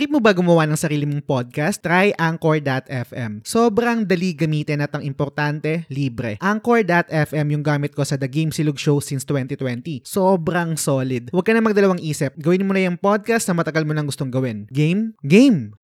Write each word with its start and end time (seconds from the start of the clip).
Trip 0.00 0.16
mo 0.16 0.24
ba 0.24 0.32
gumawa 0.32 0.64
ng 0.64 0.80
sarili 0.80 1.04
mong 1.04 1.28
podcast? 1.28 1.84
Try 1.84 2.16
Anchor.fm. 2.16 3.44
Sobrang 3.44 4.08
dali 4.08 4.32
gamitin 4.32 4.80
at 4.80 4.96
ang 4.96 5.04
importante, 5.04 5.84
libre. 5.92 6.40
Anchor.fm 6.40 7.46
yung 7.52 7.60
gamit 7.60 7.92
ko 7.92 8.00
sa 8.00 8.16
The 8.16 8.24
Game 8.24 8.48
Silog 8.48 8.80
Show 8.80 9.04
since 9.04 9.28
2020. 9.28 10.00
Sobrang 10.08 10.80
solid. 10.80 11.28
Huwag 11.36 11.44
ka 11.44 11.52
na 11.52 11.60
magdalawang 11.60 12.00
isip. 12.00 12.32
Gawin 12.40 12.64
mo 12.64 12.72
na 12.72 12.88
yung 12.88 12.96
podcast 12.96 13.44
na 13.52 13.60
matagal 13.60 13.84
mo 13.84 13.92
nang 13.92 14.08
gustong 14.08 14.32
gawin. 14.32 14.64
Game? 14.72 15.20
Game! 15.20 15.76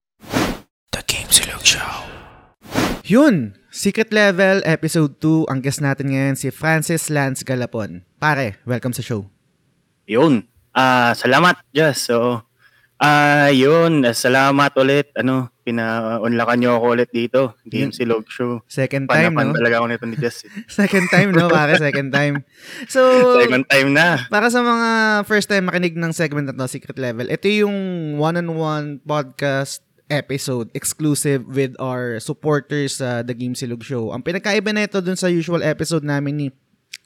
The 0.89 1.05
Game 1.05 1.29
Silog 1.29 1.61
Show. 1.61 2.09
Yun! 3.05 3.53
Secret 3.69 4.09
Level 4.09 4.65
Episode 4.65 5.21
2. 5.21 5.45
Ang 5.45 5.61
guest 5.61 5.77
natin 5.77 6.09
ngayon 6.09 6.41
si 6.41 6.49
Francis 6.49 7.13
Lance 7.13 7.45
Galapon. 7.45 8.01
Pare, 8.17 8.57
welcome 8.65 8.97
sa 8.97 9.05
show. 9.05 9.29
Yun. 10.09 10.49
Ah, 10.73 11.13
salamat, 11.13 11.61
Jess. 11.69 12.09
So, 12.09 12.46
ah, 13.01 13.49
yun. 13.49 14.05
Salamat 14.13 14.71
ulit. 14.77 15.13
Ano, 15.17 15.49
pina-unlakan 15.61 16.57
niyo 16.57 16.79
ako 16.79 16.85
ulit 16.95 17.09
dito. 17.11 17.53
Game 17.67 17.91
Silog 17.91 18.25
Show. 18.31 18.63
Second 18.71 19.11
time, 19.11 19.35
Panapan 19.35 19.51
no? 19.51 19.55
talaga 19.57 19.75
ako 19.81 19.85
nito 19.91 20.05
ni 20.07 20.15
Jess. 20.15 20.47
eh. 20.47 20.51
Second 20.81 21.07
time, 21.11 21.29
no, 21.35 21.51
pare? 21.51 21.75
Second 21.75 22.09
time. 22.09 22.47
So, 22.87 23.01
Second 23.41 23.67
time 23.67 23.91
na. 23.91 24.25
Para 24.31 24.47
sa 24.47 24.63
mga 24.63 24.89
first 25.27 25.51
time 25.51 25.67
makinig 25.67 25.99
ng 25.99 26.15
segment 26.15 26.47
na 26.47 26.55
to, 26.55 26.71
Secret 26.71 26.95
Level, 26.95 27.27
ito 27.27 27.45
yung 27.51 27.75
one-on-one 28.15 29.03
podcast 29.03 29.83
episode 30.07 30.71
exclusive 30.71 31.43
with 31.51 31.75
our 31.83 32.23
supporters 32.23 33.03
sa 33.03 33.27
The 33.27 33.35
Game 33.35 33.59
Silog 33.59 33.83
Show. 33.83 34.15
Ang 34.15 34.23
pinagkaiba 34.23 34.71
na 34.71 34.87
ito 34.87 35.03
dun 35.03 35.19
sa 35.19 35.27
usual 35.27 35.59
episode 35.63 36.07
namin 36.07 36.33
ni 36.35 36.47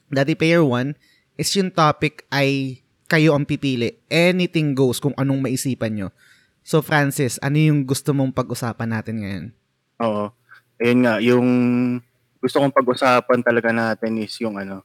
Daddy 0.06 0.38
Payer 0.38 0.62
1 0.62 0.94
is 1.34 1.50
yung 1.56 1.74
topic 1.74 2.22
ay 2.30 2.81
kayo 3.12 3.36
ang 3.36 3.44
pipili. 3.44 4.00
Anything 4.08 4.72
goes 4.72 4.96
kung 4.96 5.12
anong 5.20 5.44
maisipan 5.44 5.92
nyo. 5.92 6.08
So 6.64 6.80
Francis, 6.80 7.36
ano 7.44 7.60
yung 7.60 7.84
gusto 7.84 8.16
mong 8.16 8.32
pag-usapan 8.32 8.88
natin 8.88 9.16
ngayon? 9.20 9.46
Oo. 10.00 10.32
Ayun 10.80 11.00
nga, 11.04 11.14
yung 11.20 11.48
gusto 12.40 12.56
kong 12.56 12.72
pag-usapan 12.72 13.44
talaga 13.44 13.68
natin 13.70 14.16
is 14.16 14.32
yung 14.40 14.56
ano, 14.56 14.80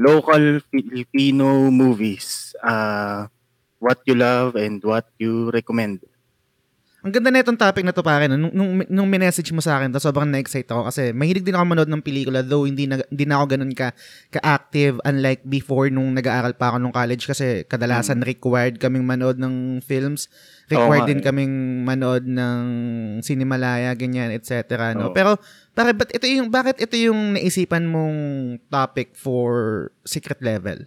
local 0.00 0.64
Filipino 0.72 1.68
movies. 1.68 2.56
Ah, 2.64 3.28
what 3.76 4.00
you 4.08 4.16
love 4.16 4.56
and 4.56 4.80
what 4.80 5.04
you 5.20 5.52
recommend. 5.52 6.00
Ang 7.00 7.16
ganda 7.16 7.32
na 7.32 7.40
itong 7.40 7.56
topic 7.56 7.80
na 7.80 7.96
to 7.96 8.04
pare. 8.04 8.28
Nung, 8.28 8.52
nung, 8.52 8.84
nung 8.84 9.08
minessage 9.08 9.48
mo 9.56 9.64
sa 9.64 9.80
akin, 9.80 9.88
to, 9.88 9.96
sobrang 9.96 10.28
na-excite 10.28 10.68
ako 10.68 10.92
kasi 10.92 11.16
mahilig 11.16 11.48
din 11.48 11.56
ako 11.56 11.64
manood 11.64 11.88
ng 11.88 12.04
pelikula 12.04 12.44
though 12.44 12.68
hindi 12.68 12.84
na, 12.84 13.00
hindi 13.08 13.24
na 13.24 13.40
ako 13.40 13.56
ganun 13.56 13.72
ka, 13.72 13.96
ka-active 14.28 15.00
unlike 15.08 15.40
before 15.48 15.88
nung 15.88 16.12
nag-aaral 16.12 16.52
pa 16.52 16.72
ako 16.72 16.76
nung 16.76 16.92
college 16.92 17.24
kasi 17.24 17.64
kadalasan 17.64 18.20
required 18.20 18.76
kaming 18.76 19.08
manood 19.08 19.40
ng 19.40 19.80
films. 19.80 20.28
Required 20.68 21.08
nga 21.08 21.08
din 21.08 21.20
eh. 21.20 21.24
kaming 21.24 21.54
manood 21.88 22.28
ng 22.28 22.62
Cinemalaya, 23.24 23.96
ganyan, 23.96 24.28
etc. 24.36 24.92
No? 24.92 25.08
Oo. 25.08 25.16
Pero 25.16 25.40
pare, 25.72 25.96
but 25.96 26.12
ito 26.12 26.28
yung, 26.28 26.52
bakit 26.52 26.84
ito 26.84 27.00
yung 27.00 27.32
naisipan 27.32 27.88
mong 27.88 28.16
topic 28.68 29.16
for 29.16 29.88
Secret 30.04 30.44
Level? 30.44 30.84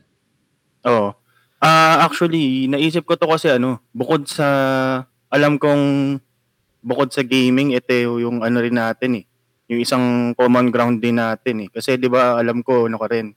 Oo. 0.86 1.18
Ah, 1.64 2.04
actually, 2.04 2.68
naisip 2.68 3.08
ko 3.08 3.16
to 3.16 3.26
kasi 3.26 3.48
ano, 3.50 3.80
bukod 3.96 4.28
sa 4.28 4.48
alam 5.34 5.58
kong 5.58 6.18
bukod 6.84 7.10
sa 7.10 7.24
gaming, 7.26 7.74
ito 7.74 7.92
yung 7.96 8.44
ano 8.46 8.58
rin 8.62 8.76
natin 8.78 9.24
eh. 9.24 9.26
Yung 9.72 9.82
isang 9.82 10.06
common 10.38 10.70
ground 10.70 11.00
din 11.02 11.18
natin 11.18 11.66
eh. 11.66 11.70
Kasi 11.72 11.96
'di 11.98 12.12
ba, 12.12 12.38
alam 12.38 12.62
ko 12.62 12.86
ano 12.92 13.00
ka 13.02 13.08
rin. 13.10 13.34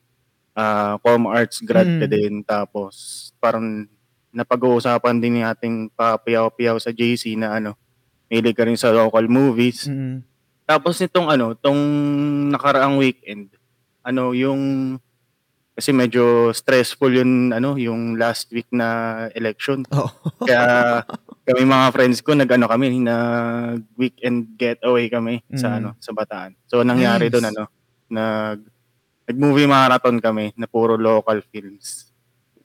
Ah, 0.56 0.96
com 1.04 1.28
arts 1.28 1.60
grad 1.64 1.86
ka 1.86 2.08
Mm. 2.08 2.12
din 2.12 2.34
tapos 2.44 2.94
parang 3.40 3.84
napag-uusapan 4.32 5.16
din 5.20 5.40
nating 5.44 5.92
papiyaw-piyaw 5.96 6.76
sa 6.80 6.92
JC 6.92 7.36
na 7.36 7.56
ano, 7.60 7.76
mahilig 8.28 8.56
ka 8.56 8.64
rin 8.68 8.76
sa 8.76 8.92
local 8.92 9.28
movies. 9.28 9.88
Mm. 9.88 10.24
Tapos 10.66 10.98
nitong 11.00 11.28
ano, 11.30 11.52
tong 11.56 11.78
nakaraang 12.52 12.96
weekend, 13.00 13.52
ano, 14.02 14.32
yung 14.36 14.96
kasi 15.76 15.92
medyo 15.92 16.52
stressful 16.56 17.12
yun 17.12 17.52
ano, 17.52 17.76
yung 17.76 18.16
last 18.16 18.48
week 18.52 18.68
na 18.72 18.88
election. 19.36 19.84
Oh. 19.92 20.08
Kaya 20.44 21.04
kami 21.46 21.62
mga 21.62 21.86
friends 21.94 22.18
ko 22.20 22.34
nag-ano 22.34 22.66
kami, 22.66 22.98
nag 22.98 23.86
weekend 23.94 24.58
getaway 24.58 25.06
kami 25.06 25.40
sa 25.54 25.72
Mm. 25.72 25.76
ano, 25.78 25.90
sa 25.98 26.10
Bataan. 26.10 26.52
So 26.66 26.82
nangyari 26.82 27.30
Nice. 27.30 27.32
doon 27.32 27.46
ano, 27.48 27.62
nag 28.10 28.58
nag-movie 29.26 29.66
marathon 29.66 30.18
kami 30.18 30.54
na 30.54 30.66
puro 30.66 30.94
local 30.94 31.38
films. 31.50 32.10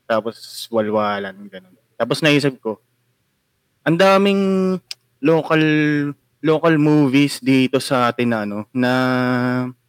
Tapos 0.05 0.37
walwalan 0.69 1.33
ganun. 1.47 1.73
Tapos 1.95 2.21
naisip 2.21 2.57
ko, 2.57 2.81
ang 3.81 3.97
daming 3.97 4.77
local 5.21 5.61
local 6.41 6.75
movies 6.77 7.37
dito 7.37 7.77
sa 7.77 8.09
atin 8.09 8.29
na 8.29 8.39
ano 8.43 8.59
na 8.73 8.91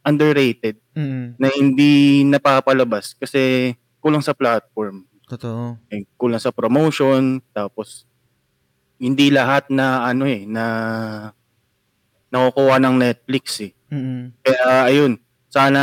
underrated 0.01 0.77
Mm. 0.93 1.33
na 1.41 1.47
hindi 1.49 2.21
napapalabas 2.21 3.17
kasi 3.17 3.73
kulang 3.97 4.21
sa 4.21 4.37
platform, 4.37 5.01
Totoo. 5.25 5.81
eh, 5.89 6.05
kulang 6.13 6.37
sa 6.37 6.53
promotion, 6.53 7.41
tapos 7.49 8.05
hindi 9.03 9.27
lahat 9.35 9.67
na 9.67 10.07
ano 10.07 10.23
eh 10.23 10.47
na 10.47 10.65
nakukuha 12.31 12.79
ng 12.79 12.95
Netflix 12.95 13.59
eh. 13.59 13.71
Mm. 13.91 14.31
Kaya 14.39 14.63
ayun, 14.87 15.19
sana 15.51 15.81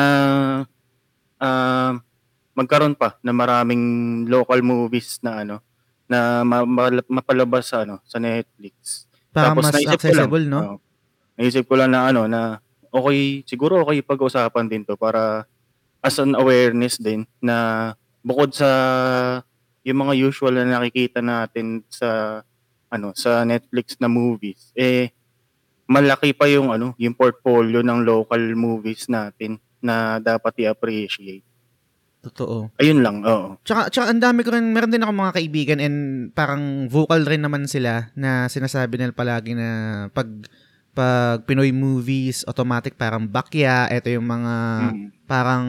ah, 1.36 1.92
magkaroon 2.56 2.96
pa 2.96 3.20
na 3.20 3.36
maraming 3.36 4.24
local 4.24 4.64
movies 4.64 5.20
na 5.20 5.44
ano 5.44 5.56
na 6.10 6.42
ma- 6.42 6.66
ma- 6.66 7.06
mapalabas 7.06 7.70
sa 7.70 7.84
ano 7.84 8.00
sa 8.08 8.16
Netflix. 8.18 9.06
Para 9.30 9.52
Tapos 9.54 9.68
mas 9.68 9.74
naisip 9.78 10.00
ko 10.00 10.10
lang, 10.10 10.26
accessible, 10.26 10.46
no? 10.48 10.58
oo. 10.58 10.76
naisip 11.38 11.64
ko 11.70 11.74
lang 11.78 11.94
na 11.94 12.10
ano 12.10 12.26
na 12.26 12.58
okay, 12.90 13.46
siguro 13.46 13.84
okay 13.86 14.02
pag-usapan 14.02 14.66
din 14.66 14.82
to 14.82 14.98
para 14.98 15.46
as 16.02 16.18
an 16.18 16.34
awareness 16.34 16.98
din 16.98 17.22
na 17.38 17.92
bukod 18.26 18.50
sa 18.50 18.68
yung 19.86 20.02
mga 20.02 20.18
usual 20.28 20.58
na 20.58 20.66
nakikita 20.66 21.22
natin 21.22 21.86
sa 21.86 22.42
ano 22.90 23.14
sa 23.14 23.46
Netflix 23.46 23.96
na 24.02 24.10
movies 24.10 24.74
eh 24.74 25.14
malaki 25.90 26.30
pa 26.34 26.46
yung 26.46 26.70
ano 26.70 26.94
yung 26.98 27.14
portfolio 27.18 27.82
ng 27.82 28.06
local 28.06 28.42
movies 28.54 29.10
natin 29.10 29.58
na 29.80 30.20
dapat 30.20 30.60
i-appreciate. 30.62 31.42
Totoo. 32.20 32.68
Ayun 32.76 33.00
lang, 33.00 33.24
oo. 33.24 33.56
Tsaka, 33.64 33.88
tsaka 33.88 34.12
ang 34.12 34.20
dami 34.20 34.44
ko 34.44 34.52
rin, 34.52 34.76
meron 34.76 34.92
din 34.92 35.00
ako 35.00 35.12
mga 35.16 35.36
kaibigan 35.40 35.80
and 35.80 35.98
parang 36.36 36.84
vocal 36.92 37.24
rin 37.24 37.40
naman 37.40 37.64
sila 37.64 38.12
na 38.12 38.44
sinasabi 38.44 39.00
nila 39.00 39.16
palagi 39.16 39.56
na 39.56 39.68
pag 40.12 40.28
pag 40.92 41.48
Pinoy 41.48 41.72
movies, 41.72 42.44
automatic 42.44 43.00
parang 43.00 43.24
bakya, 43.24 43.88
ito 43.88 44.12
yung 44.12 44.28
mga 44.28 44.54
Mm. 44.92 45.08
Parang 45.30 45.66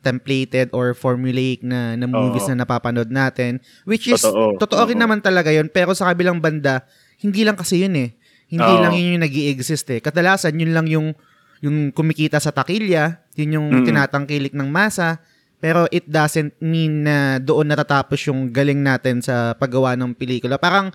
templated 0.00 0.72
or 0.72 0.96
formulaic 0.96 1.60
na, 1.60 1.92
na 1.92 2.08
movies 2.08 2.48
Oo. 2.48 2.56
na 2.56 2.64
napapanood 2.64 3.12
natin. 3.12 3.60
Which 3.84 4.08
is, 4.08 4.24
Totoo. 4.24 4.56
totoo 4.56 4.88
rin 4.88 4.96
Oo. 4.96 5.04
naman 5.04 5.20
talaga 5.20 5.52
yun. 5.52 5.68
Pero 5.68 5.92
sa 5.92 6.08
kabilang 6.08 6.40
banda, 6.40 6.88
hindi 7.20 7.44
lang 7.44 7.60
kasi 7.60 7.84
yun 7.84 7.92
eh. 8.00 8.16
Hindi 8.48 8.64
Oo. 8.64 8.80
lang 8.80 8.96
yun 8.96 9.20
yung 9.20 9.24
nag 9.28 9.36
exist 9.52 9.84
eh. 9.92 10.00
Kadalasan, 10.00 10.56
yun 10.56 10.72
lang 10.72 10.88
yung, 10.88 11.12
yung 11.60 11.92
kumikita 11.92 12.40
sa 12.40 12.48
takilya, 12.48 13.20
yun 13.36 13.60
yung 13.60 13.68
Mm. 13.68 13.84
tinatangkilik 13.92 14.56
ng 14.56 14.68
masa, 14.72 15.20
pero 15.60 15.84
it 15.92 16.08
doesn't 16.08 16.56
mean 16.64 17.04
na 17.04 17.36
doon 17.44 17.68
natatapos 17.68 18.24
yung 18.32 18.48
galing 18.48 18.80
natin 18.80 19.20
sa 19.20 19.52
paggawa 19.52 20.00
ng 20.00 20.16
pelikula. 20.16 20.56
Parang, 20.56 20.88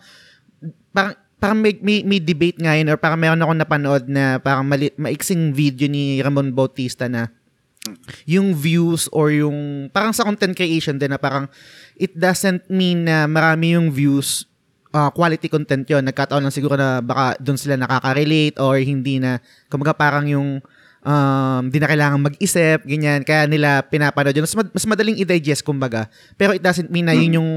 parang, 0.89 1.13
parang 1.37 1.61
may, 1.61 1.77
may, 1.81 2.01
may 2.01 2.17
debate 2.17 2.57
nga 2.57 2.73
yun 2.73 2.89
or 2.89 2.97
parang 2.97 3.21
meron 3.21 3.41
ako 3.41 3.53
napanood 3.53 4.03
na 4.09 4.41
parang 4.41 4.65
mali, 4.65 4.89
maiksing 4.97 5.53
video 5.53 5.85
ni 5.85 6.19
Ramon 6.25 6.53
Bautista 6.53 7.05
na 7.05 7.29
yung 8.27 8.51
views 8.53 9.07
or 9.15 9.31
yung 9.31 9.87
parang 9.89 10.11
sa 10.11 10.27
content 10.27 10.51
creation 10.53 10.99
din 10.99 11.15
na 11.15 11.19
parang 11.19 11.47
it 11.95 12.11
doesn't 12.13 12.67
mean 12.67 13.07
na 13.07 13.25
marami 13.25 13.73
yung 13.79 13.89
views 13.89 14.45
ah, 14.91 15.09
quality 15.13 15.47
content 15.47 15.87
yon 15.87 16.03
nagkataon 16.03 16.43
lang 16.43 16.53
siguro 16.53 16.75
na 16.75 16.99
baka 16.99 17.39
doon 17.39 17.55
sila 17.55 17.79
nakaka-relate 17.79 18.59
or 18.59 18.77
hindi 18.81 19.21
na 19.21 19.39
kumbaga 19.71 19.95
parang 19.95 20.27
yung 20.27 20.59
um, 21.03 21.61
di 21.71 21.77
na 21.79 21.87
kailangan 21.87 22.19
mag-isip, 22.19 22.83
ganyan. 22.83 23.23
Kaya 23.23 23.47
nila 23.47 23.83
pinapanood 23.87 24.35
yun. 24.35 24.43
Mas, 24.43 24.55
mad- 24.55 24.73
mas 24.73 24.85
madaling 24.87 25.19
i-digest, 25.19 25.63
kumbaga. 25.63 26.11
Pero 26.35 26.55
it 26.55 26.63
doesn't 26.63 26.91
mean 26.91 27.07
na 27.07 27.15
yun 27.15 27.39
yung 27.39 27.49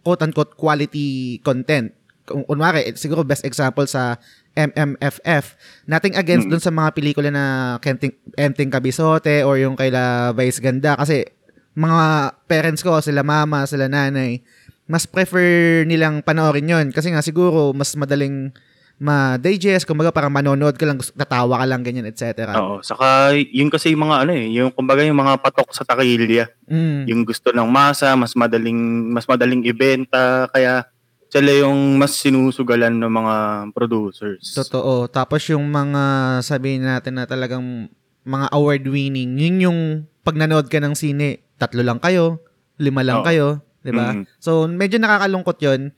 quote-unquote 0.00 0.56
quality 0.56 1.40
content. 1.44 1.92
Kung 2.26 2.42
kunwari, 2.42 2.90
eh, 2.90 2.94
siguro 2.96 3.22
best 3.22 3.44
example 3.46 3.86
sa 3.86 4.18
MMFF. 4.56 5.54
Nothing 5.84 6.16
against 6.16 6.48
dun 6.48 6.64
sa 6.64 6.72
mga 6.72 6.96
pelikula 6.96 7.28
na 7.28 7.44
Kenting, 7.84 8.16
Enting 8.34 8.72
Kabisote 8.72 9.44
or 9.44 9.60
yung 9.60 9.76
kaila 9.76 10.32
Vice 10.32 10.58
Ganda. 10.58 10.96
Kasi 10.96 11.28
mga 11.76 12.32
parents 12.48 12.80
ko, 12.80 12.98
sila 13.04 13.20
mama, 13.20 13.68
sila 13.68 13.84
nanay, 13.86 14.40
mas 14.88 15.04
prefer 15.04 15.84
nilang 15.84 16.24
panoorin 16.24 16.64
yon 16.64 16.86
Kasi 16.88 17.12
nga 17.12 17.20
siguro 17.20 17.76
mas 17.76 17.92
madaling 17.94 18.50
ma-digest, 18.96 19.84
kumbaga 19.84 20.08
parang 20.08 20.32
manonood 20.32 20.72
ka 20.72 20.88
lang, 20.88 20.96
tatawa 20.96 21.60
ka 21.60 21.66
lang, 21.68 21.84
ganyan, 21.84 22.08
etc. 22.08 22.48
Oo, 22.56 22.80
saka 22.80 23.36
yun 23.36 23.68
kasi 23.68 23.92
yung 23.92 24.08
mga 24.08 24.24
ano 24.24 24.32
eh, 24.32 24.48
yung 24.56 24.72
kumbaga 24.72 25.04
yung 25.04 25.20
mga 25.20 25.36
patok 25.36 25.68
sa 25.76 25.84
takilya, 25.84 26.48
Mm. 26.64 27.04
yung 27.04 27.20
gusto 27.28 27.52
ng 27.52 27.68
masa, 27.68 28.16
mas 28.16 28.32
madaling 28.32 29.12
mas 29.12 29.28
madaling 29.28 29.68
ibenta 29.68 30.48
kaya 30.48 30.88
sila 31.26 31.50
yung 31.66 31.98
mas 31.98 32.14
sinusugalan 32.16 32.94
ng 32.94 33.12
mga 33.12 33.36
producers. 33.74 34.54
Totoo. 34.54 35.10
Tapos 35.10 35.42
yung 35.50 35.66
mga 35.66 36.02
sabihin 36.42 36.86
natin 36.86 37.18
na 37.18 37.26
talagang 37.26 37.90
mga 38.26 38.46
award-winning, 38.50 39.38
yun 39.38 39.56
yung 39.70 39.78
pag 40.26 40.34
nanood 40.34 40.66
ka 40.66 40.82
ng 40.82 40.94
sine, 40.98 41.46
tatlo 41.58 41.82
lang 41.82 42.02
kayo, 42.02 42.42
lima 42.78 43.02
lang 43.06 43.22
Oo. 43.22 43.26
kayo, 43.26 43.46
'di 43.86 43.92
ba? 43.94 44.14
Mhm. 44.14 44.26
So 44.42 44.66
medyo 44.66 44.98
nakakalungkot 44.98 45.58
'yun. 45.62 45.94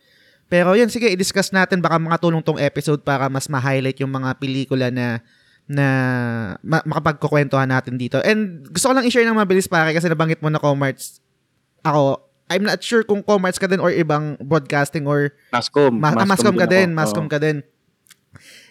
Pero 0.49 0.73
yun, 0.73 0.89
sige, 0.89 1.13
i-discuss 1.13 1.53
natin 1.53 1.85
baka 1.85 2.01
makatulong 2.01 2.41
tong 2.41 2.57
episode 2.57 3.05
para 3.05 3.29
mas 3.29 3.53
ma-highlight 3.53 4.01
yung 4.01 4.13
mga 4.13 4.33
pelikula 4.41 4.89
na 4.89 5.21
na 5.69 5.87
ma- 6.65 6.85
makapagkukwentuhan 6.89 7.69
natin 7.69 8.01
dito. 8.01 8.17
And 8.25 8.65
gusto 8.73 8.89
ko 8.89 8.97
lang 8.97 9.05
i-share 9.05 9.29
ng 9.29 9.37
mabilis 9.37 9.69
pare 9.69 9.93
kasi 9.93 10.09
nabanggit 10.09 10.41
mo 10.41 10.49
na 10.49 10.57
Comarts. 10.57 11.21
Ako, 11.85 12.28
I'm 12.49 12.65
not 12.65 12.81
sure 12.81 13.05
kung 13.05 13.21
Comarts 13.21 13.61
ka 13.61 13.69
din 13.69 13.81
or 13.81 13.93
ibang 13.93 14.41
broadcasting 14.41 15.05
or 15.05 15.37
Mascom. 15.53 16.01
Ma- 16.01 16.17
ah, 16.17 16.25
Mascom 16.25 16.57
ka 16.57 16.65
din, 16.65 16.93
ako. 16.93 16.99
Mascom 16.99 17.27
ka 17.29 17.37
din. 17.37 17.61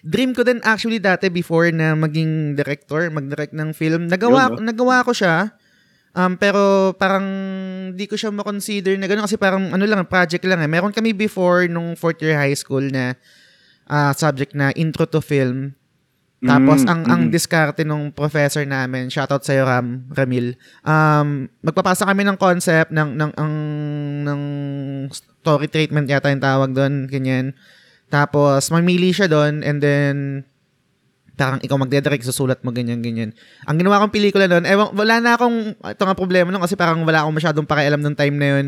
Dream 0.01 0.33
ko 0.33 0.41
din 0.41 0.57
actually 0.65 0.97
dati 0.97 1.29
before 1.29 1.69
na 1.69 1.93
maging 1.93 2.57
director, 2.57 3.05
mag-direct 3.13 3.53
ng 3.53 3.69
film. 3.77 4.09
Nagawa 4.09 4.57
Yun, 4.57 4.65
nagawa 4.65 5.05
ko 5.05 5.13
siya. 5.13 5.53
Um, 6.17 6.33
pero 6.33 6.97
parang 6.97 7.25
di 7.93 8.09
ko 8.09 8.17
siya 8.17 8.33
ma-consider 8.33 8.97
na 8.97 9.05
gano'n 9.05 9.29
kasi 9.29 9.37
parang 9.37 9.69
ano 9.69 9.85
lang, 9.85 10.01
project 10.09 10.41
lang 10.49 10.65
eh. 10.65 10.69
Meron 10.69 10.89
kami 10.89 11.13
before 11.13 11.69
nung 11.69 11.93
fourth 11.93 12.17
year 12.25 12.33
high 12.33 12.57
school 12.57 12.81
na 12.81 13.13
ah, 13.85 14.17
subject 14.17 14.57
na 14.57 14.73
intro 14.73 15.05
to 15.05 15.21
film. 15.21 15.76
Tapos 16.37 16.85
Mm, 16.85 16.89
ang 16.93 17.01
ang 17.09 17.21
mm. 17.25 17.31
diskarte 17.33 17.81
nung 17.81 18.13
professor 18.13 18.61
namin, 18.61 19.09
shoutout 19.09 19.41
sa 19.41 19.57
Ram 19.57 20.05
Ramil. 20.13 20.53
Um 20.85 21.49
magpapasa 21.65 22.05
kami 22.05 22.21
ng 22.29 22.37
concept 22.37 22.93
ng 22.93 23.17
ng 23.17 23.31
ang 23.33 23.53
ng 24.21 24.41
story 25.09 25.65
treatment 25.65 26.05
yata 26.05 26.29
yung 26.29 26.43
tawag 26.43 26.77
doon, 26.77 27.09
ganyan. 27.09 27.57
Tapos 28.13 28.69
mamili 28.69 29.09
siya 29.17 29.25
doon 29.25 29.65
and 29.65 29.81
then 29.81 30.45
parang 31.37 31.61
ikaw 31.61 31.77
magdedirect, 31.77 32.25
susulat 32.25 32.61
mo 32.61 32.69
ganyan 32.69 33.01
ganyan. 33.01 33.33
Ang 33.65 33.81
ginawa 33.81 34.01
kong 34.05 34.13
pelikula 34.13 34.45
doon, 34.49 34.65
ewan, 34.65 34.93
wala 34.93 35.15
na 35.21 35.37
akong 35.37 35.73
ito 35.73 36.03
nga 36.05 36.17
problema 36.17 36.49
noon 36.49 36.61
kasi 36.65 36.73
parang 36.73 37.01
wala 37.05 37.25
akong 37.25 37.37
masyadong 37.37 37.65
pakialam 37.69 38.01
nung 38.01 38.17
time 38.17 38.37
na 38.37 38.47
yun. 38.57 38.65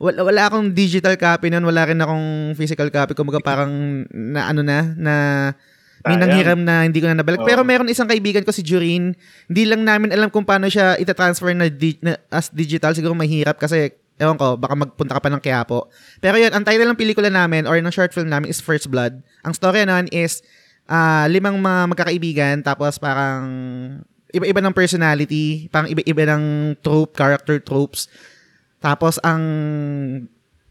Wala, 0.00 0.24
wala 0.24 0.42
akong 0.48 0.72
digital 0.72 1.16
copy 1.16 1.48
noon, 1.48 1.64
wala 1.64 1.84
rin 1.84 2.00
akong 2.00 2.56
physical 2.56 2.92
copy. 2.92 3.12
Kumbaga 3.16 3.40
parang 3.40 4.04
na 4.08 4.52
ano 4.52 4.60
na 4.60 4.92
na 4.96 5.14
may 6.00 6.16
Sayang. 6.16 6.20
nanghiram 6.24 6.60
na 6.64 6.74
hindi 6.88 6.98
ko 7.00 7.06
na 7.12 7.20
nabalik. 7.20 7.44
Oo. 7.44 7.48
Pero 7.48 7.60
meron 7.60 7.92
isang 7.92 8.08
kaibigan 8.08 8.40
ko 8.40 8.52
si 8.56 8.64
Jurin. 8.64 9.12
Hindi 9.46 9.62
lang 9.68 9.84
namin 9.84 10.08
alam 10.16 10.32
kung 10.32 10.48
paano 10.48 10.64
siya 10.72 10.96
ita-transfer 10.96 11.52
na, 11.52 11.68
di- 11.68 12.00
na 12.00 12.16
as 12.32 12.48
digital. 12.48 12.96
Siguro 12.96 13.12
mahirap 13.12 13.60
kasi 13.60 13.92
ewan 14.20 14.36
ko, 14.36 14.56
baka 14.56 14.76
magpunta 14.76 15.16
ka 15.16 15.20
pa 15.20 15.32
ng 15.32 15.40
Quiapo. 15.40 15.88
Pero 16.20 16.36
yun, 16.40 16.52
ang 16.52 16.64
title 16.64 16.88
ng 16.88 16.96
pelikula 16.96 17.28
namin 17.28 17.64
or 17.64 17.76
ng 17.76 17.92
short 17.92 18.12
film 18.12 18.28
namin 18.28 18.48
is 18.48 18.60
First 18.60 18.88
Blood. 18.88 19.20
Ang 19.44 19.52
story 19.52 19.84
nun 19.84 20.08
is 20.12 20.44
ah, 20.88 21.24
limang 21.28 21.56
mga 21.56 21.80
magkakaibigan 21.96 22.64
tapos 22.64 23.00
parang 23.00 23.44
iba-iba 24.30 24.60
ng 24.62 24.76
personality, 24.76 25.68
parang 25.68 25.90
iba-iba 25.90 26.22
ng 26.36 26.76
trope, 26.84 27.16
character 27.16 27.60
tropes. 27.60 28.08
Tapos 28.80 29.20
ang 29.20 29.42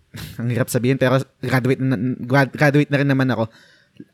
ang 0.42 0.48
hirap 0.50 0.74
sabihin 0.74 0.98
pero 0.98 1.22
graduate 1.38 1.82
na, 1.82 1.98
grad- 2.18 2.54
graduate 2.54 2.90
na 2.90 3.00
rin 3.02 3.10
naman 3.10 3.30
ako. 3.30 3.46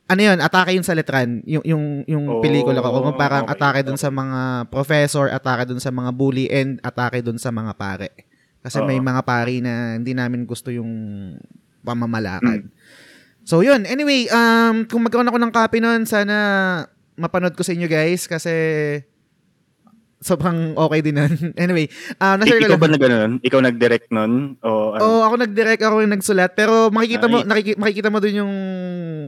Ano 0.06 0.22
yun, 0.22 0.38
atake 0.38 0.78
yun 0.78 0.86
sa 0.86 0.94
letran, 0.94 1.42
yung, 1.50 1.66
yung, 1.66 1.86
yung 2.06 2.26
Oh, 2.30 2.42
pelikula 2.42 2.78
ko. 2.78 3.02
Kung 3.02 3.18
parang 3.18 3.50
okay. 3.50 3.58
atake 3.58 3.82
dun 3.90 3.98
sa 3.98 4.14
mga 4.14 4.70
professor, 4.70 5.34
atake 5.34 5.66
dun 5.66 5.82
sa 5.82 5.90
mga 5.90 6.14
bully, 6.14 6.46
and 6.50 6.78
atake 6.86 7.26
dun 7.26 7.42
sa 7.42 7.50
mga 7.50 7.74
pare. 7.74 8.14
Kasi 8.62 8.82
Oo. 8.82 8.86
may 8.86 9.02
mga 9.02 9.22
pari 9.26 9.66
na 9.66 9.98
hindi 9.98 10.14
namin 10.14 10.46
gusto 10.46 10.70
yung 10.70 10.90
pamamalakad. 11.86 12.66
Mm. 12.66 12.74
So 13.46 13.62
yun, 13.62 13.86
anyway, 13.86 14.26
um, 14.30 14.90
kung 14.90 15.06
magkaroon 15.06 15.30
ako 15.30 15.38
ng 15.42 15.54
copy 15.54 15.78
nun, 15.78 16.10
sana 16.10 16.36
mapanood 17.14 17.54
ko 17.54 17.62
sa 17.62 17.74
inyo 17.74 17.86
guys 17.86 18.26
kasi 18.26 18.52
sobrang 20.20 20.74
okay 20.74 21.00
din 21.02 21.16
nun. 21.16 21.34
anyway, 21.62 21.86
nashare 22.18 22.64
ko 22.64 22.66
Ikaw 22.66 22.78
lang. 22.78 22.82
ba 22.82 22.90
na 22.90 23.00
gano'n? 23.00 23.32
Ikaw 23.44 23.60
nag-direct 23.62 24.08
nun? 24.10 24.56
O 24.64 24.96
ano? 24.96 25.02
Oo, 25.04 25.20
ako 25.28 25.36
nag-direct, 25.38 25.82
ako 25.84 25.96
yung 26.02 26.14
nagsulat. 26.16 26.52
Pero 26.54 26.90
makikita 26.90 27.28
mo, 27.28 27.44
Nice. 27.44 27.50
nakiki- 27.50 27.80
makikita 27.80 28.10
mo 28.10 28.18
dun 28.20 28.40
yung 28.40 28.54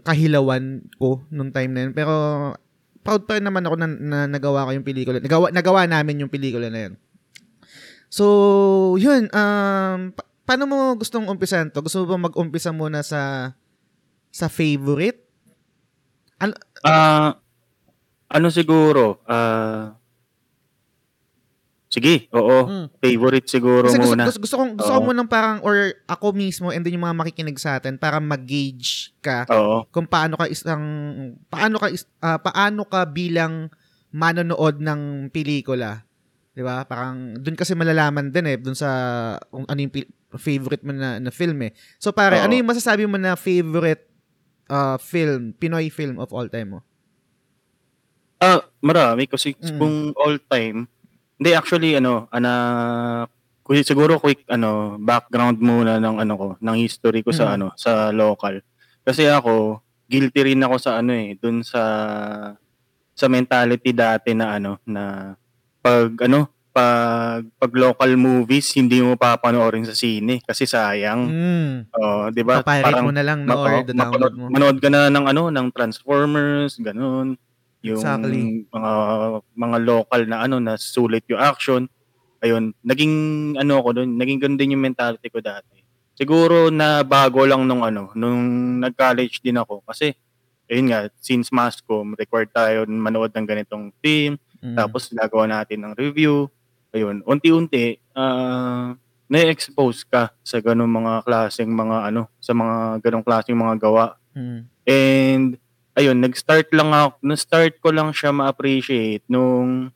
kahilawan 0.01 0.63
ko 0.95 1.21
nung 1.29 1.51
time 1.51 1.71
na 1.73 1.81
yun. 1.85 1.91
Pero 1.93 2.13
proud 3.03 3.23
pa 3.23 3.39
rin 3.39 3.45
naman 3.45 3.63
ako 3.63 3.75
na, 3.77 3.87
na 3.87 4.19
nagawa 4.27 4.67
ko 4.67 4.71
yung 4.73 4.87
pelikula. 4.87 5.19
Nagawa, 5.19 5.51
nagawa 5.51 5.81
namin 5.85 6.23
yung 6.25 6.31
pelikula 6.31 6.67
na 6.67 6.89
yun. 6.89 6.93
So, 8.07 8.25
yun. 8.95 9.27
Um, 9.31 10.15
pa- 10.15 10.27
paano 10.47 10.63
mo 10.65 10.77
gustong 10.95 11.27
umpisan 11.27 11.67
to? 11.69 11.83
Gusto 11.83 12.03
mo 12.03 12.15
ba 12.15 12.31
mag-umpisa 12.31 12.71
muna 12.71 13.03
sa 13.03 13.51
sa 14.31 14.47
favorite? 14.47 15.27
Ah, 16.85 17.41
ano 18.29 18.47
siguro? 18.47 19.19
Ah, 19.25 19.96
sige, 21.97 22.29
oo. 22.29 22.57
Mm. 22.69 22.85
Favorite 23.01 23.47
siguro 23.49 23.89
Kasi 23.89 23.97
gusto, 23.97 24.13
muna. 24.13 24.23
gusto, 24.29 24.39
gusto, 24.45 24.55
kong, 24.61 24.71
gusto 24.77 24.91
ko 24.93 24.99
Oo. 25.01 25.07
munang 25.09 25.25
parang, 25.25 25.57
or 25.65 25.97
ako 26.05 26.29
mismo, 26.37 26.69
and 26.69 26.85
then 26.85 26.93
yung 26.93 27.09
mga 27.09 27.17
makikinig 27.17 27.57
sa 27.57 27.81
atin, 27.81 27.97
para 27.97 28.21
mag-gauge 28.21 29.17
ka 29.17 29.49
Oo. 29.49 29.89
kung 29.89 30.05
paano 30.05 30.37
ka 30.37 30.45
isang 30.45 30.83
paano 31.49 31.81
ka 31.81 31.89
is, 31.89 32.05
ah, 32.21 32.37
paano 32.37 32.85
ka 32.85 33.01
bilang 33.09 33.73
manonood 34.13 34.77
ng 34.77 35.33
pelikula. 35.33 36.05
'Di 36.53 36.61
ba? 36.61 36.85
Parang 36.85 37.33
doon 37.37 37.57
kasi 37.57 37.73
malalaman 37.73 38.29
din 38.29 38.45
eh 38.45 38.57
doon 38.57 38.77
sa 38.77 38.89
kung 39.49 39.65
ano 39.65 39.77
yung 39.81 39.93
pi- 39.93 40.09
favorite 40.37 40.85
mo 40.85 40.93
na, 40.93 41.17
na 41.17 41.29
film 41.33 41.57
eh. 41.65 41.73
So 41.97 42.13
pare, 42.13 42.37
Oo. 42.41 42.45
ano 42.45 42.53
yung 42.53 42.69
masasabi 42.69 43.09
mo 43.09 43.17
na 43.17 43.33
favorite 43.33 44.05
ah, 44.69 45.01
film, 45.01 45.53
Pinoy 45.57 45.89
film 45.89 46.21
of 46.21 46.29
all 46.29 46.45
time 46.45 46.77
mo? 46.77 46.81
Ah, 48.37 48.61
marami 48.85 49.25
kasi 49.25 49.57
Mm. 49.57 49.77
kung 49.81 49.95
all 50.13 50.37
time, 50.45 50.85
hindi 51.37 51.49
actually 51.53 51.95
ano, 51.95 52.25
ana 52.29 52.51
kuy 53.61 53.83
siguro 53.83 54.17
quick 54.17 54.47
ano, 54.47 54.95
background 54.97 55.59
muna 55.59 55.99
ng 55.99 56.17
ano 56.17 56.33
ko, 56.35 56.47
ng 56.57 56.75
history 56.77 57.21
ko 57.21 57.29
Mm. 57.31 57.37
sa 57.37 57.45
ano, 57.53 57.67
sa 57.75 57.91
local. 58.11 58.63
Kasi 59.03 59.27
ako 59.27 59.79
guilty 60.07 60.53
rin 60.53 60.63
ako 60.63 60.75
sa 60.79 60.99
ano 60.99 61.11
eh, 61.11 61.35
dun 61.35 61.61
sa 61.61 61.83
sa 63.11 63.25
mentality 63.27 63.91
dati 63.91 64.31
na 64.31 64.55
ano, 64.55 64.77
na 64.85 65.33
pag 65.81 66.13
ano, 66.23 66.47
pag 66.71 67.41
pag 67.57 67.71
local 67.73 68.13
movies 68.15 68.69
hindi 68.77 69.01
mo 69.01 69.17
papanoorin 69.17 69.81
sa 69.83 69.97
sine 69.97 70.37
kasi 70.45 70.69
sayang. 70.69 71.21
Mm. 71.25 71.73
Oh, 71.91 72.29
'di 72.29 72.43
ba? 72.45 72.61
Papirate 72.61 73.01
mo 73.01 73.09
na 73.11 73.25
lang 73.25 73.43
no, 73.43 73.49
ma- 73.49 73.57
or 73.57 73.73
oo, 73.73 73.83
the 73.83 73.93
download 73.93 74.31
mapanood, 74.31 74.33
mo. 74.37 74.45
manood 74.53 74.77
ka 74.77 74.87
na 74.87 75.09
ng 75.09 75.25
ano, 75.27 75.43
ng 75.49 75.67
Transformers, 75.73 76.77
ganun. 76.79 77.35
Yung 77.87 77.99
Exactly. 78.01 78.67
mga 78.67 78.91
mga 79.55 79.77
local 79.83 80.21
na 80.27 80.37
ano 80.43 80.57
na 80.59 80.75
sulit 80.75 81.23
yung 81.31 81.39
action. 81.39 81.87
Ayun, 82.43 82.75
naging 82.85 83.13
ano 83.57 83.81
ko 83.81 83.89
doon, 83.95 84.13
naging 84.19 84.37
ganun 84.43 84.59
din 84.59 84.73
yung 84.77 84.83
mentality 84.85 85.27
ko 85.31 85.39
dati. 85.41 85.81
Siguro 86.13 86.69
na 86.69 87.01
bago 87.05 87.45
lang 87.45 87.65
nung 87.65 87.81
ano, 87.85 88.09
nung 88.13 88.41
nag-college 88.81 89.41
din 89.41 89.57
ako 89.57 89.81
kasi 89.85 90.13
ayun 90.67 90.91
nga, 90.91 91.07
since 91.17 91.47
Mascom, 91.49 92.11
required 92.19 92.51
tayo 92.51 92.83
manood 92.89 93.31
ng 93.31 93.47
ganitong 93.47 93.89
film, 94.03 94.35
Mm. 94.57 94.73
tapos 94.73 95.13
gagawa 95.13 95.45
natin 95.45 95.85
ng 95.85 95.93
review. 95.93 96.49
Ayun, 96.91 97.21
unti-unti 97.23 98.01
ah 98.17 98.97
na-expose 99.27 100.07
ka 100.07 100.31
sa 100.39 100.57
ganung 100.63 100.89
mga 100.89 101.21
klaseng 101.27 101.67
mga 101.69 102.09
ano, 102.09 102.31
sa 102.39 102.55
mga 102.55 103.03
ganung 103.03 103.21
klaseng 103.27 103.59
mga 103.59 103.75
gawa. 103.77 104.15
Mm. 104.33 104.59
And 104.87 105.49
ayun, 105.97 106.21
nag-start 106.21 106.69
lang 106.71 106.93
ako, 106.93 107.17
na-start 107.25 107.73
ko 107.81 107.89
lang 107.89 108.13
siya 108.13 108.29
ma-appreciate 108.29 109.25
nung 109.25 109.89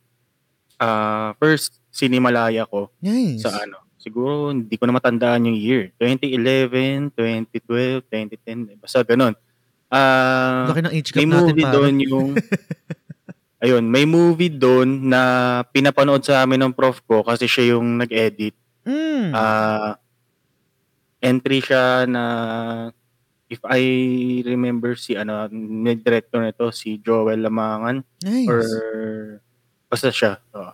ah, 0.76 1.38
first 1.38 1.78
Cinemalaya 1.94 2.66
ko 2.66 2.90
Nice. 3.00 3.46
sa 3.46 3.54
ano. 3.62 3.86
Siguro 4.02 4.50
hindi 4.50 4.74
ko 4.82 4.90
na 4.90 4.98
matandaan 4.98 5.46
yung 5.46 5.60
year. 5.60 5.94
2011, 6.02 7.14
2012, 7.14 8.02
2010, 8.10 8.82
basta 8.82 9.06
ganun. 9.06 9.38
Ah, 9.94 10.66
Laki 10.72 10.82
ng 10.82 10.94
age 10.96 11.10
gap 11.14 11.20
may 11.22 11.28
natin 11.28 11.38
movie 11.46 11.66
pare. 11.68 11.74
doon 11.76 11.94
yung 12.02 12.28
ayun, 13.64 13.84
may 13.86 14.06
movie 14.10 14.50
doon 14.50 15.06
na 15.06 15.22
pinapanood 15.70 16.26
sa 16.26 16.42
amin 16.42 16.66
ng 16.66 16.74
prof 16.74 16.98
ko 17.06 17.22
kasi 17.22 17.46
siya 17.46 17.78
yung 17.78 18.02
nag-edit. 18.02 18.58
Mm. 18.88 19.30
Ah, 19.38 20.02
entry 21.22 21.62
siya 21.62 22.10
na 22.10 22.24
if 23.52 23.60
I 23.68 23.84
remember 24.48 24.96
si 24.96 25.20
ano, 25.20 25.52
may 25.52 26.00
director 26.00 26.40
nito 26.40 26.72
si 26.72 27.04
Joel 27.04 27.44
Lamangan 27.44 28.00
nice. 28.24 28.48
or 28.48 28.64
basta 29.92 30.08
siya. 30.08 30.40
Oo. 30.56 30.72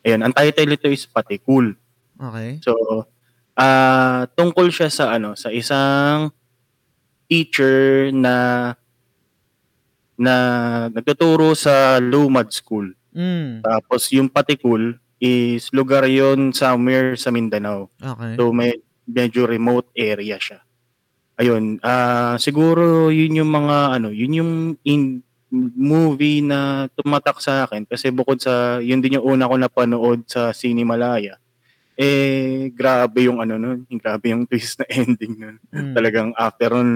Ayun, 0.00 0.24
ang 0.24 0.32
title 0.32 0.72
nito 0.72 0.88
is 0.88 1.04
Patikul. 1.04 1.76
okay. 2.16 2.64
So, 2.64 3.04
ah 3.60 4.24
tungkol 4.32 4.72
siya 4.72 4.88
sa 4.88 5.12
ano, 5.12 5.36
sa 5.36 5.52
isang 5.52 6.32
teacher 7.28 8.08
na 8.16 8.72
na 10.16 10.34
nagtuturo 10.88 11.52
sa 11.52 12.00
Lumad 12.00 12.48
School. 12.56 12.96
Mm. 13.12 13.60
Tapos 13.60 14.08
yung 14.16 14.32
Patikul 14.32 14.96
is 15.20 15.68
lugar 15.76 16.08
yon 16.08 16.56
somewhere 16.56 17.20
sa 17.20 17.28
Mindanao. 17.28 17.92
Okay. 18.00 18.32
So 18.40 18.50
may 18.50 18.80
medyo 19.04 19.44
remote 19.44 19.92
area 19.92 20.40
siya. 20.40 20.64
Ayun, 21.38 21.82
ah, 21.82 22.38
siguro 22.38 23.10
yun 23.10 23.42
yung 23.42 23.50
mga 23.50 23.98
ano, 23.98 24.08
yun 24.14 24.32
yung 24.38 24.52
in 24.86 25.22
movie 25.74 26.42
na 26.42 26.90
tumatak 26.98 27.38
sa 27.38 27.62
akin 27.62 27.86
kasi 27.86 28.10
bukod 28.10 28.42
sa 28.42 28.82
yun 28.82 28.98
din 28.98 29.22
yung 29.22 29.38
una 29.38 29.46
ko 29.46 29.54
napanood 29.54 30.26
sa 30.26 30.50
Cinemalaya. 30.50 31.38
Eh, 31.94 32.74
grabe 32.74 33.30
yung 33.30 33.38
ano 33.38 33.54
nun, 33.54 33.86
grabe 34.02 34.34
yung 34.34 34.46
twist 34.50 34.82
na 34.82 34.86
ending 34.90 35.38
nun. 35.38 35.56
Mm. 35.70 35.94
Talagang 35.94 36.30
after 36.34 36.74
nun, 36.74 36.90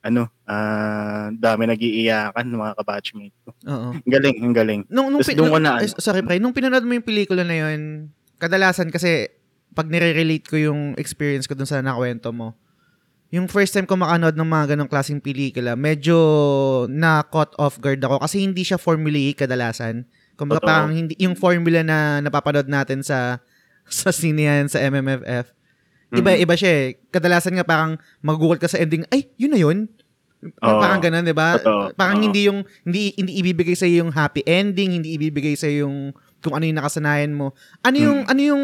ano, 0.00 0.30
ah, 0.48 1.28
dami 1.36 1.68
nag-iiyakan 1.68 2.46
mga 2.48 2.74
kabatchmate 2.80 3.36
ko. 3.44 3.50
Oo. 3.68 3.88
Ang 3.92 4.08
galing, 4.08 4.36
ang 4.40 4.54
galing. 4.56 4.80
Nung, 4.88 5.12
nung, 5.12 5.20
Tapos 5.20 5.36
doon 5.36 5.52
ko 5.52 5.58
nung- 5.60 5.66
na, 5.68 5.84
eh, 5.84 5.90
sorry, 6.00 6.22
pre. 6.24 6.40
Nung 6.40 6.56
pinanood 6.56 6.86
mo 6.86 6.96
yung 6.96 7.04
pelikula 7.04 7.44
na 7.44 7.56
yun, 7.60 8.08
kadalasan 8.40 8.88
kasi, 8.88 9.28
pag 9.76 9.90
nire-relate 9.92 10.46
ko 10.48 10.56
yung 10.56 10.96
experience 10.96 11.44
ko 11.44 11.52
dun 11.52 11.68
sa 11.68 11.84
nakwento 11.84 12.32
mo, 12.32 12.56
yung 13.30 13.50
first 13.50 13.74
time 13.74 13.84
ko 13.84 13.98
makanood 13.98 14.38
ng 14.38 14.46
mga 14.46 14.64
ganong 14.74 14.90
klaseng 14.90 15.18
pelikula, 15.18 15.74
medyo 15.74 16.16
na-caught 16.86 17.58
off 17.58 17.76
guard 17.82 17.98
ako 17.98 18.22
kasi 18.22 18.42
hindi 18.42 18.62
siya 18.62 18.78
formulaic 18.78 19.42
kadalasan. 19.42 20.06
Kumbaga 20.36 20.62
Totoo. 20.62 20.70
parang 20.70 20.90
hindi, 20.94 21.16
yung 21.18 21.34
formula 21.34 21.80
na 21.82 22.20
napapanood 22.22 22.68
natin 22.68 23.02
sa 23.02 23.40
sa 23.88 24.10
sinehan, 24.10 24.66
sa 24.66 24.82
MMFF, 24.82 25.50
iba-iba 26.10 26.54
siya 26.58 26.70
eh. 26.70 26.86
Kadalasan 27.10 27.54
nga 27.54 27.66
parang 27.66 27.94
mag-google 28.18 28.58
ka 28.58 28.66
sa 28.66 28.78
ending, 28.78 29.06
ay, 29.14 29.30
yun 29.38 29.54
na 29.54 29.60
yun. 29.60 29.86
Oo. 30.62 30.78
parang 30.78 31.00
ganun, 31.02 31.24
di 31.26 31.34
ba? 31.34 31.58
Parang 31.96 32.18
Oo. 32.20 32.24
hindi 32.28 32.46
yung, 32.46 32.62
hindi, 32.82 33.10
hindi 33.16 33.40
ibibigay 33.42 33.74
sa 33.74 33.88
yung 33.88 34.12
happy 34.12 34.42
ending, 34.46 35.00
hindi 35.00 35.16
ibibigay 35.18 35.54
sa 35.58 35.66
yung 35.66 36.14
kung 36.44 36.54
ano 36.54 36.66
yung 36.68 36.78
nakasanayan 36.78 37.32
mo. 37.34 37.56
Ano 37.82 37.96
yung, 37.98 38.18
Mm. 38.22 38.30
ano 38.30 38.40
yung, 38.42 38.62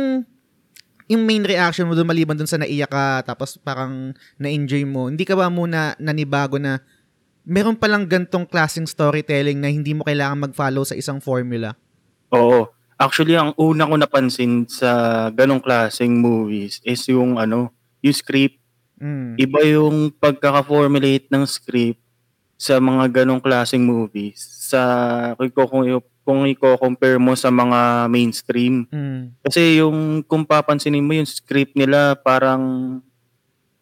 yung 1.12 1.28
main 1.28 1.44
reaction 1.44 1.84
mo 1.84 1.92
doon 1.92 2.08
maliban 2.08 2.34
doon 2.34 2.48
sa 2.48 2.56
naiyak 2.56 2.88
ka 2.88 3.20
tapos 3.28 3.60
parang 3.60 4.16
na-enjoy 4.40 4.88
mo. 4.88 5.12
Hindi 5.12 5.28
ka 5.28 5.36
ba 5.36 5.52
muna 5.52 5.92
nanibago 6.00 6.56
na 6.56 6.80
meron 7.44 7.76
palang 7.76 8.08
gantong 8.08 8.48
klaseng 8.48 8.88
storytelling 8.88 9.60
na 9.60 9.68
hindi 9.68 9.92
mo 9.92 10.06
kailangan 10.06 10.48
mag-follow 10.48 10.86
sa 10.86 10.96
isang 10.96 11.20
formula? 11.20 11.76
Oo. 12.32 12.70
Actually, 12.96 13.34
ang 13.34 13.50
una 13.58 13.84
ko 13.84 13.94
napansin 13.98 14.64
sa 14.70 15.26
ganong 15.34 15.58
klaseng 15.58 16.22
movies 16.22 16.78
is 16.86 17.02
yung 17.10 17.34
ano, 17.34 17.74
yung 17.98 18.14
script. 18.14 18.62
Mm. 19.02 19.34
Iba 19.34 19.60
yung 19.66 20.14
pagkaka-formulate 20.14 21.26
ng 21.26 21.44
script 21.44 21.98
sa 22.54 22.78
mga 22.78 23.10
ganong 23.10 23.42
klaseng 23.42 23.82
movies. 23.82 24.38
Sa 24.70 24.80
kung 25.34 25.50
kung, 25.50 25.82
kung 26.22 26.46
i-compare 26.46 27.18
mo 27.18 27.34
sa 27.34 27.50
mga 27.50 28.06
mainstream. 28.06 28.86
Mm. 28.88 29.34
Kasi 29.42 29.82
yung 29.82 30.22
kung 30.24 30.46
papansinin 30.46 31.02
mo 31.02 31.12
yung 31.14 31.26
script 31.28 31.74
nila 31.74 32.14
parang 32.14 32.62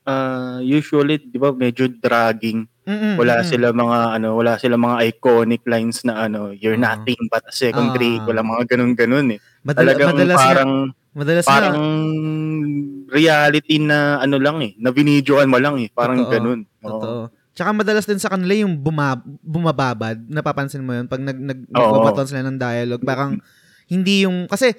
ah, 0.05 0.59
usually 0.65 1.21
'di 1.21 1.39
ba 1.39 1.53
medyo 1.53 1.87
dragging. 1.89 2.65
Mm-mm, 2.89 3.15
Wala 3.21 3.45
mm-mm. 3.45 3.51
sila 3.53 3.67
mga 3.71 3.99
ano, 4.19 4.29
wala 4.35 4.57
sila 4.59 4.75
mga 4.81 4.97
iconic 5.13 5.63
lines 5.69 6.03
na 6.03 6.27
ano, 6.27 6.51
you're 6.51 6.81
Oo. 6.81 6.83
nothing 6.83 7.21
but 7.31 7.45
a 7.47 7.55
second 7.55 7.93
grade. 7.95 8.25
Ah. 8.25 8.29
Wala 8.33 8.41
mga 8.43 8.63
ganun-ganun 8.75 9.37
eh. 9.37 9.41
Madala- 9.63 9.95
Talagang 9.95 10.09
madalas 10.17 10.39
parang 10.41 10.73
madalas 11.13 11.45
parang 11.47 11.77
nga, 11.77 13.15
reality 13.15 13.77
na 13.83 14.19
ano 14.19 14.41
lang 14.41 14.59
eh, 14.65 14.73
na 14.81 14.91
binidyoan 14.91 15.51
mo 15.51 15.59
lang 15.61 15.77
eh, 15.79 15.91
parang 15.93 16.25
Totoo. 16.25 16.33
ganun. 16.33 16.61
Oo. 16.83 16.91
Totoo. 16.99 17.21
Tsaka 17.61 17.77
madalas 17.77 18.09
din 18.09 18.17
sa 18.17 18.33
kanila 18.33 18.57
yung 18.65 18.73
buma, 18.81 19.21
bumababad. 19.45 20.17
Napapansin 20.33 20.81
mo 20.81 20.97
yun? 20.97 21.05
Pag 21.05 21.21
nag, 21.21 21.37
nag, 21.37 21.69
nagbabaton 21.69 22.25
sila 22.25 22.41
ng 22.49 22.57
dialogue. 22.57 23.05
Parang 23.05 23.37
hindi 23.85 24.25
yung... 24.25 24.49
Kasi 24.49 24.73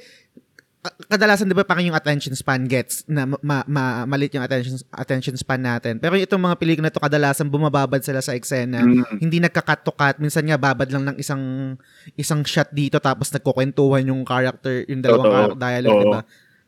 ka- 0.82 0.98
kadalasan 1.14 1.46
'di 1.46 1.54
ba 1.54 1.62
parang 1.62 1.86
yung 1.86 1.94
attention 1.94 2.34
span 2.34 2.66
gets 2.66 3.06
na 3.06 3.30
ma, 3.30 3.38
ma, 3.46 3.56
ma- 3.70 4.06
malit 4.10 4.34
yung 4.34 4.42
attention 4.42 4.82
attention 4.98 5.38
span 5.38 5.62
natin. 5.62 6.02
Pero 6.02 6.18
itong 6.18 6.42
mga 6.42 6.58
pelikula 6.58 6.90
na 6.90 6.94
to 6.94 6.98
kadalasan 6.98 7.54
bumababad 7.54 8.02
sila 8.02 8.18
sa 8.18 8.34
eksena. 8.34 8.82
Mm. 8.82 9.22
Hindi 9.22 9.38
nagka-cut 9.46 9.86
to 9.86 9.94
cut. 9.94 10.18
Minsan 10.18 10.50
nga 10.50 10.58
babad 10.58 10.90
lang 10.90 11.14
ng 11.14 11.18
isang 11.22 11.78
isang 12.18 12.42
shot 12.42 12.74
dito 12.74 12.98
tapos 12.98 13.30
nagkukwentuhan 13.30 14.10
yung 14.10 14.26
character, 14.26 14.82
yung 14.90 15.06
dalawang 15.06 15.30
Totoo. 15.30 15.38
char- 15.54 15.60
dialogue. 15.62 16.02
'di 16.02 16.14
ba? 16.18 16.22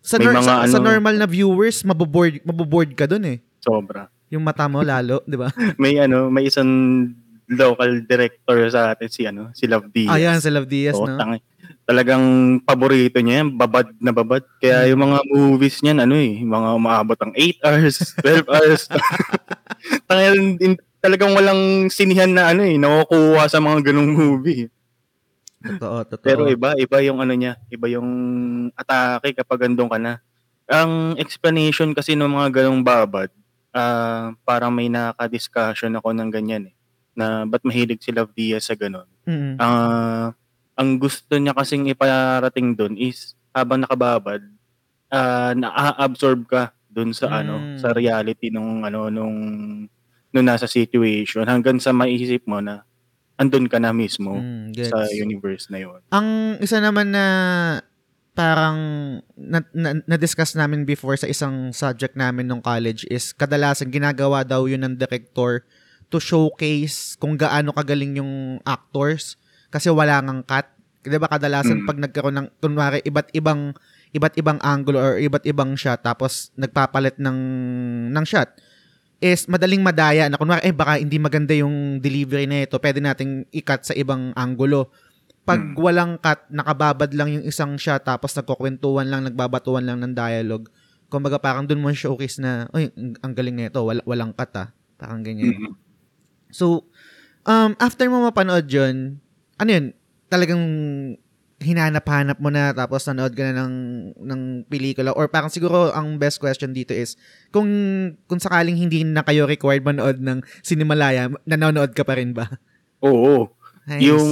Sa, 0.03 0.15
nor- 0.22 0.36
mga 0.38 0.46
sa, 0.46 0.53
sa 0.70 0.77
ano- 0.77 0.86
normal 0.93 1.15
na 1.17 1.25
viewers, 1.25 1.82
maboboard 1.82 2.38
maboboard 2.46 2.93
ka 2.93 3.10
dun 3.10 3.25
eh. 3.25 3.38
Sobra. 3.65 4.13
Yung 4.34 4.42
mata 4.42 4.66
mo 4.66 4.82
lalo, 4.82 5.22
'di 5.30 5.38
ba? 5.38 5.54
May 5.82 6.02
ano, 6.02 6.34
may 6.34 6.50
isang 6.50 6.66
local 7.46 8.02
director 8.10 8.58
sa 8.74 8.98
atin 8.98 9.10
si 9.12 9.22
ano, 9.30 9.54
si 9.54 9.70
Love 9.70 9.94
Diaz. 9.94 10.10
Ayan, 10.10 10.38
sa 10.42 10.50
Love 10.50 10.66
Diaz, 10.66 10.98
Oo, 10.98 11.06
no? 11.06 11.22
tangay. 11.22 11.40
Talagang 11.86 12.24
paborito 12.63 13.20
niya 13.20 13.44
yan, 13.44 13.60
babad 13.60 13.94
na 14.00 14.10
babad. 14.16 14.42
Kaya 14.58 14.90
yung 14.90 15.06
mga 15.06 15.20
movies 15.28 15.84
niyan, 15.84 16.02
ano 16.02 16.16
eh, 16.18 16.40
mga 16.42 16.70
umaabot 16.74 17.20
ng 17.20 17.34
8 17.36 17.60
hours, 17.68 17.96
12 18.24 18.48
hours. 18.50 18.82
Tangay, 20.10 20.34
in- 20.63 20.82
talagang 21.04 21.36
walang 21.36 21.92
sinihan 21.92 22.32
na 22.32 22.56
ano 22.56 22.63
eh, 22.63 22.80
nakukuha 22.80 23.46
sa 23.52 23.60
mga 23.60 23.92
ganung 23.92 24.16
movie. 24.16 24.72
Totoo, 25.63 26.08
totoo. 26.08 26.25
Pero 26.25 26.48
iba, 26.48 26.75
iba 26.80 26.98
yung 27.04 27.20
ano 27.20 27.36
niya, 27.36 27.60
iba 27.68 27.88
yung 27.92 28.08
atake 28.75 29.36
kapag 29.36 29.68
andun 29.68 29.92
ka 29.92 30.00
na. 30.00 30.24
Ang 30.68 31.20
explanation 31.20 31.92
kasi 31.92 32.16
ng 32.16 32.32
mga 32.32 32.63
ganung 32.63 32.84
babad, 32.84 33.28
ah 33.74 34.32
parang 34.46 34.72
may 34.72 34.88
nakaka-discussion 34.88 35.98
ako 35.98 36.13
ng 36.13 36.30
ganyan 36.30 36.70
eh, 36.70 36.75
na 37.13 37.46
ba't 37.46 37.62
mahilig 37.62 38.01
si 38.01 38.13
Love 38.13 38.32
Diaz 38.32 38.70
sa 38.70 38.77
ganun. 38.77 39.10
Mm. 39.25 39.58
Ah, 39.58 40.32
ang 40.74 40.98
gusto 40.98 41.38
niya 41.38 41.53
kasing 41.53 41.89
iparating 41.89 42.74
doon 42.74 42.96
is 42.96 43.34
habang 43.51 43.82
nakababad, 43.82 44.42
ah 45.10 45.53
naa-absorb 45.53 46.46
ka 46.46 46.72
doon 46.89 47.13
sa 47.13 47.42
ano, 47.42 47.58
Mm. 47.58 47.77
sa 47.77 47.89
reality 47.92 48.50
nung 48.50 48.82
ano 48.82 49.10
nung 49.10 49.38
nung 50.30 50.46
nasa 50.46 50.65
situation 50.65 51.46
hanggang 51.46 51.77
sa 51.77 51.94
maiisip 51.94 52.46
mo 52.46 52.58
na 52.58 52.82
andun 53.36 53.65
ka 53.65 53.77
na 53.77 53.94
mismo 53.94 54.38
Mm, 54.38 54.74
gets. 54.74 54.89
sa 54.89 55.06
universe 55.10 55.70
na 55.70 55.82
yon. 55.82 56.01
Ang 56.10 56.30
isa 56.58 56.77
naman 56.77 57.13
na 57.13 57.25
parang 58.34 58.78
na, 59.38 59.62
na, 59.78 60.02
na-discuss 60.10 60.58
namin 60.58 60.90
before 60.90 61.13
sa 61.13 61.30
isang 61.30 61.70
subject 61.70 62.18
namin 62.18 62.50
nung 62.50 62.66
college 62.66 63.06
is 63.13 63.30
kadalasan 63.30 63.94
ginagawa 63.94 64.42
daw 64.42 64.66
yun 64.66 64.82
ng 64.82 64.98
director 64.98 65.62
to 66.10 66.18
showcase 66.18 67.13
kung 67.18 67.38
gaano 67.38 67.70
kagaling 67.74 68.18
yung 68.18 68.58
actors 68.66 69.38
kasi 69.70 69.90
wala 69.90 70.22
ngang 70.22 70.46
cut. 70.46 70.68
'Di 71.04 71.20
ba 71.20 71.28
kadalasan 71.30 71.84
Mm. 71.84 71.88
pag 71.90 72.00
nagkaroon 72.00 72.38
ng 72.38 72.48
kunwari 72.63 73.00
iba't 73.04 73.28
ibang 73.36 73.75
iba't 74.16 74.36
ibang 74.40 74.58
angle 74.63 74.96
or 74.98 75.20
iba't 75.20 75.44
ibang 75.44 75.75
shot 75.75 76.00
tapos 76.00 76.54
nagpapalit 76.56 77.20
ng 77.20 77.38
ng 78.13 78.25
shot 78.25 78.56
is 79.20 79.50
madaling 79.52 79.84
madaya 79.84 80.32
na 80.32 80.40
kunwari 80.40 80.63
eh 80.63 80.72
baka 80.72 81.02
hindi 81.02 81.20
maganda 81.20 81.52
yung 81.52 82.00
delivery 82.00 82.48
na 82.48 82.63
ito 82.63 82.80
pwede 82.80 83.04
nating 83.04 83.44
i-cut 83.52 83.84
sa 83.84 83.94
ibang 83.98 84.32
angulo 84.38 84.94
pag 85.44 85.60
Mm. 85.60 85.76
walang 85.76 86.14
cut, 86.20 86.48
nakababad 86.48 87.12
lang 87.12 87.30
yung 87.40 87.46
isang 87.46 87.76
shot 87.76 88.08
tapos 88.08 88.32
nagkukwentuhan 88.36 89.08
lang, 89.08 89.28
nagbabatuan 89.28 89.84
lang 89.84 90.00
ng 90.00 90.16
dialogue. 90.16 90.72
Kumbaga 91.12 91.38
parang 91.38 91.68
dun 91.68 91.84
mo 91.84 91.92
showcase 91.92 92.40
na, 92.40 92.66
uy, 92.72 92.90
ang, 93.22 93.34
galing 93.36 93.54
na 93.60 93.68
ito, 93.70 93.84
wala, 93.84 94.02
walang 94.08 94.32
cut 94.34 94.56
ah. 94.56 94.72
Parang 94.98 95.22
ganyan. 95.22 95.52
Mhm. 95.54 95.72
So, 96.50 96.88
um, 97.44 97.76
after 97.78 98.08
mo 98.08 98.24
mapanood 98.24 98.66
yun, 98.72 99.20
ano 99.60 99.70
yun, 99.70 99.86
talagang 100.32 100.64
hinanap-hanap 101.64 102.44
mo 102.44 102.52
na 102.52 102.76
tapos 102.76 103.08
nanood 103.08 103.32
ka 103.32 103.44
na 103.48 103.64
ng, 103.64 103.76
ng 104.20 104.42
pelikula 104.68 105.16
or 105.16 105.32
parang 105.32 105.48
siguro 105.48 105.96
ang 105.96 106.20
best 106.20 106.44
question 106.44 106.76
dito 106.76 106.92
is 106.92 107.16
kung 107.56 107.70
kung 108.28 108.36
sakaling 108.36 108.76
hindi 108.76 109.08
na 109.08 109.24
kayo 109.24 109.48
required 109.48 109.80
manood 109.88 110.20
ng 110.20 110.44
Cinemalaya, 110.60 111.32
nanonood 111.48 111.96
ka 111.96 112.04
pa 112.04 112.20
rin 112.20 112.36
ba? 112.36 112.52
Oo. 113.00 113.48
Nice. 113.84 114.02
Yung 114.08 114.25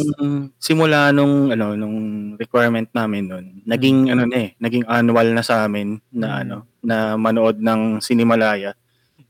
simula 0.56 1.12
nung 1.12 1.52
ano 1.52 1.76
nung 1.76 1.98
requirement 2.40 2.88
namin 2.96 3.24
noon, 3.28 3.46
naging 3.68 4.08
ano 4.08 4.24
na 4.24 4.48
eh, 4.48 4.50
naging 4.64 4.88
annual 4.88 5.28
na 5.36 5.44
sa 5.44 5.68
amin 5.68 6.00
na 6.08 6.40
Mm. 6.40 6.42
ano 6.48 6.58
na 6.82 6.96
manood 7.20 7.60
ng 7.60 8.00
Cinemalaya. 8.00 8.72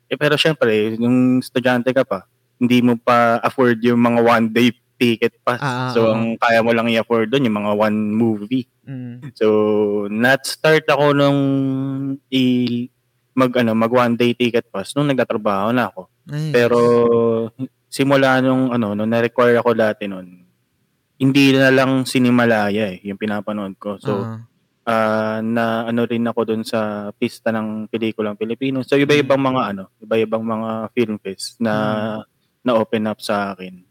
Eh 0.06 0.18
pero 0.20 0.38
syempre, 0.38 0.94
nung 1.02 1.42
estudyante 1.42 1.90
ka 1.90 2.06
pa, 2.06 2.30
hindi 2.62 2.86
mo 2.86 2.94
pa 3.02 3.42
afford 3.42 3.82
yung 3.82 3.98
mga 3.98 4.20
one 4.22 4.48
day 4.54 4.70
ticket 5.02 5.34
pass. 5.42 5.58
Ah, 5.58 5.90
ah, 5.90 5.92
so 5.98 6.00
ah. 6.06 6.14
ang 6.14 6.38
kaya 6.38 6.62
mo 6.62 6.70
lang 6.78 6.86
i-afford 6.94 7.26
doon 7.34 7.50
yung 7.50 7.58
mga 7.58 7.74
one 7.74 7.98
movie. 8.14 8.70
Mm. 8.86 9.34
So 9.34 9.48
not 10.14 10.46
start 10.46 10.86
ako 10.86 11.18
nung 11.18 11.40
i 12.30 12.44
mag 13.34 13.50
ano 13.58 13.74
mag 13.74 13.90
one 13.90 14.14
day 14.14 14.38
ticket 14.38 14.70
pass 14.70 14.94
nung 14.94 15.10
nagtatrabaho 15.10 15.74
na 15.74 15.90
ako. 15.90 16.06
Nice. 16.30 16.54
Pero 16.54 16.80
simula 17.92 18.40
nung 18.40 18.72
ano, 18.72 18.96
nung 18.96 19.12
na-require 19.12 19.60
ako 19.60 19.76
dati 19.76 20.08
nun, 20.08 20.48
hindi 21.20 21.52
na 21.54 21.70
lang 21.70 22.08
Sinimalaya 22.08 22.96
eh, 22.96 23.04
yung 23.04 23.20
pinapanood 23.20 23.76
ko. 23.76 24.00
So, 24.00 24.24
Ah. 24.24 24.40
ah 24.88 25.38
na 25.44 25.86
ano 25.86 26.08
rin 26.08 26.26
ako 26.26 26.42
dun 26.48 26.64
sa 26.64 27.12
pista 27.14 27.52
ng 27.52 27.92
pelikulang 27.92 28.40
Pilipino. 28.40 28.82
So, 28.82 28.96
iba-ibang 28.98 29.38
mga 29.38 29.62
ano, 29.76 29.84
iba-ibang 30.00 30.42
mga 30.42 30.90
film 30.96 31.20
fest 31.20 31.60
na 31.60 31.74
na-open 32.64 33.12
up 33.12 33.20
sa 33.20 33.54
akin. 33.54 33.84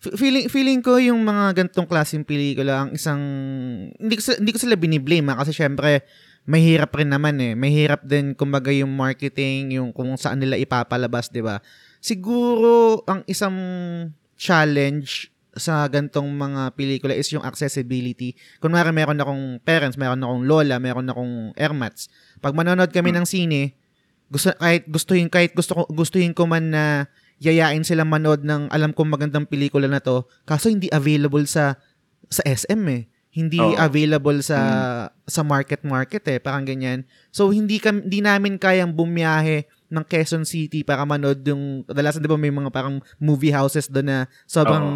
F- 0.00 0.16
feeling 0.16 0.48
feeling 0.48 0.80
ko 0.80 0.96
yung 0.96 1.20
mga 1.24 1.64
gantong 1.64 1.84
klaseng 1.84 2.24
pelikula 2.24 2.88
ang 2.88 2.96
isang 2.96 3.20
hindi 4.00 4.16
ko 4.16 4.22
sa- 4.24 4.38
hindi 4.40 4.52
ko 4.52 4.58
sila 4.60 4.76
biniblame 4.80 5.28
ah, 5.28 5.44
kasi 5.44 5.52
syempre 5.52 6.08
mahirap 6.48 6.88
rin 6.96 7.12
naman 7.12 7.36
eh. 7.36 7.52
Mahirap 7.52 8.08
din 8.08 8.32
kumbaga 8.32 8.72
yung 8.72 8.90
marketing, 8.96 9.76
yung 9.76 9.92
kung 9.92 10.16
saan 10.16 10.40
nila 10.40 10.56
ipapalabas, 10.56 11.28
'di 11.28 11.44
ba? 11.44 11.60
Siguro 12.00 13.04
ang 13.04 13.20
isang 13.28 13.56
challenge 14.40 15.28
sa 15.52 15.84
gantong 15.90 16.30
mga 16.32 16.72
pelikula 16.78 17.12
is 17.12 17.28
yung 17.34 17.44
accessibility. 17.44 18.38
Kunwari 18.62 18.88
meron 18.94 19.20
akong 19.20 19.60
parents, 19.60 20.00
meron 20.00 20.22
akong 20.24 20.48
lola, 20.48 20.80
meron 20.80 21.10
akong 21.12 21.52
airmats. 21.58 22.08
Pag 22.40 22.56
manonood 22.56 22.88
kami 22.94 23.12
ng 23.12 23.26
sine, 23.28 23.76
gusto 24.30 24.54
kahit 24.56 24.86
gustuhin 24.86 25.26
kahit 25.26 25.52
gusto 25.52 25.74
gustuhin 25.90 26.30
ko 26.30 26.46
man 26.46 26.70
na 26.70 26.84
yayain 27.42 27.82
sila 27.82 28.06
manood 28.06 28.46
ng 28.46 28.70
alam 28.70 28.94
kong 28.94 29.10
magandang 29.10 29.44
pelikula 29.44 29.90
na 29.90 29.98
to, 29.98 30.24
kaso 30.46 30.70
hindi 30.70 30.86
available 30.88 31.42
sa 31.44 31.76
sa 32.30 32.40
SM 32.46 32.82
eh. 32.88 33.02
Hindi 33.30 33.62
Oo. 33.62 33.78
available 33.78 34.42
sa 34.42 34.58
sa 35.26 35.42
market 35.46 35.82
market 35.86 36.22
eh, 36.30 36.38
parang 36.38 36.66
ganyan. 36.66 37.06
So 37.30 37.50
hindi 37.50 37.78
kam, 37.78 38.06
hindi 38.06 38.22
namin 38.22 38.58
kayang 38.58 38.94
bumiyahe 38.94 39.66
ng 39.90 40.04
Quezon 40.06 40.46
City 40.46 40.86
para 40.86 41.02
manood 41.02 41.42
yung 41.44 41.82
kadalasan 41.84 42.22
'di 42.22 42.30
ba 42.30 42.38
may 42.38 42.54
mga 42.54 42.70
parang 42.70 43.02
movie 43.18 43.50
houses 43.50 43.90
doon 43.90 44.06
na 44.06 44.18
sobrang 44.46 44.86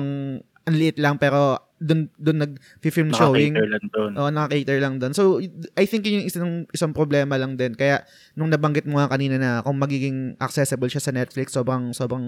ang 0.64 0.76
liit 0.80 0.96
lang 0.96 1.20
pero 1.20 1.60
doon 1.76 2.08
doon 2.16 2.38
nag-film 2.48 3.12
showing. 3.12 3.52
Lang 3.52 3.86
doon. 3.92 4.12
Oo, 4.16 4.32
nakaka-cater 4.32 4.80
lang 4.80 4.96
doon. 4.96 5.12
So, 5.12 5.36
I 5.76 5.84
think 5.84 6.08
yun 6.08 6.24
yung 6.24 6.28
isang, 6.32 6.52
isang 6.72 6.96
problema 6.96 7.36
lang 7.36 7.60
din. 7.60 7.76
Kaya, 7.76 8.00
nung 8.32 8.48
nabanggit 8.48 8.88
mo 8.88 8.96
nga 8.96 9.12
kanina 9.12 9.36
na 9.36 9.60
kung 9.60 9.76
magiging 9.76 10.32
accessible 10.40 10.88
siya 10.88 11.04
sa 11.04 11.12
Netflix, 11.12 11.52
sobrang, 11.52 11.92
sobrang 11.92 12.24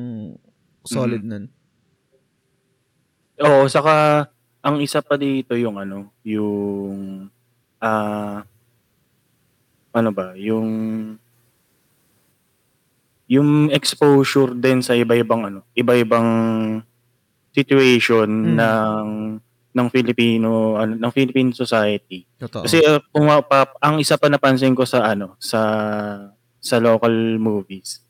solid 0.84 1.24
nun. 1.24 1.48
Oo, 3.40 3.64
saka 3.68 4.28
ang 4.60 4.80
isa 4.80 5.00
pa 5.00 5.16
dito 5.16 5.56
yung 5.56 5.76
ano, 5.80 6.12
yung 6.24 7.28
ah 7.80 8.44
ano 9.92 10.10
ba, 10.12 10.36
yung 10.36 10.68
yung 13.26 13.70
exposure 13.70 14.54
din 14.54 14.80
sa 14.80 14.94
iba-ibang 14.94 15.42
ano, 15.46 15.60
iba-ibang 15.74 16.28
situation 17.50 18.28
Mm. 18.28 18.56
ng 18.56 19.08
ng 19.76 19.88
Filipino 19.92 20.80
ano, 20.80 20.96
ng 20.96 21.12
Philippine 21.12 21.52
society. 21.52 22.24
Totoo. 22.40 22.64
Kasi 22.64 22.80
uh, 22.80 22.96
pumapa, 23.12 23.68
ang 23.80 24.00
isa 24.00 24.16
pa 24.16 24.32
napansin 24.32 24.72
ko 24.72 24.88
sa 24.88 25.04
ano, 25.04 25.36
sa 25.36 25.60
sa 26.56 26.76
local 26.80 27.12
movies. 27.36 28.00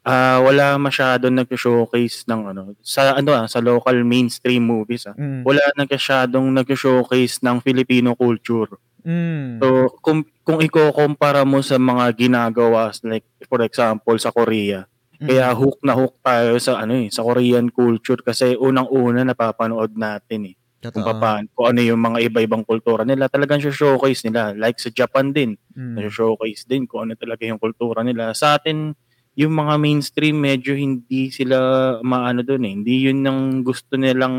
Ah, 0.00 0.40
wala 0.40 0.80
masyado 0.80 1.28
nag-showcase 1.28 2.24
ng 2.24 2.56
ano, 2.56 2.72
sa 2.80 3.20
ano 3.20 3.36
ah, 3.36 3.44
sa 3.44 3.60
local 3.60 4.00
mainstream 4.00 4.64
movies 4.64 5.04
ah. 5.04 5.12
Mm. 5.12 5.44
Wala 5.44 5.60
nagkasyadong 5.76 6.48
nag-showcase 6.56 7.44
ng 7.44 7.60
Filipino 7.60 8.16
culture. 8.16 8.80
Mm. 9.04 9.60
So, 9.60 9.92
kung, 10.00 10.24
kung 10.50 10.58
iko-kumpara 10.58 11.46
mo 11.46 11.62
sa 11.62 11.78
mga 11.78 12.10
ginagawa, 12.18 12.90
like, 13.06 13.22
for 13.46 13.62
example, 13.62 14.18
sa 14.18 14.34
Korea, 14.34 14.82
Mm. 15.20 15.28
kaya 15.30 15.46
hook 15.54 15.78
na 15.84 15.94
hook 15.94 16.18
tayo 16.24 16.58
sa 16.58 16.82
ano 16.82 16.96
eh, 16.96 17.06
sa 17.06 17.22
Korean 17.22 17.70
culture 17.70 18.18
kasi 18.18 18.58
unang-una 18.58 19.22
napapanood 19.22 19.94
natin 19.94 20.50
eh. 20.50 20.54
Kung 20.80 21.04
Totoo. 21.04 21.20
paano, 21.20 21.44
kung 21.52 21.66
ano 21.70 21.80
yung 21.84 22.00
mga 22.00 22.18
iba-ibang 22.24 22.64
kultura 22.64 23.04
nila, 23.04 23.28
talagang 23.28 23.60
showcase 23.60 24.24
nila. 24.26 24.56
Like 24.56 24.80
sa 24.80 24.88
Japan 24.90 25.30
din, 25.30 25.54
Mm. 25.76 26.08
showcase 26.10 26.64
din 26.66 26.88
kung 26.88 27.04
ano 27.06 27.14
talaga 27.14 27.44
yung 27.46 27.60
kultura 27.60 28.00
nila. 28.02 28.32
Sa 28.32 28.56
atin, 28.56 28.96
yung 29.36 29.52
mga 29.54 29.76
mainstream, 29.76 30.40
medyo 30.40 30.72
hindi 30.74 31.28
sila 31.30 32.00
maano 32.02 32.40
doon 32.42 32.64
eh. 32.64 32.72
Hindi 32.80 32.94
yun 33.06 33.20
ang 33.22 33.40
gusto 33.62 33.94
nilang 34.00 34.34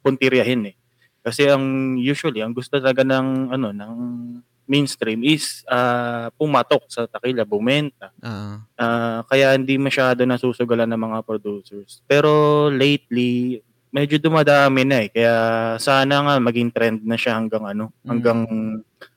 puntiryahin 0.00 0.72
eh. 0.72 0.74
Kasi 1.20 1.52
ang 1.52 1.94
usually, 2.00 2.40
ang 2.40 2.56
gusto 2.56 2.80
talaga 2.80 3.04
ng 3.04 3.52
ano 3.52 3.76
ng 3.76 3.92
mainstream 4.66 5.22
is 5.22 5.62
ah, 5.66 6.28
pumatok 6.34 6.86
sa 6.86 7.06
takila, 7.06 7.46
bumenta. 7.46 8.10
Oo. 8.20 8.52
Ah, 8.76 9.22
kaya 9.26 9.54
hindi 9.54 9.78
masyado 9.78 10.22
nasusugalan 10.22 10.90
ng 10.90 11.00
mga 11.00 11.18
producers. 11.22 12.02
Pero 12.04 12.30
lately, 12.68 13.62
medyo 13.90 14.18
dumadami 14.20 14.82
na 14.84 15.06
eh. 15.06 15.08
Kaya 15.08 15.34
sana 15.80 16.20
nga 16.20 16.34
maging 16.36 16.70
trend 16.74 17.00
na 17.06 17.16
siya 17.16 17.38
hanggang 17.40 17.64
ano, 17.64 17.94
Mm. 18.04 18.08
hanggang 18.10 18.40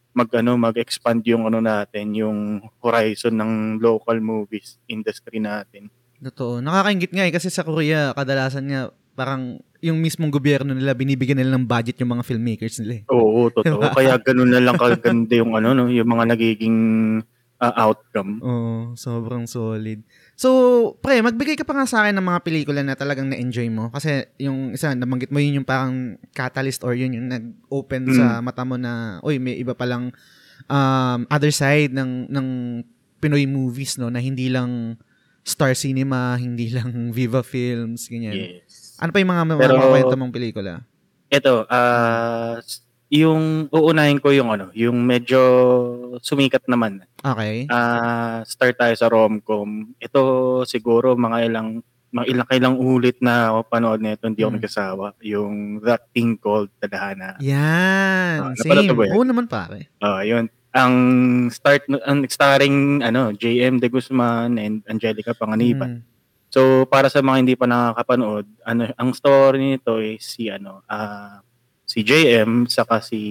mag 0.09 0.29
ano, 0.33 0.51
mag-expand 0.57 1.21
yung 1.27 1.45
ano 1.45 1.59
natin, 1.59 2.11
yung 2.17 2.39
horizon 2.81 3.35
ng 3.35 3.51
local 3.77 4.17
movies 4.19 4.81
industry 4.89 5.37
natin. 5.37 5.87
Totoo. 6.19 6.59
Nakakaingit 6.59 7.11
nga 7.15 7.23
eh, 7.23 7.31
kasi 7.31 7.47
sa 7.47 7.63
Korea, 7.63 8.11
kadalasan 8.11 8.67
nga, 8.67 8.81
parang 9.19 9.59
yung 9.83 9.99
mismong 9.99 10.31
gobyerno 10.31 10.71
nila, 10.71 10.95
binibigyan 10.95 11.39
nila 11.43 11.59
ng 11.59 11.67
budget 11.67 11.99
yung 11.99 12.15
mga 12.15 12.23
filmmakers 12.23 12.79
nila 12.79 13.03
eh. 13.03 13.03
Oo, 13.11 13.51
totoo. 13.51 13.83
Diba? 13.83 13.91
Kaya 13.91 14.15
ganun 14.19 14.51
na 14.51 14.63
lang 14.63 14.79
kaganda 14.79 15.35
yung 15.35 15.51
ano 15.59 15.75
no, 15.75 15.91
yung 15.91 16.07
mga 16.07 16.35
nagiging 16.35 16.79
ah, 17.59 17.91
outcome. 17.91 18.39
Oo, 18.39 18.95
sobrang 18.95 19.43
solid. 19.43 19.99
So, 20.39 20.49
pre, 21.03 21.19
magbigay 21.19 21.59
ka 21.59 21.67
pa 21.67 21.75
nga 21.75 21.83
sa 21.83 22.07
akin 22.07 22.15
ng 22.15 22.23
mga 22.23 22.39
pelikula 22.43 22.81
na 22.83 22.95
talagang 22.95 23.27
na-enjoy 23.27 23.67
mo. 23.67 23.91
Kasi 23.91 24.31
yung 24.39 24.71
isa, 24.71 24.95
nabanggit 24.95 25.31
mo 25.31 25.43
yun 25.43 25.63
yung 25.63 25.67
parang 25.67 26.15
catalyst 26.31 26.87
or 26.87 26.95
yun 26.95 27.11
yung 27.11 27.27
nag-open 27.27 28.07
Mm. 28.07 28.15
sa 28.15 28.25
mata 28.39 28.63
mo 28.63 28.79
na, 28.79 29.19
uy, 29.27 29.43
may 29.43 29.59
iba 29.59 29.75
palang 29.75 30.15
um, 30.71 31.19
other 31.27 31.51
side 31.51 31.91
ng, 31.91 32.31
ng 32.31 32.47
Pinoy 33.19 33.43
movies, 33.43 33.99
no? 33.99 34.07
Na 34.07 34.23
hindi 34.23 34.47
lang 34.47 34.95
Star 35.43 35.75
Cinema, 35.75 36.39
hindi 36.39 36.71
lang 36.71 36.91
Viva 37.15 37.43
Films, 37.43 38.07
ganyan. 38.07 38.63
Yes. 38.63 38.78
Ano 38.99 39.09
pa 39.09 39.19
yung 39.19 39.31
mga, 39.31 39.43
mga, 39.45 39.59
Pero- 39.59 39.77
mga 39.77 39.91
kwento 39.91 40.15
mong 40.15 40.33
pelikula? 40.33 40.73
Ito, 41.29 41.65
ah 41.65 42.57
yung 43.09 43.65
uunahin 43.73 44.21
ko 44.21 44.29
yung 44.29 44.53
ano, 44.53 44.69
yung 44.71 45.01
medyo 45.01 45.41
sumikat 46.21 46.61
naman. 46.69 47.01
Okay. 47.17 47.65
Ah, 47.65 48.45
start 48.45 48.77
tayo 48.77 48.93
sa 48.93 49.09
romcom. 49.09 49.97
Ito 49.97 50.21
siguro 50.69 51.17
mga 51.17 51.49
ilang 51.49 51.81
mga 52.09 52.25
ilang 52.25 52.47
kailang 52.47 52.75
ulit 52.77 53.17
na 53.21 53.49
ako 53.49 53.59
panood 53.65 54.01
nito, 54.01 54.25
hindi 54.25 54.41
ako 54.41 54.49
Mm. 54.49 54.57
nagkasawa. 54.57 55.07
Yung 55.21 55.55
That 55.81 56.09
Thing 56.09 56.37
Called 56.37 56.69
Tadhana. 56.77 57.37
Yan. 57.41 58.53
Napanood 58.53 58.85
Same. 58.85 58.93
ba 58.93 59.03
yan? 59.05 59.13
Oo 59.13 59.25
naman, 59.25 59.45
pare. 59.45 59.89
Ah, 60.01 60.21
yun. 60.21 60.45
Ang 60.69 60.93
start 61.49 61.85
ang 62.05 62.25
starring 62.29 63.01
ano, 63.01 63.33
JM 63.33 63.81
De 63.81 63.89
Guzman 63.89 64.57
and 64.57 64.85
Angelica 64.85 65.33
Panganiban. 65.33 66.01
Mm. 66.01 66.05
So 66.49 66.85
para 66.89 67.07
sa 67.13 67.21
mga 67.21 67.37
hindi 67.45 67.53
pa 67.53 67.69
nakakapanood, 67.69 68.45
ano 68.65 68.89
ang 68.97 69.09
story 69.13 69.77
nito 69.77 70.01
is 70.01 70.25
si 70.25 70.49
ano, 70.49 70.81
ah 70.89 71.45
si 71.85 72.01
JM 72.05 72.69
saka 72.69 73.01
si 73.01 73.21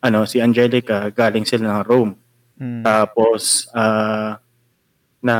ano 0.00 0.24
si 0.24 0.40
Angelica 0.40 1.12
galing 1.12 1.44
sila 1.44 1.80
ng 1.80 1.84
Rome. 1.84 2.12
Mm. 2.56 2.82
Tapos 2.84 3.68
ah 3.76 4.40
na 5.22 5.36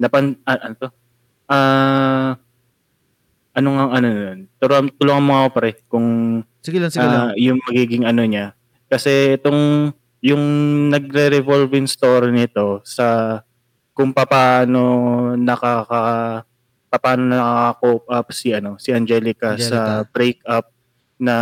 napan 0.00 0.36
ah, 0.48 0.58
ano 0.60 0.74
to? 0.80 0.88
Ah 1.46 2.30
ano 3.56 3.68
nga 3.72 3.84
ano 3.96 4.06
nun? 4.12 4.40
Tulungan, 4.60 4.86
tulungan 5.00 5.24
mo 5.24 5.32
ako 5.40 5.48
pare 5.56 5.70
kung 5.88 6.08
Sige 6.60 6.76
lang, 6.82 6.92
sige 6.92 7.06
lang. 7.08 7.32
yung 7.40 7.60
magiging 7.64 8.04
ano 8.04 8.20
niya. 8.26 8.52
Kasi 8.88 9.38
itong 9.40 9.92
yung 10.24 10.44
nagre-revolving 10.90 11.86
story 11.86 12.34
nito 12.34 12.82
sa 12.82 13.40
kung 13.96 14.12
paano 14.12 14.84
nakaka 15.40 16.44
paano 16.96 17.22
nakaka-cope 17.28 18.08
up 18.12 18.28
si 18.32 18.52
ano 18.52 18.76
si 18.76 18.92
Angelica, 18.92 19.56
sa 19.56 20.04
Angelica. 20.04 20.12
breakup 20.12 20.64
na 21.16 21.36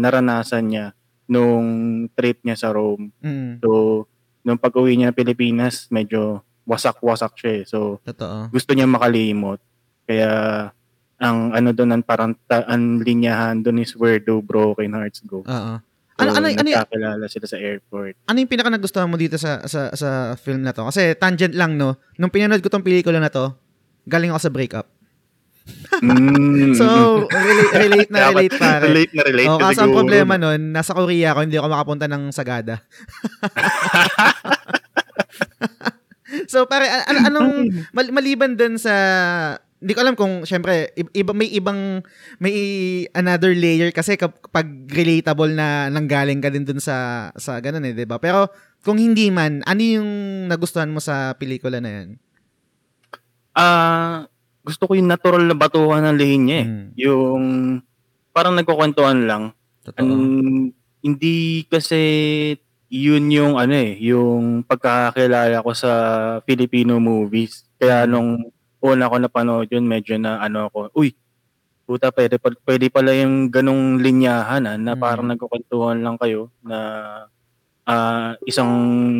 naranasan 0.00 0.64
niya 0.64 0.86
nung 1.28 1.68
trip 2.16 2.40
niya 2.42 2.56
sa 2.56 2.72
Rome. 2.72 3.12
Mm. 3.20 3.60
So 3.60 4.04
nung 4.40 4.56
pag-uwi 4.56 4.96
niya 4.96 5.12
ng 5.12 5.18
Pilipinas, 5.20 5.92
medyo 5.92 6.40
wasak-wasak 6.64 7.36
siya 7.36 7.52
eh. 7.60 7.64
So 7.68 8.00
Totoo. 8.00 8.48
gusto 8.48 8.72
niya 8.72 8.88
makalimot. 8.88 9.60
Kaya 10.08 10.30
ang 11.20 11.52
ano 11.52 11.70
doon 11.76 12.00
ang 12.00 12.04
parang 12.04 12.32
ta- 12.48 12.64
ang 12.64 13.04
linyahan 13.04 13.60
doon 13.60 13.84
is 13.84 13.92
where 13.92 14.16
do 14.16 14.40
broken 14.40 14.96
hearts 14.96 15.20
go. 15.20 15.44
Oo. 15.44 15.74
Ano- 16.20 16.32
ano- 16.34 16.48
ano 16.48 16.68
y- 16.68 16.76
nagkakilala 16.76 17.24
sila 17.26 17.46
sa 17.46 17.56
airport. 17.56 18.14
ano 18.22 18.36
yung 18.36 18.50
pinaka 18.50 18.68
nagustuhan 18.68 19.08
mo 19.08 19.16
dito 19.16 19.36
sa 19.36 19.64
sa 19.64 19.88
sa 19.90 20.08
film 20.36 20.60
na 20.60 20.70
to? 20.70 20.84
Kasi 20.84 21.14
tangent 21.14 21.52
lang 21.52 21.74
no. 21.74 21.96
Nung 22.14 22.28
pinanood 22.28 22.60
ko 22.60 22.68
tong 22.68 22.84
pelikula 22.84 23.16
na 23.16 23.28
to, 23.28 23.56
galing 24.04 24.28
ako 24.28 24.40
sa 24.40 24.52
breakup. 24.52 24.86
Mm. 26.00 26.72
So, 26.80 26.86
relate, 27.26 27.72
relate 27.74 28.10
na 28.10 28.20
relate 28.32 28.54
pare. 28.56 28.84
relate 28.86 29.12
na 29.12 29.22
relate. 29.22 29.48
Oh, 29.48 29.58
ka 29.58 29.70
kaso 29.70 29.84
ang 29.84 29.92
problema 29.92 30.34
nun, 30.34 30.72
nasa 30.72 30.92
Korea 30.92 31.30
ako, 31.30 31.40
hindi 31.44 31.56
ako 31.56 31.68
makapunta 31.68 32.06
ng 32.06 32.32
Sagada. 32.32 32.80
so, 36.52 36.66
pare, 36.66 36.86
an- 36.86 37.06
an- 37.08 37.24
anong, 37.26 37.50
mal- 37.92 38.12
maliban 38.12 38.54
dun 38.54 38.78
sa, 38.78 38.94
hindi 39.80 39.92
ko 39.96 40.00
alam 40.04 40.12
kung, 40.12 40.44
syempre, 40.44 40.92
iba, 41.16 41.32
may 41.32 41.48
ibang, 41.56 42.04
may 42.36 42.56
another 43.16 43.56
layer 43.56 43.88
kasi 43.96 44.20
kapag 44.20 44.68
relatable 44.92 45.48
na 45.56 45.88
nanggaling 45.88 46.44
ka 46.44 46.52
din 46.52 46.68
dun 46.68 46.84
sa, 46.84 47.28
sa 47.40 47.56
ganun 47.64 47.88
eh, 47.88 47.96
di 47.96 48.04
ba? 48.04 48.20
Pero, 48.20 48.52
kung 48.84 49.00
hindi 49.00 49.32
man, 49.32 49.64
ano 49.64 49.80
yung 49.80 50.10
nagustuhan 50.52 50.92
mo 50.92 51.00
sa 51.00 51.32
pelikula 51.32 51.80
na 51.80 51.90
yan? 51.96 52.08
Ah, 53.56 54.28
gusto 54.60 54.84
ko 54.84 54.92
yung 54.92 55.08
natural 55.08 55.48
na 55.48 55.56
batuhan 55.56 56.04
ng 56.12 56.16
linya 56.20 56.56
eh. 56.60 56.68
Mm. 56.68 56.86
Yung 57.00 57.44
parang 58.36 58.52
nagkukwentuhan 58.60 59.24
lang. 59.24 59.56
Totoo. 59.80 59.96
Ang, 59.96 60.12
hindi 61.00 61.64
kasi 61.72 62.00
yun 62.92 63.32
yung 63.32 63.56
ano 63.56 63.72
eh, 63.72 63.96
yung 63.96 64.60
pagkakakilala 64.68 65.64
ko 65.64 65.72
sa 65.72 65.92
Filipino 66.44 67.00
movies. 67.00 67.64
Kaya 67.80 68.04
nung 68.04 68.52
una 68.80 69.08
ko 69.08 69.16
napanood 69.16 69.68
yun, 69.68 69.84
medyo 69.84 70.16
na 70.16 70.40
ano 70.40 70.68
ako, 70.68 70.92
uy, 70.96 71.12
puta, 71.84 72.08
pwede, 72.14 72.38
pwede 72.38 72.86
pala 72.88 73.10
yung 73.12 73.50
ganong 73.50 73.98
linyahan 73.98 74.62
ah, 74.64 74.76
na 74.78 74.94
Mm. 74.94 75.00
parang 75.00 75.26
nagkukwentuhan 75.28 75.98
lang 76.00 76.16
kayo 76.16 76.48
na 76.62 76.78
ah, 77.84 78.38
isang 78.46 78.70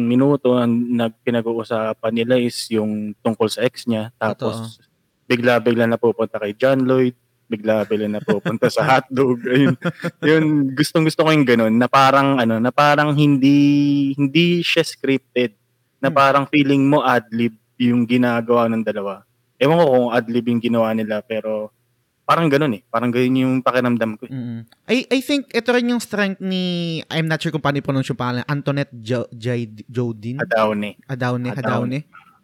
minuto 0.07 0.55
ang 0.55 0.71
nagpinag-uusapan 0.95 2.13
nila 2.15 2.39
is 2.39 2.55
yung 2.71 3.13
tungkol 3.19 3.51
sa 3.51 3.67
ex 3.67 3.91
niya. 3.91 4.15
Tapos 4.15 4.79
bigla-bigla 5.27 5.87
na 5.87 5.99
pupunta 5.99 6.39
kay 6.39 6.55
John 6.55 6.87
Lloyd, 6.87 7.15
bigla-bigla 7.51 8.07
na 8.07 8.23
pupunta 8.23 8.71
sa 8.71 8.87
hotdog. 8.87 9.43
Ayun, 9.47 9.75
yun, 10.23 10.45
gustong-gusto 10.71 11.27
ko 11.27 11.31
yung 11.35 11.43
ganun 11.43 11.75
na 11.75 11.91
parang 11.91 12.39
ano, 12.39 12.63
na 12.63 12.71
parang 12.71 13.11
hindi 13.15 13.59
hindi 14.15 14.63
siya 14.63 14.87
scripted. 14.87 15.59
Na 15.99 16.09
Hmm. 16.09 16.17
parang 16.17 16.45
feeling 16.47 16.87
mo 16.87 17.03
adlib 17.03 17.53
yung 17.77 18.07
ginagawa 18.07 18.71
ng 18.71 18.87
dalawa. 18.87 19.27
Ewan 19.61 19.77
ko 19.77 19.85
kung 19.87 20.09
adlib 20.11 20.45
yung 20.49 20.59
ginawa 20.59 20.91
nila 20.91 21.21
pero 21.21 21.69
parang 22.25 22.49
ganun 22.49 22.79
eh. 22.79 22.83
Parang 22.89 23.11
ganun 23.11 23.37
yung 23.37 23.55
pakiramdam 23.61 24.17
ko. 24.17 24.25
eh. 24.25 24.33
Mm. 24.33 24.61
I 24.89 24.99
I 25.11 25.21
think 25.21 25.51
ito 25.51 25.69
rin 25.69 25.91
yung 25.91 26.01
strength 26.01 26.41
ni 26.41 26.99
I'm 27.13 27.29
not 27.29 27.43
sure 27.43 27.51
kung 27.51 27.61
paano 27.61 27.79
i-pronounce 27.79 28.09
yung 28.09 28.19
pangalan 28.19 28.47
Antoinette 28.47 28.95
jo, 28.97 29.29
Jai- 29.31 29.85
Jodin. 29.85 30.41
Adaune 30.41 30.97
Adaune. 31.05 31.51
Adaune 31.53 31.99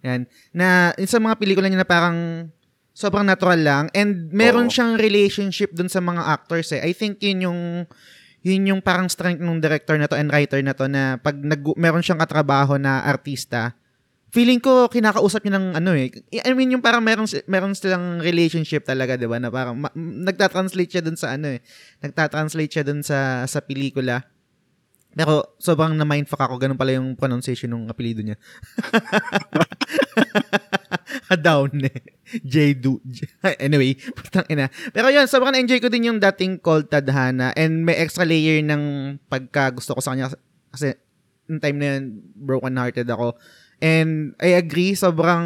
yan 0.05 0.29
na 0.53 0.93
sa 1.03 1.17
mga 1.17 1.35
pelikula 1.41 1.67
niya 1.67 1.83
na 1.83 1.89
parang 1.89 2.47
sobrang 2.93 3.25
natural 3.25 3.59
lang 3.59 3.85
and 3.91 4.29
meron 4.31 4.69
Oo. 4.69 4.73
siyang 4.73 4.95
relationship 4.97 5.73
dun 5.73 5.89
sa 5.89 5.99
mga 5.99 6.21
actors 6.21 6.71
eh 6.71 6.85
I 6.85 6.93
think 6.93 7.19
yun 7.25 7.47
yung 7.49 7.61
yun 8.41 8.63
yung 8.67 8.81
parang 8.85 9.11
strength 9.11 9.43
ng 9.43 9.59
director 9.59 9.99
na 9.99 10.07
to 10.07 10.15
and 10.15 10.31
writer 10.31 10.63
na 10.63 10.71
to 10.73 10.87
na 10.87 11.19
pag 11.19 11.35
nag 11.35 11.63
meron 11.75 12.03
siyang 12.03 12.19
katrabaho 12.19 12.79
na 12.79 13.03
artista 13.03 13.75
feeling 14.37 14.61
ko 14.61 14.85
kinakausap 14.93 15.49
niya 15.49 15.57
ng 15.57 15.67
ano 15.81 15.97
eh. 15.97 16.13
I 16.45 16.53
mean 16.53 16.69
yung 16.77 16.85
parang 16.85 17.01
meron 17.01 17.25
meron 17.49 17.73
silang 17.73 18.21
relationship 18.21 18.85
talaga, 18.85 19.17
'di 19.17 19.25
ba? 19.25 19.41
Na 19.41 19.49
parang 19.49 19.81
ma- 19.81 19.97
nagta-translate 19.97 20.93
siya 20.93 21.01
dun 21.01 21.17
sa 21.17 21.33
ano 21.41 21.57
eh. 21.57 21.65
Nagta-translate 22.05 22.69
siya 22.69 22.85
dun 22.85 23.01
sa 23.01 23.49
sa 23.49 23.65
pelikula. 23.65 24.29
Pero 25.17 25.57
sobrang 25.57 25.97
na 25.97 26.05
mindfuck 26.05 26.37
ako 26.37 26.61
ganun 26.61 26.77
pala 26.77 26.93
yung 26.93 27.17
pronunciation 27.17 27.73
ng 27.73 27.89
apelyido 27.89 28.21
niya. 28.21 28.37
Down 31.41 31.73
eh. 31.81 32.05
J- 32.45 32.77
anyway, 33.65 33.97
putang 34.13 34.45
ina. 34.53 34.69
Pero 34.93 35.09
yun, 35.09 35.25
sobrang 35.25 35.57
enjoy 35.57 35.81
ko 35.81 35.89
din 35.89 36.13
yung 36.13 36.21
dating 36.21 36.61
called 36.61 36.93
Tadhana 36.93 37.57
and 37.57 37.89
may 37.89 37.97
extra 37.97 38.29
layer 38.29 38.61
ng 38.61 39.17
pagka 39.33 39.73
gusto 39.73 39.97
ko 39.97 40.05
sa 40.05 40.13
kanya 40.13 40.29
kasi 40.69 40.93
yung 41.49 41.65
time 41.65 41.79
na 41.81 41.87
yun, 41.97 42.21
broken 42.37 42.77
hearted 42.77 43.09
ako. 43.09 43.33
And 43.77 44.33
I 44.41 44.57
agree, 44.57 44.97
sobrang 44.97 45.45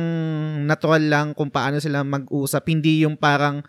natural 0.64 1.02
lang 1.02 1.26
kung 1.34 1.50
paano 1.50 1.82
sila 1.82 2.06
mag-usap. 2.06 2.62
Hindi 2.70 3.02
yung 3.02 3.18
parang, 3.18 3.66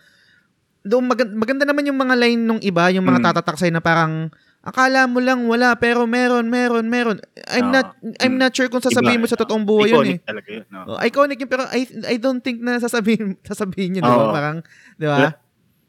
doon 0.86 1.10
maganda, 1.10 1.34
maganda 1.34 1.64
naman 1.66 1.90
yung 1.90 1.98
mga 1.98 2.16
line 2.18 2.42
nung 2.42 2.62
iba, 2.62 2.90
yung 2.94 3.06
mga 3.06 3.22
Mm. 3.22 3.26
tatatak 3.34 3.58
sa'yo 3.58 3.74
na 3.74 3.82
parang, 3.82 4.30
akala 4.62 5.10
mo 5.10 5.18
lang 5.18 5.42
wala, 5.50 5.74
pero 5.82 6.06
meron, 6.06 6.46
meron, 6.46 6.86
meron. 6.86 7.18
I'm 7.50 7.74
Ah, 7.74 7.82
not, 7.82 7.88
I'm 8.22 8.38
mm. 8.38 8.42
not 8.46 8.54
sure 8.54 8.70
kung 8.70 8.86
sasabihin 8.86 9.18
mo 9.18 9.26
sa 9.26 9.34
totoong 9.34 9.66
buhay 9.66 9.90
yun 9.98 10.06
eh. 10.06 10.18
Iconic 10.22 10.30
talaga 10.30 10.50
yun. 10.54 10.66
No? 10.70 10.80
Oh, 10.94 10.98
iconic 11.02 11.38
yun, 11.42 11.50
pero 11.50 11.66
I, 11.74 11.82
I 12.06 12.16
don't 12.22 12.42
think 12.46 12.62
na 12.62 12.78
sasabihin, 12.78 13.42
sasabihin 13.50 13.98
yun, 13.98 14.06
di 14.06 14.14
ba? 14.14 14.30
Oo. 14.30 14.34
Parang, 14.34 14.58
di 14.94 15.10
ba? 15.10 15.34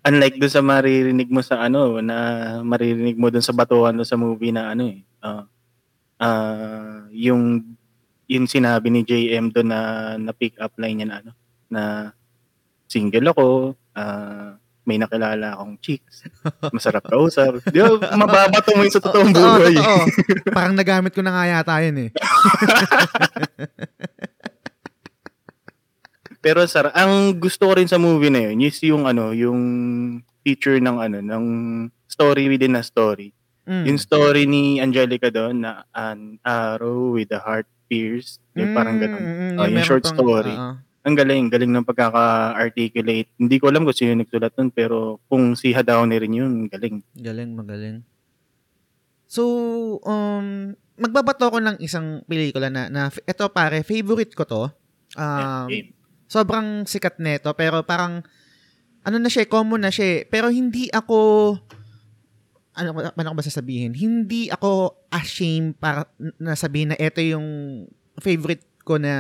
Unlike 0.03 0.41
doon 0.41 0.53
sa 0.53 0.65
maririnig 0.65 1.29
mo 1.29 1.45
sa 1.45 1.61
ano, 1.61 2.01
na 2.01 2.17
maririnig 2.65 3.21
mo 3.21 3.29
doon 3.29 3.45
sa 3.45 3.53
batuhan 3.53 3.93
doon 3.95 4.09
sa 4.09 4.17
movie 4.17 4.51
na 4.51 4.73
ano 4.73 4.89
eh. 4.89 5.05
ah 5.21 5.45
ah, 6.19 7.07
yung 7.13 7.72
yung 8.33 8.49
sinabi 8.49 8.89
ni 8.89 9.05
JM 9.05 9.53
doon 9.53 9.69
na 9.69 9.81
na 10.17 10.33
pick 10.33 10.57
up 10.57 10.73
line 10.81 11.05
niya 11.05 11.09
na 11.09 11.17
ano 11.21 11.33
na 11.73 11.83
single 12.89 13.29
ako, 13.33 13.49
ah 13.97 14.57
may 14.83 14.99
nakilala 14.99 15.55
akong 15.55 15.79
chicks. 15.79 16.27
Masarap 16.75 17.07
kausap. 17.07 17.63
Di 17.71 17.79
ba, 17.79 18.19
mababato 18.19 18.75
mo 18.75 18.83
yun 18.83 18.91
sa 18.91 18.99
totoong 18.99 19.31
Oo, 19.31 19.39
buhay. 19.39 19.79
totoo. 19.79 20.03
Parang 20.59 20.75
nagamit 20.75 21.15
ko 21.15 21.23
na 21.23 21.31
nga 21.31 21.47
yata 21.47 21.79
yun 21.87 22.11
eh. 22.11 22.13
Pero 26.43 26.67
sar, 26.67 26.91
ang 26.99 27.39
gusto 27.39 27.71
ko 27.71 27.79
rin 27.79 27.87
sa 27.87 28.03
movie 28.03 28.35
na 28.35 28.51
yun 28.51 28.59
is 28.67 28.83
yung 28.83 29.07
ano, 29.07 29.31
yung 29.31 29.63
feature 30.43 30.83
ng 30.83 30.99
ano, 30.99 31.23
ng 31.23 31.45
story 32.11 32.51
within 32.51 32.75
a 32.75 32.83
story. 32.83 33.31
Mm. 33.63 33.87
Yung 33.87 33.99
story 34.03 34.51
ni 34.51 34.83
Angelica 34.83 35.31
doon 35.31 35.63
na 35.63 35.87
an 35.95 36.43
arrow 36.43 37.15
with 37.15 37.31
a 37.31 37.39
heart 37.39 37.71
pierced. 37.93 38.41
Yung 38.55 38.73
parang 38.73 38.97
ganun. 38.97 39.21
Mm, 39.21 39.37
mm, 39.53 39.57
Oh, 39.61 39.69
yung 39.69 39.85
short 39.85 40.01
pang- 40.03 40.17
story. 40.17 40.49
oo. 40.51 40.81
Ang 41.03 41.19
galing, 41.19 41.51
galing 41.51 41.69
ng 41.69 41.83
pagkaka-articulate. 41.83 43.27
Hindi 43.35 43.57
ko 43.59 43.69
alam 43.69 43.83
kung 43.83 43.93
sino 43.93 44.15
yung 44.15 44.23
nagsulat 44.23 44.55
nun, 44.55 44.71
pero 44.71 44.97
kung 45.27 45.53
si 45.53 45.75
Hadaone 45.75 46.15
rin 46.15 46.31
yun, 46.33 46.53
galing. 46.65 47.03
Galing, 47.13 47.53
magaling. 47.53 48.07
So, 49.27 49.43
um, 50.01 50.73
magbabato 50.95 51.49
ko 51.49 51.59
ng 51.59 51.81
isang 51.81 52.23
pelikula 52.23 52.71
na, 52.71 52.87
na 52.87 53.11
ito 53.11 53.45
pare, 53.51 53.83
favorite 53.83 54.31
ko 54.33 54.45
to. 54.47 54.63
Um, 55.13 55.67
Game. 55.67 55.91
sobrang 56.25 56.87
sikat 56.87 57.19
neto, 57.19 57.51
pero 57.53 57.83
parang, 57.83 58.23
ano 59.03 59.17
na 59.19 59.27
siya, 59.27 59.45
common 59.45 59.83
na 59.83 59.91
siya, 59.91 60.07
eh. 60.07 60.31
pero 60.31 60.49
hindi 60.49 60.87
ako, 60.87 61.59
ano, 62.73 62.89
ba- 62.97 63.13
paano 63.13 63.33
ko 63.33 63.39
ba 63.39 63.45
sasabihin? 63.45 63.93
Hindi 63.93 64.49
ako 64.49 64.97
ashamed 65.13 65.77
para 65.77 66.09
na 66.41 66.57
sabihin 66.57 66.93
na 66.93 66.99
ito 66.99 67.21
yung 67.21 67.47
favorite 68.21 68.65
ko 68.83 68.97
na 68.97 69.15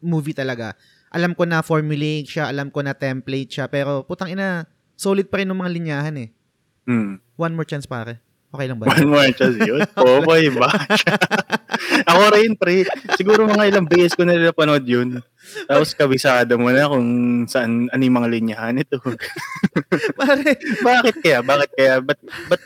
movie 0.00 0.34
talaga. 0.36 0.74
Alam 1.12 1.36
ko 1.36 1.44
na 1.44 1.60
formulaic 1.60 2.28
siya, 2.28 2.48
alam 2.48 2.72
ko 2.72 2.80
na 2.80 2.96
template 2.96 3.60
siya, 3.60 3.68
pero 3.68 4.02
putang 4.08 4.32
ina, 4.32 4.64
solid 4.96 5.28
pa 5.28 5.40
rin 5.40 5.48
ng 5.52 5.60
mga 5.60 5.72
linyahan 5.72 6.16
eh. 6.16 6.28
Hmm. 6.88 7.20
One 7.36 7.54
more 7.54 7.68
chance 7.68 7.84
pare. 7.84 8.18
Okay 8.52 8.66
lang 8.68 8.76
ba? 8.80 8.88
One 8.88 9.08
more 9.08 9.32
chance 9.32 9.56
yun. 9.60 9.80
Oh 10.00 10.20
boy, 10.24 10.52
ba? 10.52 10.68
Ako 12.10 12.22
rin, 12.34 12.52
pre. 12.54 12.86
Siguro 13.18 13.46
mga 13.46 13.68
ilang 13.72 13.86
beses 13.88 14.14
ko 14.14 14.22
na 14.22 14.38
napanood 14.38 14.84
yun. 14.86 15.20
Tapos 15.66 15.92
kabisado 15.92 16.56
mo 16.56 16.70
na 16.70 16.88
kung 16.88 17.08
saan, 17.50 17.90
ano 17.90 18.02
yung 18.02 18.18
mga 18.18 18.30
linyahan 18.30 18.80
ito. 18.80 18.98
pare, 20.18 20.56
Bakit 20.60 21.16
kaya? 21.20 21.38
Bakit 21.42 21.70
kaya? 21.74 21.94
Ba't, 22.00 22.20
ba't 22.48 22.62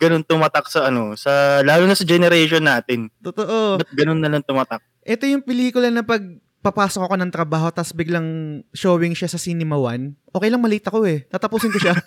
ganun 0.00 0.24
tumatak 0.24 0.70
sa 0.70 0.88
ano? 0.88 1.18
Sa, 1.18 1.60
lalo 1.66 1.84
na 1.84 1.98
sa 1.98 2.06
generation 2.06 2.64
natin. 2.64 3.10
totoo. 3.20 3.82
Ba't 3.82 3.90
ganun 3.92 4.22
na 4.22 4.30
lang 4.30 4.46
tumatak? 4.46 4.80
Ito 5.04 5.26
yung 5.26 5.44
pelikula 5.44 5.90
na 5.90 6.06
pag 6.06 6.22
papasok 6.60 7.08
ako 7.08 7.14
ng 7.16 7.32
trabaho 7.32 7.72
tapos 7.72 7.96
biglang 7.96 8.60
showing 8.76 9.16
siya 9.16 9.32
sa 9.32 9.40
Cinema 9.40 9.80
One, 9.80 10.12
okay 10.28 10.52
lang 10.52 10.60
malate 10.60 10.92
ako 10.92 11.08
eh. 11.08 11.24
Tatapusin 11.28 11.72
ko 11.72 11.80
siya. 11.80 11.96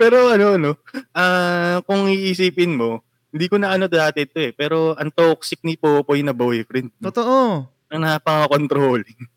Pero 0.00 0.30
ano, 0.30 0.58
no? 0.58 0.72
Ah, 1.14 1.78
kung 1.86 2.10
iisipin 2.10 2.74
mo, 2.74 3.02
hindi 3.36 3.52
ko 3.52 3.60
na 3.60 3.76
ano 3.76 3.84
dati 3.86 4.24
ito 4.24 4.40
eh. 4.40 4.56
Pero 4.56 4.96
ang 4.96 5.12
toxic 5.12 5.60
ni 5.60 5.76
Popoy 5.76 6.24
na 6.24 6.32
boyfriend. 6.32 6.88
Totoo. 7.04 7.68
Ang 7.92 8.00
napaka-controlling. 8.00 9.28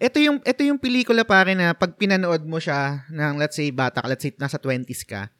Ito 0.00 0.18
yung 0.18 0.38
ito 0.42 0.60
yung 0.66 0.80
pelikula 0.80 1.22
pare 1.22 1.54
na 1.54 1.76
pag 1.76 1.94
pinanood 1.94 2.42
mo 2.48 2.58
siya 2.58 3.06
ng 3.12 3.38
let's 3.38 3.54
say 3.54 3.70
bata 3.70 4.02
ka, 4.02 4.08
let's 4.10 4.24
say 4.24 4.34
nasa 4.34 4.58
20s 4.58 5.06
ka. 5.06 5.30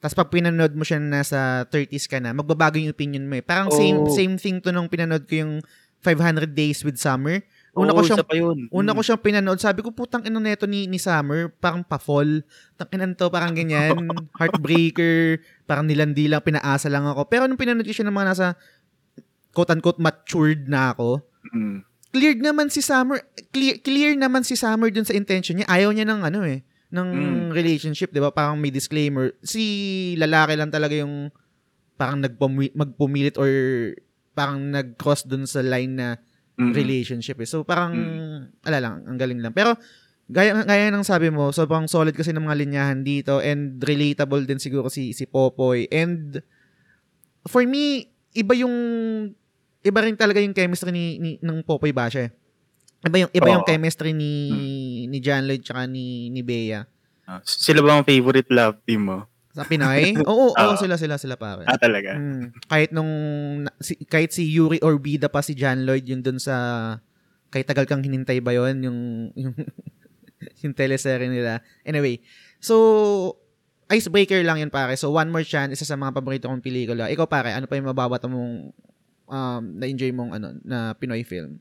Tapos 0.00 0.16
pag 0.16 0.32
pinanood 0.32 0.72
mo 0.72 0.80
siya 0.80 0.96
na 0.96 1.20
nasa 1.20 1.68
30s 1.68 2.08
ka 2.08 2.16
na, 2.24 2.32
magbabago 2.32 2.80
yung 2.80 2.88
opinion 2.88 3.28
mo 3.28 3.36
eh. 3.36 3.44
Parang 3.44 3.68
same 3.68 4.00
Oo. 4.00 4.08
same 4.08 4.40
thing 4.40 4.56
to 4.64 4.72
nung 4.72 4.88
pinanood 4.88 5.28
ko 5.28 5.44
yung 5.44 5.60
500 6.00 6.56
Days 6.56 6.80
with 6.80 6.96
Summer. 6.96 7.44
Una 7.70 7.94
ko 7.94 8.02
Oo, 8.02 8.06
siyang 8.06 8.18
isa 8.18 8.26
pa 8.26 8.34
yun. 8.34 8.66
Una 8.68 8.90
Mm. 8.90 8.96
ko 8.96 9.00
siyang 9.00 9.22
pinanood, 9.22 9.58
sabi 9.58 9.80
ko, 9.80 9.90
putang 9.90 10.22
ina 10.22 10.36
neto 10.36 10.66
ni, 10.66 10.84
ni 10.84 10.98
Summer, 10.98 11.46
parang 11.54 11.80
pa-fall. 11.80 12.42
Tanginan 12.74 13.14
to, 13.14 13.30
parang 13.30 13.54
ganyan. 13.54 13.94
Heartbreaker, 14.38 15.38
parang 15.64 15.86
nilandi 15.86 16.26
lang, 16.26 16.42
pinaasa 16.42 16.90
lang 16.90 17.06
ako. 17.06 17.26
Pero 17.26 17.46
nung 17.46 17.54
pinanood 17.54 17.86
ko 17.86 17.94
siya 17.94 18.04
ng 18.04 18.16
mga 18.16 18.28
nasa, 18.28 18.46
quote-unquote, 19.50 19.98
matured 19.98 20.66
na 20.66 20.90
ako, 20.90 21.22
Mm. 21.50 21.78
cleared 22.10 22.42
naman 22.42 22.68
si 22.68 22.78
Summer, 22.80 23.22
clear, 23.48 23.78
clear 23.78 24.12
naman 24.12 24.42
si 24.42 24.54
Summer 24.54 24.90
dun 24.90 25.06
sa 25.06 25.14
intention 25.14 25.56
niya. 25.56 25.68
Ayaw 25.68 25.90
niya 25.90 26.04
ng 26.04 26.20
ano 26.22 26.42
eh, 26.42 26.60
ng 26.90 27.08
Mm. 27.08 27.48
relationship, 27.50 28.10
di 28.10 28.18
ba? 28.18 28.28
Parang 28.28 28.58
may 28.58 28.68
disclaimer. 28.68 29.30
Si 29.40 29.62
lalaki 30.18 30.54
lang 30.54 30.68
talaga 30.68 30.92
yung 30.92 31.30
parang 31.94 32.18
nagpumi- 32.18 32.72
magpumilit 32.72 33.36
or 33.36 33.48
parang 34.32 34.70
nag-cross 34.70 35.22
dun 35.22 35.44
sa 35.44 35.60
line 35.60 35.94
na 35.94 36.08
Mm. 36.60 36.76
relationship 36.76 37.40
eh. 37.40 37.48
So 37.48 37.64
parang, 37.64 37.96
ala 38.60 38.78
lang, 38.84 39.08
ang 39.08 39.16
galing 39.16 39.40
lang. 39.40 39.56
Pero, 39.56 39.80
gaya, 40.28 40.60
gaya 40.60 40.92
ng 40.92 41.06
sabi 41.08 41.32
mo, 41.32 41.48
sobrang 41.56 41.88
solid 41.88 42.12
kasi 42.12 42.36
ng 42.36 42.44
mga 42.44 42.58
linyahan 42.60 43.00
dito 43.00 43.40
and 43.40 43.80
relatable 43.80 44.44
din 44.44 44.60
siguro 44.60 44.92
si, 44.92 45.16
si 45.16 45.24
Popoy. 45.24 45.88
And, 45.88 46.44
for 47.48 47.64
me, 47.64 48.12
iba 48.36 48.52
yung, 48.52 48.74
iba 49.80 50.00
rin 50.04 50.20
talaga 50.20 50.44
yung 50.44 50.52
chemistry 50.52 50.92
ni, 50.92 51.16
ni 51.16 51.30
ng 51.40 51.64
Popoy 51.64 51.96
Basha 51.96 52.28
eh. 52.28 52.32
Iba 53.00 53.24
yung, 53.24 53.32
iba 53.32 53.48
yung 53.48 53.64
Oo. 53.64 53.70
chemistry 53.72 54.12
ni, 54.12 54.32
ni 55.08 55.24
John 55.24 55.48
Lloyd 55.48 55.64
tsaka 55.64 55.88
ni, 55.88 56.28
ni 56.28 56.44
Bea. 56.44 56.84
Ah, 57.24 57.40
sila 57.46 57.80
ba 57.80 57.96
ang 57.96 58.04
favorite 58.04 58.52
love 58.52 58.76
team 58.84 59.08
mo? 59.08 59.29
Sa 59.50 59.66
Pinoy? 59.66 60.14
Oo, 60.30 60.54
oo, 60.54 60.54
Oo. 60.54 60.78
sila, 60.78 60.94
sila, 60.94 61.18
sila 61.18 61.34
pare. 61.34 61.66
Ah, 61.66 61.74
talaga. 61.74 62.14
Mm. 62.14 62.54
Kahit 62.70 62.90
nung, 62.94 63.12
si, 63.82 63.98
kahit 64.06 64.30
si 64.30 64.46
Yuri 64.46 64.78
Orbida 64.78 65.26
pa 65.26 65.42
si 65.42 65.58
John 65.58 65.82
Lloyd, 65.82 66.06
yun 66.06 66.22
dun 66.22 66.38
sa, 66.38 66.54
kahit 67.50 67.66
tagal 67.66 67.86
kang 67.90 68.02
hinintay 68.02 68.38
ba 68.38 68.54
yun, 68.54 68.78
yung, 68.86 68.98
yung, 69.34 69.54
yung 70.62 70.74
teleserye 70.74 71.26
nila. 71.26 71.66
Anyway, 71.82 72.22
so, 72.62 73.34
icebreaker 73.90 74.38
lang 74.46 74.62
yun 74.62 74.70
pare. 74.70 74.94
So, 74.94 75.10
One 75.10 75.34
More 75.34 75.42
Chance, 75.42 75.74
isa 75.74 75.86
sa 75.86 75.98
mga 75.98 76.14
paborito 76.14 76.46
kong 76.46 76.62
pelikula. 76.62 77.10
Ikaw 77.10 77.26
pare, 77.26 77.50
ano 77.50 77.66
pa 77.66 77.74
yung 77.74 77.90
mababata 77.90 78.30
mong, 78.30 78.70
um, 79.26 79.62
na-enjoy 79.82 80.14
mong, 80.14 80.30
ano, 80.38 80.54
na 80.62 80.94
Pinoy 80.94 81.26
film? 81.26 81.58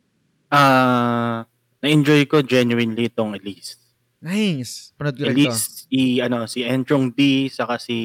Ah, 0.53 1.49
na-enjoy 1.81 2.29
ko 2.29 2.45
genuinely 2.45 3.09
itong 3.09 3.33
Elise. 3.33 3.81
Nice! 4.19 4.91
Panood 4.99 5.15
ko 5.15 5.31
rin. 5.31 5.31
Elise, 5.31 5.87
i, 5.95 6.19
ano, 6.19 6.43
si 6.43 6.67
Enchong 6.67 7.15
D, 7.15 7.47
saka 7.47 7.79
si 7.79 7.95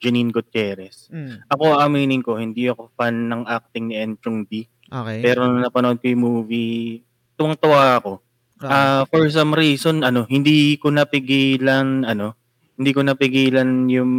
Janine 0.00 0.32
Gutierrez. 0.32 1.12
Mm, 1.12 1.44
Ako, 1.52 1.76
aminin 1.76 2.24
ko, 2.24 2.40
hindi 2.40 2.72
ako 2.72 2.88
fan 2.96 3.28
ng 3.28 3.44
acting 3.44 3.92
ni 3.92 3.96
Enchong 4.00 4.48
D. 4.48 4.64
okay. 4.88 5.20
Pero 5.20 5.44
nung 5.44 5.60
napanood 5.60 6.00
ko 6.00 6.08
yung 6.08 6.24
movie, 6.24 7.04
tuwang-tuwa 7.36 8.00
ako. 8.00 8.12
Okay. 8.58 8.72
Ah, 8.72 9.04
for 9.12 9.28
some 9.28 9.52
reason, 9.52 10.02
ano, 10.02 10.24
hindi 10.26 10.80
ko 10.80 10.88
napigilan, 10.88 12.08
ano, 12.08 12.32
hindi 12.80 12.90
ko 12.96 13.04
napigilan 13.04 13.92
yung, 13.92 14.12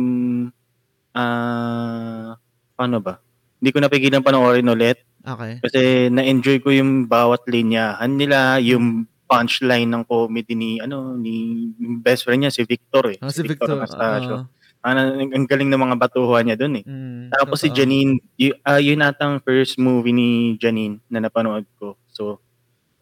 ah, 1.17 2.38
paano 2.77 2.97
ba? 3.01 3.17
Hindi 3.59 3.69
ko 3.75 3.79
napigilan 3.83 4.23
panoorin 4.23 4.71
ulit 4.71 5.03
okay. 5.25 5.59
kasi 5.59 6.07
na-enjoy 6.07 6.63
ko 6.63 6.71
yung 6.71 7.12
bawat 7.12 7.43
linyahan 7.51 8.15
nila, 8.15 8.63
yung 8.63 9.03
punchline 9.29 9.85
ng 9.85 10.03
comedy 10.09 10.57
ni, 10.57 10.81
ano, 10.81 11.13
ni 11.13 11.69
best 12.01 12.25
friend 12.25 12.43
niya, 12.43 12.51
si 12.51 12.65
Victor 12.65 13.13
eh. 13.13 13.17
Oh, 13.21 13.29
si 13.29 13.45
Victor. 13.45 13.77
Anastasio. 13.77 14.33
oo. 14.33 14.45
Ano, 14.79 14.99
ang 15.11 15.29
ang 15.35 15.43
galing 15.43 15.67
ng 15.67 15.83
mga 15.91 15.95
batuhan 15.99 16.47
niya 16.47 16.55
dun 16.55 16.79
eh. 16.79 16.85
Mm, 16.87 17.35
Tapos 17.35 17.61
si. 17.61 17.67
Janine, 17.69 18.17
y- 18.39 18.55
ah, 18.63 18.79
yun 18.79 19.03
atang 19.03 19.43
first 19.43 19.75
movie 19.75 20.15
ni 20.15 20.29
Janine 20.55 21.03
na 21.11 21.19
napanood 21.19 21.67
ko. 21.75 21.99
So, 22.09 22.39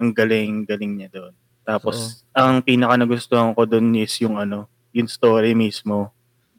ang 0.01 0.09
galing, 0.11 0.65
galing 0.65 0.97
niya 0.97 1.09
doon. 1.13 1.33
Tapos, 1.61 2.25
ang 2.33 2.65
pinaka 2.65 2.97
nagustuhan 2.97 3.53
ko 3.53 3.69
doon 3.69 3.93
is 3.93 4.09
yung 4.19 4.41
ano, 4.41 4.65
yung 4.89 5.05
story 5.05 5.53
mismo. 5.53 6.09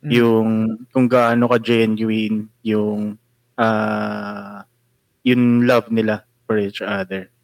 Mm. 0.07 0.11
Yung 0.14 0.48
kung 0.94 1.11
gaano 1.11 1.50
ka 1.50 1.59
genuine 1.59 2.46
yung 2.62 3.18
ah 3.59 4.62
yung 5.26 5.66
love 5.66 5.90
nila 5.90 6.22
for 6.46 6.62
each 6.62 6.78
other. 6.78 7.35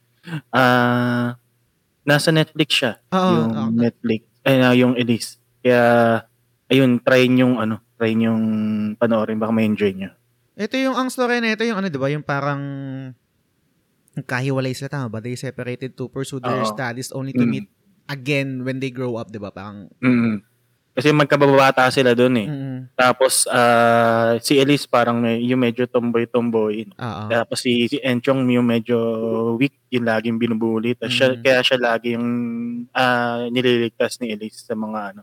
Ah, 0.54 1.34
nasa 2.04 2.30
Netflix 2.30 2.70
siya, 2.84 2.92
Oo, 3.12 3.30
yung 3.32 3.50
oo. 3.52 3.70
Netflix, 3.74 4.20
ay 4.44 4.54
na 4.60 4.76
yung 4.76 4.94
Elise. 4.94 5.40
Kaya 5.64 5.82
ayun, 6.68 7.00
try 7.00 7.24
yung 7.28 7.56
ano, 7.56 7.80
try 7.96 8.12
yung 8.12 8.42
panoorin 9.00 9.40
baka 9.40 9.52
ma-enjoy 9.52 9.92
nyo. 9.96 10.10
Ito 10.54 10.76
yung 10.78 10.94
ang 10.94 11.10
story 11.10 11.42
na 11.42 11.56
ito 11.58 11.66
yung 11.66 11.82
ano 11.82 11.90
'di 11.90 11.98
ba 11.98 12.06
yung 12.12 12.22
parang 12.22 12.62
kahiwalay 14.22 14.70
sila 14.70 14.86
tama 14.92 15.10
ba? 15.10 15.18
They 15.18 15.34
separated 15.34 15.98
to 15.98 16.06
pursue 16.06 16.38
their 16.38 16.62
Oo. 16.62 16.70
studies 16.70 17.10
only 17.10 17.34
to 17.34 17.42
Mm. 17.42 17.50
meet 17.50 17.66
again 18.06 18.62
when 18.62 18.78
they 18.78 18.94
grow 18.94 19.18
up, 19.18 19.34
'di 19.34 19.42
ba? 19.42 19.50
Parang 19.50 19.90
mm 19.98 20.53
Kasi 20.94 21.10
magkababata 21.10 21.90
sila 21.90 22.14
doon 22.14 22.34
eh. 22.38 22.46
mm, 22.46 22.78
Tapos 22.94 23.50
ah, 23.50 24.38
si 24.38 24.62
Elise 24.62 24.86
parang 24.86 25.18
may, 25.18 25.42
yung 25.42 25.58
medyo 25.58 25.90
tomboy-tomboy. 25.90 26.94
oo. 26.94 27.22
Tapos 27.26 27.58
si, 27.58 27.90
si 27.90 27.98
Enchong 27.98 28.46
yung 28.48 28.62
medyo 28.62 28.94
weak, 29.58 29.74
yung 29.90 30.06
laging 30.06 30.38
binubuli. 30.38 30.94
Tapos 30.94 31.10
siya, 31.12 31.34
Mm. 31.34 31.42
kaya 31.42 31.60
siya 31.66 31.78
lagi 31.82 32.14
yung 32.14 32.28
ah, 32.94 33.42
nililigtas 33.50 34.22
ni 34.22 34.30
Elise 34.30 34.62
sa 34.62 34.74
mga 34.74 35.00
ano 35.12 35.22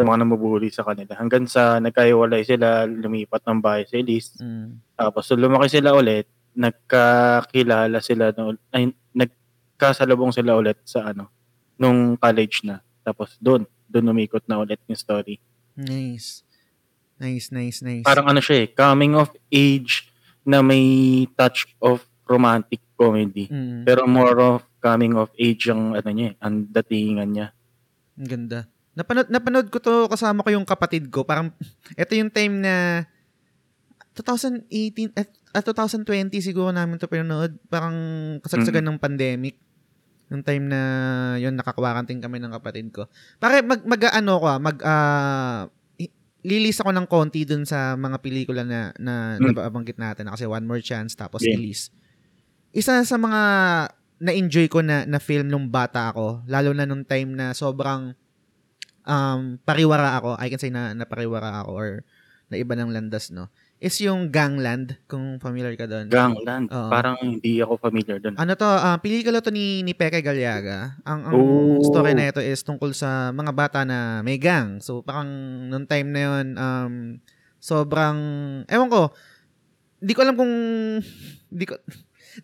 sa 0.00 0.06
mga 0.06 0.24
namubuli 0.24 0.72
sa 0.72 0.80
kanila. 0.80 1.12
Hanggang 1.12 1.44
sa 1.44 1.76
nagkahiwalay 1.76 2.40
sila, 2.40 2.88
lumipat 2.88 3.44
ng 3.44 3.60
bahay 3.60 3.84
si 3.84 4.00
Elise. 4.00 4.38
Mm. 4.38 4.78
Tapos 4.94 5.26
so 5.26 5.34
lumaki 5.34 5.68
sila 5.68 5.92
ulit, 5.92 6.24
nagkakilala 6.54 7.98
sila, 7.98 8.32
no, 8.32 8.54
ay, 8.70 8.88
nagkasalubong 9.12 10.32
sila 10.32 10.56
ulit 10.56 10.78
sa 10.84 11.10
ano, 11.10 11.28
nung 11.76 12.16
college 12.16 12.62
na. 12.62 12.80
Tapos 13.02 13.36
doon, 13.36 13.66
doon 13.90 14.14
umikot 14.14 14.46
na 14.46 14.62
ulit 14.62 14.78
yung 14.86 14.96
story. 14.96 15.42
Nice. 15.74 16.46
Nice, 17.20 17.52
nice, 17.52 17.84
nice. 17.84 18.06
Parang 18.06 18.24
ano 18.24 18.40
siya 18.40 18.64
eh, 18.64 18.68
coming 18.72 19.12
of 19.12 19.28
age 19.52 20.08
na 20.40 20.64
may 20.64 21.26
touch 21.36 21.68
of 21.82 22.00
romantic 22.24 22.80
comedy. 22.96 23.50
mm, 23.50 23.84
Pero 23.84 24.08
more 24.08 24.38
of 24.38 24.62
coming 24.80 25.18
of 25.18 25.28
age 25.36 25.68
yung 25.68 25.92
ano 25.92 26.08
niya, 26.08 26.32
eh, 26.32 26.34
ang 26.40 26.64
datingan 26.70 27.28
niya. 27.28 27.48
ang 28.16 28.28
ganda. 28.28 28.60
Napanood, 28.96 29.28
napanood 29.28 29.68
ko 29.68 29.78
to 29.80 30.08
kasama 30.08 30.44
ko 30.44 30.52
yung 30.52 30.64
kapatid 30.64 31.08
ko. 31.08 31.24
Parang 31.24 31.52
ito 32.00 32.12
yung 32.16 32.32
time 32.32 32.64
na 32.64 33.04
2018 34.16 35.16
at, 35.16 35.28
at 35.54 35.64
2020 35.64 36.04
siguro 36.40 36.72
namin 36.74 36.98
to 37.00 37.08
pinanood. 37.08 37.56
Parang 37.68 37.94
kasagsagan 38.44 38.84
ng 38.84 38.98
pandemic. 39.00 39.56
Yung 40.30 40.42
time 40.42 40.64
na 40.66 40.80
yun 41.36 41.54
nakakwaranting 41.54 42.22
kami 42.22 42.38
ng 42.38 42.54
kapatid 42.54 42.90
ko. 42.90 43.10
Pare 43.36 43.60
mag 43.60 43.82
mag 43.82 43.98
ano 44.08 44.38
ko 44.38 44.46
ah, 44.46 44.58
mag 44.58 44.78
ah, 44.80 45.66
i- 45.96 46.14
lilis 46.40 46.78
ako 46.78 46.94
ng 46.94 47.06
konti 47.06 47.42
dun 47.42 47.66
sa 47.66 47.94
mga 47.94 48.16
pelikula 48.18 48.62
na 48.62 48.94
na 48.96 49.36
Mm. 49.36 49.52
nabanggit 49.52 49.98
natin 49.98 50.26
na 50.26 50.38
kasi 50.38 50.46
One 50.46 50.64
More 50.64 50.80
Chance 50.80 51.14
tapos 51.14 51.42
Yeah. 51.42 51.58
Elise. 51.58 51.90
Isa 52.70 53.02
sa 53.02 53.16
mga 53.18 53.42
na-enjoy 54.20 54.68
ko 54.68 54.80
na 54.80 55.02
na 55.02 55.18
film 55.18 55.48
nung 55.48 55.66
bata 55.66 56.08
ako, 56.08 56.46
lalo 56.46 56.70
na 56.70 56.86
nung 56.86 57.02
time 57.02 57.34
na 57.34 57.50
sobrang 57.50 58.14
um 59.02 59.58
pariwara 59.60 60.14
ako, 60.14 60.36
I 60.36 60.46
can 60.46 60.60
say 60.60 60.70
na 60.70 60.92
napariwara 60.92 61.64
ako 61.64 61.70
or 61.72 61.88
na 62.46 62.54
iba 62.54 62.74
ng 62.74 62.92
landas 62.92 63.32
no. 63.32 63.48
Is 63.80 63.96
yung 64.04 64.28
Gangland 64.28 65.00
kung 65.08 65.40
familiar 65.40 65.72
ka 65.72 65.88
doon. 65.88 66.12
Gangland. 66.12 66.68
Oo. 66.68 66.92
Parang 66.92 67.16
hindi 67.16 67.64
ako 67.64 67.80
familiar 67.80 68.20
doon. 68.20 68.36
Ano 68.36 68.52
to, 68.52 68.68
ah, 68.68 69.00
pelikula 69.00 69.40
to 69.40 69.48
ni, 69.48 69.80
ni 69.80 69.96
Peke 69.96 70.20
Galyaga. 70.20 71.00
Ang, 71.00 71.20
ang 71.24 71.34
Oh. 71.34 71.80
story 71.80 72.12
na 72.12 72.28
ito 72.28 72.44
is 72.44 72.60
tungkol 72.60 72.92
sa 72.92 73.32
mga 73.32 73.56
bata 73.56 73.80
na 73.88 74.20
may 74.20 74.36
gang. 74.36 74.84
So, 74.84 75.00
parang 75.00 75.32
nung 75.72 75.88
time 75.88 76.12
na 76.12 76.20
yun, 76.20 76.46
um, 76.60 76.92
sobrang, 77.56 78.18
ewan 78.68 78.92
ko, 78.92 79.16
di 79.96 80.12
ko 80.12 80.28
alam 80.28 80.36
kung, 80.36 80.52
di 81.48 81.64
ko, 81.64 81.80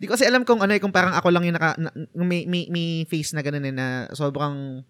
di 0.01 0.09
ko 0.09 0.17
kasi 0.17 0.25
alam 0.25 0.41
kung 0.41 0.65
ano 0.65 0.73
eh, 0.73 0.81
kung 0.81 0.89
parang 0.93 1.13
ako 1.13 1.29
lang 1.37 1.45
yung 1.45 1.61
naka, 1.61 1.77
na, 1.77 1.93
may, 2.17 2.49
may, 2.49 2.65
may 2.73 3.05
face 3.05 3.37
na 3.37 3.45
ganun 3.45 3.69
eh, 3.69 3.77
na 3.77 4.09
sobrang, 4.17 4.81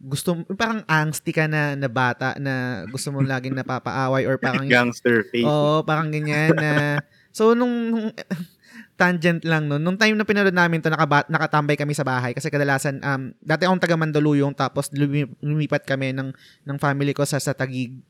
gusto, 0.00 0.32
parang 0.56 0.80
angsty 0.88 1.36
ka 1.36 1.44
na, 1.44 1.76
na 1.76 1.84
bata 1.92 2.32
na 2.40 2.84
gusto 2.88 3.12
mo 3.12 3.20
laging 3.20 3.52
napapaaway 3.52 4.24
or 4.24 4.40
parang 4.40 4.64
Gangster 4.72 5.28
face. 5.28 5.44
Oo, 5.44 5.84
parang 5.84 6.08
ganyan 6.08 6.56
na. 6.56 7.04
So, 7.36 7.52
nung, 7.52 7.92
nung 7.92 8.08
tangent 9.00 9.44
lang 9.44 9.68
no. 9.68 9.76
Nung 9.76 10.00
time 10.00 10.16
na 10.16 10.24
pinanood 10.24 10.56
namin 10.56 10.80
to, 10.80 10.88
nakaba, 10.88 11.28
nakatambay 11.28 11.76
kami 11.76 11.92
sa 11.92 12.04
bahay 12.04 12.32
kasi 12.32 12.48
kadalasan, 12.48 13.00
um, 13.04 13.36
dati 13.44 13.68
akong 13.68 13.80
taga 13.80 14.00
Mandaluyong 14.00 14.56
tapos 14.56 14.88
lumi, 14.96 15.28
lumipat 15.44 15.84
kami 15.84 16.16
ng, 16.16 16.32
ng 16.64 16.78
family 16.80 17.12
ko 17.12 17.28
sa, 17.28 17.36
sa 17.36 17.52
Tagig. 17.52 18.00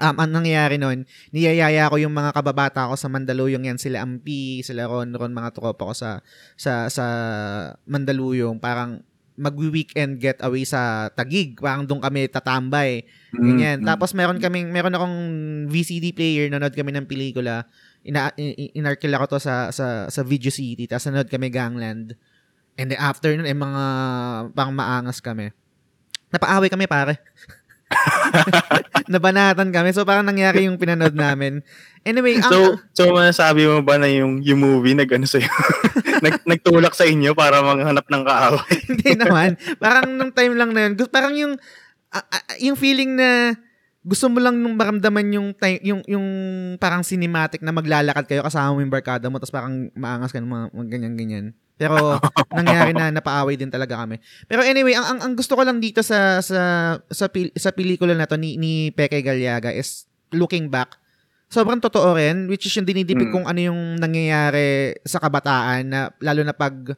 Um, 0.00 0.16
ang 0.16 0.32
nangyayari 0.32 0.80
nun, 0.80 1.04
niyayaya 1.28 1.92
ko 1.92 2.00
yung 2.00 2.16
mga 2.16 2.32
kababata 2.32 2.88
ko 2.88 2.96
sa 2.96 3.12
Mandaluyong 3.12 3.68
yan, 3.68 3.76
sila 3.76 4.00
Ampi, 4.00 4.64
sila 4.64 4.88
Ron, 4.88 5.12
Ron, 5.12 5.36
mga 5.36 5.52
tropa 5.52 5.92
ko 5.92 5.92
sa, 5.92 6.24
sa, 6.56 6.88
sa 6.88 7.04
Mandaluyong. 7.84 8.56
Parang 8.56 9.04
mag-weekend 9.40 10.20
getaway 10.20 10.68
sa 10.68 11.08
Tagig. 11.16 11.56
Parang 11.56 11.88
doon 11.88 12.04
kami 12.04 12.28
tatambay. 12.28 13.08
Ganyan. 13.32 13.80
Mm, 13.80 13.84
mm. 13.84 13.88
Tapos 13.88 14.12
meron 14.12 14.36
kaming 14.36 14.68
meron 14.68 14.92
akong 14.92 15.16
VCD 15.72 16.12
player, 16.12 16.52
nanood 16.52 16.76
kami 16.76 16.92
ng 16.92 17.08
pelikula. 17.08 17.64
Ina 18.04 18.36
in- 18.36 18.76
inarkila 18.76 19.18
ko 19.24 19.36
to 19.36 19.38
sa 19.40 19.72
sa 19.72 20.12
sa 20.12 20.20
Video 20.20 20.52
City. 20.52 20.84
Tapos 20.84 21.08
nanood 21.08 21.32
kami 21.32 21.48
Gangland. 21.48 22.14
And 22.76 22.92
then 22.92 23.00
after 23.00 23.32
nun, 23.32 23.48
eh, 23.48 23.56
mga 23.56 23.84
pang 24.52 24.72
maangas 24.76 25.24
kami. 25.24 25.50
Napaaway 26.30 26.70
kami, 26.70 26.86
pare. 26.86 27.18
Nabanatan 29.12 29.74
kami. 29.74 29.90
So, 29.90 30.06
parang 30.06 30.26
nangyari 30.26 30.66
yung 30.66 30.78
pinanood 30.78 31.14
namin. 31.14 31.62
Anyway, 32.06 32.38
ang, 32.40 32.50
So, 32.50 32.58
so 32.94 33.02
masasabi 33.12 33.66
mo 33.66 33.82
ba 33.82 33.98
na 33.98 34.08
yung, 34.08 34.40
yung 34.40 34.60
movie 34.62 34.94
nag 34.96 35.10
ano 35.10 35.26
sa'yo? 35.26 35.50
nag, 36.24 36.46
nagtulak 36.46 36.94
sa 36.94 37.04
inyo 37.04 37.34
para 37.34 37.60
maghanap 37.60 38.06
ng 38.06 38.22
kaaway? 38.24 38.74
Hindi 38.90 39.10
naman. 39.18 39.50
Parang 39.76 40.06
nung 40.14 40.32
time 40.32 40.54
lang 40.56 40.70
na 40.72 40.80
yun, 40.88 40.92
parang 41.10 41.34
yung 41.36 41.54
ah, 42.10 42.24
ah, 42.24 42.56
yung 42.58 42.74
feeling 42.78 43.14
na 43.18 43.54
gusto 44.00 44.32
mo 44.32 44.40
lang 44.40 44.56
nung 44.56 44.80
maramdaman 44.80 45.26
yung 45.36 45.48
time, 45.52 45.78
yung 45.84 46.00
yung 46.08 46.26
parang 46.80 47.04
cinematic 47.04 47.60
na 47.60 47.68
maglalakad 47.68 48.24
kayo 48.24 48.40
kasama 48.40 48.72
mo 48.72 48.80
yung 48.80 48.92
barkada 48.92 49.28
mo 49.28 49.36
tapos 49.36 49.52
parang 49.52 49.92
maangas 49.92 50.32
ka 50.32 50.40
ng 50.40 50.48
mga, 50.48 50.66
mga 50.72 50.86
ganyan 50.88 51.14
ganyan. 51.20 51.46
Pero 51.80 52.20
nangyari 52.52 52.92
na 52.92 53.08
napaaway 53.08 53.56
din 53.56 53.72
talaga 53.72 54.04
kami. 54.04 54.20
Pero 54.44 54.60
anyway, 54.60 54.92
ang, 54.92 55.16
ang, 55.16 55.20
ang 55.24 55.32
gusto 55.32 55.56
ko 55.56 55.64
lang 55.64 55.80
dito 55.80 56.04
sa 56.04 56.44
sa 56.44 56.60
sa, 57.08 57.26
pil- 57.32 57.56
sa 57.56 57.72
pelikula 57.72 58.12
na 58.12 58.28
to 58.28 58.36
ni, 58.36 58.60
ni 58.60 58.92
Peke 58.92 59.24
Galyaga 59.24 59.72
is 59.72 60.04
looking 60.36 60.68
back 60.68 61.00
sobrang 61.50 61.82
totoo 61.82 62.14
rin, 62.14 62.46
which 62.46 62.70
is 62.70 62.74
yung 62.78 62.86
dinidipik 62.86 63.26
Mm. 63.26 63.34
kung 63.34 63.46
ano 63.50 63.58
yung 63.58 63.98
nangyayari 63.98 64.94
sa 65.02 65.18
kabataan, 65.18 65.82
na, 65.82 66.00
lalo 66.22 66.46
na 66.46 66.54
pag, 66.54 66.94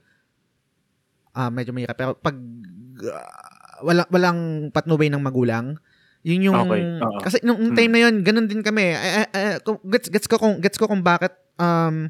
ah 1.33 1.49
medyo 1.49 1.73
mahirap, 1.73 1.97
pero 1.97 2.13
pag 2.21 2.37
ah, 3.09 3.81
walang, 3.81 4.09
walang 4.13 4.41
patnubay 4.69 5.09
ng 5.09 5.25
magulang, 5.25 5.81
Yun 6.23 6.53
yung 6.53 6.55
Okay, 6.55 7.03
kasi 7.19 7.43
nung, 7.43 7.59
nung 7.59 7.75
time 7.75 7.91
na 7.91 8.07
yun, 8.07 8.23
ganun 8.23 8.47
din 8.47 8.63
kami. 8.63 8.95
Ay, 8.95 9.27
ay, 9.35 9.59
kung- 9.67 9.83
gets 9.91 10.07
gets 10.07 10.31
ko 10.31 10.39
kung 10.39 10.63
gets 10.63 10.79
ko 10.79 10.87
kung 10.87 11.03
bakit 11.03 11.35
um 11.59 12.07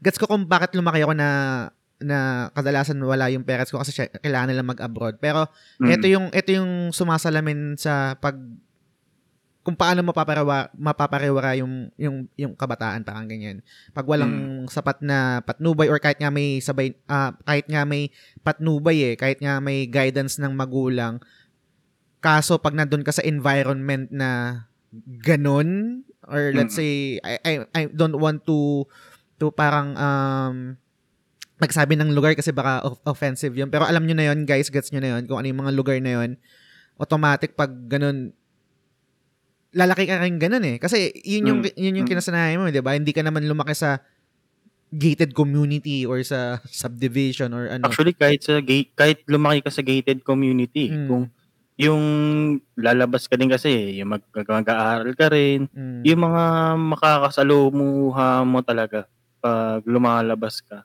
gets 0.00 0.16
ko 0.16 0.24
kung 0.24 0.44
bakit 0.44 0.72
lumaki 0.72 1.00
ako 1.00 1.12
na 1.12 1.28
na 2.00 2.18
kadalasan 2.56 2.96
wala 2.96 3.28
yung 3.28 3.44
parents 3.44 3.68
ko 3.68 3.76
kasi 3.76 3.92
siya- 3.92 4.08
kailangan 4.08 4.48
nila 4.48 4.64
mag-abroad. 4.64 5.20
Pero 5.20 5.44
Mm. 5.76 5.90
ito 5.92 6.06
yung 6.08 6.26
ito 6.32 6.50
yung 6.50 6.72
sumasalamin 6.90 7.76
sa 7.76 8.16
pag 8.16 8.40
kung 9.60 9.76
paano 9.76 10.00
mapapariwa 10.00 10.72
mapapariwara 10.72 11.52
yung 11.60 11.92
yung 12.00 12.24
yung 12.34 12.56
kabataan 12.56 13.04
parang 13.04 13.28
ganyan. 13.28 13.60
Pag 13.92 14.08
walang 14.08 14.64
sapat 14.66 15.04
na 15.04 15.44
patnubay 15.44 15.92
or 15.92 16.00
kahit 16.00 16.16
nga 16.16 16.32
may 16.32 16.56
sabay 16.58 16.96
ah, 17.04 17.36
kahit 17.44 17.68
nga 17.68 17.84
may 17.84 18.08
patnubay 18.40 19.12
eh, 19.12 19.14
kahit 19.20 19.36
nga 19.36 19.60
may 19.60 19.84
guidance 19.84 20.40
ng 20.40 20.56
magulang. 20.56 21.20
Kaso 22.18 22.56
pag 22.56 22.72
nandun 22.72 23.04
ka 23.04 23.12
sa 23.12 23.20
environment 23.20 24.08
na 24.08 24.64
ganun 25.20 26.00
or 26.24 26.52
let's 26.52 26.72
Mm. 26.72 26.80
say 26.80 26.90
I, 27.20 27.32
I 27.44 27.52
I 27.70 27.82
don't 27.92 28.16
want 28.16 28.48
to 28.48 28.88
to 29.40 29.48
parang 29.50 29.96
um 29.96 30.56
nagsabi 31.60 31.92
ng 31.96 32.16
lugar 32.16 32.32
kasi 32.32 32.52
baka 32.52 32.80
off- 32.84 33.04
offensive 33.04 33.52
yun. 33.52 33.68
Pero 33.68 33.84
alam 33.84 34.04
nyo 34.04 34.16
na 34.16 34.32
yun, 34.32 34.48
guys, 34.48 34.72
gets 34.72 34.92
nyo 34.92 35.00
na 35.00 35.16
yun, 35.16 35.28
kung 35.28 35.36
ano 35.36 35.48
yung 35.48 35.60
mga 35.60 35.72
lugar 35.76 35.96
na 36.00 36.12
yun. 36.16 36.30
Automatic 36.96 37.52
pag 37.52 37.68
ganun, 37.84 38.32
lalaki 39.76 40.08
ka 40.08 40.24
rin 40.24 40.40
ganun 40.40 40.64
eh. 40.64 40.76
Kasi 40.80 41.12
yun 41.20 41.44
yung, 41.52 41.60
Mm. 41.60 41.76
yun 41.76 41.96
yung 42.00 42.06
Mm. 42.08 42.12
kinasanayan 42.16 42.58
mo, 42.58 42.72
di 42.72 42.80
ba? 42.80 42.96
Hindi 42.96 43.12
ka 43.12 43.20
naman 43.20 43.44
lumaki 43.44 43.76
sa 43.76 44.00
gated 44.90 45.36
community 45.36 46.02
or 46.02 46.18
sa 46.24 46.58
subdivision 46.66 47.52
or 47.52 47.68
ano. 47.70 47.86
Actually, 47.86 48.16
kahit 48.16 48.40
sa 48.42 48.58
gate, 48.58 48.90
kahit 48.96 49.22
lumaki 49.28 49.62
ka 49.62 49.70
sa 49.70 49.84
gated 49.84 50.24
community, 50.24 50.90
Mm. 50.90 51.06
kung 51.06 51.24
yung 51.76 52.04
lalabas 52.74 53.28
ka 53.28 53.36
din 53.36 53.52
kasi, 53.52 54.00
yung 54.00 54.16
mag, 54.16 54.24
mag-aaral 54.34 55.12
ka 55.12 55.28
rin, 55.28 55.68
Mm. 55.70 56.08
yung 56.08 56.20
mga 56.24 56.42
makakasalumuha 56.96 58.42
mo 58.42 58.64
talaga 58.64 59.04
pag 59.40 59.82
lumalabas 59.88 60.60
ka, 60.60 60.84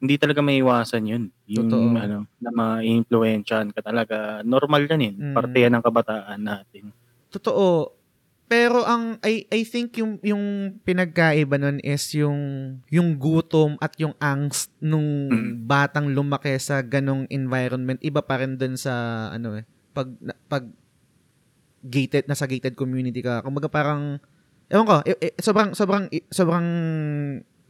hindi 0.00 0.16
talaga 0.16 0.40
maiwasan 0.40 1.04
yun. 1.04 1.24
Yung 1.44 1.68
Totoo. 1.68 1.92
ano, 1.94 2.18
na 2.40 2.50
ma-influensyahan 2.50 3.68
ka 3.70 3.84
talaga. 3.84 4.40
Normal 4.42 4.88
yan 4.88 5.02
eh. 5.04 5.12
Mm. 5.12 5.34
Parte 5.36 5.56
yan 5.60 5.76
ng 5.76 5.84
kabataan 5.84 6.40
natin. 6.40 6.88
Totoo. 7.28 7.92
Pero 8.50 8.82
ang 8.82 9.14
I 9.22 9.46
I 9.46 9.62
think 9.62 9.94
yung 10.02 10.18
yung 10.26 10.74
pinagkaiba 10.82 11.54
nun 11.54 11.78
is 11.86 12.02
yung 12.18 12.40
yung 12.90 13.14
gutom 13.14 13.78
at 13.78 13.94
yung 14.00 14.16
angst 14.18 14.74
nung 14.82 15.30
Mm. 15.30 15.70
batang 15.70 16.10
lumaki 16.10 16.58
sa 16.58 16.82
ganong 16.82 17.30
environment 17.30 18.02
iba 18.02 18.18
pa 18.18 18.42
rin 18.42 18.58
dun 18.58 18.74
sa 18.74 18.90
ano 19.30 19.54
eh 19.54 19.62
pag 19.94 20.10
na- 20.18 20.34
pag 20.50 20.66
gated 21.80 22.26
nasa 22.26 22.44
gated 22.44 22.74
community 22.74 23.22
ka. 23.22 23.40
Kumbaga 23.40 23.70
parang 23.70 24.18
ewan 24.66 24.86
ko, 24.86 24.96
eh, 25.06 25.16
eh, 25.18 25.32
sobrang 25.38 25.72
sobrang 25.72 26.10
sobrang 26.28 26.66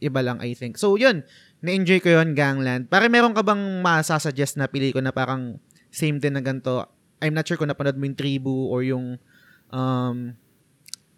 iba 0.01 0.19
lang 0.19 0.41
I 0.41 0.51
think. 0.51 0.75
So 0.75 0.97
yun, 0.97 1.21
na-enjoy 1.61 2.01
ko 2.01 2.09
yun 2.11 2.33
Gangland. 2.33 2.89
Pare 2.89 3.07
meron 3.07 3.31
ka 3.31 3.45
bang 3.45 3.61
masasuggest 3.79 4.57
na 4.57 4.65
pelikula 4.65 5.07
na 5.07 5.13
parang 5.13 5.61
same 5.87 6.17
din 6.17 6.33
na 6.33 6.41
ganito? 6.41 6.89
I'm 7.21 7.37
not 7.37 7.45
sure 7.45 7.55
kung 7.55 7.69
napanood 7.69 7.95
mo 7.95 8.09
yung 8.09 8.17
Tribu 8.17 8.67
or 8.67 8.81
yung 8.81 9.21
um 9.69 10.17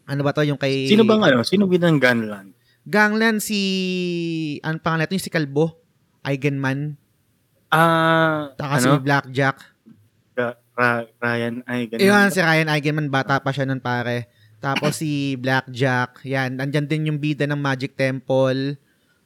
ano 0.04 0.20
ba 0.22 0.36
to 0.36 0.44
yung 0.44 0.60
kay 0.60 0.86
Sino 0.86 1.08
bang 1.08 1.24
ano? 1.24 1.48
Sino 1.48 1.64
binang 1.64 1.96
Gunland? 1.96 2.52
Gangland 2.84 3.40
si 3.40 3.60
ang 4.60 4.84
pangalan 4.84 5.08
nito 5.08 5.16
yung 5.16 5.24
si 5.24 5.32
Kalbo 5.32 5.80
Eigenman 6.22 7.00
Ah, 7.72 8.52
taka 8.54 8.84
si 8.84 8.86
ano? 8.86 9.00
Blackjack 9.00 9.58
Ra- 10.36 10.60
Ra- 10.76 11.08
Ryan, 11.18 11.64
ganun. 11.66 12.02
Iyon 12.04 12.28
si 12.30 12.44
Ryan 12.44 12.68
Eigenman 12.68 13.08
bata 13.08 13.40
pa 13.40 13.56
siya 13.56 13.64
nun 13.64 13.80
pare 13.80 14.28
tapos 14.64 14.96
si 14.96 15.36
Blackjack 15.36 16.24
yan 16.24 16.56
andyan 16.58 16.88
din 16.88 17.12
yung 17.12 17.20
bida 17.20 17.44
ng 17.44 17.60
Magic 17.60 17.94
Temple 17.94 18.80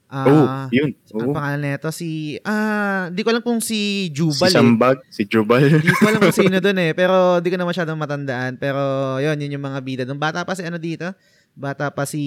oh, 0.08 0.46
ah 0.48 0.66
yun. 0.72 0.98
ang 1.14 1.30
Oh. 1.30 1.34
pangalan 1.36 1.78
nito 1.78 1.92
si 1.92 2.10
ah 2.42 3.08
di 3.08 3.22
ko 3.22 3.30
alam 3.30 3.46
kung 3.46 3.62
si 3.62 4.10
Si 4.10 4.12
Jubal 4.12 4.50
eh. 4.50 4.56
Sambag, 4.56 4.98
si 5.08 5.24
Jubal. 5.24 5.62
Hindi 5.78 5.94
ko 5.94 6.08
alam 6.08 6.20
kung 6.20 6.34
sino 6.34 6.58
doon 6.64 6.80
eh. 6.82 6.92
Pero 6.92 7.38
di 7.38 7.48
ko 7.48 7.56
na 7.56 7.64
masyadong 7.64 7.96
matandaan. 7.96 8.58
Pero 8.58 8.82
yun, 9.20 9.38
yun 9.38 9.54
yung 9.54 9.66
mga 9.66 9.80
bida 9.84 10.04
doon. 10.04 10.18
Bata 10.18 10.42
pa 10.42 10.56
si 10.56 10.66
ano 10.66 10.76
dito? 10.76 11.12
Bata 11.54 11.92
pa 11.92 12.04
si 12.04 12.24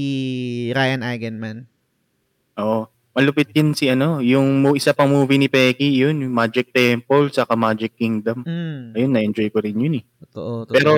Ryan 0.70 1.02
Eigenman. 1.02 1.66
Oo. 2.56 2.86
Malupit 3.20 3.52
din 3.52 3.76
si 3.76 3.92
ano, 3.92 4.24
yung 4.24 4.64
mo 4.64 4.72
isa 4.72 4.96
pang 4.96 5.12
movie 5.12 5.36
ni 5.36 5.52
Pecky, 5.52 5.92
yun, 5.92 6.24
yung 6.24 6.32
Magic 6.32 6.72
Temple, 6.72 7.28
saka 7.28 7.52
Magic 7.52 7.92
Kingdom. 7.92 8.40
Mm. 8.48 8.96
Ayun, 8.96 9.12
na-enjoy 9.12 9.52
ko 9.52 9.60
rin 9.60 9.76
yun 9.76 10.00
eh. 10.00 10.04
Totoo, 10.24 10.64
totoo. 10.64 10.72
Pero 10.72 10.90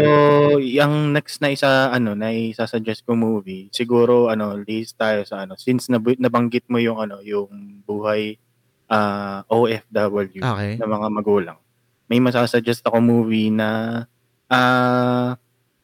yung 0.63 1.11
next 1.11 1.43
na 1.43 1.51
isa 1.51 1.91
ano 1.91 2.15
na 2.15 2.31
isa-suggest 2.31 3.03
ko 3.03 3.19
movie, 3.19 3.67
siguro 3.75 4.31
ano, 4.31 4.55
list 4.63 4.95
tayo 4.95 5.27
sa 5.27 5.43
ano 5.43 5.59
since 5.59 5.91
nab- 5.91 6.23
nabanggit 6.23 6.71
mo 6.71 6.79
yung 6.79 7.03
ano, 7.03 7.19
yung 7.27 7.83
buhay 7.83 8.39
ah 8.87 9.43
OFW 9.51 10.39
okay. 10.39 10.79
ng 10.79 10.91
mga 10.91 11.09
magulang. 11.11 11.59
May 12.07 12.23
masasuggest 12.23 12.87
ako 12.87 13.03
movie 13.03 13.51
na 13.51 14.05
ah 14.47 15.35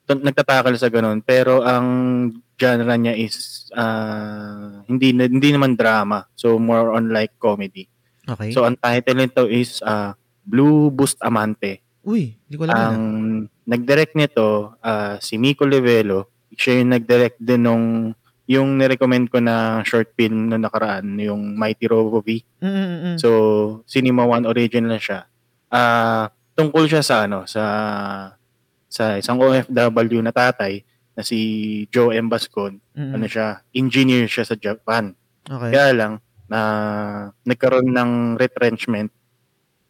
to- 0.07 0.22
nagtatakal 0.22 0.77
sa 0.77 0.92
ganun 0.92 1.24
pero 1.24 1.64
ang 1.64 1.88
genre 2.59 2.94
niya 2.99 3.14
is 3.14 3.71
ah 3.73 4.83
hindi 4.90 5.14
na- 5.14 5.31
hindi 5.31 5.55
naman 5.55 5.79
drama. 5.79 6.27
So 6.35 6.59
more 6.59 6.92
on 6.92 7.14
like 7.14 7.38
comedy. 7.38 7.87
Okay. 8.27 8.51
So 8.51 8.66
ang 8.66 8.77
title 8.77 9.16
nito 9.16 9.47
is 9.47 9.79
ah 9.81 10.18
Blue 10.42 10.90
Bustamante. 10.90 11.81
Uy, 12.09 12.40
di 12.49 12.57
ko 12.57 12.64
alam 12.64 12.73
Ang 12.73 13.03
yan. 13.05 13.68
nag-direct 13.68 14.16
nito, 14.16 14.73
ah, 14.81 15.21
si 15.21 15.37
Miko 15.37 15.68
Levelo. 15.68 16.33
Siya 16.57 16.81
yung 16.81 16.97
nag-direct 16.97 17.37
din 17.37 17.68
nung 17.68 17.87
yung 18.49 18.81
nirecommend 18.81 19.29
ko 19.29 19.44
na 19.44 19.85
short 19.85 20.16
film 20.16 20.49
na 20.49 20.57
nakaraan, 20.57 21.21
yung 21.21 21.53
Mighty 21.53 21.85
Robo 21.85 22.25
V. 22.25 22.40
Mm. 22.64 23.21
So, 23.21 23.29
Cinema 23.85 24.25
One 24.25 24.49
original 24.49 24.97
siya. 24.97 25.29
Ah, 25.68 26.33
tungkol 26.57 26.88
siya 26.88 27.05
sa 27.05 27.29
ano, 27.29 27.44
sa 27.44 27.62
sa 28.88 29.21
isang 29.21 29.37
OFW 29.37 30.25
na 30.25 30.33
tatay 30.33 30.81
na 31.18 31.26
si 31.26 31.38
Joe 31.90 32.14
M. 32.14 32.31
Bascon. 32.31 32.78
Mm, 32.94 33.12
Ano 33.18 33.26
siya, 33.26 33.66
engineer 33.74 34.31
siya 34.31 34.46
sa 34.46 34.54
Japan. 34.54 35.18
Okay. 35.42 35.74
Kaya 35.74 35.90
lang, 35.90 36.12
na 36.46 36.61
nagkaroon 37.42 37.90
ng 37.90 38.38
retrenchment 38.38 39.11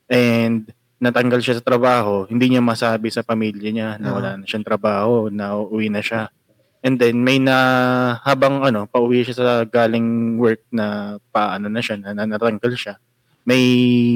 and 0.09 0.73
natanggal 0.99 1.39
siya 1.45 1.61
sa 1.61 1.69
trabaho, 1.69 2.25
hindi 2.27 2.51
niya 2.51 2.65
masabi 2.65 3.13
sa 3.13 3.21
pamilya 3.21 3.71
niya 3.71 3.91
na 4.01 4.09
wala 4.17 4.31
na 4.41 4.45
siyang 4.49 4.67
trabaho, 4.67 5.29
na 5.29 5.55
uuwi 5.55 5.93
na 5.93 6.01
siya. 6.01 6.33
And 6.83 6.99
then 6.99 7.23
may 7.23 7.39
na 7.39 7.55
habang 8.25 8.65
ano, 8.67 8.89
pauwi 8.89 9.23
siya 9.23 9.37
sa 9.37 9.47
galing 9.69 10.41
work 10.41 10.65
na 10.75 11.19
paano 11.31 11.71
na 11.71 11.79
siya, 11.79 12.01
na, 12.03 12.17
na 12.17 12.25
natanggal 12.25 12.75
siya. 12.75 12.99
May 13.47 13.63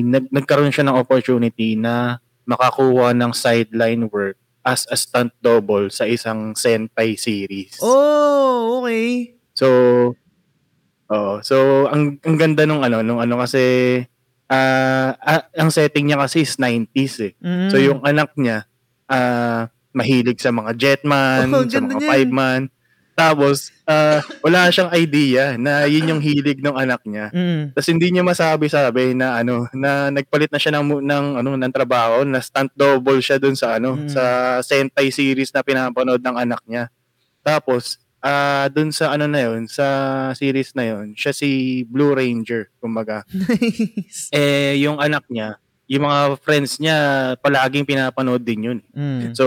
nag, 0.02 0.32
nagkaroon 0.32 0.74
siya 0.74 0.88
ng 0.88 0.98
opportunity 0.98 1.78
na 1.78 2.18
makakuha 2.48 3.14
ng 3.14 3.30
sideline 3.30 4.10
work 4.10 4.41
as 4.62 4.86
a 4.90 4.96
stunt 4.96 5.34
double 5.42 5.90
sa 5.90 6.06
isang 6.06 6.54
Sentai 6.54 7.18
series. 7.18 7.78
Oh, 7.82 8.82
okay. 8.82 9.34
So, 9.52 9.68
oh, 11.10 11.42
so 11.42 11.86
ang 11.90 12.22
ang 12.22 12.36
ganda 12.38 12.64
nung 12.64 12.82
ano, 12.82 13.02
nung 13.02 13.20
ano 13.20 13.42
kasi 13.42 13.98
ah 14.52 15.16
ah, 15.18 15.44
ang 15.56 15.72
setting 15.72 16.08
niya 16.08 16.18
kasi 16.22 16.46
is 16.46 16.56
90s 16.56 17.14
eh. 17.20 17.32
Mm. 17.42 17.68
So 17.72 17.76
yung 17.80 18.00
anak 18.04 18.36
niya 18.38 18.68
ah 19.10 19.68
mahilig 19.92 20.40
sa 20.40 20.52
mga 20.52 20.72
Jetman, 20.76 21.52
Oh, 21.52 21.68
sa 21.68 21.80
mga 21.84 22.00
niyan. 22.00 22.08
Five 22.08 22.30
Man. 22.32 22.62
Tapos 23.22 23.70
ah, 23.86 24.18
wala 24.42 24.66
siyang 24.74 24.90
idea 24.98 25.54
na 25.54 25.86
yun 25.86 26.10
yung 26.10 26.22
hilig 26.22 26.58
ng 26.58 26.74
anak 26.74 26.98
niya. 27.06 27.30
Mm. 27.30 27.70
Tapos 27.70 27.88
hindi 27.90 28.10
niya 28.10 28.26
masabi-sabi 28.26 29.14
na 29.14 29.38
ano 29.38 29.70
na 29.70 30.10
nagpalit 30.10 30.50
na 30.50 30.58
siya 30.58 30.74
ng 30.74 30.98
ng 31.06 31.24
ano 31.38 31.50
ng 31.54 31.72
trabaho, 31.72 32.26
na 32.26 32.42
stunt 32.42 32.74
double 32.74 33.22
siya 33.22 33.38
dun 33.38 33.54
sa 33.54 33.78
ano 33.78 33.94
Mm. 33.94 34.10
sa 34.10 34.22
Sentai 34.60 35.14
series 35.14 35.54
na 35.54 35.62
pinapanood 35.62 36.18
ng 36.18 36.36
anak 36.36 36.58
niya. 36.66 36.90
Tapos 37.46 38.02
ah 38.22 38.66
dun 38.70 38.90
sa 38.90 39.14
ano 39.14 39.26
na 39.26 39.40
yun, 39.46 39.66
sa 39.70 39.86
series 40.34 40.74
na 40.74 40.84
yun, 40.86 41.14
siya 41.14 41.30
si 41.34 41.82
Blue 41.86 42.14
Ranger, 42.14 42.70
kumbaga. 42.82 43.22
Nice. 43.34 44.30
Eh 44.30 44.78
yung 44.82 44.98
anak 45.02 45.26
niya, 45.30 45.58
yung 45.90 46.06
mga 46.06 46.38
friends 46.40 46.78
niya 46.78 46.96
palaging 47.42 47.84
pinapanood 47.86 48.42
din 48.42 48.60
yun. 48.66 48.78
Mm. 48.94 49.34
So, 49.34 49.46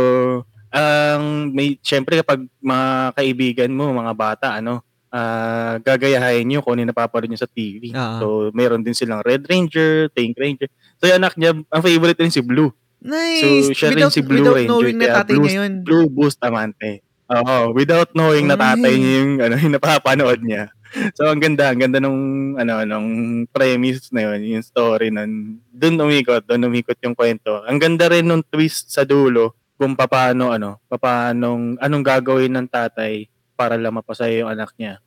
ang 0.76 1.56
may 1.56 1.80
syempre 1.80 2.20
kapag 2.20 2.44
mga 2.60 3.16
kaibigan 3.16 3.72
mo, 3.72 3.96
mga 3.96 4.14
bata, 4.14 4.48
ano, 4.60 4.84
ah 5.16 5.80
gagayahin 5.80 6.44
niyo 6.44 6.60
kung 6.60 6.76
ano 6.76 6.92
napapanood 6.92 7.32
niyo 7.32 7.40
sa 7.40 7.48
TV. 7.48 7.96
Oo. 7.96 8.18
So, 8.20 8.26
meron 8.52 8.84
din 8.84 8.92
silang 8.92 9.24
Red 9.24 9.48
Ranger, 9.48 10.12
Pink 10.12 10.36
Ranger. 10.36 10.68
So, 11.00 11.08
yung 11.08 11.24
anak 11.24 11.40
niya, 11.40 11.56
ang 11.56 11.82
favorite 11.82 12.20
rin 12.20 12.36
si 12.36 12.44
Blue. 12.44 12.76
Nice. 13.00 13.72
So, 13.72 13.72
siya 13.72 13.96
rin 13.96 14.04
without, 14.04 14.12
si 14.12 14.22
Blue 14.22 14.44
without 14.44 14.58
Ranger, 14.60 14.72
knowing 14.76 14.98
na 15.00 15.08
tatay 15.24 15.36
Blue- 15.40 15.46
niya 15.48 15.56
yun. 15.64 15.74
Blue 15.88 16.08
Bustamante. 16.12 16.92
Oo, 17.26 17.58
without 17.72 18.12
knowing 18.12 18.46
na 18.46 18.60
tatay 18.60 18.92
Ay. 18.92 19.00
niya 19.00 19.14
yung, 19.24 19.32
ano, 19.40 19.56
yung 19.56 19.76
napapanood 19.80 20.40
niya. 20.44 20.68
So, 21.16 21.28
ang 21.32 21.40
ganda, 21.40 21.72
ang 21.72 21.80
ganda 21.80 22.04
nung, 22.04 22.20
ano, 22.60 22.84
nung 22.84 23.08
premise 23.52 24.12
na 24.12 24.32
yun, 24.32 24.60
yung 24.60 24.64
story 24.68 25.16
nun. 25.16 25.60
Doon 25.72 25.96
umikot, 26.04 26.44
doon 26.44 26.68
umikot 26.68 27.00
yung 27.04 27.16
kwento. 27.16 27.64
Ang 27.64 27.80
ganda 27.80 28.12
rin 28.12 28.28
nung 28.28 28.44
twist 28.44 28.92
sa 28.92 29.08
dulo 29.08 29.56
kung 29.76 29.94
paano 29.96 30.56
ano, 30.56 30.80
paano 30.88 31.76
anong 31.80 32.04
gagawin 32.04 32.56
ng 32.56 32.68
tatay 32.72 33.28
para 33.56 33.76
lang 33.76 33.96
mapasaya 33.96 34.44
yung 34.44 34.52
anak 34.52 34.72
niya. 34.80 35.00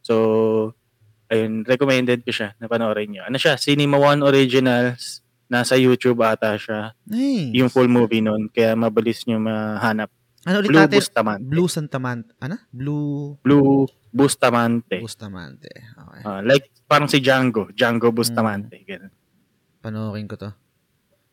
So, 0.00 0.72
ayun, 1.28 1.64
recommended 1.64 2.24
ko 2.24 2.32
siya 2.32 2.56
na 2.56 2.68
panoorin 2.68 3.12
niyo. 3.12 3.22
Ano 3.24 3.36
siya, 3.36 3.60
Cinema 3.60 4.00
One 4.00 4.24
Originals, 4.24 5.20
nasa 5.50 5.76
YouTube 5.76 6.20
ata 6.24 6.56
siya. 6.56 6.96
Nice. 7.04 7.52
Yung 7.56 7.68
full 7.68 7.88
movie 7.88 8.24
nun, 8.24 8.48
kaya 8.48 8.72
mabilis 8.76 9.24
niyo 9.24 9.40
mahanap. 9.40 10.08
ano 10.40 10.56
ulit 10.64 10.72
Blue 10.72 10.80
natin? 10.80 10.98
Bustamante. 11.04 11.44
Blue 11.44 11.68
Santamante. 11.68 12.30
Ano? 12.40 12.56
Blue 12.72 13.36
Blue 13.44 13.84
Bustamante. 14.08 14.96
Bustamante. 14.96 15.68
Okay. 15.70 16.22
Ah, 16.24 16.40
like, 16.40 16.72
parang 16.88 17.12
si 17.12 17.20
Django. 17.20 17.68
Django 17.76 18.08
Bustamante. 18.08 18.80
Ganun. 18.88 19.12
Panoorin 19.84 20.28
ko 20.28 20.40
to. 20.40 20.50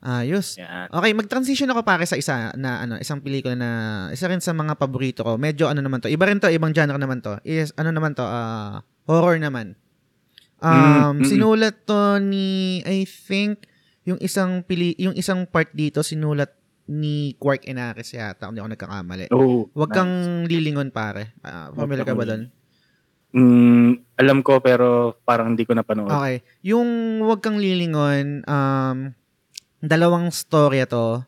Ayos. 0.07 0.55
Yan. 0.55 0.87
Okay, 0.87 1.11
mag-transition 1.11 1.67
ako 1.67 1.83
pare 1.83 2.07
sa 2.07 2.15
isa 2.15 2.55
na 2.55 2.79
ano, 2.87 2.95
isang 2.95 3.19
pelikula 3.19 3.59
na 3.59 3.69
isa 4.15 4.31
rin 4.31 4.39
sa 4.39 4.55
mga 4.55 4.79
paborito 4.79 5.19
ko. 5.27 5.35
Medyo 5.35 5.67
ano 5.67 5.83
naman 5.83 5.99
to. 5.99 6.07
Iba 6.07 6.31
rin 6.31 6.39
to, 6.39 6.47
ibang 6.47 6.71
genre 6.71 6.95
naman 6.95 7.19
to. 7.19 7.35
Is 7.43 7.75
ano 7.75 7.91
naman 7.91 8.15
to, 8.15 8.23
ah 8.23 8.87
horror 9.03 9.35
naman. 9.35 9.75
Um, 10.63 11.19
Mm, 11.21 11.21
mm. 11.21 11.27
sinulat 11.27 11.75
to 11.85 12.17
ni 12.23 12.79
I 12.87 13.03
think 13.03 13.67
yung 14.07 14.17
isang 14.23 14.63
pili 14.63 14.95
yung 14.97 15.13
isang 15.13 15.45
part 15.45 15.69
dito 15.75 16.01
sinulat 16.01 16.55
ni 16.87 17.35
Quark 17.35 17.67
Enares 17.67 18.15
yata, 18.15 18.47
kung 18.47 18.55
di 18.55 18.63
ako 18.63 18.71
nagkakamali. 18.71 19.27
Oh, 19.35 19.67
Huwag 19.75 19.91
nice. 19.91 19.97
kang 19.99 20.13
lilingon 20.47 20.89
pare. 20.95 21.35
Ah, 21.43 21.67
familiar 21.75 22.07
ka 22.07 22.15
ba 22.15 22.23
doon? 22.23 22.47
Mm, 23.35 24.07
alam 24.15 24.39
ko 24.39 24.63
pero 24.63 25.19
parang 25.27 25.51
hindi 25.51 25.67
ko 25.67 25.75
napanood. 25.75 26.07
Okay. 26.09 26.47
Yung 26.63 27.19
Huwag 27.27 27.43
kang 27.43 27.59
lilingon, 27.59 28.47
um, 28.47 29.11
dalawang 29.83 30.29
storya 30.33 30.89
to. 30.89 31.21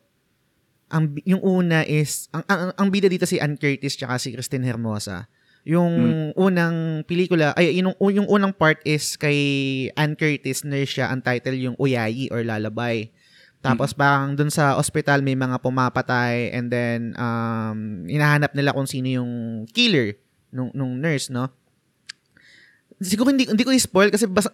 Ang, 0.90 1.22
yung 1.22 1.42
una 1.42 1.86
is, 1.86 2.26
ang, 2.34 2.42
ang, 2.50 2.60
ang 2.74 2.88
bida 2.90 3.06
dito 3.06 3.22
si 3.26 3.38
Ann 3.38 3.54
Curtis 3.54 3.94
tsaka 3.94 4.18
si 4.18 4.34
Christine 4.34 4.66
Hermosa. 4.66 5.30
Yung 5.62 6.32
unang 6.34 7.06
pelikula, 7.06 7.54
ay, 7.54 7.78
yung, 7.78 7.94
yung 8.00 8.26
unang 8.26 8.50
part 8.50 8.80
is 8.82 9.14
kay 9.14 9.38
Ann 9.94 10.18
Curtis, 10.18 10.66
nurse 10.66 10.98
siya, 10.98 11.12
ang 11.12 11.22
title 11.22 11.54
yung 11.54 11.76
Uyayi 11.78 12.26
or 12.34 12.42
Lalabay. 12.42 13.12
Tapos 13.60 13.92
parang 13.92 14.34
dun 14.34 14.48
sa 14.48 14.80
ospital 14.80 15.20
may 15.20 15.36
mga 15.36 15.60
pumapatay 15.60 16.48
and 16.56 16.72
then 16.72 17.12
um, 17.20 18.08
hinahanap 18.08 18.56
nila 18.56 18.72
kung 18.72 18.88
sino 18.88 19.20
yung 19.20 19.32
killer 19.68 20.16
nung, 20.48 20.72
nung 20.72 20.96
nurse, 20.96 21.28
no? 21.28 21.52
siguro 23.00 23.32
hindi 23.32 23.48
hindi 23.48 23.64
ko 23.64 23.72
i-spoil 23.72 24.12
kasi 24.12 24.28
basta 24.28 24.52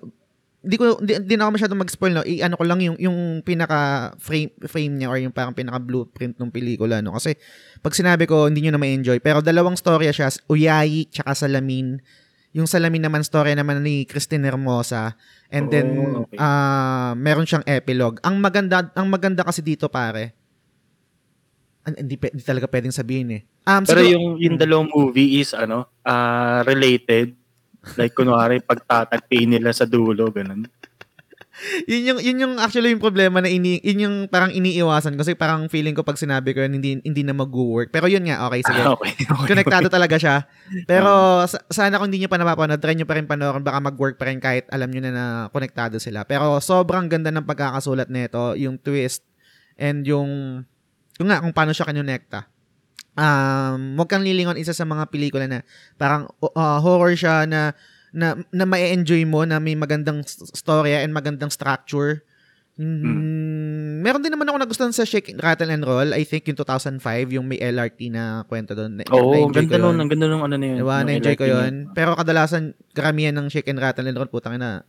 hindi 0.66 0.76
ko 0.76 0.98
hindi, 0.98 1.14
hindi 1.14 1.34
na 1.38 1.46
ako 1.46 1.52
masyadong 1.54 1.80
mag-spoil 1.80 2.12
no. 2.12 2.26
I, 2.26 2.42
ano 2.42 2.58
ko 2.58 2.66
lang 2.66 2.82
yung 2.82 2.98
yung 2.98 3.18
pinaka 3.46 4.10
frame 4.18 4.50
frame 4.66 4.98
niya 4.98 5.06
or 5.06 5.16
yung 5.22 5.30
parang 5.30 5.54
pinaka 5.54 5.78
blueprint 5.78 6.34
ng 6.36 6.50
pelikula 6.50 6.98
no. 6.98 7.14
Kasi 7.14 7.38
pag 7.78 7.94
sinabi 7.94 8.26
ko 8.26 8.50
hindi 8.50 8.66
niyo 8.66 8.74
na 8.74 8.82
ma-enjoy 8.82 9.22
pero 9.22 9.38
dalawang 9.38 9.78
storya 9.78 10.10
siya, 10.10 10.26
Uyayi 10.50 11.06
tsaka 11.06 11.38
Salamin. 11.38 12.02
Yung 12.50 12.66
Salamin 12.66 13.06
naman 13.06 13.22
storya 13.22 13.54
naman 13.54 13.78
ni 13.78 14.02
Christine 14.04 14.42
Hermosa 14.42 15.14
and 15.54 15.70
then 15.70 15.86
Oh, 16.02 16.26
okay. 16.26 16.34
ah 16.36 17.14
meron 17.14 17.46
siyang 17.46 17.62
epilogue. 17.62 18.18
Ang 18.26 18.42
maganda 18.42 18.90
ang 18.92 19.06
maganda 19.06 19.46
kasi 19.46 19.62
dito 19.62 19.86
pare. 19.86 20.34
hindi, 21.86 22.18
hindi 22.18 22.42
talaga 22.42 22.66
pwedeng 22.66 22.90
sabihin 22.90 23.28
eh. 23.30 23.42
Um, 23.62 23.86
Pero 23.86 24.02
siguro- 24.02 24.10
yung, 24.10 24.26
yung 24.42 24.56
dalawang 24.58 24.90
movie 24.90 25.38
is 25.38 25.54
ano, 25.54 25.86
ah 26.02 26.66
related. 26.66 27.38
Like 27.94 28.18
kunwari 28.18 28.58
pagtatagpiin 28.58 29.54
nila 29.54 29.70
sa 29.70 29.86
dulo 29.86 30.34
ganun. 30.34 30.66
yun 31.88 32.02
yung 32.04 32.18
yun 32.20 32.36
yung 32.36 32.54
actually 32.60 32.92
yung 32.92 33.00
problema 33.00 33.40
na 33.40 33.48
ini 33.48 33.80
yun 33.80 33.98
yung 34.04 34.16
parang 34.28 34.52
iniiwasan 34.52 35.16
kasi 35.16 35.32
parang 35.32 35.72
feeling 35.72 35.96
ko 35.96 36.04
pag 36.04 36.20
sinabi 36.20 36.52
ko 36.52 36.60
yun 36.60 36.76
hindi 36.76 37.00
hindi 37.00 37.22
na 37.24 37.32
mag-work. 37.32 37.88
Pero 37.94 38.10
yun 38.10 38.28
nga, 38.28 38.44
okay 38.44 38.60
sige. 38.60 38.82
Ah, 38.84 38.92
okay. 38.92 39.12
okay. 39.24 39.48
Konektado 39.56 39.88
talaga 39.88 40.20
siya. 40.20 40.44
Pero 40.84 41.40
sa- 41.48 41.64
sana 41.72 41.96
kung 41.96 42.12
hindi 42.12 42.24
nyo 42.24 42.30
pa 42.32 42.36
napapanood, 42.36 42.80
try 42.82 42.92
nyo 42.92 43.08
pa 43.08 43.16
rin 43.16 43.24
panoorin. 43.24 43.64
Baka 43.64 43.78
mag-work 43.80 44.20
pa 44.20 44.28
rin 44.28 44.42
kahit 44.42 44.68
alam 44.68 44.92
nyo 44.92 45.00
na 45.00 45.12
na 45.12 45.24
konektado 45.48 45.96
sila. 45.96 46.28
Pero 46.28 46.60
sobrang 46.60 47.08
ganda 47.08 47.32
ng 47.32 47.46
pagkakasulat 47.46 48.12
nito, 48.12 48.52
yung 48.58 48.76
twist, 48.76 49.24
and 49.80 50.04
yung, 50.04 50.60
yung 51.16 51.28
nga, 51.28 51.40
kung 51.40 51.56
paano 51.56 51.72
siya 51.72 51.88
kinonekta. 51.88 52.48
Um, 53.16 53.96
wag 53.96 54.06
kang 54.06 54.20
lilingon 54.20 54.54
isa 54.54 54.70
sa 54.70 54.84
mga 54.84 55.08
pelikula 55.08 55.48
na 55.48 55.64
parang 55.96 56.28
uh, 56.38 56.78
horror 56.78 57.12
siya 57.12 57.44
na 57.44 57.72
na, 58.12 58.32
na 58.48 58.64
ma-enjoy 58.64 59.24
mo 59.24 59.42
na 59.42 59.56
may 59.56 59.72
magandang 59.72 60.20
storya 60.52 61.00
and 61.00 61.12
magandang 61.12 61.48
structure. 61.48 62.20
Mm, 62.76 64.04
Meron 64.04 64.20
din 64.20 64.30
naman 64.30 64.44
ako 64.46 64.56
nagustuhan 64.58 64.92
sa 64.92 65.02
Shake, 65.02 65.32
Rattle 65.34 65.68
and 65.70 65.80
Roll. 65.80 66.12
I 66.12 66.22
think 66.22 66.44
yung 66.44 66.56
2005, 66.56 67.00
yung 67.32 67.44
may 67.44 67.56
LRT 67.56 68.08
na 68.08 68.44
kwento 68.44 68.76
doon. 68.76 69.00
Na- 69.00 69.08
Oo, 69.10 69.32
na-enjoy 69.32 69.64
ganda 69.64 69.76
nun, 69.80 69.96
ang 69.96 70.08
ganda 70.08 70.26
nung 70.28 70.44
ano 70.44 70.54
na 70.54 70.66
yun. 70.66 70.76
Diba? 70.78 70.96
Na-enjoy 71.00 71.34
ko 71.34 71.44
na 71.44 71.50
yun. 71.50 71.74
Pero 71.90 72.12
kadalasan, 72.12 72.62
karamihan 72.92 73.32
ng 73.32 73.48
Shake 73.48 73.68
and 73.68 73.80
Rattle 73.80 74.04
and 74.04 74.16
Roll, 74.16 74.28
putang 74.28 74.60
ina. 74.60 74.84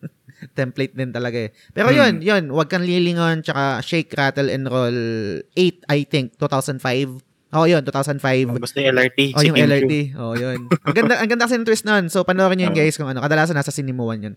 template 0.56 0.92
din 0.92 1.12
talaga 1.12 1.48
eh. 1.48 1.50
Pero 1.72 1.88
Hmm. 1.90 1.96
yun, 1.96 2.14
yun. 2.20 2.44
Huwag 2.48 2.68
kang 2.68 2.84
lilingon. 2.84 3.40
Tsaka 3.40 3.80
Shake, 3.80 4.12
Rattle 4.12 4.48
and 4.48 4.64
Roll 4.64 4.96
8, 5.50 5.84
I 5.88 6.04
think. 6.04 6.36
2005. 6.36 7.24
Oo, 7.50 7.66
yun. 7.66 7.82
2005. 7.82 8.46
Ang 8.46 8.62
gusto 8.62 8.78
yung 8.78 8.90
LRT. 8.94 9.18
Oh, 9.34 9.42
yung 9.42 9.58
LRT. 9.58 9.94
Oh, 10.14 10.34
yun. 10.38 10.70
Ang 10.70 10.94
ganda, 10.94 11.14
ang 11.18 11.28
ganda 11.28 11.44
kasi 11.50 11.58
ng 11.58 11.66
twist 11.66 11.82
nun. 11.82 12.06
So, 12.06 12.22
panoorin 12.22 12.54
nyo 12.56 12.70
yun, 12.70 12.74
Oo. 12.74 12.78
guys, 12.78 12.94
kung 12.94 13.10
ano. 13.10 13.18
Kadalasan 13.18 13.58
nasa 13.58 13.74
Cinema 13.74 14.06
One 14.06 14.22
yun. 14.22 14.34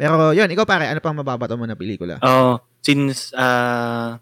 Pero, 0.00 0.32
yun. 0.32 0.48
Ikaw, 0.48 0.64
pare, 0.64 0.88
ano 0.88 0.98
pang 1.04 1.12
mababato 1.12 1.54
mo 1.60 1.68
na 1.68 1.76
pelikula? 1.76 2.16
Oo, 2.24 2.58
since 2.80 3.32
ah 3.36 4.16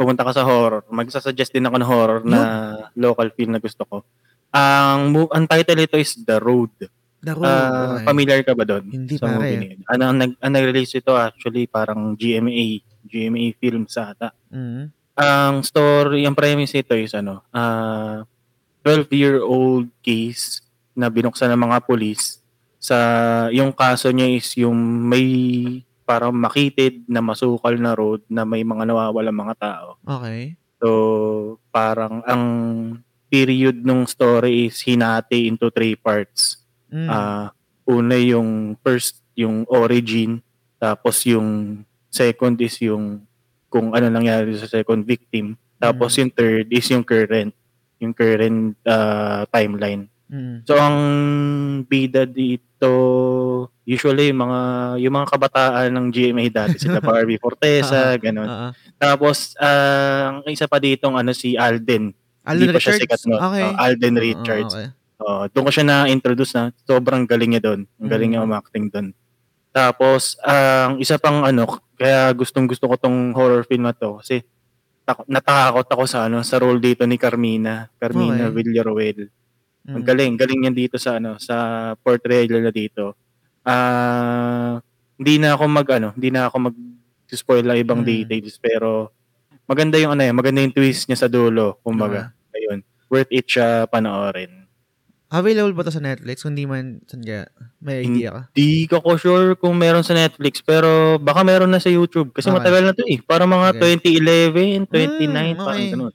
pumunta 0.00 0.24
ka 0.24 0.32
sa 0.32 0.48
horror, 0.48 0.88
magsasuggest 0.88 1.52
din 1.52 1.68
ako 1.68 1.76
ng 1.76 1.90
horror 1.92 2.20
na 2.24 2.40
local 2.96 3.28
film 3.36 3.52
na 3.52 3.60
gusto 3.60 3.84
ko. 3.84 4.00
Ang 4.48 5.12
mo- 5.12 5.28
ang 5.28 5.44
title 5.44 5.84
ito 5.84 6.00
is 6.00 6.16
The 6.16 6.40
Road. 6.40 6.72
The 7.20 7.36
Road. 7.36 7.44
Ah, 7.44 8.00
okay. 8.00 8.08
Familiar 8.08 8.40
ka 8.40 8.56
ba 8.56 8.64
doon? 8.64 8.88
Hindi, 8.88 9.20
sa 9.20 9.28
pare. 9.28 9.36
movie? 9.36 9.84
Ano, 9.92 10.02
ang, 10.08 10.16
ang 10.40 10.52
nag-release 10.56 11.04
ito 11.04 11.12
actually 11.12 11.68
parang 11.68 12.16
GMA, 12.16 12.80
GMA 13.04 13.52
Films 13.60 13.92
ata. 14.00 14.32
Mhm. 14.48 14.99
Ang 15.20 15.60
story, 15.60 16.24
ang 16.24 16.32
premise 16.32 16.72
ito 16.80 16.96
is 16.96 17.12
ano, 17.12 17.44
ah 17.52 18.24
12-year-old 18.80 19.92
case 20.00 20.64
na 20.96 21.12
binuksan 21.12 21.52
ng 21.52 21.60
mga 21.68 21.84
pulis 21.84 22.40
sa 22.80 22.96
yung 23.52 23.76
kaso 23.76 24.08
niya 24.08 24.32
is 24.32 24.48
yung 24.56 25.04
may 25.04 25.28
parang 26.08 26.32
makitid 26.32 27.04
na 27.06 27.20
masukal 27.20 27.76
na 27.76 27.92
road 27.92 28.24
na 28.26 28.42
may 28.48 28.64
mga 28.64 28.88
nawawalang 28.88 29.36
mga 29.36 29.54
tao. 29.60 29.88
Okay. 30.02 30.58
So, 30.82 30.88
parang 31.70 32.24
ang 32.26 32.44
period 33.30 33.86
nung 33.86 34.10
story 34.10 34.72
is 34.72 34.82
hinati 34.82 35.46
into 35.46 35.70
three 35.70 35.94
parts. 35.94 36.66
Mm. 36.90 37.06
Ah, 37.06 37.54
una 37.86 38.18
yung 38.18 38.74
first, 38.82 39.22
yung 39.38 39.62
origin, 39.70 40.42
tapos 40.82 41.22
yung 41.30 41.84
second 42.10 42.58
is 42.58 42.74
yung 42.82 43.22
kung 43.70 43.94
ano 43.94 44.10
nangyari 44.10 44.52
sa 44.52 44.66
second 44.66 45.02
victim, 45.02 45.54
tapos 45.78 46.12
yung 46.18 46.28
third 46.28 46.66
is 46.68 46.84
yung 46.90 47.00
current, 47.00 47.54
yung 47.96 48.12
current 48.12 48.74
ah, 48.84 49.46
timeline. 49.48 50.10
Mm. 50.26 50.62
So 50.62 50.74
ang 50.74 50.96
bida 51.86 52.22
dito 52.22 52.92
usually 53.82 54.30
yung 54.30 54.46
mga 54.46 54.60
yung 55.02 55.14
mga 55.16 55.28
kabataan 55.28 55.90
ng 55.90 56.06
GMA 56.08 56.46
dati 56.48 56.78
sila 56.78 57.02
Barbie 57.02 57.38
Fortesa, 57.38 58.14
ganun. 58.14 58.46
Oo. 58.46 58.68
Tapos 58.94 59.54
ah, 59.58 60.38
ang 60.38 60.46
isa 60.46 60.66
pa 60.66 60.78
dito 60.78 61.08
ano 61.08 61.30
si 61.30 61.54
Alden. 61.54 62.14
Alden 62.42 62.62
Hindi 62.62 62.74
pa 62.74 62.78
siya 62.78 62.94
Richards? 62.94 63.02
sikat 63.04 63.20
noon. 63.26 63.40
Okay. 63.40 63.64
Oh, 63.64 63.74
Alden 63.76 64.16
Richards. 64.16 64.74
okay. 64.74 64.88
Oh, 65.20 65.44
doon 65.52 65.64
ko 65.68 65.70
siya 65.70 65.84
na-introduce 65.84 66.56
na 66.56 66.62
sobrang 66.80 67.28
galing 67.28 67.52
niya 67.52 67.62
doon. 67.62 67.80
Ang 68.00 68.08
galing 68.08 68.30
niya 68.32 68.40
Mm. 68.40 68.48
umacting 68.48 68.88
doon. 68.88 69.12
Tapos, 69.70 70.34
ang 70.42 70.98
isa 70.98 71.14
pang 71.16 71.42
ano, 71.42 71.66
kaya 71.94 72.30
gustong 72.32 72.66
gusto 72.66 72.90
ko 72.90 72.96
tong 72.96 73.30
horror 73.32 73.62
film 73.62 73.84
na 73.84 73.94
to 73.94 74.18
kasi 74.18 74.42
tak- 75.04 75.26
natakot 75.26 75.86
ako 75.86 76.04
sa 76.06 76.26
ano 76.26 76.42
sa 76.42 76.58
role 76.58 76.78
dito 76.78 77.04
ni 77.04 77.14
Carmina, 77.14 77.86
Carmina 77.96 78.48
Okay. 78.48 78.54
Villaruel. 78.56 79.18
Ang 79.86 80.02
Mm. 80.02 80.06
galing, 80.06 80.32
galing 80.36 80.60
niya 80.60 80.72
dito 80.76 80.96
sa 80.96 81.16
ano 81.16 81.38
sa 81.38 81.56
portrayal 81.98 82.60
niya 82.60 82.70
dito. 82.70 83.14
Ah, 83.62 84.80
hindi 85.16 85.38
na 85.38 85.54
ako 85.54 85.64
mag 85.66 85.88
ano, 85.92 86.08
hindi 86.16 86.30
na 86.30 86.48
ako 86.48 86.56
mag 86.60 86.76
spoil 87.28 87.62
lang 87.62 87.78
ibang 87.78 88.02
Mm. 88.02 88.08
details 88.08 88.58
pero 88.58 89.14
maganda 89.64 89.96
yung 89.96 90.12
ano 90.12 90.22
yan, 90.26 90.34
maganda 90.34 90.60
yung 90.60 90.74
twist 90.74 91.06
niya 91.06 91.18
sa 91.20 91.28
dulo, 91.28 91.78
kumbaga. 91.80 92.34
Ayun. 92.50 92.82
Worth 93.06 93.30
it 93.30 93.46
siya 93.46 93.86
panoorin. 93.86 94.59
Available 95.30 95.70
ba 95.72 95.86
to 95.86 95.94
sa 95.94 96.02
Netflix? 96.02 96.42
Kung 96.42 96.58
di 96.58 96.66
man, 96.66 97.06
saan 97.06 97.22
kaya? 97.22 97.46
May 97.78 98.02
idea 98.02 98.30
ka? 98.34 98.42
Di 98.50 98.90
ko 98.90 98.98
ko 98.98 99.14
sure 99.14 99.54
kung 99.54 99.78
meron 99.78 100.02
sa 100.02 100.10
Netflix 100.12 100.58
pero 100.58 101.16
baka 101.16 101.46
meron 101.46 101.70
na 101.70 101.78
sa 101.78 101.86
YouTube 101.86 102.34
kasi 102.34 102.50
Okay. 102.50 102.58
matagal 102.58 102.82
na 102.82 102.92
to 102.92 103.06
eh. 103.06 103.22
Para 103.22 103.46
mga 103.46 103.78
Okay. 103.78 103.94
2011, 104.10 104.90
29, 104.90 105.30
Mm, 105.54 105.54
parang 105.56 105.78
okay. 105.78 105.90
ganun. 105.94 106.12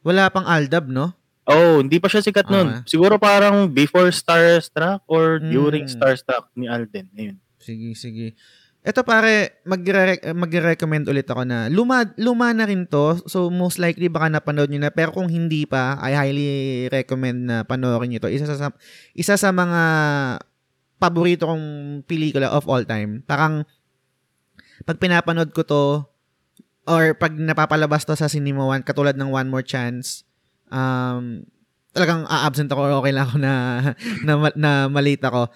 Wala 0.00 0.30
pang 0.30 0.46
Aldab, 0.46 0.86
no? 0.86 1.10
Oh, 1.42 1.78
hindi 1.78 1.98
pa 1.98 2.06
siya 2.06 2.22
sikat 2.22 2.46
nun. 2.46 2.82
Okay. 2.82 2.94
Siguro 2.94 3.18
parang 3.18 3.66
before 3.66 4.10
Starstruck 4.10 5.02
or 5.06 5.42
during 5.42 5.90
Starstruck 5.90 6.46
ni 6.54 6.66
Alden. 6.66 7.10
Ayun. 7.12 7.36
Sige, 7.58 7.98
sige. 7.98 8.26
Ito 8.86 9.02
pare, 9.02 9.58
magre- 9.66 10.22
magre-recommend 10.30 11.10
ulit 11.10 11.26
ako 11.26 11.42
na 11.42 11.66
luma, 11.66 12.06
luma 12.22 12.54
na 12.54 12.70
rin 12.70 12.86
to. 12.86 13.18
So 13.26 13.50
most 13.50 13.82
likely 13.82 14.06
baka 14.06 14.30
napanood 14.30 14.70
nyo 14.70 14.86
na. 14.86 14.94
Pero 14.94 15.10
kung 15.10 15.26
hindi 15.26 15.66
pa, 15.66 15.98
I 15.98 16.14
highly 16.14 16.50
recommend 16.94 17.50
na 17.50 17.66
panoorin 17.66 18.14
nyo 18.14 18.22
to. 18.22 18.30
Isa 18.30 18.46
sa, 18.46 18.70
isa 19.18 19.34
sa 19.34 19.50
mga 19.50 19.82
paborito 21.02 21.50
kong 21.50 21.66
pelikula 22.06 22.54
of 22.54 22.62
all 22.70 22.86
time. 22.86 23.26
Parang 23.26 23.66
pag 24.86 25.02
pinapanood 25.02 25.50
ko 25.50 25.66
to, 25.66 25.84
or 26.86 27.18
pag 27.18 27.34
napapalabas 27.34 28.06
to 28.06 28.14
sa 28.14 28.30
Cinema 28.30 28.62
One, 28.62 28.86
katulad 28.86 29.18
ng 29.18 29.34
One 29.34 29.50
More 29.50 29.66
Chance, 29.66 30.22
um, 30.70 31.42
talagang 31.90 32.22
a-absent 32.30 32.70
ako, 32.70 33.02
okay 33.02 33.10
lang 33.10 33.26
ako 33.26 33.36
na, 33.42 33.52
na, 34.26 34.32
na 34.54 34.70
malate 34.86 35.26
ako 35.26 35.50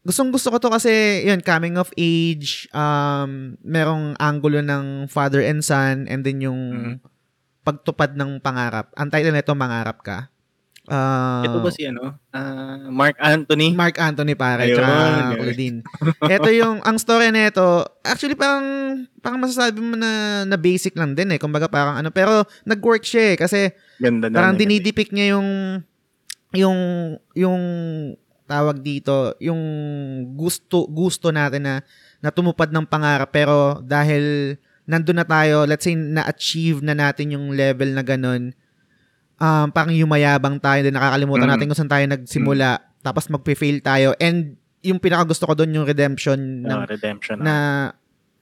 gustong 0.00 0.32
gusto 0.32 0.48
ko 0.48 0.56
to 0.56 0.72
kasi 0.72 1.22
yun 1.22 1.44
coming 1.44 1.76
of 1.76 1.92
age 1.94 2.64
um 2.72 3.52
merong 3.60 4.16
angulo 4.16 4.64
ng 4.64 5.04
father 5.06 5.44
and 5.44 5.60
son 5.60 6.08
and 6.08 6.24
then 6.24 6.40
yung 6.40 6.60
Mhm. 6.72 6.94
pagtupad 7.60 8.16
ng 8.16 8.40
pangarap 8.40 8.88
ang 8.96 9.12
title 9.12 9.30
nito 9.30 9.52
mangarap 9.52 10.00
ka 10.00 10.32
uh, 10.88 11.44
Ito 11.44 11.60
ba 11.60 11.68
si 11.68 11.84
ano? 11.84 12.16
Ah, 12.32 12.88
Mark 12.88 13.20
Anthony? 13.20 13.76
Mark 13.76 14.00
Anthony 14.00 14.32
pare 14.32 14.72
Ayun, 14.72 14.80
tsaka. 14.80 15.36
Claudine 15.36 15.78
ito 16.26 16.48
yung 16.50 16.80
ang 16.80 16.96
story 16.96 17.28
nito 17.28 17.84
actually 18.00 18.34
parang 18.34 18.64
parang 19.20 19.38
masasabi 19.38 19.84
mo 19.84 20.00
na 20.00 20.42
na 20.48 20.56
basic 20.56 20.96
lang 20.96 21.12
din 21.12 21.36
eh 21.36 21.38
kumbaga 21.38 21.68
parang 21.68 22.00
ano 22.00 22.08
pero 22.08 22.48
nag-work 22.64 23.04
siya 23.04 23.36
eh 23.36 23.38
kasi 23.38 23.60
Ganda. 24.00 24.32
Parang 24.32 24.56
dinidepict 24.56 25.12
niya 25.12 25.36
yung 25.36 25.48
yung 26.56 26.78
yung 27.36 27.60
tawag 28.50 28.82
dito, 28.82 29.38
yung 29.38 29.62
gusto 30.34 30.90
gusto 30.90 31.30
natin 31.30 31.62
na 31.62 31.74
na 32.18 32.34
tumupad 32.34 32.66
ng 32.68 32.84
pangarap 32.84 33.30
pero 33.30 33.78
dahil 33.80 34.56
nandun 34.84 35.22
na 35.22 35.24
tayo, 35.24 35.62
let's 35.64 35.86
say 35.86 35.94
na-achieve 35.94 36.82
na 36.82 36.92
natin 36.92 37.38
yung 37.38 37.54
level 37.54 37.94
na 37.94 38.02
ganun, 38.02 38.50
um, 39.38 39.66
parang 39.70 39.94
yumayabang 39.94 40.58
tayo, 40.58 40.82
din 40.82 40.90
nakakalimutan 40.90 41.46
Mm. 41.46 41.52
natin 41.54 41.66
kung 41.70 41.78
saan 41.78 41.88
tayo 41.88 42.04
nagsimula, 42.04 42.70
tapos 42.98 43.30
magpe-fail 43.30 43.78
tayo. 43.80 44.18
And 44.18 44.58
yung 44.82 44.98
pinaka 44.98 45.30
gusto 45.30 45.46
ko 45.46 45.54
doon 45.54 45.78
yung 45.78 45.86
redemption 45.86 46.66
ng, 46.66 46.78
Ah, 46.82 46.90
redemption. 46.90 47.38
na 47.38 47.54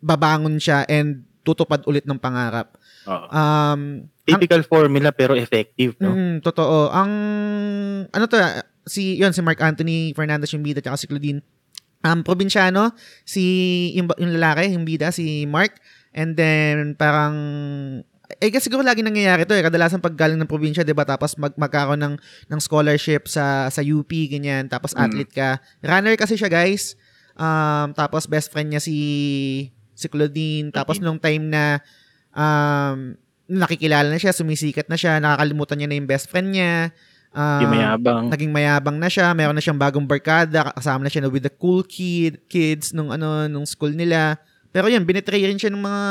babangon 0.00 0.56
siya 0.56 0.88
and 0.88 1.28
tutupad 1.44 1.84
ulit 1.84 2.08
ng 2.08 2.16
pangarap. 2.16 2.72
Oo. 3.04 3.26
Um, 3.28 3.80
Typical 4.24 4.64
formula 4.64 5.12
pero 5.12 5.32
effective, 5.32 5.96
no? 5.98 6.12
Mm, 6.12 6.40
totoo. 6.40 6.88
Ang 6.88 7.10
ano 8.08 8.24
to, 8.24 8.36
ah, 8.36 8.60
si 8.88 9.20
yon 9.20 9.30
si 9.30 9.44
Mark 9.44 9.60
Anthony 9.60 10.16
Fernandez 10.16 10.50
yung 10.56 10.64
bida 10.64 10.80
tsaka 10.80 10.96
si 10.96 11.06
Claudine. 11.06 11.40
Um, 11.98 12.22
probinsyano, 12.22 12.94
si 13.26 13.42
yung, 13.98 14.06
yung 14.22 14.30
lalaki, 14.38 14.70
yung 14.70 14.86
bida, 14.86 15.10
si 15.10 15.44
Mark. 15.50 15.82
And 16.14 16.38
then, 16.38 16.94
parang, 16.94 17.34
eh 18.38 18.54
kasi 18.54 18.70
siguro 18.70 18.86
lagi 18.86 19.02
nangyayari 19.02 19.42
to 19.42 19.52
eh. 19.52 19.66
Kadalasan 19.66 19.98
pag 19.98 20.14
galing 20.14 20.38
ng 20.38 20.46
probinsya, 20.46 20.86
di 20.86 20.94
ba? 20.94 21.02
Tapos 21.02 21.34
mag 21.34 21.58
magkaroon 21.58 21.98
ng, 21.98 22.14
ng 22.54 22.60
scholarship 22.62 23.26
sa, 23.26 23.66
sa 23.66 23.82
UP, 23.82 24.06
ganyan. 24.30 24.70
Tapos 24.70 24.94
Mm. 24.94 25.00
athlete 25.10 25.32
ka. 25.34 25.58
Runner 25.82 26.14
kasi 26.14 26.38
siya, 26.38 26.46
guys. 26.46 26.94
Um, 27.34 27.90
tapos 27.98 28.30
best 28.30 28.54
friend 28.54 28.70
niya 28.70 28.82
si, 28.82 28.98
si 29.98 30.06
Claudine. 30.06 30.70
Tapos 30.70 31.02
Claudine. 31.02 31.06
nung 31.10 31.18
time 31.18 31.44
na, 31.50 31.82
um, 32.30 33.18
nakikilala 33.48 34.06
na 34.06 34.22
siya, 34.22 34.30
sumisikat 34.30 34.86
na 34.86 34.94
siya, 34.94 35.18
nakakalimutan 35.18 35.82
niya 35.82 35.88
na 35.90 35.96
yung 35.98 36.06
best 36.06 36.30
friend 36.30 36.54
niya. 36.54 36.94
Um, 37.28 37.60
Yung 37.62 37.72
mayabang. 37.76 38.24
naging 38.32 38.52
mayabang 38.52 38.96
na 38.96 39.06
siya, 39.06 39.30
meron 39.36 39.52
na 39.52 39.62
siyang 39.62 39.76
bagong 39.78 40.08
barkada, 40.08 40.72
kasama 40.72 41.04
na 41.04 41.12
siya 41.12 41.22
na 41.22 41.30
with 41.30 41.44
the 41.44 41.52
cool 41.52 41.84
kid, 41.84 42.40
kids 42.48 42.90
nung 42.90 43.12
ano 43.12 43.46
nung 43.46 43.68
school 43.68 43.92
nila. 43.92 44.40
Pero 44.72 44.88
yun, 44.88 45.04
binetray 45.04 45.44
rin 45.44 45.60
siya 45.60 45.68
ng 45.68 45.80
mga 45.80 46.02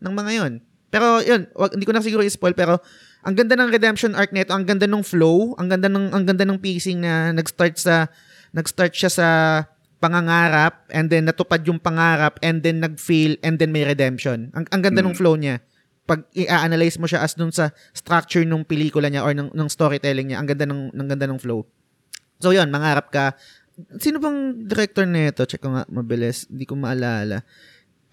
ng 0.00 0.14
mga 0.14 0.30
yun. 0.34 0.52
Pero 0.88 1.20
yun, 1.20 1.46
wag, 1.52 1.74
hindi 1.74 1.84
ko 1.84 1.92
na 1.92 2.00
siguro 2.00 2.22
i-spoil 2.22 2.54
pero 2.54 2.80
ang 3.22 3.34
ganda 3.34 3.56
ng 3.56 3.68
redemption 3.68 4.12
arc 4.14 4.32
nito, 4.32 4.52
ang 4.52 4.64
ganda 4.64 4.84
ng 4.84 5.04
flow, 5.04 5.52
ang 5.56 5.68
ganda 5.68 5.88
ng 5.88 6.12
ang 6.12 6.24
ganda 6.24 6.44
ng 6.44 6.58
pacing 6.58 7.00
na 7.00 7.32
nag-start 7.32 7.76
sa 7.76 8.08
nag-start 8.52 8.92
siya 8.94 9.10
sa 9.10 9.28
pangangarap 9.98 10.84
and 10.92 11.08
then 11.08 11.24
natupad 11.24 11.64
yung 11.64 11.80
pangarap 11.80 12.36
and 12.40 12.60
then 12.60 12.78
nag-fail 12.78 13.36
and 13.40 13.56
then 13.56 13.72
may 13.72 13.82
redemption. 13.82 14.52
Ang, 14.52 14.68
ang 14.68 14.80
ganda 14.84 15.00
ng 15.00 15.12
Mm. 15.12 15.18
flow 15.18 15.34
niya. 15.34 15.64
Pag 16.04 16.28
i-analyze 16.36 17.00
mo 17.00 17.08
siya 17.08 17.24
as 17.24 17.32
dun 17.32 17.48
sa 17.48 17.72
structure 17.96 18.44
ng 18.44 18.64
pelikula 18.68 19.08
niya 19.08 19.24
or 19.24 19.32
ng, 19.32 19.52
ng 19.52 19.68
storytelling 19.72 20.32
niya, 20.32 20.38
ang 20.40 20.48
ganda 20.48 20.68
ng, 20.68 20.92
ng 20.92 21.06
ganda 21.08 21.24
ng 21.24 21.40
flow. 21.40 21.64
So 22.40 22.52
yun, 22.52 22.68
mangarap 22.68 23.08
ka. 23.08 23.32
Sino 23.96 24.20
bang 24.20 24.68
director 24.68 25.08
nito? 25.08 25.48
Check 25.48 25.64
ko 25.64 25.72
nga 25.72 25.88
mabilis. 25.88 26.44
Hindi 26.46 26.68
ko 26.68 26.76
maalala. 26.76 27.40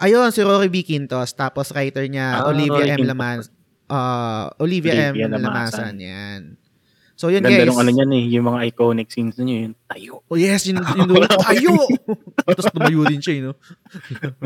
Ayun, 0.01 0.31
si 0.33 0.41
Rory 0.41 0.71
B. 0.71 0.81
Quintos. 0.81 1.35
Tapos 1.35 1.69
writer 1.75 2.07
niya, 2.07 2.41
Ah, 2.41 2.49
Olivia 2.49 2.81
Rory 2.81 2.95
M. 2.95 3.05
Lamas. 3.05 3.51
Uh, 3.91 4.47
Olivia, 4.57 5.11
Olivia 5.11 5.27
M. 5.27 5.35
Lamasan. 5.35 5.43
Lamasan. 5.43 5.93
Yan. 5.99 6.41
So 7.15 7.29
yun 7.29 7.45
Ganda 7.45 7.61
guys. 7.61 7.69
nung 7.69 7.81
ano 7.81 7.91
niyan 7.93 8.11
eh, 8.17 8.25
yung 8.33 8.45
mga 8.49 8.59
iconic 8.73 9.07
scenes 9.13 9.37
niyo 9.37 9.69
yun. 9.69 9.73
Tayo. 9.85 10.13
Oh 10.25 10.37
yes, 10.37 10.65
yun, 10.65 10.81
yun 10.81 11.05
dulo. 11.05 11.27
Ayo! 11.47 11.73
Tapos 12.47 12.65
tumayo 12.73 13.05
din 13.05 13.21
siya, 13.21 13.33
eh, 13.37 13.41
no? 13.45 13.53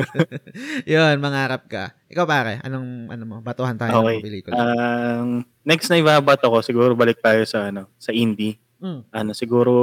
yun, 0.91 1.15
mangarap 1.23 1.63
ka. 1.71 1.95
Ikaw 2.11 2.25
pare, 2.27 2.59
anong, 2.61 3.09
ano 3.11 3.23
mo, 3.23 3.35
batuhan 3.39 3.79
tayo 3.79 4.03
Okay. 4.03 4.19
ng 4.19 4.25
pelikula. 4.25 4.53
Ang 4.59 5.29
next 5.63 5.87
na 5.87 6.01
ibabato 6.01 6.51
ko, 6.51 6.59
siguro 6.59 6.91
balik 6.93 7.23
tayo 7.23 7.47
sa 7.47 7.71
ano, 7.71 7.87
sa 7.95 8.11
indie. 8.11 8.59
Mm. 8.83 9.01
Ano, 9.09 9.31
siguro 9.31 9.73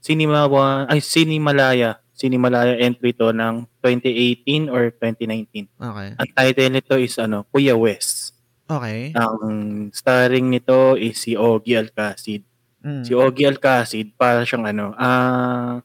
Cinema 0.00 0.48
One, 0.48 0.88
ay 0.88 1.00
Cinemalaya. 1.00 2.00
Cinemalaya 2.12 2.76
entry 2.76 3.16
to 3.16 3.32
ng 3.32 3.64
2018 3.80 4.68
or 4.68 4.92
2019. 4.92 5.68
Okay. 5.72 6.08
Ang 6.20 6.28
title 6.36 6.68
nito 6.68 6.94
is 7.00 7.16
ano, 7.16 7.48
Kuya 7.48 7.72
West. 7.72 8.29
Okay. 8.70 9.10
Ang 9.18 9.90
starring 9.90 10.46
nito 10.46 10.94
is 10.94 11.18
si 11.18 11.34
Ogie 11.34 11.74
Alcacid. 11.74 12.46
Mm. 12.86 13.02
Si 13.02 13.12
Ogie 13.12 13.50
Alcacid, 13.50 14.14
para 14.14 14.46
siyang 14.46 14.70
ano, 14.70 14.94
ah 14.94 15.82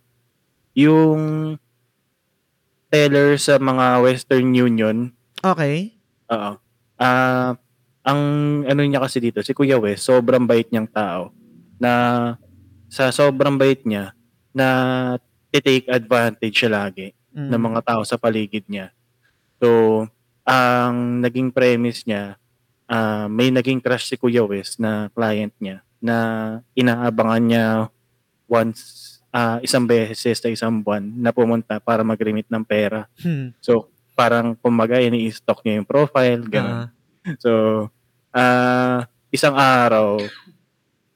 yung 0.78 1.56
teller 2.92 3.36
sa 3.42 3.58
mga 3.58 4.04
Western 4.06 4.54
Union. 4.54 5.10
Okay. 5.42 5.96
Oo. 6.30 6.60
Ah, 6.96 7.58
ang 8.06 8.22
ano 8.64 8.82
niya 8.86 9.02
kasi 9.02 9.18
dito, 9.20 9.42
si 9.42 9.52
Kuya 9.52 9.82
West, 9.82 10.06
sobrang 10.06 10.46
bait 10.46 10.70
niyang 10.70 10.88
tao 10.88 11.34
na 11.82 11.92
sa 12.88 13.10
sobrang 13.10 13.58
bait 13.58 13.82
niya 13.84 14.14
na 14.54 14.68
take 15.52 15.88
advantage 15.90 16.56
siya 16.56 16.72
lagi 16.86 17.16
Mm. 17.36 17.52
ng 17.52 17.62
mga 17.68 17.82
tao 17.84 18.02
sa 18.08 18.16
paligid 18.16 18.64
niya. 18.72 18.96
So, 19.60 20.04
ang 20.48 21.20
naging 21.20 21.52
premise 21.52 22.08
niya, 22.08 22.40
ah, 22.88 23.28
may 23.28 23.50
naging 23.50 23.82
crush 23.82 24.10
si 24.10 24.16
Kuya 24.18 24.46
West 24.46 24.78
na 24.80 25.10
client 25.14 25.54
niya 25.60 25.82
na 26.00 26.18
inaabangan 26.78 27.44
niya 27.44 27.66
once, 28.46 28.82
ah, 29.34 29.58
isang 29.66 29.90
beses 29.90 30.38
sa 30.38 30.50
isang 30.50 30.82
buwan 30.86 31.02
na 31.18 31.34
pumunta 31.34 31.82
para 31.82 32.06
mag-remit 32.06 32.46
ng 32.50 32.64
pera. 32.66 33.10
Hmm. 33.20 33.52
So, 33.60 33.90
parang 34.16 34.56
kumaga, 34.56 35.02
ini-stock 35.02 35.66
niya 35.66 35.82
yung 35.82 35.90
profile, 35.90 36.42
gano'n. 36.46 36.78
Ah. 36.86 36.90
So, 37.42 37.52
ah, 38.32 39.04
isang 39.34 39.58
araw, 39.58 40.22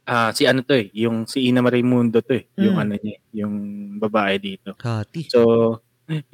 ah, 0.09 0.31
si 0.33 0.43
ano 0.49 0.65
to 0.65 0.73
eh, 0.75 0.89
yung 0.97 1.29
si 1.29 1.47
Ina 1.47 1.61
Marimundo 1.61 2.19
to 2.25 2.33
eh, 2.33 2.49
yung 2.57 2.75
Mm. 2.75 2.83
ano 2.83 2.93
niya, 2.99 3.17
yung 3.45 3.53
babae 4.01 4.35
dito. 4.41 4.73
Kati. 4.75 5.29
So, 5.29 5.39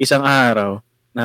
isang 0.00 0.24
araw 0.24 0.80
na 1.12 1.24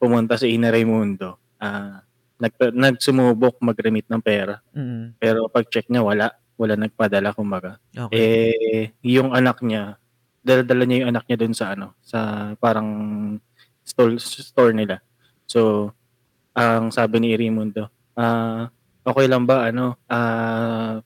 pumunta 0.00 0.36
si 0.40 0.56
Ina 0.56 0.72
Raimundo, 0.72 1.36
ah 1.60 2.00
nag, 2.40 2.54
nagsumubok 2.72 3.60
mag-remit 3.60 4.08
ng 4.08 4.22
pera. 4.24 4.58
Mm. 4.72 5.14
Pero 5.20 5.46
pag 5.52 5.68
check 5.68 5.86
niya, 5.92 6.00
wala. 6.02 6.32
Wala 6.56 6.76
nagpadala, 6.76 7.32
kumbaga. 7.32 7.80
Okay. 7.92 8.16
Eh, 8.16 8.84
yung 9.04 9.32
anak 9.32 9.60
niya, 9.64 9.96
dala-dala 10.44 10.84
niya 10.84 11.04
yung 11.04 11.10
anak 11.12 11.24
niya 11.28 11.38
dun 11.40 11.52
sa 11.56 11.72
ano, 11.76 11.96
sa 12.00 12.52
parang 12.60 12.88
store, 13.84 14.16
store 14.20 14.72
nila. 14.76 15.00
So, 15.48 15.92
ang 16.56 16.92
sabi 16.92 17.20
ni 17.20 17.32
Raimundo, 17.36 17.88
ah 18.16 18.68
okay 19.04 19.26
lang 19.28 19.44
ba, 19.48 19.68
ano, 19.72 19.96
ah 20.08 21.00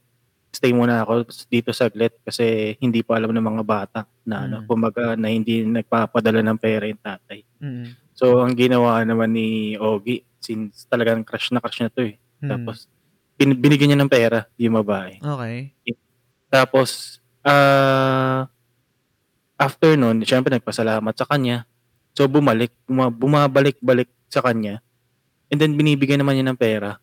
stay 0.55 0.70
muna 0.70 1.03
ako 1.03 1.26
dito 1.51 1.74
saglit 1.74 2.14
kasi 2.22 2.78
hindi 2.78 3.03
pa 3.03 3.18
alam 3.18 3.35
ng 3.35 3.43
mga 3.43 3.64
bata 3.66 4.01
na 4.22 4.47
ano, 4.47 4.57
Mm. 4.62 4.66
kumbaga 4.70 5.14
na 5.18 5.26
hindi 5.30 5.66
nagpapadala 5.66 6.43
ng 6.47 6.59
pera 6.62 6.87
yung 6.87 7.03
tatay. 7.03 7.43
Mm. 7.59 7.87
So, 8.15 8.41
ang 8.41 8.55
ginawa 8.55 9.03
naman 9.03 9.35
ni 9.35 9.75
Ogie, 9.75 10.23
since 10.39 10.87
talagang 10.87 11.27
crush 11.27 11.51
na 11.51 11.59
crush 11.59 11.83
na 11.83 11.91
to 11.91 12.15
eh. 12.15 12.17
Mm. 12.39 12.51
Tapos, 12.51 12.87
bin- 13.35 13.59
binigyan 13.59 13.95
niya 13.95 14.01
ng 14.01 14.12
pera, 14.12 14.47
yung 14.57 14.79
babae. 14.79 15.19
Okay. 15.19 15.75
Tapos, 16.49 17.19
ah 17.45 18.47
after 19.59 19.95
nun, 19.99 20.23
syempre 20.23 20.55
nagpasalamat 20.55 21.15
sa 21.15 21.27
kanya. 21.27 21.67
So, 22.15 22.31
bumalik, 22.31 22.71
buma- 22.87 23.11
bumabalik-balik 23.11 24.11
sa 24.31 24.43
kanya. 24.43 24.79
And 25.51 25.59
then, 25.59 25.75
binibigyan 25.75 26.23
naman 26.23 26.39
niya 26.39 26.55
ng 26.55 26.61
pera. 26.61 26.99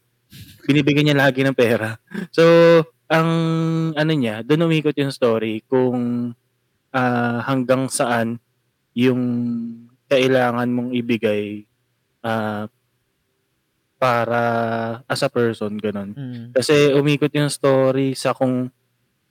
Binibigyan 0.64 1.12
niya 1.12 1.18
lagi 1.20 1.43
ng 1.43 1.55
pera. 1.55 1.99
So, 2.36 2.43
ang 3.12 3.30
ano 3.91 4.12
niya, 4.16 4.39
doon 4.47 4.72
umikot 4.72 4.95
yung 4.95 5.12
story 5.12 5.68
kung 5.68 6.32
ah, 6.95 7.43
hanggang 7.43 7.91
saan 7.91 8.39
yung 8.95 9.20
kailangan 10.12 10.68
mong 10.68 10.91
ibigay 10.91 11.64
ah, 12.22 12.68
para 13.95 14.41
as 15.05 15.22
a 15.22 15.30
person, 15.30 15.78
ganun. 15.78 16.12
Mm. 16.12 16.43
Kasi 16.51 16.91
umikot 16.91 17.30
yung 17.32 17.53
story 17.53 18.18
sa 18.18 18.34
kung 18.34 18.68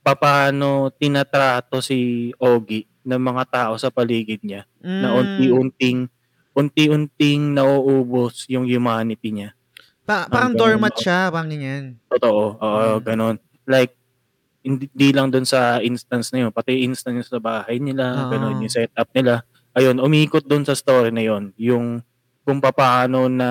papaano 0.01 0.89
tinatrato 0.95 1.83
si 1.83 2.31
Ogie 2.39 2.87
ng 3.03 3.19
mga 3.21 3.45
tao 3.51 3.73
sa 3.77 3.91
paligid 3.91 4.41
niya 4.41 4.65
na 4.81 5.13
Mm. 5.13 5.19
unti-unting 5.19 5.99
unti-unting 6.51 7.55
nauubos 7.55 8.45
yung 8.51 8.67
humanity 8.67 9.31
niya. 9.31 9.51
Pa- 10.03 10.27
parang 10.27 10.55
ganun. 10.55 10.99
siya, 10.99 11.31
parang 11.31 11.51
ganyan. 11.51 11.95
Totoo, 12.11 12.59
oo, 12.59 12.99
Mm. 12.99 13.03
ganun. 13.07 13.37
Like, 13.67 13.95
hindi 14.61 14.91
di 14.91 15.09
lang 15.15 15.31
doon 15.31 15.47
sa 15.47 15.79
instance 15.81 16.35
na 16.35 16.45
yun, 16.45 16.51
pati 16.53 16.83
instance 16.85 17.31
sa 17.31 17.39
bahay 17.39 17.79
nila, 17.79 18.27
Oo. 18.27 18.31
ganun, 18.35 18.61
yung 18.61 18.73
setup 18.73 19.09
nila. 19.15 19.47
Ayun, 19.71 20.03
umikot 20.03 20.43
doon 20.43 20.67
sa 20.67 20.75
story 20.75 21.15
na 21.15 21.23
yun, 21.23 21.55
yung 21.55 22.03
kung 22.43 22.59
paano 22.59 23.31
na 23.31 23.51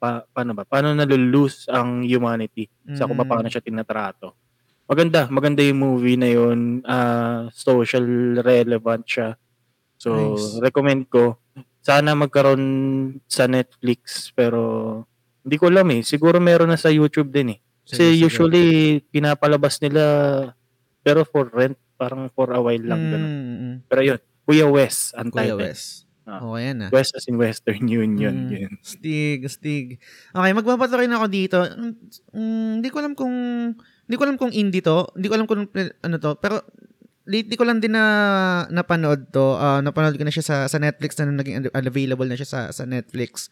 pa, 0.00 0.24
paano 0.32 0.56
ba? 0.56 0.64
Paano 0.64 0.96
nalulose 0.96 1.68
ang 1.68 2.02
humanity 2.02 2.66
sa 2.96 3.04
kung 3.04 3.20
Mm. 3.20 3.28
paano 3.28 3.46
siya 3.46 3.62
tinatrato. 3.62 4.34
Maganda, 4.88 5.30
maganda 5.30 5.62
yung 5.62 5.78
movie 5.78 6.18
na 6.18 6.28
yun. 6.28 6.82
ah, 6.84 7.46
social 7.52 8.02
relevant 8.42 9.04
siya. 9.06 9.36
So, 9.96 10.10
Nice. 10.34 10.58
recommend 10.58 11.06
ko. 11.06 11.38
Sana 11.78 12.14
magkaroon 12.14 12.64
sa 13.26 13.46
Netflix 13.46 14.30
pero 14.34 15.04
hindi 15.42 15.56
ko 15.58 15.70
alam 15.70 15.86
eh. 15.94 16.02
Siguro 16.02 16.38
meron 16.38 16.70
na 16.70 16.78
sa 16.78 16.90
YouTube 16.90 17.30
din 17.30 17.54
eh. 17.54 17.58
Kasi 17.82 18.02
Sige, 18.02 18.14
sige. 18.14 18.22
usually 18.26 18.66
pinapalabas 19.10 19.78
nila 19.78 20.02
pero 21.02 21.22
for 21.22 21.50
rent, 21.50 21.74
parang 21.94 22.26
for 22.30 22.50
a 22.50 22.58
while 22.58 22.82
lang 22.82 23.02
ganun. 23.10 23.30
Mm, 23.30 23.42
mm, 23.42 23.58
mm. 23.58 23.74
Pero 23.86 24.00
yun, 24.02 24.20
Kuya 24.46 24.66
West 24.66 25.14
ang 25.14 25.30
Kuya 25.30 25.54
title. 25.54 25.60
West. 25.62 26.06
Ah. 26.22 26.38
Oo, 26.38 26.54
yan 26.54 26.86
ah. 26.86 26.90
West 26.94 27.18
as 27.18 27.26
in 27.26 27.34
Western 27.34 27.82
Union. 27.90 28.46
Mm. 28.46 28.50
Yun. 28.54 28.72
Stig, 28.78 29.42
stig. 29.50 29.98
Okay, 30.30 30.52
magbabato 30.54 30.94
rin 30.94 31.10
ako 31.10 31.26
dito. 31.26 31.58
Mm, 31.58 31.92
mm, 32.30 32.70
Hindi 32.78 32.88
ko 32.94 32.96
alam 33.02 33.14
kung 33.18 33.34
hindi 34.06 34.16
ko 34.18 34.22
alam 34.22 34.38
kung 34.38 34.54
indie 34.54 34.84
to. 34.84 35.10
Hindi 35.18 35.26
ko 35.26 35.34
alam 35.34 35.46
kung 35.50 35.66
ano 35.74 36.16
to. 36.22 36.32
Pero 36.38 36.62
lately 37.26 37.58
ko 37.58 37.66
lang 37.66 37.82
din 37.82 37.98
na 37.98 38.04
napanood 38.70 39.34
to. 39.34 39.58
Ah, 39.58 39.82
napanood 39.82 40.14
ko 40.14 40.22
na 40.22 40.34
siya 40.34 40.46
sa 40.46 40.56
sa 40.70 40.78
Netflix 40.78 41.18
na 41.18 41.34
naging 41.34 41.66
available 41.74 42.26
na 42.30 42.38
siya 42.38 42.46
sa 42.46 42.60
sa 42.70 42.86
Netflix. 42.86 43.50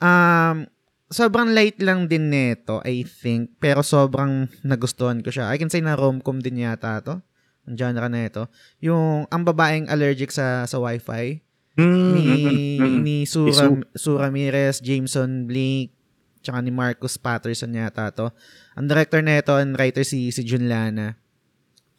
Um 0.00 0.68
sobrang 1.12 1.54
light 1.54 1.78
lang 1.84 2.08
din 2.10 2.32
nito, 2.32 2.82
I 2.82 3.04
think. 3.06 3.60
Pero 3.60 3.84
sobrang 3.84 4.50
nagustuhan 4.66 5.20
ko 5.20 5.30
siya. 5.30 5.52
I 5.52 5.60
can 5.60 5.70
say 5.70 5.84
na 5.84 5.94
rom-com 5.94 6.40
din 6.40 6.64
yata 6.64 6.98
to. 7.04 7.20
Genre 7.66 8.06
na 8.06 8.20
ito. 8.26 8.46
Yung 8.78 9.26
ang 9.26 9.42
babaeng 9.42 9.90
allergic 9.90 10.30
sa 10.30 10.64
sa 10.64 10.78
wifi 10.78 11.46
Mm, 11.76 12.08
ni 12.16 12.24
mm, 12.24 12.40
mm, 12.40 12.80
mm. 12.80 12.98
ni 13.04 13.16
Sura 13.28 13.68
Sue. 13.68 13.84
Sue 13.92 14.16
Ramirez, 14.16 14.80
Jameson 14.80 15.44
Blake, 15.44 15.92
tsaka 16.40 16.64
ni 16.64 16.72
Marcus 16.72 17.20
Patterson 17.20 17.68
yata 17.76 18.08
to. 18.16 18.32
Ang 18.80 18.88
director 18.88 19.20
na 19.20 19.36
ito 19.36 19.52
and 19.60 19.76
writer 19.76 20.00
si 20.00 20.32
si 20.32 20.40
Jun 20.40 20.72
Lana. 20.72 21.20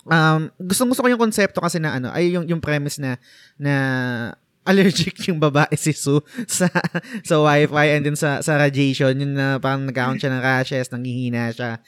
Um, 0.07 0.49
gustong 0.57 0.89
gusto 0.89 1.05
ko 1.05 1.11
yung 1.13 1.21
konsepto 1.21 1.61
kasi 1.61 1.77
na 1.77 1.93
ano, 1.93 2.09
ay 2.09 2.33
yung 2.33 2.49
yung 2.49 2.57
premise 2.57 2.97
na 2.97 3.21
na 3.61 3.73
allergic 4.67 5.15
yung 5.31 5.39
babae 5.39 5.71
si 5.79 5.95
Sue 5.95 6.19
sa 6.45 6.67
sa 7.23 7.35
wifi 7.39 7.87
and 7.95 8.03
then 8.03 8.17
sa 8.19 8.43
sa 8.43 8.59
radiation. 8.59 9.15
Yun 9.15 9.33
na 9.33 9.57
parang 9.57 9.87
nagkakaroon 9.87 10.19
siya 10.19 10.31
ng 10.35 10.43
rashes 10.43 10.91
nanghihina 10.91 11.49
siya. 11.55 11.79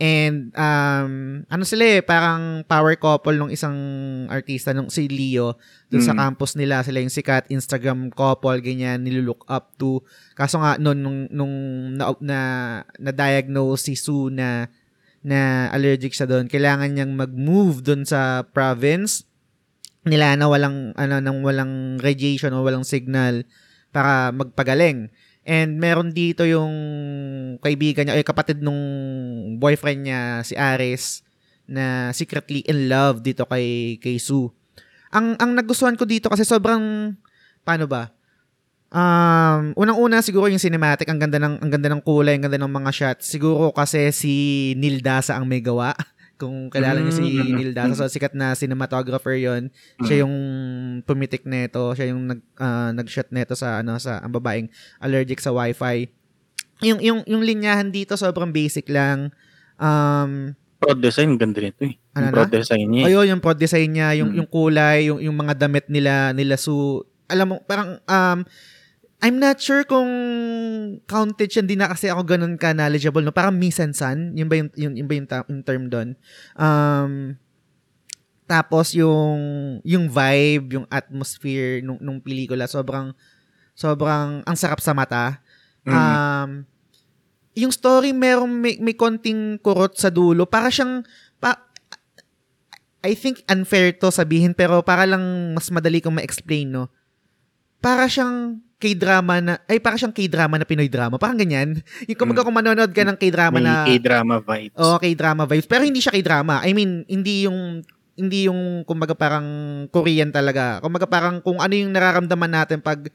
And 0.00 0.54
um 0.56 1.42
ano 1.50 1.62
sila 1.66 1.98
eh 1.98 2.00
parang 2.00 2.62
power 2.64 2.94
couple 2.96 3.36
nung 3.36 3.52
isang 3.52 3.76
artista 4.30 4.70
nung 4.70 4.88
si 4.88 5.10
Leo 5.10 5.58
dun 5.90 6.00
sa 6.00 6.16
Mm. 6.16 6.18
campus 6.22 6.56
nila. 6.56 6.80
Sila 6.86 7.02
yung 7.02 7.12
sikat 7.12 7.50
Instagram 7.52 8.08
couple 8.14 8.62
ganyan 8.64 9.04
nilulook 9.04 9.44
up 9.50 9.74
to. 9.76 10.00
Kaso 10.38 10.62
nga 10.62 10.80
noon 10.80 10.98
nung 11.02 11.18
nung 11.28 11.54
na, 11.98 12.14
na, 12.22 12.40
na-diagnose 12.96 13.92
si 13.92 13.94
Sue 13.98 14.32
na 14.32 14.70
na 15.18 15.66
allergic 15.74 16.14
siya 16.14 16.30
doon 16.30 16.46
kailangan 16.46 16.94
niyang 16.94 17.12
mag-move 17.12 17.82
doon 17.82 18.06
sa 18.06 18.46
province 18.46 19.27
nila 20.08 20.34
na 20.34 20.48
walang 20.48 20.96
ano 20.96 21.20
nang 21.20 21.44
walang 21.44 22.00
radiation 22.00 22.52
o 22.56 22.64
walang 22.64 22.84
signal 22.84 23.44
para 23.92 24.32
magpagaling. 24.32 25.12
And 25.48 25.80
meron 25.80 26.12
dito 26.12 26.44
yung 26.44 26.72
kaibigan 27.64 28.04
niya, 28.04 28.20
ay 28.20 28.26
kapatid 28.26 28.60
nung 28.60 28.76
boyfriend 29.56 30.04
niya, 30.04 30.44
si 30.44 30.52
Ares, 30.52 31.24
na 31.64 32.12
secretly 32.12 32.60
in 32.68 32.92
love 32.92 33.24
dito 33.24 33.48
kay, 33.48 33.96
kay 33.96 34.20
Sue. 34.20 34.52
Ang, 35.08 35.40
ang 35.40 35.56
nagustuhan 35.56 35.96
ko 35.96 36.04
dito 36.04 36.28
kasi 36.28 36.44
sobrang, 36.44 37.16
paano 37.64 37.88
ba? 37.88 38.12
Um, 38.88 39.76
unang-una 39.76 40.24
siguro 40.24 40.48
yung 40.48 40.60
cinematic, 40.60 41.08
ang 41.08 41.20
ganda 41.20 41.36
ng 41.36 41.60
ang 41.60 41.70
ganda 41.72 41.92
ng 41.92 42.00
kulay, 42.00 42.36
ang 42.36 42.48
ganda 42.48 42.60
ng 42.60 42.72
mga 42.72 42.90
shots. 42.92 43.28
Siguro 43.28 43.68
kasi 43.72 44.08
si 44.16 44.32
Neil 44.80 45.04
Dasa 45.04 45.36
ang 45.36 45.44
may 45.44 45.60
gawa. 45.60 45.92
Kung 46.38 46.70
kilala 46.70 47.02
niyo 47.02 47.10
si 47.12 47.26
Mm. 47.26 47.50
Neil 47.52 47.72
Dasa, 47.74 47.98
so 47.98 48.06
sikat 48.06 48.32
na 48.32 48.54
cinematographer 48.54 49.34
'yon. 49.34 49.74
Siya 50.00 50.22
yung 50.22 50.34
pumitik 51.02 51.42
nito, 51.42 51.92
siya 51.92 52.14
yung 52.14 52.24
nag 52.24 52.40
ah, 52.56 52.94
nag-shot 52.94 53.28
nito 53.28 53.52
sa 53.52 53.82
ano 53.82 53.98
sa 53.98 54.22
ang 54.22 54.30
babaeng 54.30 54.70
allergic 54.98 55.42
sa 55.42 55.50
wifi. 55.50 56.06
Yung 56.80 57.02
yung 57.02 57.20
yung 57.26 57.42
linyahan 57.42 57.90
dito 57.90 58.14
sobrang 58.14 58.48
basic 58.48 58.86
lang. 58.86 59.34
Um, 59.76 60.54
Prod 60.78 61.02
design, 61.02 61.34
ganda 61.34 61.58
nito 61.58 61.82
eh. 61.82 61.98
Ano 62.14 62.30
Yung 62.30 62.34
prod 62.38 62.50
design 62.54 62.86
niya. 62.86 63.02
eh. 63.02 63.08
Ayun, 63.10 63.26
yung 63.28 63.42
prod 63.42 63.58
design 63.58 63.90
niya, 63.90 64.08
yung, 64.14 64.30
Mm. 64.30 64.36
yung 64.38 64.48
kulay, 64.48 64.98
yung, 65.10 65.18
yung 65.18 65.34
mga 65.36 65.54
damit 65.58 65.90
nila, 65.90 66.30
nila 66.30 66.54
su, 66.54 67.02
alam 67.26 67.50
mo, 67.50 67.56
parang, 67.66 67.98
um, 67.98 68.38
I'm 69.18 69.42
not 69.42 69.58
sure 69.58 69.82
kung 69.82 70.10
counted 71.10 71.50
siya, 71.50 71.66
hindi 71.66 71.74
na 71.74 71.90
kasi 71.90 72.06
ako 72.06 72.22
ganun 72.22 72.54
ka 72.54 72.70
knowledgeable, 72.70 73.22
no? 73.26 73.34
Parang 73.34 73.58
mise 73.58 73.82
en 73.82 73.90
scène, 73.90 74.30
yun 74.38 74.46
ba 74.46 74.54
yung, 74.62 74.70
yun, 74.78 74.94
yun 74.94 75.06
ba 75.10 75.14
yung, 75.18 75.28
ta- 75.28 75.48
yung 75.50 75.62
term 75.66 75.90
doon? 75.90 76.08
Um, 76.54 77.34
tapos 78.46 78.94
yung, 78.94 79.38
yung 79.82 80.06
vibe, 80.06 80.78
yung 80.78 80.86
atmosphere 80.86 81.82
nung, 81.82 81.98
nung 81.98 82.22
pelikula, 82.22 82.70
sobrang, 82.70 83.10
sobrang, 83.74 84.46
ang 84.46 84.56
sarap 84.56 84.78
sa 84.78 84.94
mata. 84.94 85.42
Mm. 85.82 85.92
Um, 85.92 86.50
yung 87.58 87.74
story 87.74 88.14
merong 88.14 88.54
may, 88.54 88.78
may 88.78 88.94
konting 88.94 89.58
kurot 89.58 89.98
sa 89.98 90.14
dulo. 90.14 90.46
Para 90.46 90.70
siyang 90.70 91.02
pa, 91.42 91.58
I 93.02 93.18
think 93.18 93.42
unfair 93.50 93.90
to 93.98 94.14
sabihin 94.14 94.54
pero 94.54 94.78
para 94.86 95.02
lang 95.10 95.54
mas 95.58 95.66
madali 95.74 95.98
kong 95.98 96.22
ma-explain, 96.22 96.70
no? 96.70 96.86
Para 97.82 98.06
siyang 98.06 98.62
K-drama 98.78 99.42
na, 99.42 99.58
ay 99.66 99.82
para 99.82 99.98
siyang 99.98 100.14
K-drama 100.14 100.54
na 100.54 100.62
Pinoy 100.62 100.86
drama. 100.86 101.18
Parang 101.18 101.34
ganyan. 101.34 101.82
Yung 102.06 102.18
kumbaga 102.18 102.46
kung 102.46 102.54
manonood 102.54 102.94
ka 102.94 103.02
ng 103.02 103.18
K-drama 103.18 103.58
May 103.58 103.66
na, 103.66 103.74
K-drama 103.82 104.38
vibes. 104.38 104.78
oh, 104.78 104.98
K-drama 105.02 105.44
vibes. 105.50 105.66
Pero 105.66 105.82
hindi 105.82 105.98
siya 105.98 106.14
K-drama. 106.14 106.62
I 106.62 106.70
mean, 106.78 107.02
hindi 107.10 107.50
yung, 107.50 107.82
hindi 108.14 108.46
yung, 108.46 108.86
kumbaga 108.86 109.18
parang 109.18 109.46
Korean 109.90 110.30
talaga. 110.30 110.78
Kumbaga 110.78 111.10
parang 111.10 111.42
kung 111.42 111.58
ano 111.58 111.74
yung 111.74 111.90
nararamdaman 111.90 112.54
natin 112.54 112.78
pag 112.78 113.10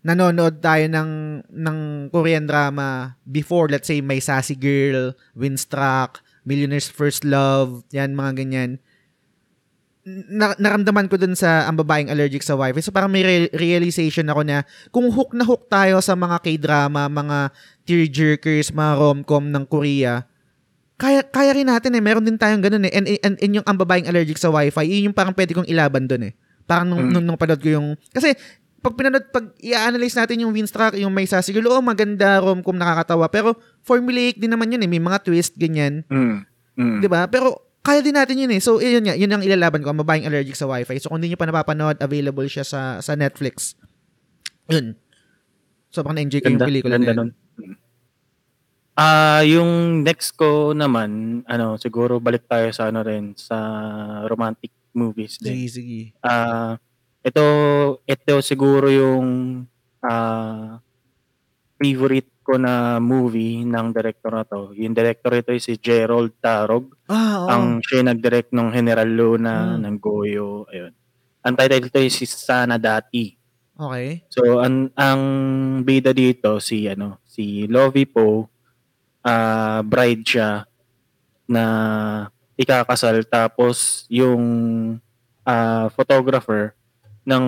nanonood 0.00 0.64
tayo 0.64 0.84
ng, 0.88 1.10
ng 1.52 1.78
Korean 2.08 2.48
drama 2.48 3.20
before, 3.28 3.68
let's 3.68 3.88
say, 3.88 4.00
may 4.00 4.24
Sassy 4.24 4.56
Girl, 4.56 5.12
Winstruck, 5.36 6.24
Millionaire's 6.48 6.88
First 6.88 7.28
Love, 7.28 7.84
yan, 7.92 8.16
mga 8.16 8.40
ganyan. 8.40 8.70
Na, 10.04 10.52
naramdaman 10.60 11.08
ko 11.08 11.16
dun 11.16 11.32
sa 11.32 11.64
ang 11.64 11.80
babaeng 11.80 12.12
allergic 12.12 12.44
sa 12.44 12.52
wifi. 12.52 12.84
So 12.84 12.92
parang 12.92 13.08
may 13.08 13.24
re- 13.24 13.52
realization 13.56 14.28
ako 14.28 14.44
na 14.44 14.60
kung 14.92 15.08
hook 15.08 15.32
na 15.32 15.48
hook 15.48 15.64
tayo 15.72 15.96
sa 16.04 16.12
mga 16.12 16.44
K-drama, 16.44 17.08
mga 17.08 17.48
tearjerkers, 17.88 18.68
mga 18.76 18.92
rom-com 19.00 19.48
ng 19.48 19.64
Korea, 19.64 20.28
kaya 20.94 21.24
kaya 21.24 21.56
rin 21.56 21.66
natin 21.66 21.96
eh. 21.96 22.02
Meron 22.04 22.22
din 22.22 22.36
tayong 22.36 22.62
ganun 22.62 22.84
eh. 22.84 22.92
And, 22.92 23.06
and, 23.24 23.36
and 23.40 23.52
yung 23.56 23.66
ang 23.66 23.80
babaeng 23.80 24.04
allergic 24.06 24.36
sa 24.36 24.52
wifi, 24.52 24.84
yun 24.84 25.10
yung 25.10 25.16
parang 25.16 25.32
pwede 25.32 25.56
kong 25.56 25.66
ilaban 25.66 26.04
dun 26.04 26.30
eh. 26.30 26.32
Parang 26.68 26.84
nung, 26.84 27.08
Mm. 27.08 27.12
nung, 27.12 27.24
nung 27.34 27.40
panood 27.40 27.60
ko 27.60 27.68
yung... 27.72 27.96
Kasi 28.12 28.32
pag 28.84 28.94
pinanood, 28.94 29.32
pag 29.32 29.56
i-analyze 29.64 30.16
natin 30.16 30.44
yung 30.44 30.52
Winstruck, 30.52 30.94
yung 31.00 31.12
may 31.12 31.24
sassy 31.24 31.56
girl, 31.56 31.72
oh, 31.72 31.84
maganda, 31.84 32.38
rom-com, 32.44 32.76
nakakatawa. 32.76 33.32
Pero 33.32 33.56
formulaic 33.80 34.36
din 34.36 34.52
naman 34.52 34.68
yun 34.68 34.84
eh. 34.84 34.88
May 34.88 35.00
mga 35.00 35.24
twist, 35.24 35.56
ganyan. 35.56 36.04
Mm. 36.12 36.44
Mm. 36.76 37.00
ba? 37.08 37.24
Pero 37.26 37.64
kaya 37.84 38.00
din 38.00 38.16
natin 38.16 38.40
yun 38.40 38.52
eh. 38.56 38.60
So, 38.64 38.80
yun 38.80 39.04
nga, 39.04 39.12
yun 39.12 39.28
ang 39.28 39.44
ilalaban 39.44 39.84
ko, 39.84 39.92
ang 39.92 40.00
babaeng 40.00 40.24
allergic 40.24 40.56
sa 40.56 40.64
wifi. 40.64 40.96
So, 40.98 41.12
kung 41.12 41.20
hindi 41.20 41.30
nyo 41.30 41.38
pa 41.38 41.44
napapanood, 41.44 42.00
available 42.00 42.48
siya 42.48 42.64
sa 42.64 43.04
sa 43.04 43.12
Netflix. 43.12 43.76
Yun. 44.72 44.96
Sobrang 45.92 46.16
na-enjoy 46.16 46.40
ko 46.40 46.48
yung 46.48 46.64
pelikula 46.64 46.96
ganda 46.96 47.12
na 47.12 47.22
yun. 47.28 47.30
Ah, 48.94 49.42
yung 49.42 50.06
next 50.06 50.38
ko 50.38 50.70
naman, 50.70 51.42
ano, 51.50 51.74
siguro 51.76 52.22
balik 52.22 52.46
tayo 52.46 52.70
sa 52.70 52.88
ano 52.88 53.02
rin 53.02 53.34
sa 53.34 53.58
romantic 54.30 54.70
movies 54.94 55.36
din. 55.42 55.66
Sige, 55.66 55.68
sige. 55.68 56.00
Ah, 56.22 56.78
ito 57.26 57.44
ito 58.06 58.34
siguro 58.40 58.86
yung 58.86 59.26
ah 60.04 60.78
favorite 61.80 62.30
ko 62.44 62.60
na 62.60 63.00
movie 63.00 63.64
ng 63.64 63.90
director 63.90 64.30
na 64.30 64.44
to. 64.44 64.76
Yung 64.76 64.92
director 64.92 65.32
ito 65.32 65.50
ay 65.50 65.58
si 65.58 65.80
Gerald 65.80 66.36
Tarog. 66.38 66.92
Ah, 67.08 67.40
oo. 67.40 67.48
Ang 67.48 67.64
siya 67.80 68.04
nag-direct 68.04 68.52
ng 68.52 68.68
General 68.70 69.08
Luna, 69.08 69.74
Mm. 69.74 69.80
ng 69.82 69.96
Goyo, 69.98 70.68
ayun. 70.68 70.92
Ang 71.40 71.54
title 71.56 71.88
ito 71.88 71.98
ay 71.98 72.12
si 72.12 72.28
Sana 72.28 72.76
Dati. 72.76 73.32
Okay. 73.74 74.22
So 74.30 74.62
ang 74.62 74.92
ang 74.94 75.22
bida 75.82 76.14
dito 76.14 76.62
si 76.62 76.86
ano, 76.86 77.18
si 77.26 77.66
Lovie 77.66 78.06
Poe, 78.06 78.46
ah, 79.24 79.82
bride 79.82 80.22
siya 80.22 80.62
na 81.44 81.64
ikakasal 82.54 83.26
tapos 83.26 84.06
yung 84.06 84.44
ah, 85.42 85.90
photographer 85.90 86.72
ng 87.24 87.46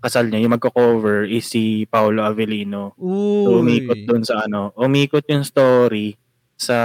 kasal 0.00 0.30
niya, 0.30 0.42
yung 0.46 0.54
magko-cover 0.58 1.26
is 1.26 1.46
si 1.46 1.86
Paolo 1.90 2.22
Avellino. 2.22 2.94
So 3.44 3.62
umikot 3.62 3.98
Uy. 3.98 4.06
doon 4.06 4.22
sa 4.26 4.46
ano, 4.46 4.70
umikot 4.78 5.26
yung 5.30 5.42
story 5.46 6.14
sa 6.58 6.78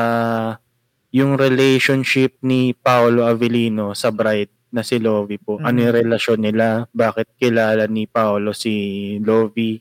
yung 1.14 1.38
relationship 1.38 2.42
ni 2.42 2.74
Paolo 2.74 3.26
Avellino 3.30 3.94
sa 3.94 4.10
bride 4.10 4.50
na 4.74 4.82
si 4.82 4.98
Lovie 4.98 5.38
po. 5.38 5.62
Ano 5.62 5.78
Mhm. 5.78 5.84
yung 5.86 5.96
relasyon 6.06 6.40
nila? 6.42 6.68
Bakit 6.90 7.38
kilala 7.38 7.86
ni 7.86 8.10
Paolo 8.10 8.52
si 8.58 8.74
Lovie? 9.22 9.78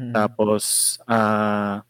Mm. 0.00 0.12
Tapos, 0.16 0.96
ah, 1.04 1.84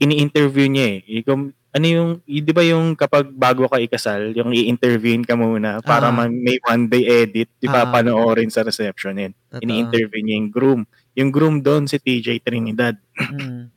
ini-interview 0.00 0.68
niya 0.68 1.00
eh. 1.00 1.22
Ikaw, 1.24 1.36
ano 1.74 1.86
yung, 1.90 2.10
di 2.22 2.52
ba 2.54 2.62
yung 2.62 2.94
kapag 2.94 3.34
bago 3.34 3.66
ka 3.66 3.82
ikasal, 3.82 4.30
yung 4.30 4.54
i-interviewin 4.54 5.26
ka 5.26 5.34
muna 5.34 5.82
para 5.82 6.08
Ah. 6.08 6.14
man, 6.14 6.30
may 6.30 6.62
one 6.62 6.86
day 6.86 7.02
edit, 7.26 7.50
di 7.58 7.66
ba 7.66 7.82
Ah. 7.82 7.90
panoorin 7.90 8.46
sa 8.46 8.62
reception 8.62 9.18
yun. 9.18 9.34
Niya 9.58 10.38
yung 10.38 10.54
groom. 10.54 10.86
Yung 11.18 11.34
groom 11.34 11.58
doon 11.58 11.90
si 11.90 11.98
TJ 11.98 12.38
Trinidad. 12.46 12.94
Mm. 13.18 13.70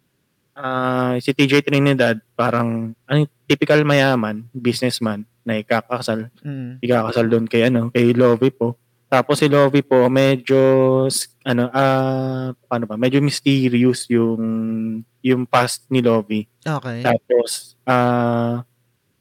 Ah, 0.57 1.17
si 1.21 1.33
TJ 1.33 1.61
Trinidad, 1.61 2.17
parang 2.33 2.93
ano, 3.05 3.19
typical 3.45 3.81
mayaman, 3.85 4.45
businessman 4.53 5.25
na 5.45 5.61
ikakasal. 5.61 6.29
Mm. 6.41 6.81
Ikakasal 6.81 7.25
doon 7.29 7.45
kay 7.45 7.65
ano, 7.69 7.89
kay 7.89 8.13
Lovie 8.13 8.53
po. 8.53 8.77
Tapos 9.07 9.39
si 9.39 9.47
Lovie 9.47 9.87
po 9.87 10.09
medyo 10.11 10.59
ano 11.47 11.63
ah 11.71 12.51
paano 12.67 12.83
ba? 12.85 12.99
Medyo 12.99 13.23
mysterious 13.23 14.03
yung 14.11 14.41
yung 15.27 15.43
past 15.43 15.83
ni 15.87 15.99
Lovie. 15.99 16.47
Okay. 16.59 17.01
Tapos 17.01 17.75
ah 17.83 18.63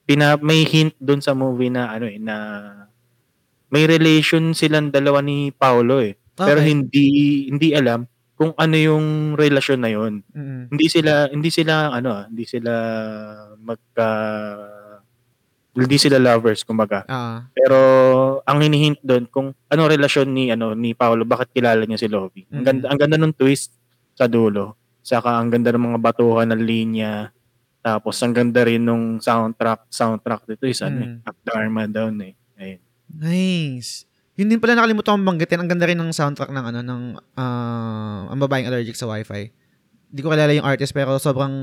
pina 0.02 0.38
may 0.38 0.62
hint 0.62 0.94
doon 0.98 1.18
sa 1.18 1.32
movie 1.32 1.68
na 1.68 1.90
ano 1.90 2.06
eh 2.06 2.16
na 2.16 2.36
may 3.68 3.84
relation 3.84 4.52
silang 4.52 4.88
dalawa 4.88 5.18
ni 5.18 5.50
Paolo 5.50 5.98
eh. 5.98 6.14
Pero 6.32 6.60
Okay. 6.60 6.70
hindi 6.70 7.06
hindi 7.48 7.72
alam 7.72 8.06
kung 8.34 8.52
ano 8.54 8.76
yung 8.76 9.06
relasyon 9.34 9.80
na 9.80 9.88
yon 9.88 10.20
Mm. 10.30 10.68
hindi 10.70 10.86
sila 10.86 11.26
hindi 11.26 11.48
sila 11.48 11.88
ano 11.90 12.08
ah, 12.12 12.24
hindi 12.28 12.44
sila 12.44 12.72
magka 13.58 14.10
hindi 15.72 15.96
sila 15.96 16.16
lovers 16.16 16.60
kumbaga 16.62 17.04
Ah. 17.04 17.48
pero 17.52 17.78
ang 18.42 18.60
hinihint 18.60 19.00
doon 19.00 19.24
kung 19.26 19.52
ano 19.66 19.82
relasyon 19.84 20.28
ni 20.28 20.48
ano 20.48 20.72
ni 20.72 20.92
Paolo 20.92 21.24
bakit 21.24 21.52
kilala 21.52 21.84
niya 21.84 21.96
si 21.96 22.08
Lovie 22.08 22.44
ang 22.48 22.60
Mm. 22.60 22.64
ganda 22.64 22.84
ang 22.88 22.98
ganda 22.98 23.16
ng 23.16 23.32
twist 23.32 23.72
sa 24.12 24.24
dulo 24.24 24.76
saka 25.06 25.38
ang 25.38 25.54
ganda 25.54 25.70
ng 25.70 25.94
mga 25.94 26.02
batuhan 26.02 26.50
ng 26.50 26.62
linya 26.66 27.30
tapos 27.78 28.18
ang 28.26 28.34
ganda 28.34 28.66
rin 28.66 28.82
nung 28.82 29.22
soundtrack 29.22 29.86
soundtrack 29.86 30.42
dito 30.50 30.66
is 30.66 30.82
ano 30.82 30.98
eh, 30.98 31.10
Mm. 31.14 31.18
Akdharma 31.22 31.82
down 31.86 32.18
eh 32.26 32.34
ayun 32.58 32.80
Nice. 33.06 34.04
Yun 34.34 34.50
din 34.50 34.58
pala 34.60 34.76
nakalimutan 34.76 35.16
kong 35.16 35.24
banggitin. 35.24 35.62
Ang 35.62 35.70
ganda 35.70 35.86
rin 35.86 35.96
ng 35.96 36.10
soundtrack 36.12 36.50
ng 36.50 36.64
ano 36.74 36.80
ng 36.82 37.02
ah, 37.38 38.28
ang 38.28 38.38
babaeng 38.42 38.66
allergic 38.68 38.98
sa 38.98 39.06
wifi. 39.06 39.48
Hindi 40.10 40.20
ko 40.20 40.28
kilala 40.28 40.52
yung 40.52 40.66
artist 40.66 40.92
pero 40.92 41.16
sobrang 41.16 41.54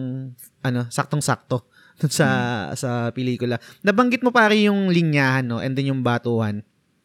ano, 0.63 0.81
saktong-sakto 0.89 1.67
sa 2.09 2.27
sa 2.73 3.11
pelikula. 3.13 3.59
Nabanggit 3.85 4.25
mo 4.25 4.31
pare 4.33 4.57
yung 4.57 4.89
linyahan 4.89 5.45
no 5.45 5.59
and 5.61 5.75
then 5.77 5.91
yung 5.93 6.01
batuhan. 6.01 6.63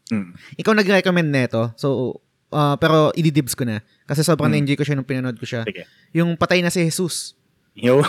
Mm. 0.09 0.33
Ikaw 0.57 0.73
nag-recommend 0.73 1.29
neto. 1.29 1.75
So 1.77 2.23
ah, 2.49 2.79
pero 2.81 3.13
ididibs 3.13 3.53
ko 3.53 3.69
na 3.69 3.85
kasi 4.09 4.25
sobrang 4.25 4.49
Mm. 4.49 4.55
na-enjoy 4.57 4.77
ko 4.81 4.85
siya 4.89 4.97
nung 4.97 5.05
pinanood 5.05 5.37
ko 5.37 5.45
siya. 5.45 5.63
Sige. 5.69 5.85
Yung 6.17 6.33
patay 6.35 6.65
na 6.65 6.73
si 6.73 6.81
Jesus. 6.81 7.37
yo 7.79 8.01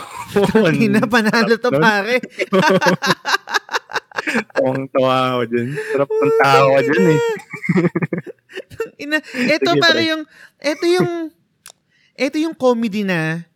Hindi 0.66 0.88
na 0.88 1.04
panalo 1.06 1.54
to 1.54 1.70
pare. 1.70 2.18
Tuwang 4.56 4.86
tawa 4.90 5.38
ako 5.38 5.42
dyan. 5.46 5.68
Sarap 5.74 6.08
ng 6.10 6.34
tawa 6.36 6.76
dyan 6.82 7.04
eh. 7.06 7.20
Ina, 9.00 9.16
eto 9.48 9.70
Sige, 9.72 9.80
pare 9.80 10.00
yung 10.04 10.22
eto 10.60 10.84
yung 10.84 11.10
eto 12.14 12.36
yung 12.36 12.52
comedy 12.52 13.00
na 13.06 13.46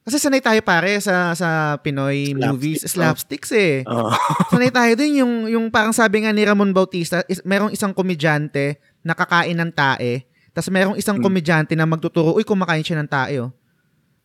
kasi 0.00 0.16
sanay 0.16 0.40
tayo 0.42 0.58
pare 0.64 0.96
sa 0.98 1.36
sa 1.36 1.76
Pinoy 1.78 2.32
Slapstick, 2.32 2.42
movies, 2.42 2.80
slapsticks 2.88 3.50
eh. 3.54 3.84
Oo. 3.86 4.10
Sanay 4.50 4.72
tayo 4.72 4.92
dun 4.96 5.12
yung 5.14 5.34
yung 5.46 5.66
parang 5.68 5.92
sabi 5.94 6.24
nga 6.24 6.32
ni 6.32 6.42
Ramon 6.42 6.72
Bautista, 6.72 7.22
is, 7.30 7.44
merong 7.44 7.70
isang 7.70 7.92
komedyante 7.94 8.80
na 9.04 9.12
kakain 9.14 9.54
ng 9.54 9.70
tae, 9.70 10.24
tapos 10.50 10.68
merong 10.68 10.96
isang 10.96 11.18
Hmm. 11.18 11.24
komedyante 11.24 11.72
na 11.74 11.84
magtuturo, 11.84 12.34
uy 12.34 12.42
kumakain 12.42 12.82
siya 12.82 13.00
ng 13.00 13.10
tae 13.10 13.38
oh. 13.38 13.50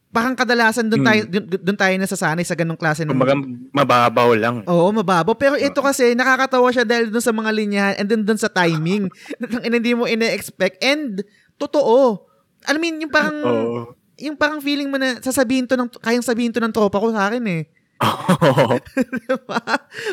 Parang 0.10 0.32
kadalasan 0.32 0.88
doon 0.88 1.04
Hmm. 1.04 1.10
tayo 1.12 1.22
dun, 1.28 1.44
dun 1.60 1.76
tayo 1.76 1.92
nasasanay 2.00 2.42
sa 2.42 2.56
ganong 2.56 2.80
klase 2.80 3.04
ng 3.04 3.12
Kumbaga 3.12 3.36
mababaw 3.76 4.32
lang. 4.32 4.64
Oo, 4.64 4.88
mababaw. 4.96 5.36
Pero 5.36 5.60
ito 5.60 5.84
kasi, 5.84 6.16
nakakatawa 6.16 6.72
siya 6.72 6.88
dahil 6.88 7.12
dun 7.12 7.20
sa 7.20 7.36
mga 7.36 7.52
linyahan 7.52 7.96
and 8.00 8.08
then 8.08 8.24
dun 8.24 8.40
sa 8.40 8.48
timing. 8.48 9.12
Nang 9.44 9.76
hindi 9.76 9.92
mo 9.92 10.08
ine-expect. 10.08 10.80
And, 10.80 11.20
totoo. 11.60 12.24
I 12.64 12.80
mean, 12.80 13.04
yung 13.04 13.12
parang, 13.12 13.38
Oo. 13.44 13.92
yung 14.16 14.40
parang 14.40 14.64
feeling 14.64 14.88
mo 14.88 14.96
na 14.96 15.20
sasabihin 15.20 15.68
to 15.68 15.76
ng, 15.76 15.92
kayang 16.00 16.24
sabihin 16.24 16.56
to 16.56 16.64
ng 16.64 16.72
tropa 16.72 16.96
ko 16.96 17.12
sa 17.12 17.28
akin 17.28 17.44
eh. 17.52 17.62
Diba? 19.20 19.60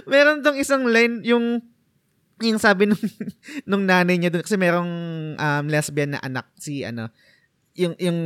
Meron 0.04 0.42
tong 0.42 0.58
isang 0.58 0.82
line, 0.82 1.22
yung, 1.22 1.62
yung 2.44 2.62
sabi 2.62 2.90
nung, 2.90 2.98
nung 3.68 3.84
nanay 3.86 4.18
niya 4.18 4.34
dun, 4.34 4.42
kasi 4.42 4.58
merong 4.58 4.90
um, 5.38 5.64
lesbian 5.70 6.16
na 6.16 6.20
anak, 6.20 6.50
si 6.58 6.82
ano, 6.82 7.08
yung, 7.78 7.94
yung, 7.96 8.18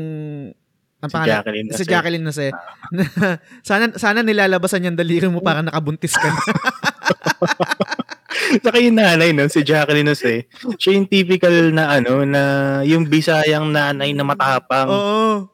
ang 0.99 1.11
Si 1.11 1.15
pangalan- 1.15 1.37
Jacqueline 1.39 1.67
Si. 1.71 1.85
Jacqueline. 1.85 2.25
Na, 2.25 2.33
sana, 3.69 3.85
sana 3.95 4.21
nilalabasan 4.25 4.89
yung 4.89 4.99
daliri 4.99 5.29
mo 5.29 5.45
para 5.45 5.61
nakabuntis 5.61 6.17
ka 6.17 6.27
na. 6.27 6.41
Saka 8.65 8.79
yung 8.79 8.97
nanay, 8.97 9.35
no, 9.35 9.51
si 9.51 9.67
Jacqueline 9.67 10.07
Jose, 10.07 10.47
siya 10.79 10.91
yung 10.95 11.11
typical 11.11 11.75
na 11.75 11.99
ano, 11.99 12.23
na 12.23 12.43
yung 12.87 13.07
bisayang 13.07 13.75
nanay 13.75 14.15
na 14.15 14.23
matapang. 14.23 14.89
Oo. 14.89 15.51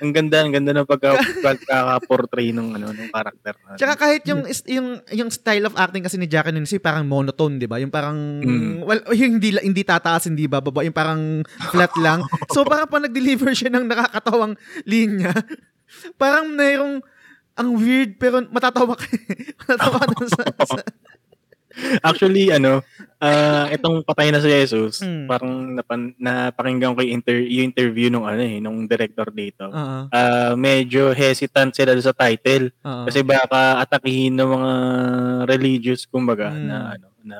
Ang 0.00 0.10
ganda, 0.16 0.40
ang 0.40 0.52
ganda 0.52 0.72
ng 0.72 0.88
pagka, 0.88 1.20
pagkaka-portray 1.44 2.56
ng 2.56 2.80
ano, 2.80 2.88
ng 2.90 3.12
karakter. 3.12 3.52
Tsaka 3.76 3.94
kahit 4.00 4.24
yung 4.24 4.48
yung 4.64 4.88
yung 5.12 5.28
style 5.28 5.68
of 5.68 5.76
acting 5.76 6.00
kasi 6.00 6.16
ni 6.16 6.24
Jacqueline 6.24 6.64
si 6.64 6.80
parang 6.80 7.04
monotone, 7.04 7.60
'di 7.60 7.68
ba? 7.68 7.76
Yung 7.76 7.92
parang 7.92 8.40
Mm. 8.40 8.88
well, 8.88 9.00
yung 9.12 9.36
hindi 9.36 9.52
hindi 9.60 9.84
tataas, 9.84 10.24
hindi 10.26 10.48
bababa, 10.48 10.80
yung 10.80 10.96
parang 10.96 11.44
flat 11.68 11.92
lang. 12.04 12.24
So 12.48 12.64
parang 12.64 12.88
pag 12.88 13.04
nag-deliver 13.04 13.52
siya 13.52 13.68
ng 13.76 13.84
nakakatawang 13.84 14.56
linya, 14.88 15.36
parang 16.16 16.48
mayroong 16.56 17.04
ang 17.54 17.68
weird 17.76 18.16
pero 18.16 18.40
matatawa 18.48 18.96
ka. 18.96 19.04
matatawa 19.68 20.00
sa, 20.24 20.42
sa 20.64 20.80
Actually, 22.02 22.50
ano, 22.50 22.82
ah 23.20 23.68
itong 23.68 24.00
patay 24.00 24.28
na 24.28 24.40
si 24.40 24.48
Jesus, 24.48 24.98
Mm. 24.98 25.28
parang 25.28 25.52
napan, 25.70 26.00
napakinggan 26.16 26.92
ko 26.92 27.00
yung, 27.00 27.14
inter, 27.16 27.36
yung 27.38 27.68
interview 27.68 28.08
nung 28.08 28.24
ano 28.24 28.40
eh, 28.40 28.58
nung 28.58 28.84
director 28.84 29.28
dito. 29.28 29.68
Oo. 29.68 30.08
Ah, 30.08 30.52
medyo 30.54 31.12
hesitant 31.12 31.70
sila 31.70 31.92
sa 31.96 32.10
title. 32.10 32.72
oo. 32.76 33.04
Kasi 33.04 33.20
baka 33.20 33.76
atakihin 33.78 34.34
ng 34.34 34.50
mga 34.50 34.72
religious 35.46 36.04
kumbaga 36.04 36.48
Mm. 36.48 36.64
na 36.64 36.76
ano 36.90 37.06
na 37.20 37.38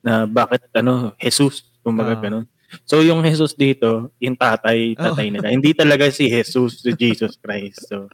na 0.00 0.12
bakit 0.24 0.64
ano 0.72 1.12
Jesus 1.14 1.62
kumbaga 1.78 2.16
Ah. 2.16 2.20
ganun. 2.20 2.46
So 2.82 2.98
yung 2.98 3.20
Jesus 3.20 3.52
dito, 3.52 4.10
yung 4.16 4.32
tatay, 4.32 4.96
tatay 4.96 5.28
Oh. 5.28 5.32
nila. 5.36 5.46
Hindi 5.46 5.70
talaga 5.72 6.08
si 6.08 6.24
Jesus, 6.26 6.80
si 6.80 6.90
Jesus 6.90 7.36
Christ. 7.36 7.84
So 7.84 8.08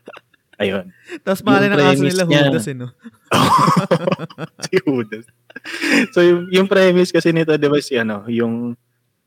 ayun. 0.57 0.91
Tapos 1.23 1.41
pangalan 1.41 1.71
ng 1.71 1.79
yung 1.79 1.87
aso 1.89 2.03
nila 2.03 2.23
premise 2.25 2.27
niya- 2.27 2.47
Judas 2.51 2.67
eh, 2.67 2.75
no? 2.75 2.89
si 4.67 4.75
Judas. 4.83 5.25
So 6.15 6.21
yung, 6.25 6.43
yung 6.53 6.69
premise 6.71 7.11
kasi 7.15 7.31
nito, 7.35 7.55
'di 7.57 7.69
ba 7.71 7.79
si 7.83 7.95
ano, 7.99 8.25
yung 8.31 8.75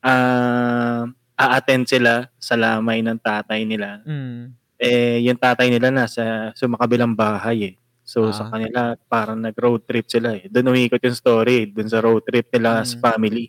ah 0.06 1.06
a-attend 1.38 1.90
sila 1.90 2.28
sa 2.40 2.56
lamay 2.60 3.02
ng 3.06 3.20
tatay 3.22 3.64
nila. 3.68 4.02
Mm. 4.08 4.56
eh 4.82 5.24
yung 5.26 5.40
tatay 5.40 5.72
nila 5.72 5.90
nasa 5.96 6.52
sumakabilang 6.60 7.16
bahay 7.16 7.74
eh. 7.74 7.76
So 8.06 8.30
Ah. 8.30 8.36
sa 8.36 8.46
kanila 8.52 8.94
parang 9.10 9.40
nag-road 9.42 9.88
trip 9.88 10.06
sila 10.12 10.36
eh. 10.38 10.48
Doon 10.52 10.74
umikot 10.76 11.00
yung 11.02 11.16
story, 11.18 11.72
doon 11.72 11.88
sa 11.90 12.02
road 12.04 12.24
trip 12.28 12.48
nila 12.54 12.84
as 12.86 12.94
Mm. 12.98 13.02
family. 13.04 13.46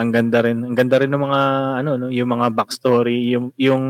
Ang 0.00 0.10
ganda 0.14 0.40
rin, 0.44 0.58
ang 0.66 0.76
ganda 0.78 0.96
rin 1.02 1.10
ng 1.12 1.22
mga 1.22 1.42
ano 1.84 1.90
no, 2.00 2.08
yung 2.12 2.30
mga 2.32 2.48
backstory, 2.56 3.34
yung 3.36 3.50
yung 3.60 3.84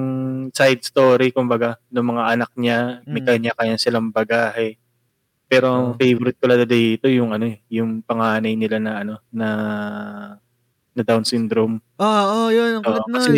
side 0.55 0.83
story 0.85 1.31
kumbaga 1.35 1.79
ng 1.93 2.07
mga 2.07 2.25
anak 2.39 2.51
niya, 2.59 2.81
may 3.11 3.23
Mm. 3.25 3.29
kanya-kanya 3.29 3.79
silang 3.81 4.11
bagahe. 4.15 4.77
Pero 5.53 5.67
ang 5.69 5.87
Oh. 5.93 5.97
favorite 6.01 6.41
ko 6.41 6.49
lang 6.49 6.65
dito 6.65 7.13
yung 7.13 7.37
ano 7.37 7.45
eh, 7.45 7.61
yung 7.69 8.01
panganay 8.01 8.57
nila 8.57 8.81
na 8.81 8.93
ano 9.05 9.15
na 9.29 9.49
na 10.93 11.01
Down 11.01 11.25
syndrome. 11.25 11.81
Oo, 11.97 12.05
oh, 12.05 12.49
yun. 12.53 12.77
Ang 12.77 12.85
Oo, 12.85 13.01
kulit 13.01 13.05
nun. 13.09 13.17
kasi 13.17 13.31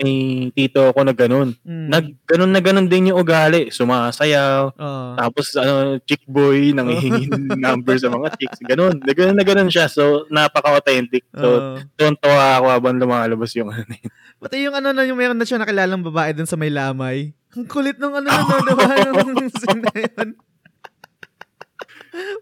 may 0.00 0.16
tito 0.56 0.80
ako 0.80 1.04
na 1.04 1.12
ganun. 1.12 1.52
Mm. 1.60 1.88
Nag, 1.92 2.04
ganun 2.24 2.52
na 2.56 2.60
ganun 2.64 2.88
din 2.88 3.12
yung 3.12 3.20
ugali. 3.20 3.68
Sumasayaw, 3.68 4.72
Oo. 4.72 5.12
tapos 5.20 5.52
ano, 5.60 6.00
chick 6.08 6.24
boy, 6.24 6.72
nangihingi 6.72 7.28
ng 7.28 7.60
number 7.60 8.00
sa 8.00 8.08
mga 8.08 8.32
chicks. 8.40 8.64
Ganun. 8.64 8.96
Na 8.96 9.12
ganun 9.12 9.36
na 9.36 9.44
ganun 9.44 9.68
siya. 9.68 9.92
So, 9.92 10.24
napaka-authentic. 10.32 11.28
So, 11.36 11.48
Oo. 11.52 11.84
tuwan-tuwa 12.00 12.46
ako 12.56 12.66
habang 12.72 12.96
lumalabas 12.96 13.52
yung 13.60 13.68
ano 13.68 13.84
na 13.84 13.96
yun. 14.00 14.12
Pati 14.40 14.56
yung 14.64 14.72
ano 14.74 14.88
na, 14.96 15.04
yung 15.04 15.20
meron 15.20 15.36
na 15.36 15.44
siya 15.44 15.60
nakilalang 15.60 16.00
babae 16.00 16.32
dun 16.32 16.48
sa 16.48 16.56
may 16.56 16.72
lamay. 16.72 17.36
Ang 17.52 17.68
kulit 17.68 18.00
nung 18.00 18.16
ano 18.16 18.24
na, 18.24 18.40
diba? 18.40 18.88
Nung 19.20 19.52
scene 19.52 19.84
na 19.84 19.92
yun. 20.00 20.28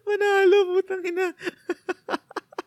Manalo, 0.07 0.59
putang 0.77 1.03
ina. 1.05 1.33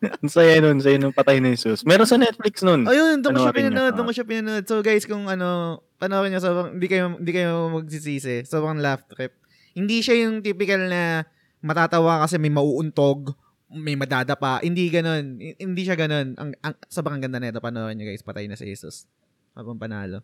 Ang 0.20 0.28
saya 0.28 0.60
nun, 0.60 0.78
saya 0.84 1.00
nung 1.00 1.16
patay 1.16 1.40
na 1.40 1.52
Jesus. 1.52 1.80
Meron 1.86 2.04
sa 2.04 2.20
Netflix 2.20 2.60
nun. 2.60 2.84
Ayun, 2.84 3.24
doon 3.24 3.40
ko 3.40 3.40
siya 3.48 3.56
pinanood, 3.56 3.92
doon 3.96 4.06
ko 4.08 4.14
siya 4.14 4.26
pinanood. 4.28 4.64
So 4.68 4.84
guys, 4.84 5.08
kung 5.08 5.24
ano, 5.28 5.80
panoorin 5.96 6.34
niyo, 6.34 6.44
sobrang, 6.44 6.76
hindi 6.76 6.86
kayo, 6.90 7.16
hindi 7.16 7.32
kayo 7.32 7.72
magsisisi. 7.72 8.44
Sobrang 8.44 8.80
laugh 8.84 9.04
trip. 9.08 9.32
Hindi 9.72 10.04
siya 10.04 10.28
yung 10.28 10.44
typical 10.44 10.92
na 10.92 11.24
matatawa 11.64 12.20
kasi 12.20 12.36
may 12.36 12.52
mauuntog, 12.52 13.32
may 13.72 13.96
madadapa. 13.96 14.60
Hindi 14.60 14.92
ganun. 14.92 15.40
Hindi 15.40 15.82
siya 15.82 15.96
ganun. 15.96 16.36
Ang, 16.36 16.50
ang 16.60 16.74
sobrang 16.92 17.18
ganda 17.18 17.40
nito. 17.40 17.58
Panoorin 17.64 17.96
niyo 17.96 18.12
guys, 18.12 18.22
patay 18.22 18.46
na 18.46 18.60
si 18.60 18.68
Jesus. 18.68 19.08
Habang 19.56 19.80
panalo. 19.80 20.20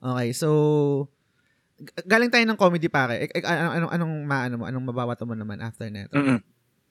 Okay, 0.00 0.32
so 0.32 0.48
galing 2.04 2.30
tayo 2.30 2.44
ng 2.44 2.58
comedy 2.60 2.88
pare. 2.92 3.26
Eh, 3.26 3.28
eh, 3.30 3.44
anong, 3.44 3.72
anong, 3.72 3.92
anong 3.92 4.14
maano 4.28 4.54
mo? 4.60 4.64
Anong 4.68 4.86
mababato 4.92 5.24
mo 5.24 5.34
naman 5.34 5.60
after 5.64 5.88
neto? 5.88 6.12
Mm-mm. 6.16 6.38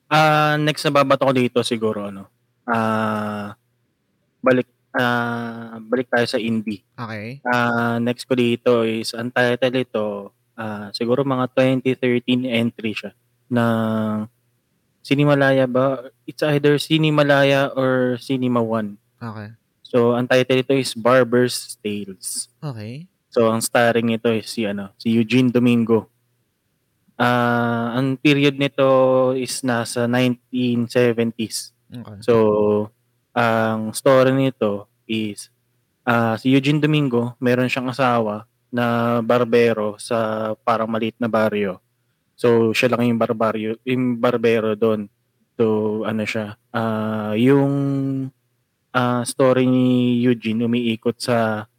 Ah, 0.10 0.58
next 0.58 0.82
na 0.86 0.94
babato 0.94 1.26
ko 1.26 1.34
dito 1.34 1.60
siguro 1.62 2.10
ano. 2.10 2.30
Ah, 2.66 3.54
balik 4.42 4.66
ah 4.98 5.78
balik 5.86 6.10
tayo 6.10 6.26
sa 6.26 6.42
indie. 6.42 6.82
Okay. 6.98 7.46
Ah, 7.46 8.02
next 8.02 8.26
ko 8.26 8.34
dito 8.34 8.82
is 8.82 9.14
ang 9.14 9.30
title 9.30 9.78
ito 9.78 10.08
ah 10.58 10.90
siguro 10.92 11.22
mga 11.22 11.54
2013 11.54 12.50
entry 12.50 12.92
siya 12.98 13.14
ng 13.54 14.26
Cinemalaya 15.10 15.66
ba? 15.66 16.14
It's 16.30 16.46
either 16.46 16.78
Cinemalaya 16.78 17.74
or 17.74 18.22
Cinema 18.22 18.62
One. 18.62 19.02
Okay. 19.18 19.58
So, 19.82 20.14
ang 20.14 20.30
title 20.30 20.62
ito 20.62 20.74
is 20.78 20.94
Barber's 20.94 21.74
Tales. 21.82 22.54
Okay. 22.62 23.09
So, 23.30 23.54
ang 23.54 23.62
starring 23.62 24.10
nito 24.10 24.34
is 24.34 24.50
si 24.50 24.66
ano, 24.66 24.90
si 24.98 25.14
Eugene 25.14 25.54
Domingo. 25.54 26.10
Ah, 27.20 27.94
ang 28.00 28.18
period 28.18 28.58
nito 28.58 28.88
is 29.38 29.62
nasa 29.62 30.10
1970s. 30.10 31.76
Okay. 31.90 32.20
So, 32.26 32.34
ang 33.36 33.94
story 33.94 34.34
nito 34.34 34.90
is 35.06 35.54
ah 36.08 36.34
si 36.42 36.50
Eugene 36.50 36.82
Domingo, 36.82 37.38
meron 37.38 37.70
siyang 37.70 37.94
asawa 37.94 38.50
na 38.74 39.20
barbero 39.22 39.98
sa 40.02 40.52
parang 40.66 40.90
maliit 40.90 41.18
na 41.22 41.30
baryo. 41.30 41.82
So, 42.40 42.72
siya 42.72 42.96
lang 42.96 43.14
yung 43.14 43.20
barbaryo, 43.22 43.78
yung 43.84 44.18
barbero 44.18 44.74
doon. 44.74 45.12
So, 45.60 46.02
ano 46.08 46.24
siya, 46.24 46.56
ah 46.74 47.36
yung 47.36 47.74
ah 48.96 49.22
story 49.28 49.70
ni 49.70 50.18
Eugene 50.24 50.66
umiikot 50.66 51.20
sa 51.22 51.70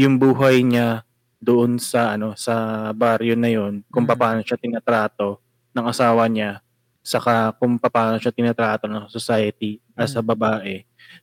yung 0.00 0.16
buhay 0.16 0.64
niya 0.64 1.04
doon 1.40 1.76
sa 1.76 2.16
ano 2.16 2.32
sa 2.36 2.88
baryo 2.92 3.36
na 3.36 3.52
yon 3.52 3.84
kung 3.92 4.08
Mm. 4.08 4.16
paano 4.16 4.40
siya 4.40 4.56
tinatrato 4.56 5.40
ng 5.76 5.84
asawa 5.84 6.24
niya 6.28 6.60
saka 7.00 7.52
kung 7.56 7.76
paano 7.76 8.16
siya 8.20 8.32
tinatrato 8.32 8.84
ng 8.88 9.08
society 9.08 9.80
as 9.96 10.16
a 10.16 10.20
Mm. 10.24 10.28
babae 10.32 10.76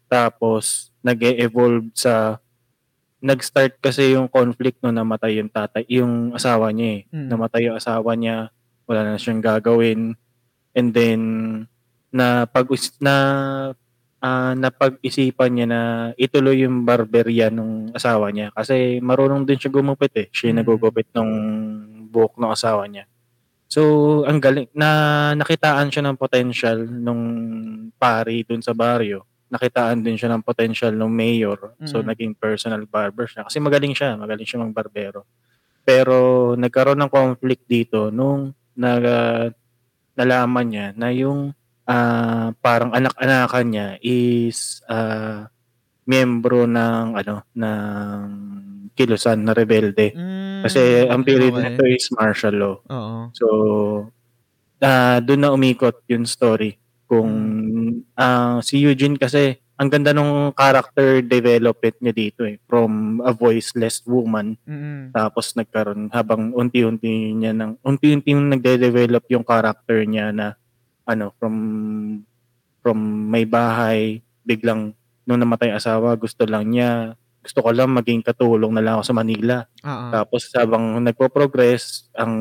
tapos 0.10 0.90
nag-evolve 1.02 1.90
sa 1.94 2.38
nag-start 3.18 3.82
kasi 3.82 4.14
yung 4.14 4.30
conflict 4.30 4.78
no 4.82 4.94
namatay 4.94 5.42
yung 5.42 5.50
tatay 5.50 5.82
yung 5.90 6.34
asawa 6.38 6.70
niya 6.70 7.02
eh 7.02 7.10
Mm. 7.10 7.28
namatay 7.34 7.62
yung 7.70 7.78
asawa 7.78 8.14
niya 8.14 8.54
wala 8.86 9.02
na 9.06 9.18
siyang 9.18 9.42
gagawin 9.42 10.14
and 10.74 10.94
then 10.94 11.22
na 12.10 12.46
pag 12.46 12.70
na 12.98 13.16
ah, 14.24 14.53
napag-isipan 14.57 15.51
niya 15.53 15.68
na 15.70 15.82
ituloy 16.18 16.63
yung 16.65 16.84
barberya 16.84 17.49
nung 17.53 17.91
asawa 17.93 18.30
niya 18.34 18.49
kasi 18.55 18.97
marunong 19.01 19.45
din 19.45 19.59
siya 19.61 19.72
gumupit 19.74 20.13
eh. 20.18 20.28
Siya 20.34 20.51
yung 20.51 20.57
Mm. 20.57 20.63
nagugupit 20.65 21.07
ng 21.13 21.30
buhok 22.09 22.39
ng 22.41 22.51
asawa 22.51 22.86
niya. 22.89 23.05
So, 23.68 24.24
ang 24.24 24.39
galing 24.39 24.72
na 24.74 24.89
nakitaan 25.36 25.91
siya 25.91 26.03
ng 26.07 26.18
potential 26.18 26.88
nung 26.88 27.24
pari 27.99 28.47
dun 28.47 28.63
sa 28.63 28.72
baryo. 28.72 29.28
Nakitaan 29.51 30.03
din 30.03 30.15
siya 30.15 30.32
ng 30.34 30.43
potential 30.43 30.95
ng 30.95 31.11
mayor. 31.11 31.76
So, 31.88 31.99
Mm. 31.99 32.07
naging 32.11 32.34
personal 32.39 32.84
barber 32.88 33.28
siya. 33.28 33.43
Kasi 33.47 33.59
magaling 33.59 33.91
siya. 33.95 34.15
Magaling 34.15 34.47
siya 34.47 34.63
barbero. 34.72 35.28
Pero, 35.88 36.53
nagkaroon 36.55 36.99
ng 36.99 37.11
conflict 37.11 37.63
dito 37.68 38.11
nung 38.11 38.55
nag, 38.76 39.03
nalaman 40.18 40.68
niya 40.68 40.88
na 40.97 41.09
yung 41.13 41.53
ah, 41.88 42.52
parang 42.60 42.92
anak-anakan 42.92 43.68
niya 43.72 43.88
is 44.04 44.84
ah, 44.92 45.48
miyembro 46.08 46.68
ng 46.68 47.16
ano 47.16 47.36
ng 47.56 48.28
kilusan 48.94 49.44
na 49.44 49.54
rebelde. 49.56 50.16
Mm, 50.16 50.64
Kasi 50.68 51.06
ang 51.08 51.22
period 51.24 51.54
okay. 51.56 51.64
nito 51.64 51.84
is 51.88 52.08
martial 52.16 52.56
law. 52.56 52.76
Oo. 52.88 53.32
So 53.32 53.48
ah 54.78 55.18
doon 55.24 55.42
na 55.42 55.54
umikot 55.56 56.06
yung 56.12 56.28
story 56.28 56.78
kung 57.08 57.32
ah, 58.14 58.60
si 58.62 58.84
Eugene 58.84 59.18
kasi 59.18 59.58
ang 59.78 59.94
ganda 59.94 60.10
nung 60.10 60.50
character 60.58 61.22
development 61.22 61.96
niya 62.02 62.14
dito 62.14 62.42
eh 62.50 62.58
from 62.66 63.22
a 63.22 63.30
voiceless 63.30 64.02
woman 64.10 64.58
Mm-mm. 64.66 65.14
tapos 65.14 65.54
nagkaroon 65.54 66.10
habang 66.10 66.50
unti-unti 66.50 67.38
niya 67.38 67.54
nang 67.54 67.78
unti-unti 67.86 68.34
nagde-develop 68.34 69.30
yung 69.30 69.46
character 69.46 70.02
niya 70.02 70.34
na 70.34 70.58
ano 71.08 71.32
from 71.39 71.55
from 72.84 72.97
may 73.32 73.43
bahay 73.47 74.20
biglang 74.43 74.91
nung 75.28 75.39
namatay 75.39 75.74
asawa 75.74 76.16
gusto 76.16 76.43
lang 76.47 76.72
niya 76.72 77.16
gusto 77.43 77.64
ko 77.64 77.72
lang 77.72 77.95
maging 77.95 78.24
katulong 78.24 78.76
na 78.76 78.84
lang 78.84 78.93
ako 78.99 79.03
sa 79.08 79.16
Manila 79.16 79.58
Oo. 79.84 80.05
tapos 80.12 80.51
habang 80.51 80.99
nagpo-progress 80.99 82.12
ang 82.12 82.34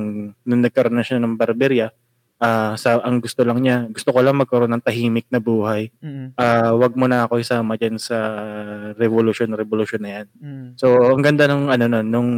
nung 0.42 0.62
nagkaroon 0.62 0.98
na 0.98 1.06
siya 1.06 1.22
ng 1.22 1.38
barberya 1.38 1.94
ah 2.36 2.76
sa 2.76 3.00
ang 3.00 3.22
gusto 3.22 3.40
lang 3.46 3.64
niya 3.64 3.88
gusto 3.88 4.12
ko 4.12 4.20
lang 4.20 4.36
magkaroon 4.36 4.68
ng 4.68 4.84
tahimik 4.84 5.24
na 5.32 5.40
buhay 5.40 5.88
Mm-mm. 6.04 6.36
ah 6.36 6.74
wag 6.76 6.92
mo 6.92 7.08
na 7.08 7.24
ako 7.24 7.40
isama 7.40 7.80
diyan 7.80 7.96
sa 7.96 8.18
revolution 8.98 9.48
revolution 9.56 10.02
na 10.02 10.10
yan 10.20 10.26
Mm. 10.36 10.66
So, 10.76 11.16
ang 11.16 11.24
ganda 11.24 11.48
nung 11.48 11.72
ano 11.72 11.84
nun, 11.88 12.06
nung 12.12 12.30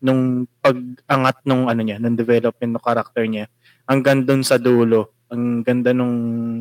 nung 0.00 0.48
pag-angat 0.64 1.44
nung 1.44 1.68
ano 1.68 1.84
niya, 1.84 2.00
nung 2.00 2.16
development 2.16 2.72
ng 2.72 2.80
character 2.80 3.20
niya. 3.28 3.46
Ang 3.84 4.00
ganda 4.00 4.32
dun 4.32 4.40
sa 4.40 4.56
dulo. 4.56 5.12
Ang 5.30 5.62
ganda 5.62 5.90
nung 5.90 6.16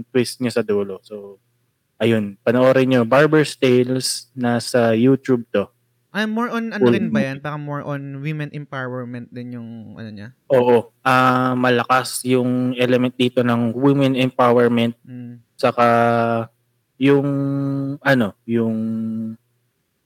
twist 0.09 0.39
niya 0.39 0.55
sa 0.55 0.63
dulo. 0.63 1.01
So, 1.01 1.41
ayun, 1.97 2.37
panoorin 2.41 2.87
nyo. 2.87 3.01
Barber's 3.03 3.53
Tales 3.53 4.29
nasa 4.31 4.93
YouTube 4.93 5.43
to. 5.51 5.67
Ay, 6.09 6.25
more 6.25 6.49
on 6.49 6.73
ano 6.73 6.89
rin 6.89 7.13
ba 7.13 7.21
yan? 7.21 7.37
Parang 7.37 7.61
more 7.61 7.85
on 7.85 8.25
women 8.25 8.49
empowerment 8.49 9.29
din 9.29 9.53
yung 9.53 9.69
ano 9.93 10.09
niya. 10.09 10.33
Oo, 10.49 10.89
ah 11.05 11.53
malakas 11.53 12.25
yung 12.25 12.73
element 12.73 13.13
dito 13.13 13.45
ng 13.45 13.77
women 13.77 14.17
empowerment 14.17 14.97
Mm. 15.05 15.37
saka 15.53 15.85
yung 16.97 17.29
ano, 18.01 18.33
yung 18.49 18.73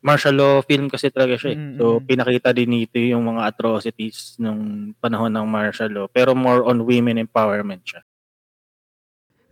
martial 0.03 0.35
law 0.35 0.59
film 0.59 0.91
kasi 0.91 1.07
talaga 1.07 1.39
siya. 1.39 1.55
eh. 1.55 1.57
Mm, 1.57 1.75
So 1.79 1.85
mm. 1.95 2.03
pinakita 2.03 2.49
din 2.51 2.83
dito 2.83 2.99
yung 2.99 3.23
mga 3.23 3.47
atrocities 3.47 4.35
nung 4.35 4.91
panahon 4.99 5.31
ng 5.31 5.47
martial 5.47 5.87
law 5.87 6.07
pero 6.11 6.35
more 6.35 6.67
on 6.67 6.83
women 6.83 7.15
empowerment 7.15 7.79
siya. 7.87 8.03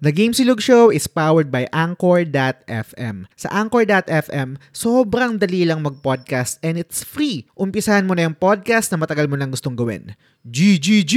The 0.02 0.10
Game 0.10 0.34
Silog 0.34 0.66
Show 0.66 0.90
is 0.90 1.06
powered 1.06 1.54
by 1.54 1.70
Anchor.fm. 1.70 3.30
Sa 3.38 3.48
Anchor.fm, 3.54 4.58
sobrang 4.74 5.38
dali 5.38 5.62
lang 5.62 5.86
mag-podcast 5.86 6.58
and 6.66 6.82
it's 6.82 7.06
free. 7.06 7.46
Umpisahan 7.54 8.10
mo 8.10 8.18
na 8.18 8.26
yung 8.26 8.34
podcast 8.34 8.90
na 8.90 8.98
matagal 8.98 9.30
mo 9.30 9.38
nang 9.38 9.54
gustong 9.54 9.78
gawin. 9.78 10.18
GGG! 10.42 11.14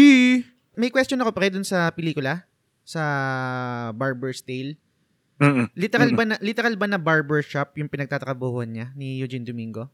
May 0.76 0.92
question 0.92 1.16
ako 1.24 1.32
pre 1.32 1.48
dun 1.48 1.64
sa 1.64 1.88
pelikula? 1.96 2.44
Sa 2.84 3.00
Barber's 3.96 4.44
Tale. 4.44 4.76
Mm. 5.40 5.72
Literal 5.72 6.10
Mm. 6.12 6.18
ba 6.20 6.24
na 6.28 6.36
literal 6.44 6.74
ba 6.76 6.84
na 6.84 7.00
barbershop 7.00 7.72
yung 7.80 7.88
pinagtatrabahuhan 7.88 8.68
niya 8.68 8.86
ni 8.92 9.16
Eugene 9.16 9.48
Domingo? 9.48 9.88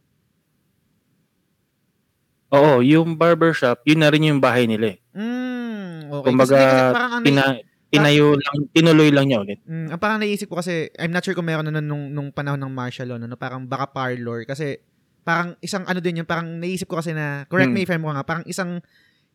Oo, 2.51 2.83
yung 2.83 3.15
barbershop, 3.15 3.87
yun 3.87 4.03
na 4.03 4.11
rin 4.11 4.27
yung 4.27 4.43
bahay 4.43 4.67
nila 4.67 4.99
eh. 4.99 4.99
Mm, 5.15 6.11
okay. 6.11 6.27
Kumbaga, 6.27 6.59
kasi, 6.59 6.67
kasi 6.67 6.83
parang 6.91 7.13
ang 7.15 7.23
Tina, 7.23 7.43
tinayo 7.91 8.39
lang, 8.39 8.57
tinuloy 8.71 9.11
lang 9.11 9.27
niya 9.27 9.39
ulit. 9.43 9.59
Mm, 9.67 9.91
ang 9.91 10.01
parang 10.01 10.19
naisip 10.19 10.47
ko 10.47 10.59
kasi, 10.59 10.89
I'm 10.95 11.11
not 11.11 11.23
sure 11.23 11.35
kung 11.35 11.47
meron 11.47 11.67
na 11.67 11.75
nun 11.75 11.87
nung, 11.87 12.05
nung 12.09 12.29
panahon 12.31 12.59
ng 12.59 12.71
martial 12.71 13.11
law, 13.11 13.19
no, 13.19 13.35
parang 13.35 13.67
baka 13.67 13.91
parlor. 13.91 14.47
Kasi, 14.47 14.79
parang 15.21 15.59
isang 15.61 15.83
ano 15.85 15.99
din 15.99 16.23
yun, 16.23 16.29
parang 16.29 16.47
naisip 16.57 16.87
ko 16.87 16.99
kasi 16.99 17.11
na, 17.11 17.45
correct 17.51 17.69
me 17.69 17.83
Mm. 17.83 17.87
if 17.87 17.91
I'm 17.91 18.03
wrong 18.03 18.15
nga, 18.15 18.25
parang 18.25 18.47
isang, 18.47 18.79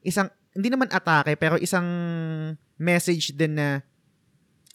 isang, 0.01 0.27
hindi 0.55 0.71
naman 0.71 0.87
atake, 0.87 1.35
pero 1.35 1.59
isang 1.59 1.83
message 2.75 3.35
din 3.35 3.59
na, 3.59 3.83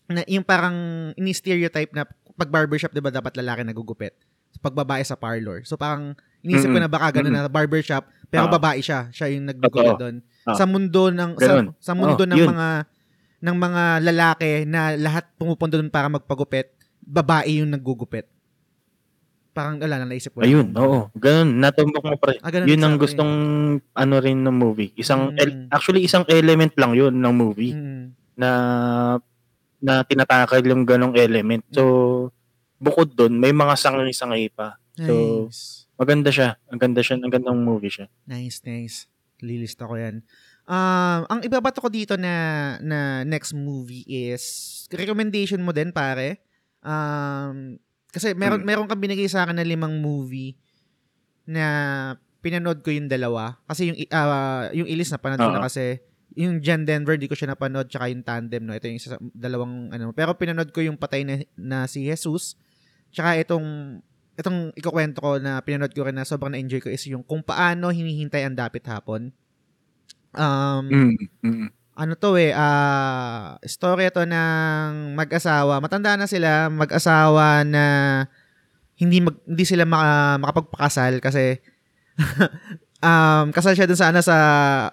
na 0.06 0.22
yung 0.28 0.44
parang 0.44 0.74
ini-stereotype 1.16 1.94
na 1.94 2.04
pag 2.36 2.48
barbershop, 2.48 2.92
di 2.92 3.00
ba, 3.00 3.08
dapat 3.08 3.36
lalaki 3.36 3.64
nagugupit. 3.64 4.12
Pag 4.60 4.76
babae 4.76 5.00
sa 5.00 5.16
parlor. 5.16 5.64
So 5.64 5.76
parang, 5.76 6.12
inisip 6.40 6.68
ko 6.68 6.76
Mm-mm. 6.76 6.84
na 6.84 6.90
baka 6.90 7.20
ganun 7.20 7.32
na 7.32 7.48
barbershop, 7.48 8.04
pero 8.28 8.48
Ah. 8.48 8.52
babae 8.52 8.80
siya. 8.80 9.08
Siya 9.12 9.28
yung 9.32 9.48
nagugupit 9.48 9.96
doon. 9.96 10.16
Ah. 10.44 10.56
Sa 10.56 10.64
mundo 10.64 11.08
ng, 11.08 11.30
sa, 11.36 11.48
Ganun. 11.48 11.66
sa 11.76 11.92
mundo 11.92 12.24
Oh, 12.24 12.28
ng 12.28 12.38
yun. 12.40 12.48
mga, 12.48 12.68
ng 13.40 13.56
mga 13.56 13.82
lalaki 14.04 14.50
na 14.68 14.92
lahat 14.94 15.24
pumupunta 15.36 15.80
doon 15.80 15.88
para 15.88 16.12
magpagupit, 16.12 16.68
babae 17.00 17.64
yung 17.64 17.72
naggugupit. 17.72 18.28
Parang, 19.50 19.82
wala 19.82 19.98
na, 19.98 20.06
naisip 20.06 20.30
ko. 20.30 20.46
Ayun, 20.46 20.70
oo. 20.78 21.10
Ganun, 21.18 21.58
natumbok 21.58 22.04
mo 22.06 22.14
pre. 22.20 22.38
Ah, 22.38 22.54
yun 22.54 22.78
ang 22.86 22.94
gustong 22.94 23.32
ano 23.82 24.14
rin 24.22 24.38
ng 24.46 24.54
movie. 24.54 24.94
Isang, 24.94 25.34
Mm. 25.34 25.40
el- 25.42 25.66
actually, 25.74 26.06
isang 26.06 26.22
element 26.30 26.70
lang 26.78 26.94
yun 26.94 27.10
ng 27.10 27.34
movie 27.34 27.74
Mm. 27.74 28.14
na 28.38 28.50
na 29.80 30.04
tinatakal 30.04 30.60
yung 30.60 30.84
ganong 30.84 31.16
element. 31.16 31.64
So, 31.72 32.28
bukod 32.76 33.16
doon, 33.16 33.40
may 33.40 33.50
mga 33.50 33.74
sangay-sangay 33.80 34.52
pa. 34.52 34.76
So, 34.92 35.48
Nice. 35.48 35.88
maganda 35.96 36.28
siya. 36.28 36.60
Ang 36.68 36.76
ganda 36.78 37.00
siya. 37.00 37.16
Ang 37.16 37.32
gandang 37.32 37.56
movie 37.64 37.88
siya. 37.88 38.06
Nice, 38.28 38.60
nice. 38.68 39.08
Lilista 39.40 39.88
ko 39.88 39.96
yan. 39.96 40.20
Um, 40.70 41.26
ang 41.26 41.40
ibabato 41.42 41.82
ko 41.82 41.90
dito 41.90 42.14
na, 42.14 42.78
na 42.78 43.26
next 43.26 43.50
movie 43.50 44.06
is 44.06 44.86
recommendation 44.94 45.58
mo 45.66 45.74
din, 45.74 45.90
pare. 45.90 46.46
Um, 46.86 47.74
kasi 48.14 48.38
meron, 48.38 48.62
Hmm. 48.62 48.66
meron 48.70 48.86
kang 48.86 49.02
binigay 49.02 49.26
sa 49.26 49.42
akin 49.42 49.58
na 49.58 49.66
limang 49.66 49.98
movie 49.98 50.54
na 51.42 51.66
pinanood 52.38 52.86
ko 52.86 52.94
yung 52.94 53.10
dalawa. 53.10 53.58
Kasi 53.66 53.90
yung, 53.90 53.98
ah, 54.14 54.70
yung 54.70 54.86
Ilis 54.86 55.10
na 55.10 55.18
panood 55.18 55.42
ko 55.42 55.50
na 55.50 55.66
kasi 55.66 55.98
yung 56.38 56.62
John 56.62 56.86
Denver, 56.86 57.18
di 57.18 57.26
ko 57.26 57.34
siya 57.34 57.50
napanood, 57.50 57.90
tsaka 57.90 58.06
yung 58.06 58.22
Tandem, 58.22 58.62
no? 58.62 58.70
Ito 58.70 58.86
yung 58.86 58.98
isa, 59.02 59.18
dalawang, 59.34 59.90
ano. 59.90 60.14
Pero 60.14 60.38
pinanood 60.38 60.70
ko 60.70 60.78
yung 60.86 60.94
patay 60.94 61.26
na, 61.26 61.42
na 61.58 61.90
si 61.90 62.06
Jesus, 62.06 62.54
tsaka 63.10 63.34
itong, 63.42 63.98
itong 64.38 64.70
ikukwento 64.78 65.18
ko 65.18 65.42
na 65.42 65.58
pinanood 65.60 65.90
ko 65.90 66.06
rin 66.06 66.14
na 66.14 66.22
sobrang 66.22 66.54
na-enjoy 66.54 66.78
ko 66.78 66.88
is 66.88 67.02
yung 67.10 67.26
kung 67.26 67.42
paano 67.42 67.90
hinihintay 67.90 68.46
ang 68.46 68.54
dapit 68.54 68.86
hapon. 68.86 69.34
Um, 70.34 70.84
Mm. 70.86 71.14
Mm. 71.42 71.68
ano 72.00 72.12
to 72.16 72.38
eh, 72.40 72.54
ah, 72.54 73.58
story 73.66 74.08
to 74.14 74.24
ng 74.24 75.12
mag-asawa. 75.18 75.82
Matanda 75.84 76.16
na 76.16 76.24
sila, 76.24 76.70
mag-asawa 76.72 77.60
na 77.66 77.84
hindi 78.96 79.20
mag, 79.20 79.36
hindi 79.44 79.64
sila 79.68 79.84
maka, 79.84 80.38
makapagpakasal 80.40 81.20
kasi 81.20 81.58
um 83.04 83.48
kasal 83.52 83.72
siya 83.76 83.88
dun 83.88 83.96
sa 84.00 84.12
ano 84.12 84.20
sa 84.24 84.38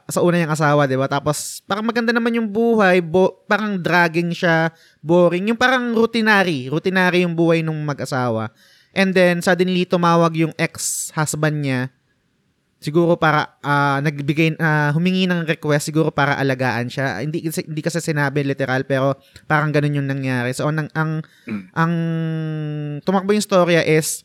sa 0.07 0.19
una 0.23 0.39
niyang 0.39 0.55
asawa, 0.55 0.87
'di 0.87 0.95
ba? 0.99 1.07
Tapos 1.11 1.63
parang 1.67 1.83
maganda 1.87 2.11
naman 2.15 2.35
yung 2.35 2.49
buhay, 2.51 2.99
bo, 3.03 3.43
parang 3.47 3.79
dragging 3.79 4.31
siya, 4.35 4.71
boring, 5.03 5.51
yung 5.53 5.59
parang 5.59 5.91
routinary, 5.95 6.67
routinary 6.71 7.23
yung 7.27 7.35
buhay 7.37 7.63
nung 7.63 7.79
mag-asawa. 7.87 8.51
And 8.95 9.11
then 9.15 9.39
suddenly 9.43 9.85
tumawag 9.87 10.35
yung 10.39 10.53
ex-husband 10.59 11.61
niya 11.63 11.91
siguro 12.87 13.19
para 13.19 13.59
ah, 13.59 13.99
nagbigay 13.99 14.55
ah, 14.63 14.95
humingi 14.95 15.27
ng 15.27 15.43
request 15.43 15.91
siguro 15.91 16.07
para 16.07 16.39
alagaan 16.39 16.87
siya. 16.87 17.19
Hindi 17.19 17.43
hindi 17.43 17.81
kasi 17.83 17.99
sinabi 17.99 18.47
literal 18.47 18.87
pero 18.87 19.19
parang 19.43 19.75
ganun 19.75 19.99
yung 19.99 20.07
nangyari. 20.07 20.55
So 20.55 20.63
ang 20.71 20.87
ang 20.95 21.19
Mm. 21.43 21.63
ang 21.75 21.93
tumakbo 23.03 23.35
yung 23.35 23.43
storya 23.43 23.83
is 23.83 24.23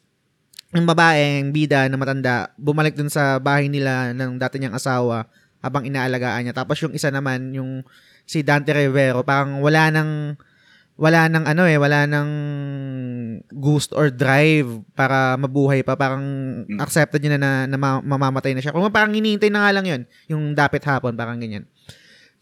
yung 0.70 0.86
babaeng 0.86 1.50
bida 1.50 1.90
na 1.90 1.98
matanda 1.98 2.54
bumalik 2.56 2.94
dun 2.94 3.10
sa 3.10 3.42
bahay 3.42 3.66
nila 3.66 4.14
ng 4.14 4.38
dati 4.38 4.56
niyang 4.62 4.78
asawa 4.78 5.26
habang 5.58 5.82
inaalagaan 5.84 6.46
niya. 6.46 6.54
Tapos 6.54 6.78
yung 6.80 6.94
isa 6.94 7.10
naman 7.10 7.50
yung 7.52 7.82
si 8.24 8.46
Dante 8.46 8.70
Rivero 8.70 9.26
parang 9.26 9.58
wala 9.58 9.90
nang 9.90 10.38
wala 11.02 11.26
nang 11.26 11.42
ano 11.50 11.66
eh, 11.66 11.74
wala 11.82 12.06
nang 12.06 12.30
gusto 13.50 13.98
or 13.98 14.14
drive 14.14 14.70
para 14.94 15.34
mabuhay 15.34 15.82
pa. 15.82 15.98
Parang 15.98 16.22
Mm. 16.62 16.78
accepted 16.78 17.18
niya 17.18 17.34
na, 17.34 17.66
na, 17.66 17.74
na 17.74 17.76
ma- 17.76 18.04
mamamatay 18.06 18.54
na 18.54 18.62
siya. 18.62 18.70
Kung 18.70 18.86
parang 18.94 19.10
hinihintay 19.10 19.50
na 19.50 19.66
nga 19.66 19.74
lang 19.74 19.86
yun, 19.90 20.02
yung 20.30 20.54
dapit 20.54 20.86
hapon, 20.86 21.18
parang 21.18 21.42
ganyan. 21.42 21.66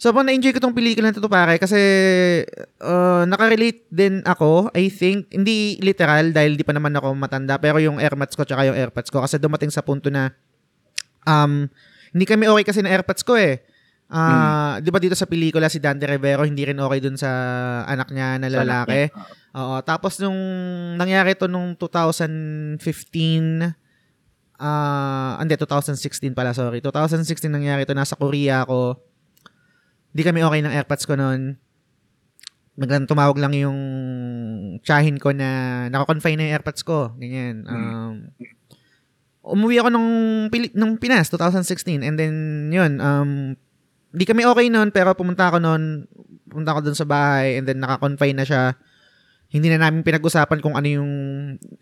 So, 0.00 0.12
pag 0.12 0.28
na-enjoy 0.28 0.56
ko 0.56 0.61
tong 0.64 0.76
pelikula 0.76 1.12
na 1.12 1.16
to 1.16 1.28
pare, 1.28 1.61
kasi 1.61 1.80
uh, 2.80 3.24
nakarelate 3.28 3.84
din 3.92 4.24
ako, 4.24 4.72
I 4.72 4.88
think, 4.88 5.28
hindi 5.32 5.76
literal 5.80 6.32
dahil 6.32 6.56
di 6.56 6.64
pa 6.64 6.72
naman 6.72 6.96
ako 6.96 7.16
matanda, 7.16 7.56
pero 7.61 7.80
yung 7.80 8.00
airmats 8.00 8.32
ko 8.36 8.44
tsaka 8.48 8.64
yung 8.64 8.76
airpads 8.76 9.12
ko, 9.12 9.20
kasi 9.20 9.36
dumating 9.36 9.68
sa 9.68 9.84
punto 9.84 10.08
na 10.08 10.32
um, 11.28 11.68
hindi 12.16 12.24
kami 12.24 12.48
okay 12.48 12.64
kasi 12.64 12.80
na 12.80 12.92
airpads 12.96 13.20
ko 13.24 13.36
eh. 13.36 13.61
Ah, 14.11 14.82
'di 14.82 14.90
ba 14.90 14.98
dito 14.98 15.14
sa 15.14 15.30
pelikula 15.30 15.70
si 15.70 15.78
Dante 15.78 16.02
Rivero 16.02 16.42
hindi 16.42 16.66
rin 16.66 16.82
okay 16.82 16.98
dun 16.98 17.14
sa 17.14 17.30
anak 17.86 18.11
niya 18.11 18.42
na 18.42 18.50
lalaki. 18.50 19.06
Oo, 19.54 19.78
tapos 19.86 20.18
nung 20.18 20.34
nangyari 20.98 21.38
to 21.38 21.46
nung 21.46 21.78
2015 21.78 23.70
ah, 24.61 25.38
hindi 25.40 25.54
2016 25.56 26.36
pala, 26.36 26.52
sorry. 26.52 26.82
2016 26.82 27.48
nangyari 27.48 27.88
to 27.88 27.94
nasa 27.96 28.14
Korea 28.18 28.66
ako. 28.66 28.98
Hindi 30.11 30.22
kami 30.26 30.40
okay 30.42 30.61
ng 30.61 30.74
AirPods 30.74 31.06
ko 31.06 31.14
noon. 31.14 31.54
Biglang 32.74 33.06
tumawag 33.06 33.38
lang 33.38 33.54
yung 33.54 33.78
tsahin 34.82 35.22
ko 35.22 35.30
na 35.30 35.86
naka-confine 35.86 36.34
na 36.34 36.44
yung 36.50 36.54
AirPods 36.58 36.82
ko. 36.82 37.14
Ganyan. 37.14 37.62
Um, 37.66 38.14
umuwi 39.44 39.78
ako 39.80 39.88
nung, 39.94 40.11
nung 40.74 40.92
Pinas, 40.98 41.30
2016. 41.30 42.02
And 42.02 42.16
then, 42.18 42.34
yun, 42.74 42.98
um, 42.98 43.54
di 44.11 44.24
kami 44.26 44.42
okay 44.42 44.66
noon, 44.68 44.90
pero 44.90 45.14
pumunta 45.14 45.50
ako 45.50 45.58
noon, 45.62 46.06
pumunta 46.50 46.74
ako 46.74 46.80
dun 46.90 46.98
sa 46.98 47.06
bahay, 47.06 47.58
and 47.58 47.66
then 47.66 47.78
naka-confine 47.78 48.34
na 48.34 48.46
siya. 48.46 48.74
Hindi 49.50 49.66
na 49.66 49.90
namin 49.90 50.06
pinag-usapan 50.06 50.62
kung 50.62 50.78
ano 50.78 50.86
yung, 50.86 51.11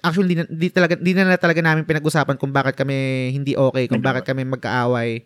actually, 0.00 0.32
di, 0.32 0.36
na, 0.40 0.44
di, 0.48 0.68
talaga, 0.72 0.96
di 0.96 1.12
na 1.12 1.36
talaga 1.36 1.60
namin 1.60 1.84
pinag-usapan 1.84 2.40
kung 2.40 2.52
bakit 2.52 2.76
kami 2.80 3.28
hindi 3.32 3.52
okay, 3.56 3.88
kung 3.88 4.00
bakit 4.00 4.24
kami 4.24 4.44
magkaaway. 4.48 5.24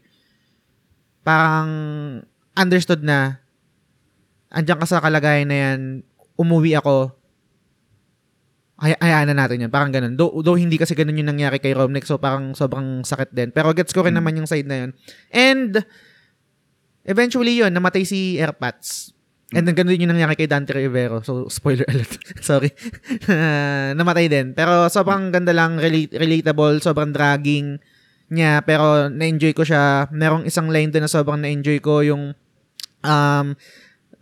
Parang, 1.22 1.70
understood 2.59 3.07
na, 3.07 3.38
andyan 4.50 4.78
ka 4.82 4.86
sa 4.90 4.98
kalagayan 4.98 5.46
na 5.46 5.57
yan, 5.59 5.80
umuwi 6.34 6.74
ako, 6.74 7.14
hay- 8.82 8.98
hayaan 8.98 9.30
na 9.30 9.46
natin 9.46 9.62
yun. 9.62 9.70
Parang 9.70 9.94
ganun. 9.94 10.18
Though, 10.18 10.42
though 10.42 10.59
hindi 10.59 10.74
kasi 10.74 10.98
ganun 10.98 11.14
yung 11.14 11.30
nangyari 11.30 11.62
kay 11.62 11.70
Romnick, 11.70 12.03
so 12.03 12.18
parang 12.18 12.59
sobrang 12.59 13.07
sakit 13.07 13.30
din. 13.30 13.48
Pero 13.55 13.70
gets 13.70 13.94
ko 13.94 14.03
rin 14.03 14.11
Hmm. 14.11 14.18
naman 14.18 14.42
yung 14.42 14.50
side 14.50 14.66
na 14.66 14.76
yun. 14.82 14.90
And, 15.30 15.78
eventually 17.05 17.59
yun, 17.59 17.70
namatay 17.70 18.03
si 18.03 18.36
Airpats. 18.36 19.11
And 19.53 19.68
then 19.68 19.76
ganun 19.76 19.92
din 19.92 20.09
yung 20.09 20.16
nangyari 20.16 20.32
kay 20.32 20.48
Dante 20.48 20.72
Rivero. 20.72 21.20
So, 21.20 21.44
spoiler 21.46 21.84
alert. 21.84 22.16
Sorry. 22.40 22.72
Ah, 23.28 23.92
namatay 23.98 24.26
din. 24.26 24.57
Pero 24.57 24.88
sobrang 24.88 25.28
ganda 25.28 25.53
lang, 25.53 25.76
relate- 25.76 26.16
relatable, 26.16 26.80
sobrang 26.80 27.12
dragging 27.12 27.76
niya. 28.32 28.64
Pero 28.64 29.12
na-enjoy 29.12 29.53
ko 29.53 29.61
siya. 29.61 30.09
Merong 30.09 30.48
isang 30.48 30.72
line 30.72 30.88
doon 30.88 31.05
na 31.05 31.12
sobrang 31.12 31.36
na-enjoy 31.36 31.84
ko 31.84 32.00
yung 32.00 32.32
um, 33.05 33.46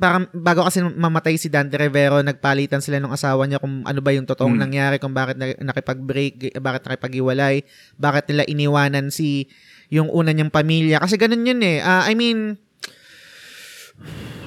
parang 0.00 0.26
bago 0.32 0.64
kasi 0.64 0.80
mamatay 0.80 1.36
si 1.36 1.46
Dante 1.46 1.76
Rivero, 1.76 2.24
nagpalitan 2.24 2.80
sila 2.80 2.98
ng 2.98 3.12
asawa 3.12 3.44
niya 3.44 3.60
kung 3.60 3.84
ano 3.84 4.00
ba 4.00 4.10
yung 4.10 4.24
totoong 4.24 4.56
Mm. 4.56 4.62
nangyari, 4.64 4.96
kung 4.96 5.12
bakit 5.12 5.36
na, 5.36 5.52
nakipag-break, 5.60 6.56
bakit 6.58 6.88
nakipag-iwalay, 6.88 7.62
bakit 7.94 8.24
nila 8.32 8.48
iniwanan 8.48 9.12
si 9.12 9.46
yung 9.92 10.08
una 10.08 10.32
niyang 10.32 10.48
pamilya. 10.50 10.98
Kasi 10.98 11.20
ganun 11.20 11.44
yun 11.44 11.60
eh. 11.60 11.84
Ah, 11.84 12.08
I 12.08 12.16
mean, 12.16 12.56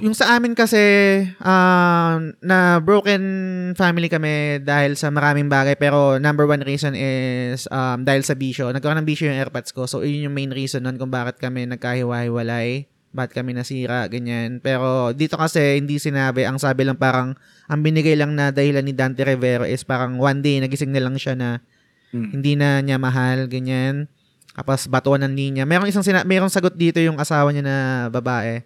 yung 0.03 0.11
sa 0.11 0.35
amin 0.35 0.51
kasi, 0.51 0.79
ah, 1.39 2.19
na 2.43 2.83
broken 2.83 3.23
family 3.79 4.11
kami 4.11 4.59
dahil 4.59 4.99
sa 4.99 5.07
maraming 5.07 5.47
bagay, 5.47 5.79
pero 5.79 6.19
number 6.19 6.43
one 6.43 6.59
reason 6.67 6.91
is 6.91 7.69
um, 7.71 8.03
dahil 8.03 8.19
sa 8.27 8.35
bisyo. 8.35 8.67
Nagkaroon 8.75 8.99
ng 8.99 9.07
bisyo 9.07 9.31
yung 9.31 9.39
airpads 9.39 9.71
ko, 9.71 9.87
so 9.87 10.03
yun 10.03 10.27
yung 10.27 10.35
main 10.35 10.51
reason 10.51 10.83
nun 10.83 10.99
kung 10.99 11.07
bakit 11.07 11.39
kami 11.39 11.63
nagkahiwa-hiwalay, 11.71 12.83
bakit 13.15 13.31
kami 13.39 13.55
nasira, 13.55 14.03
ganyan. 14.11 14.59
Pero 14.59 15.15
dito 15.15 15.39
kasi 15.39 15.79
hindi 15.79 16.01
sinabi, 16.01 16.43
ang 16.43 16.59
sabi 16.59 16.83
lang 16.83 16.99
parang, 16.99 17.37
ang 17.71 17.79
binigay 17.79 18.19
lang 18.19 18.35
na 18.35 18.51
dahilan 18.51 18.83
ni 18.83 18.91
Dante 18.91 19.23
Rivero 19.23 19.63
is 19.63 19.87
parang 19.87 20.19
one 20.19 20.43
day, 20.43 20.59
nagising 20.59 20.91
na 20.91 20.99
lang 20.99 21.15
siya 21.15 21.37
na 21.37 21.63
Mm. 22.13 22.29
hindi 22.29 22.53
na 22.53 22.77
niya 22.85 23.01
mahal, 23.01 23.49
ganyan. 23.49 24.05
Tapos 24.53 24.85
batuan 24.85 25.25
ng 25.25 25.33
linya. 25.33 25.63
Merong 25.65 25.89
isang 25.89 26.05
sina- 26.05 26.21
merong 26.21 26.53
sagot 26.53 26.77
dito 26.77 27.01
yung 27.01 27.17
asawa 27.17 27.49
niya 27.49 27.65
na 27.65 27.77
babae. 28.13 28.61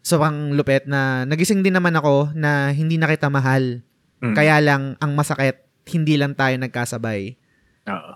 Sobrang 0.00 0.56
lupet 0.56 0.88
na 0.88 1.28
nagising 1.28 1.60
din 1.60 1.76
naman 1.76 1.92
ako 1.92 2.32
na 2.32 2.72
hindi 2.72 2.96
na 2.96 3.08
kita 3.08 3.28
mahal. 3.28 3.84
Mm. 4.20 4.34
Kaya 4.36 4.56
lang 4.60 4.82
ang 5.00 5.12
masakit, 5.12 5.64
hindi 5.92 6.16
lang 6.16 6.36
tayo 6.36 6.56
nagkasabay. 6.56 7.36
Oo. 7.88 8.12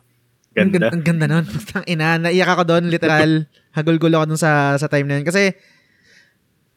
Ang 0.54 0.70
Ganda. 0.70 0.86
ganda, 0.86 0.88
ang 0.94 1.02
ganda 1.02 1.26
nun. 1.26 1.46
Ang 1.82 1.86
ina, 1.90 2.14
naiyak 2.14 2.46
ako 2.46 2.62
doon, 2.62 2.84
literal. 2.86 3.50
Hagulgulo 3.76 4.22
ako 4.22 4.26
doon 4.30 4.40
sa, 4.40 4.78
sa 4.78 4.86
time 4.86 5.10
na 5.10 5.18
yun. 5.18 5.26
Kasi, 5.26 5.50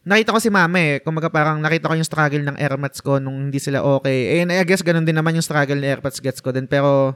nakita 0.02 0.34
ko 0.34 0.42
si 0.42 0.50
mama 0.50 0.82
eh. 0.82 0.98
Kumaga 0.98 1.30
parang 1.30 1.62
nakita 1.62 1.86
ko 1.86 1.94
yung 1.94 2.08
struggle 2.08 2.42
ng 2.42 2.58
airmats 2.58 2.98
ko 2.98 3.22
nung 3.22 3.46
hindi 3.46 3.62
sila 3.62 3.86
okay. 3.86 4.42
Eh, 4.42 4.42
I 4.42 4.66
guess 4.66 4.82
ganun 4.82 5.06
din 5.06 5.14
naman 5.14 5.38
yung 5.38 5.46
struggle 5.46 5.78
ng 5.78 5.86
airmats 5.86 6.18
gets 6.18 6.42
ko 6.42 6.50
din. 6.50 6.66
Pero, 6.66 7.14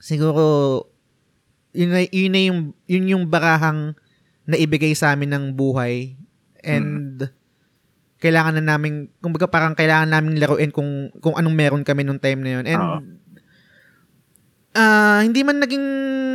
siguro, 0.00 0.88
yun, 1.76 1.92
na- 1.92 2.08
yun, 2.08 2.32
na 2.32 2.40
yung, 2.40 2.60
yun 2.88 3.12
yung 3.12 3.24
barahang 3.28 3.92
na 4.48 4.56
ibigay 4.56 4.96
sa 4.96 5.12
amin 5.12 5.28
ng 5.28 5.44
buhay. 5.52 6.16
And, 6.64 7.28
kailangan 8.20 8.60
na 8.60 8.76
namin, 8.76 9.08
kumbaga 9.24 9.48
parang 9.48 9.72
kailangan 9.72 10.12
namin 10.12 10.36
laruin 10.36 10.68
kung, 10.68 11.08
kung 11.24 11.40
anong 11.40 11.56
meron 11.56 11.82
kami 11.82 12.04
nung 12.04 12.20
time 12.20 12.44
na 12.44 12.50
yun. 12.60 12.64
And, 12.68 12.80
Oo. 12.84 12.98
ah 14.76 15.24
hindi 15.24 15.40
man 15.40 15.56
naging 15.58 15.86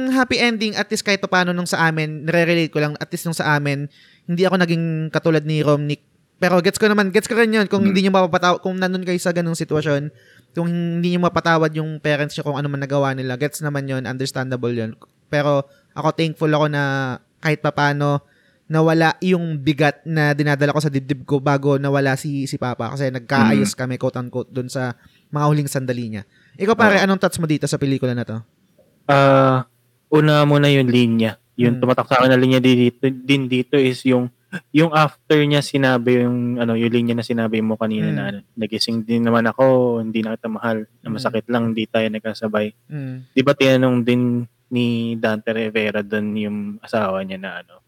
happy 0.09 0.41
ending, 0.41 0.73
at 0.73 0.89
least 0.89 1.05
kahit 1.05 1.21
paano 1.21 1.53
nung 1.53 1.69
sa 1.69 1.85
amin, 1.85 2.25
nare-relate 2.25 2.73
ko 2.73 2.81
lang, 2.81 2.97
at 2.97 3.07
least 3.13 3.29
nung 3.29 3.37
sa 3.37 3.53
amin, 3.53 3.85
hindi 4.25 4.41
ako 4.43 4.65
naging 4.65 5.13
katulad 5.13 5.45
ni 5.45 5.61
Romnick. 5.61 6.01
Pero 6.35 6.59
gets 6.59 6.75
ko 6.75 6.89
naman, 6.91 7.13
gets 7.15 7.29
ko 7.29 7.37
rin 7.37 7.53
yun, 7.53 7.69
kung 7.69 7.85
Mm. 7.85 7.87
hindi 7.93 8.01
nyo 8.03 8.11
mapapataw, 8.17 8.59
kung 8.59 8.75
nandun 8.75 9.05
kayo 9.07 9.15
sa 9.21 9.31
ganung 9.31 9.55
sitwasyon, 9.55 10.11
kung 10.51 10.67
hindi 10.67 11.15
nyo 11.15 11.29
mapatawad 11.31 11.71
yung 11.77 12.01
parents 12.03 12.35
nyo 12.35 12.43
kung 12.43 12.57
ano 12.59 12.67
man 12.67 12.81
nagawa 12.83 13.13
nila, 13.15 13.37
gets 13.39 13.63
naman 13.63 13.87
yun, 13.87 14.03
understandable 14.03 14.73
yun. 14.73 14.97
Pero 15.29 15.63
ako 15.95 16.11
thankful 16.11 16.51
ako 16.51 16.65
na 16.67 17.15
kahit 17.39 17.63
papano, 17.63 18.25
nawala 18.65 19.13
yung 19.21 19.61
bigat 19.61 20.01
na 20.03 20.33
dinadala 20.33 20.73
ko 20.73 20.81
sa 20.81 20.89
dibdib 20.89 21.21
ko 21.21 21.37
bago 21.37 21.77
nawala 21.77 22.17
si 22.17 22.49
si 22.49 22.57
Papa 22.57 22.89
kasi 22.89 23.13
nagkaayos 23.13 23.77
kami 23.77 24.01
quote 24.01 24.17
unquote 24.17 24.49
doon 24.49 24.65
sa 24.65 24.97
mga 25.29 25.45
huling 25.45 25.69
sandali 25.69 26.05
niya. 26.09 26.23
Ikaw 26.55 26.73
pare, 26.73 26.97
anong 26.97 27.19
thoughts 27.19 27.37
mo 27.37 27.45
dito 27.45 27.67
sa 27.67 27.77
pelikula 27.77 28.15
na 28.15 28.25
to? 28.25 28.37
Ah, 29.05 29.69
una 30.09 30.41
muna 30.43 30.65
yung 30.65 30.89
linya. 30.89 31.37
Yung 31.55 31.77
Mm. 31.77 31.81
tumatak 31.81 32.07
sa 32.07 32.19
akin 32.19 32.31
na 32.31 32.39
linya 32.39 32.57
di- 32.57 32.89
dito, 32.89 33.05
din 33.05 33.45
dito 33.45 33.77
is 33.77 34.01
yung 34.03 34.31
yung 34.71 34.95
after 34.95 35.35
niya 35.37 35.59
sinabi 35.59 36.23
yung 36.23 36.55
ano 36.55 36.79
yung 36.79 36.87
linya 36.89 37.13
na 37.13 37.23
sinabi 37.23 37.59
mo 37.59 37.75
kanina 37.75 38.07
Mm. 38.07 38.15
na 38.15 38.23
ano, 38.25 38.39
nagising 38.55 39.03
din 39.03 39.21
naman 39.21 39.43
ako, 39.45 39.99
hindi 39.99 40.23
na 40.23 40.33
kita 40.33 40.47
mahal, 40.47 40.87
na 41.03 41.07
Mm. 41.07 41.13
masakit 41.13 41.45
lang, 41.45 41.69
hindi 41.69 41.85
tayo 41.85 42.07
nagkasabay. 42.07 42.71
Mm. 42.87 43.15
Di 43.29 43.41
ba 43.43 43.51
tinanong 43.51 43.97
din 44.01 44.21
ni 44.67 44.85
Dante 45.13 45.51
Rivera 45.51 46.01
doon 46.01 46.27
yung 46.35 46.57
asawa 46.79 47.21
niya 47.21 47.37
na 47.37 47.51
ano 47.61 47.84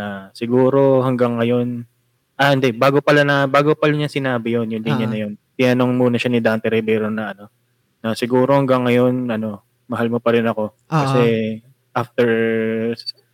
na 0.00 0.06
siguro 0.32 1.04
hanggang 1.04 1.36
ngayon 1.36 1.84
ah 2.34 2.56
hindi. 2.56 2.72
Bago 2.72 3.04
pala 3.04 3.20
na 3.20 3.44
bago 3.44 3.76
pala 3.76 3.92
niya 3.92 4.08
sinabi 4.08 4.56
yon 4.56 4.72
yung 4.72 4.80
linya 4.80 5.04
Ah. 5.04 5.12
na 5.12 5.18
yun. 5.18 5.32
Tinanong 5.54 5.92
muna 5.92 6.16
siya 6.16 6.32
ni 6.32 6.40
Dante 6.40 6.72
Rivera 6.72 7.12
na 7.12 7.36
ano 7.36 7.52
na 8.00 8.16
siguro 8.16 8.56
hanggang 8.56 8.88
ngayon 8.88 9.28
ano 9.28 9.60
mahal 9.84 10.08
mo 10.08 10.16
pa 10.16 10.32
rin 10.32 10.48
ako. 10.48 10.72
Ah, 10.88 11.04
kasi 11.04 11.24
after 11.92 12.30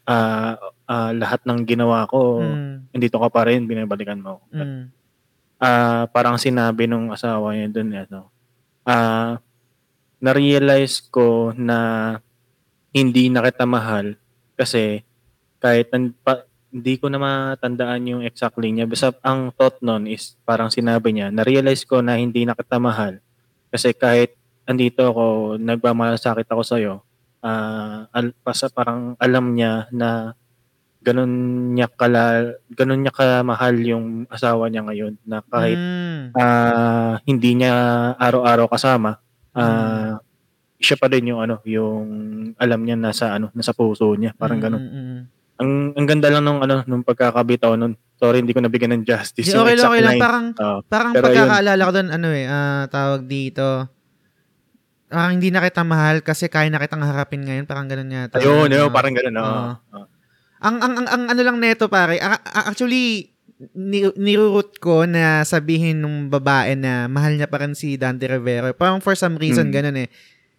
ah 0.07 0.59
ah, 0.87 1.11
lahat 1.13 1.47
ng 1.47 1.63
ginawa 1.63 2.07
ko 2.07 2.43
mm, 2.43 2.91
nandito 2.91 3.15
ka 3.17 3.29
pa 3.29 3.47
rin 3.47 3.67
binabalikan 3.67 4.19
mo 4.19 4.43
ako. 4.43 4.45
Mm, 4.55 4.83
ah 5.57 6.11
parang 6.11 6.35
sinabi 6.37 6.85
nung 6.85 7.11
asawa 7.11 7.55
niya 7.55 7.71
doon 7.71 7.91
ano 7.97 8.21
ah 8.83 9.39
na-realize 10.17 11.07
ko 11.07 11.53
na 11.53 11.79
hindi 12.91 13.29
na 13.29 13.45
kita 13.45 13.69
mahal 13.69 14.17
kasi 14.57 15.05
kahit 15.59 15.93
nan- 15.93 16.17
pa, 16.17 16.46
hindi 16.77 17.01
ko 17.01 17.09
na 17.09 17.17
matandaan 17.17 18.05
yung 18.05 18.23
exact 18.23 18.61
linya. 18.61 18.85
Basta 18.85 19.17
ang 19.25 19.49
thought 19.57 19.81
nun 19.81 20.05
is 20.05 20.37
parang 20.45 20.69
sinabi 20.69 21.17
niya 21.17 21.33
na-realize 21.33 21.89
ko 21.89 22.05
na 22.05 22.21
hindi 22.21 22.45
na 22.45 22.53
kita 22.53 22.77
mahal. 22.77 23.17
Kasi 23.73 23.97
kahit 23.97 24.37
andito 24.69 25.09
ako 25.09 25.57
nagmamalasakit 25.57 26.45
ako 26.45 26.63
sa'yo 26.67 26.95
ah 27.41 28.11
al, 28.11 28.35
basta 28.43 28.67
parang 28.67 29.15
alam 29.23 29.55
niya 29.55 29.87
na 29.95 30.35
ganun 30.99 31.31
niya 31.79 31.87
kala 31.87 32.59
ganun 32.75 33.07
niya 33.07 33.15
kamahal 33.15 33.77
yung 33.79 34.07
asawa 34.27 34.67
niya 34.67 34.83
ngayon 34.83 35.15
na 35.23 35.39
kahit 35.47 35.79
mm, 35.79 36.35
ah 36.35 37.23
hindi 37.23 37.63
niya 37.63 37.75
araw-araw 38.19 38.67
kasama 38.67 39.23
ah 39.55 40.19
siya 40.83 40.99
pa 40.99 41.07
din 41.07 41.31
yung 41.31 41.41
ano 41.41 41.63
yung 41.63 42.05
alam 42.59 42.83
niya 42.83 42.99
nasa 42.99 43.33
ano 43.33 43.49
nasa 43.57 43.73
puso 43.73 44.13
niya. 44.19 44.35
Parang 44.37 44.59
mm, 44.61 44.65
ganun 44.65 44.83
mm, 44.83 44.93
mm. 44.93 45.21
Ang 45.57 45.71
ang 45.93 46.07
ganda 46.07 46.29
lang 46.29 46.43
nung 46.43 46.61
ano 46.61 46.85
nung 46.85 47.01
pagkakabitaw 47.01 47.75
nun 47.75 47.93
sorry 48.13 48.41
hindi 48.41 48.53
ko 48.53 48.61
nabigyan 48.61 48.93
ng 48.93 49.05
justice 49.05 49.45
Di, 49.45 49.53
yung 49.53 49.63
okay 49.63 49.73
lang, 49.73 49.79
exact 49.79 49.91
okay 49.91 50.03
lang. 50.03 50.13
line. 50.13 50.21
Parang, 50.21 50.47
Oo. 50.55 50.79
parang 50.87 51.13
pagkakaalala 51.13 51.83
ko 51.83 51.93
doon, 51.93 52.09
ano 52.11 52.29
eh, 52.31 52.45
ah, 52.47 52.85
tawag 52.87 53.23
dito, 53.25 53.67
ah, 55.09 55.29
hindi 55.29 55.49
na 55.49 55.61
kita 55.61 55.83
mahal 55.83 56.21
kasi 56.21 56.47
kaya 56.47 56.67
na 56.67 56.77
kitang 56.77 57.01
harapin 57.01 57.41
ngayon. 57.41 57.65
Parang 57.65 57.87
ganun 57.87 58.09
yata. 58.09 58.37
ayun 58.37 58.69
Ah. 58.69 58.77
yun 58.79 58.91
parang 58.91 59.13
ganun 59.13 59.37
oo. 59.37 59.45
Oo. 59.45 59.73
Oo. 59.95 60.07
ang, 60.59 60.77
ang, 60.81 60.93
ang, 60.97 61.07
ang 61.07 61.23
ano 61.29 61.41
lang 61.43 61.57
neto 61.57 61.87
pare, 61.87 62.17
actually, 62.57 63.37
ni, 63.73 64.05
nirurut 64.15 64.77
ko 64.77 65.05
na 65.05 65.41
sabihin 65.43 66.01
nung 66.01 66.29
babae 66.29 66.73
na 66.75 67.07
mahal 67.07 67.33
niya 67.33 67.47
pa 67.47 67.61
rin 67.61 67.73
si 67.73 67.97
Dante 67.97 68.25
Rivera. 68.25 68.73
Parang 68.73 68.99
for 68.99 69.13
some 69.13 69.37
reason, 69.37 69.69
Mm. 69.69 69.75
ganun 69.75 69.99
eh. 69.99 70.09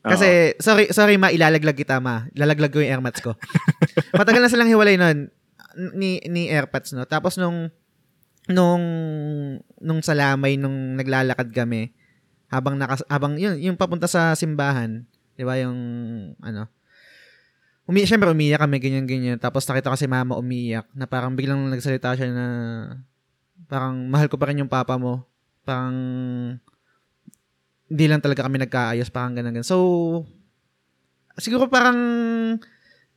Oo. 0.07 0.11
Kasi, 0.15 0.55
sorry, 0.63 0.87
sorry 0.95 1.19
ma, 1.19 1.27
ilalaglag 1.27 1.75
kita 1.75 1.99
ma. 1.99 2.31
Ilalaglag 2.31 2.71
ko 2.71 2.79
yung 2.79 2.91
airmats 2.95 3.19
ko. 3.19 3.35
Matagal 4.19 4.39
na 4.39 4.51
silang 4.51 4.71
hiwalay 4.71 4.95
nun 4.95 5.27
ni, 5.93 6.23
ni 6.25 6.47
airpods, 6.47 6.95
no? 6.95 7.03
Tapos 7.03 7.35
nung, 7.35 7.69
nung, 8.47 8.83
nung 9.83 9.99
salamay, 9.99 10.55
nung 10.55 10.95
naglalakad 10.95 11.51
kami, 11.51 11.91
habang 12.47 12.79
nakas, 12.79 13.03
habang, 13.11 13.35
yun, 13.35 13.59
yung 13.59 13.75
papunta 13.75 14.07
sa 14.07 14.33
simbahan, 14.33 15.03
di 15.35 15.43
ba, 15.43 15.59
yung, 15.59 15.77
ano, 16.39 16.71
Umi 17.87 18.03
syempre 18.03 18.27
umiyak 18.27 18.59
kami, 18.59 18.83
ganyan-ganyan. 18.83 19.39
Tapos 19.39 19.63
nakita 19.63 19.87
ko 19.87 19.95
si 19.95 20.11
mama 20.11 20.35
umiyak, 20.35 20.91
na 20.91 21.07
parang 21.07 21.31
biglang 21.39 21.71
nagsalita 21.71 22.19
siya 22.19 22.35
na, 22.35 22.47
parang 23.71 24.11
mahal 24.11 24.27
ko 24.27 24.35
pa 24.35 24.51
rin 24.51 24.59
yung 24.59 24.67
papa 24.67 24.99
mo. 24.99 25.23
Parang, 25.63 25.95
hindi 27.87 28.05
lang 28.07 28.19
talaga 28.19 28.43
kami 28.43 28.59
nagkaayos, 28.63 29.09
parang 29.09 29.35
ganun 29.35 29.55
ganun. 29.55 29.67
So, 29.67 29.77
siguro 31.39 31.71
parang, 31.71 31.97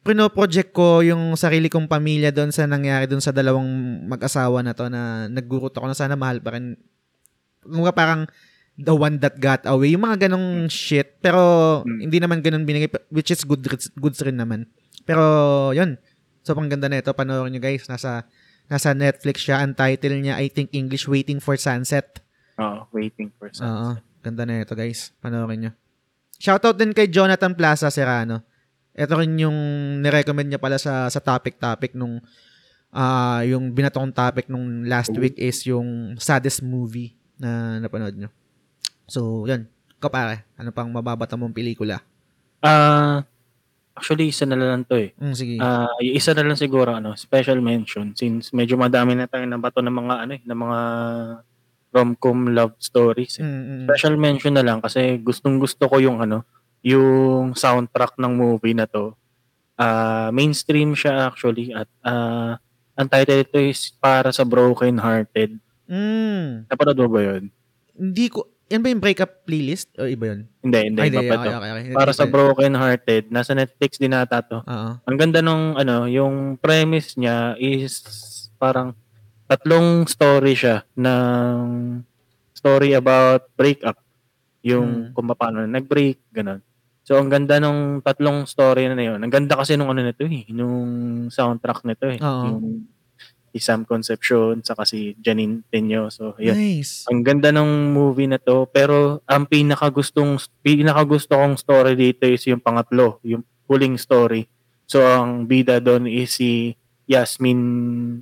pino-project 0.01 0.73
ko 0.73 1.05
yung 1.05 1.37
sarili 1.37 1.69
kong 1.69 1.85
pamilya 1.85 2.33
doon 2.33 2.49
sa 2.49 2.65
nangyari 2.65 3.05
doon 3.05 3.21
sa 3.21 3.37
dalawang 3.37 3.69
mag-asawa 4.09 4.65
na 4.65 4.73
to 4.73 4.89
na 4.89 5.29
naggurot 5.29 5.77
ako 5.77 5.93
na 5.93 5.97
sana 5.97 6.17
mahal 6.17 6.41
pa 6.41 6.57
rin. 6.57 6.73
Kumbaga 7.61 7.93
parang 7.93 8.21
the 8.81 8.97
one 8.97 9.21
that 9.21 9.37
got 9.37 9.61
away. 9.69 9.93
Yung 9.93 10.09
mga 10.09 10.29
ganong 10.29 10.73
shit. 10.73 11.21
Pero 11.21 11.41
Mm. 11.85 11.99
hindi 12.01 12.17
naman 12.17 12.41
ganun 12.41 12.65
binigay 12.65 12.89
which 13.13 13.29
is 13.29 13.45
good 13.45 13.61
goods 14.01 14.21
rin 14.25 14.41
naman. 14.41 14.65
Pero 15.05 15.21
yun. 15.77 16.01
So 16.41 16.57
pang 16.57 16.73
ganda 16.73 16.89
na 16.89 17.05
ito. 17.05 17.13
Panoorin 17.13 17.53
nyo 17.53 17.61
guys. 17.61 17.85
Nasa 17.85 18.25
nasa 18.73 18.97
Netflix 18.97 19.45
siya. 19.45 19.61
Ang 19.61 19.77
title 19.77 20.17
niya 20.17 20.41
I 20.41 20.49
think 20.49 20.73
English 20.73 21.05
Waiting 21.05 21.45
for 21.45 21.61
Sunset. 21.61 22.25
Oo, 22.57 22.89
waiting 22.97 23.29
for 23.37 23.53
some 23.53 23.69
Oo. 23.69 23.91
Ganda 24.21 24.45
na 24.45 24.61
ito 24.65 24.77
guys. 24.77 25.13
Panoorin 25.21 25.69
nyo. 25.69 25.73
Shoutout 26.41 26.77
din 26.77 26.93
kay 26.97 27.09
Jonathan 27.09 27.53
Plaza 27.53 27.93
Serrano. 27.93 28.41
Ito 28.97 29.17
rin 29.21 29.37
yung 29.37 29.57
nirecommend 30.01 30.49
niya 30.49 30.61
pala 30.61 30.77
sa 30.81 31.09
sa 31.09 31.21
topic-topic 31.21 31.97
nung 31.97 32.21
ah 32.91 33.41
yung 33.47 33.71
binatong 33.71 34.11
topic 34.11 34.51
nung 34.51 34.83
last 34.83 35.15
week 35.15 35.39
is 35.39 35.63
yung 35.65 36.19
saddest 36.19 36.61
movie 36.61 37.15
na 37.39 37.81
napanood 37.81 38.17
nyo. 38.17 38.29
So, 39.09 39.45
yun. 39.49 39.69
Ikaw 40.01 40.11
pare, 40.11 40.49
ano 40.57 40.73
pang 40.73 40.89
mababata 40.89 41.37
mong 41.37 41.53
pelikula? 41.53 42.01
Ah, 42.61 43.25
actually 43.93 44.33
isa 44.33 44.45
na 44.49 44.57
lang 44.57 44.85
to 44.85 44.97
eh 44.97 45.13
Mm, 45.17 45.35
sige. 45.37 45.55
Ah, 45.61 45.93
yung 46.01 46.17
isa 46.17 46.33
na 46.33 46.45
lang 46.45 46.57
siguro 46.57 46.97
ano, 46.97 47.13
special 47.17 47.61
mention 47.61 48.13
since 48.17 48.53
medyo 48.53 48.77
madami 48.81 49.13
na 49.17 49.29
tayong 49.29 49.53
nabato 49.53 49.81
ng 49.85 49.93
mga 49.93 50.15
ano 50.25 50.33
eh, 50.37 50.43
ng 50.45 50.59
mga 50.61 50.79
rom-com 51.91 52.55
love 52.55 52.75
stories. 52.79 53.39
eh. 53.39 53.45
Mm, 53.45 53.51
mm, 53.51 53.65
mm. 53.67 53.87
Special 53.91 54.15
mention 54.17 54.55
na 54.55 54.65
lang 54.65 54.79
kasi 54.79 55.19
gustong-gusto 55.21 55.91
ko 55.91 55.97
yung 55.99 56.23
ano, 56.23 56.47
yung 56.81 57.53
soundtrack 57.53 58.17
ng 58.17 58.33
movie 58.33 58.75
na 58.75 58.87
to. 58.87 59.13
Ah, 59.75 60.29
mainstream 60.31 60.93
siya 60.93 61.29
actually 61.29 61.73
at 61.73 61.89
ah, 62.05 62.61
ang 62.95 63.09
title 63.09 63.41
ito 63.41 63.57
is 63.57 63.91
para 63.97 64.29
sa 64.31 64.45
broken 64.45 65.01
hearted. 65.01 65.57
Mm. 65.89 66.69
Napanood 66.69 67.01
mo 67.01 67.09
ba 67.09 67.21
'yun? 67.25 67.51
Hindi 67.97 68.29
ko, 68.29 68.47
yan 68.71 68.81
ba 68.81 68.89
yung 68.93 69.03
breakup 69.03 69.43
playlist? 69.49 69.91
O 69.99 70.07
iba 70.07 70.31
yun? 70.31 70.41
Hindi, 70.63 70.79
hindi, 70.93 71.01
Ay, 71.03 71.09
iba 71.11 71.21
okay, 71.21 71.51
okay, 71.53 71.71
okay. 71.75 71.93
Para 71.97 72.13
sa 72.15 72.25
broken 72.29 72.77
hearted, 72.79 73.27
nasa 73.29 73.51
Netflix 73.51 73.99
din 73.99 74.15
ata 74.15 74.41
to. 74.47 74.63
Oo. 74.63 74.91
Ang 75.01 75.17
ganda 75.19 75.43
nung 75.43 75.75
ano, 75.75 76.07
yung 76.07 76.55
premise 76.61 77.19
niya 77.19 77.59
is 77.59 78.05
parang 78.61 78.95
tatlong 79.51 80.07
story 80.07 80.55
siya 80.55 80.87
ng 80.95 81.59
story 82.55 82.95
about 82.95 83.51
breakup. 83.59 83.99
Yung 84.63 85.11
Hmm. 85.11 85.17
kung 85.17 85.27
paano 85.35 85.67
nag-break, 85.67 86.23
ganun. 86.31 86.63
So 87.03 87.19
ang 87.19 87.27
ganda 87.27 87.59
nung 87.59 87.99
tatlong 87.99 88.47
story 88.47 88.87
na 88.87 88.95
yun. 88.95 89.19
Ang 89.19 89.33
ganda 89.33 89.59
kasi 89.59 89.75
nung 89.75 89.91
ano 89.91 89.99
nito 89.99 90.23
eh, 90.23 90.47
nung 90.55 90.87
soundtrack 91.27 91.83
nito 91.83 92.07
eh. 92.07 92.23
Oo. 92.23 92.45
Yung 92.47 92.87
si 93.51 93.59
Sam 93.59 93.83
Concepcion 93.83 94.63
saka 94.63 94.87
si 94.87 95.19
Janine 95.19 95.67
Teño. 95.67 96.07
yun. 96.39 96.55
Nice. 96.55 97.11
Ang 97.11 97.27
ganda 97.27 97.51
ng 97.51 97.91
movie 97.91 98.31
na 98.31 98.39
to, 98.39 98.71
pero 98.71 99.27
ang 99.27 99.43
pinakagustong 99.51 100.39
pinakagusto 100.63 101.35
kong 101.35 101.59
story 101.59 101.99
dito 101.99 102.31
is 102.31 102.47
yung 102.47 102.63
pangatlo, 102.63 103.19
yung 103.27 103.43
huling 103.67 103.99
story. 103.99 104.47
So 104.87 105.03
ang 105.03 105.51
bida 105.51 105.83
doon 105.83 106.07
is 106.07 106.39
si 106.39 106.79
Yasmin 107.11 107.59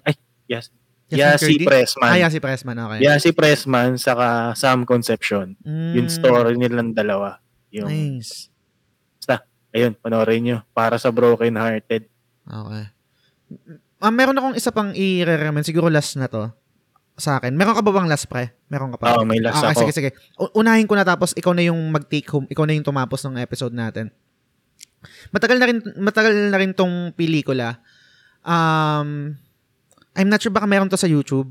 ay 0.09 0.17
Yas 0.49 0.73
Yasi 1.11 1.57
Curdy? 1.57 1.65
Pressman. 1.65 2.05
Ah, 2.05 2.17
Yasi 2.19 2.39
Pressman, 2.39 2.77
okay. 2.77 2.99
Yasi 3.01 3.31
Pressman 3.33 3.97
saka 3.97 4.53
Sam 4.53 4.85
Concepcion. 4.85 5.57
Mm, 5.61 5.93
Yung 5.97 6.09
story 6.09 6.53
nilang 6.55 6.93
dalawa. 6.93 7.41
Yung 7.69 7.89
Nice. 7.89 8.53
ayun, 9.69 9.93
panoorin 9.95 10.41
nyo. 10.43 10.59
Para 10.71 10.97
sa 10.97 11.09
broken 11.09 11.53
hearted. 11.55 12.09
Okay. 12.43 12.85
Ah, 13.99 14.09
meron 14.09 14.33
akong 14.33 14.57
isa 14.57 14.69
pang 14.69 14.93
i-recommend. 14.93 15.63
Siguro 15.63 15.89
last 15.89 16.17
na 16.17 16.27
to. 16.27 16.49
sa 17.19 17.37
akin. 17.37 17.51
Meron 17.51 17.75
ka 17.75 17.83
ba 17.83 17.91
bang 17.91 18.07
last 18.07 18.31
pre? 18.31 18.55
Meron 18.71 18.95
ka 18.95 19.03
pa? 19.03 19.19
Oo, 19.19 19.27
may 19.27 19.43
last 19.43 19.59
Ah, 19.59 19.75
ako. 19.75 19.85
Sige, 19.85 19.93
sige. 19.93 20.11
Unahin 20.55 20.87
ko 20.87 20.95
na 20.95 21.03
tapos 21.03 21.35
ikaw 21.35 21.51
na 21.51 21.67
yung 21.67 21.91
mag-take 21.91 22.31
home. 22.31 22.47
Ikaw 22.47 22.63
na 22.63 22.79
yung 22.79 22.87
tumapos 22.87 23.27
ng 23.27 23.43
episode 23.43 23.75
natin. 23.75 24.15
Matagal 25.29 25.59
na 25.59 25.67
rin, 25.67 25.79
matagal 25.99 26.31
na 26.49 26.57
rin 26.57 26.71
tong 26.73 27.11
pelikula. 27.13 27.83
Um, 28.41 29.35
I'm 30.19 30.27
not 30.27 30.43
sure 30.43 30.51
baka 30.51 30.67
meron 30.67 30.91
to 30.91 30.99
sa 30.99 31.07
YouTube. 31.07 31.47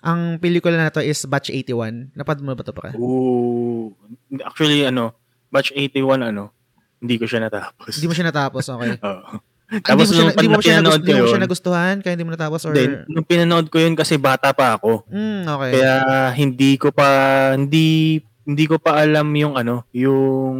Ang 0.00 0.40
pelikula 0.40 0.80
na 0.80 0.88
to 0.88 1.04
is 1.04 1.20
Batch 1.28 1.52
81. 1.52 2.16
Napad 2.16 2.40
mo 2.40 2.56
ba 2.56 2.64
to 2.64 2.72
pre? 2.72 2.96
Ooh. 2.96 3.92
Actually, 4.40 4.88
ano, 4.88 5.12
batch 5.52 5.76
81, 5.76 6.32
ano, 6.32 6.54
hindi 7.02 7.20
ko 7.20 7.28
siya 7.28 7.44
natapos. 7.44 7.98
Hindi 7.98 8.08
mo 8.08 8.14
siya 8.14 8.28
natapos, 8.30 8.64
okay. 8.72 8.96
Oo. 9.06 9.42
Hindi 9.68 9.92
mo 9.92 10.04
siya, 10.08 10.16
nung 10.16 10.32
hindi 10.32 10.48
mo 10.48 10.60
siya, 10.64 10.80
pinanood 10.80 11.02
nagustuhan, 11.04 11.04
hindi 11.04 11.12
mo 11.12 11.20
ko 11.20 11.28
siya 11.28 11.36
yun, 11.36 11.44
nagustuhan 11.44 11.94
kaya 12.00 12.12
hindi 12.16 12.26
mo 12.26 12.32
natapos 12.32 12.60
or... 12.64 12.72
Then, 12.72 12.92
nung 13.04 13.26
pinanood 13.28 13.66
ko 13.68 13.76
yun 13.76 13.92
kasi 13.92 14.16
bata 14.16 14.56
pa 14.56 14.80
ako. 14.80 15.04
Mm, 15.12 15.44
okay. 15.44 15.70
Kaya 15.76 15.94
hindi 16.32 16.70
ko 16.80 16.88
pa 16.88 17.08
hindi 17.52 18.16
hindi 18.48 18.64
ko 18.64 18.80
pa 18.80 19.04
alam 19.04 19.28
yung 19.36 19.60
ano, 19.60 19.84
yung 19.92 20.56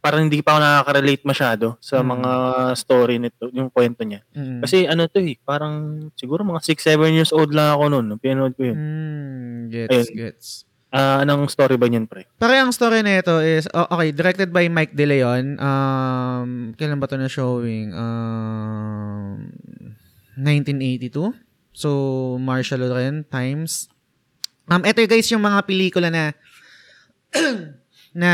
parang 0.00 0.26
hindi 0.26 0.40
pa 0.40 0.56
ako 0.56 0.60
nakaka-relate 0.60 1.24
masyado 1.24 1.66
sa 1.76 2.00
Mm. 2.00 2.08
mga 2.08 2.30
story 2.74 3.16
nito, 3.20 3.52
yung 3.52 3.68
kwento 3.68 4.00
niya. 4.00 4.24
Mm. 4.32 4.64
Kasi 4.64 4.88
ano 4.88 5.04
to 5.06 5.20
eh, 5.20 5.36
parang 5.40 6.08
siguro 6.16 6.40
mga 6.40 6.64
6 6.64 6.80
7 6.80 7.12
years 7.12 7.30
old 7.30 7.52
lang 7.52 7.76
ako 7.76 7.84
noon 7.88 8.06
nung 8.08 8.18
pinanood 8.18 8.56
ko 8.56 8.64
yun. 8.64 8.76
Mm, 8.76 9.58
gets, 9.68 9.92
Ayun. 9.92 10.08
gets. 10.16 10.48
Ah, 10.90 11.22
anong 11.22 11.46
story 11.46 11.78
ba 11.78 11.86
niyan, 11.86 12.10
pre? 12.10 12.26
Pare 12.34 12.58
ang 12.58 12.74
story 12.74 13.06
na 13.06 13.22
ito 13.22 13.38
is 13.38 13.70
oh, 13.70 13.86
okay, 13.94 14.10
directed 14.10 14.50
by 14.50 14.66
Mike 14.66 14.90
De 14.90 15.06
Leon. 15.06 15.54
Um 15.54 16.48
kailan 16.74 16.98
ba 16.98 17.06
'to 17.06 17.14
na 17.14 17.30
showing? 17.30 17.94
Um 17.94 19.54
1982. 20.34 21.30
So 21.70 21.88
martial 22.42 22.82
law 22.82 22.98
rin 22.98 23.22
times. 23.22 23.86
Um 24.66 24.82
ito 24.82 24.98
guys 25.06 25.30
yung 25.30 25.46
mga 25.46 25.62
pelikula 25.62 26.10
na 26.10 26.34
na 28.10 28.30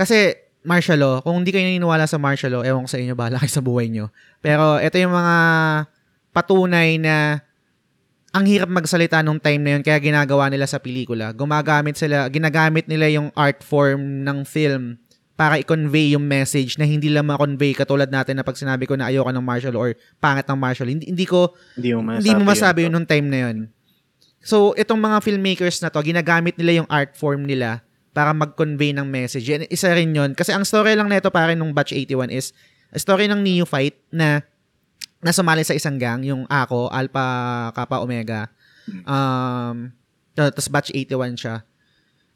kasi 0.00 0.32
martial 0.64 0.96
law, 0.96 1.14
kung 1.20 1.44
hindi 1.44 1.52
kayo 1.52 1.64
naniniwala 1.68 2.08
sa 2.08 2.16
martial 2.16 2.56
law, 2.56 2.62
ewan 2.64 2.88
ko 2.88 2.90
sa 2.90 2.96
inyo, 2.96 3.12
bahala 3.12 3.36
kayo 3.36 3.52
sa 3.52 3.60
buhay 3.60 3.92
nyo. 3.92 4.08
Pero 4.40 4.80
ito 4.80 4.96
yung 4.96 5.12
mga 5.12 5.36
patunay 6.32 6.96
na 6.96 7.44
ang 8.30 8.46
hirap 8.46 8.70
magsalita 8.70 9.20
nung 9.20 9.42
time 9.42 9.58
na 9.60 9.70
yun 9.76 9.82
kaya 9.82 9.98
ginagawa 9.98 10.46
nila 10.48 10.64
sa 10.64 10.78
pelikula. 10.78 11.34
Gumagamit 11.34 11.98
sila, 11.98 12.30
ginagamit 12.30 12.86
nila 12.86 13.10
yung 13.10 13.28
art 13.34 13.60
form 13.66 14.22
ng 14.22 14.46
film 14.46 14.96
para 15.34 15.56
i-convey 15.56 16.14
yung 16.14 16.22
message 16.22 16.76
na 16.76 16.84
hindi 16.84 17.08
lang 17.08 17.24
ma-convey 17.26 17.72
katulad 17.72 18.06
natin 18.12 18.38
na 18.38 18.44
pag 18.44 18.54
sinabi 18.54 18.84
ko 18.84 18.94
na 18.94 19.08
ayoko 19.08 19.32
ng 19.32 19.40
martial 19.42 19.72
law 19.74 19.88
or 19.88 19.96
pangit 20.20 20.44
ng 20.46 20.58
martial. 20.60 20.86
Hindi, 20.86 21.08
hindi 21.08 21.24
ko 21.26 21.56
Hindi 21.74 21.96
mo 21.96 22.00
masabi. 22.04 22.20
hindi 22.20 22.32
mo 22.36 22.42
masabi 22.44 22.78
yun. 22.78 22.84
yun 22.86 22.92
nung 22.94 23.08
time 23.08 23.26
na 23.26 23.38
yun. 23.48 23.56
So, 24.40 24.72
itong 24.76 25.00
mga 25.00 25.18
filmmakers 25.24 25.80
na 25.82 25.88
to, 25.90 26.00
ginagamit 26.00 26.54
nila 26.60 26.84
yung 26.84 26.88
art 26.92 27.16
form 27.16 27.44
nila 27.48 27.80
para 28.10 28.34
mag-convey 28.34 28.90
ng 28.94 29.06
message. 29.06 29.46
And 29.50 29.66
isa 29.70 29.90
rin 29.94 30.10
yun. 30.10 30.34
Kasi 30.34 30.50
ang 30.50 30.66
story 30.66 30.98
lang 30.98 31.06
nito 31.06 31.30
para 31.30 31.54
nung 31.54 31.70
Batch 31.70 31.94
81 31.94 32.34
is 32.34 32.50
story 32.98 33.30
ng 33.30 33.38
neophyte 33.42 33.98
na 34.10 34.42
na 35.20 35.30
sumali 35.36 35.60
sa 35.62 35.76
isang 35.76 36.00
gang, 36.00 36.24
yung 36.24 36.48
ako, 36.48 36.88
Alpha, 36.88 37.68
Kappa, 37.76 38.00
Omega. 38.00 38.48
Um, 39.04 39.92
tapos 40.32 40.66
Batch 40.72 40.90
81 40.96 41.36
siya. 41.36 41.56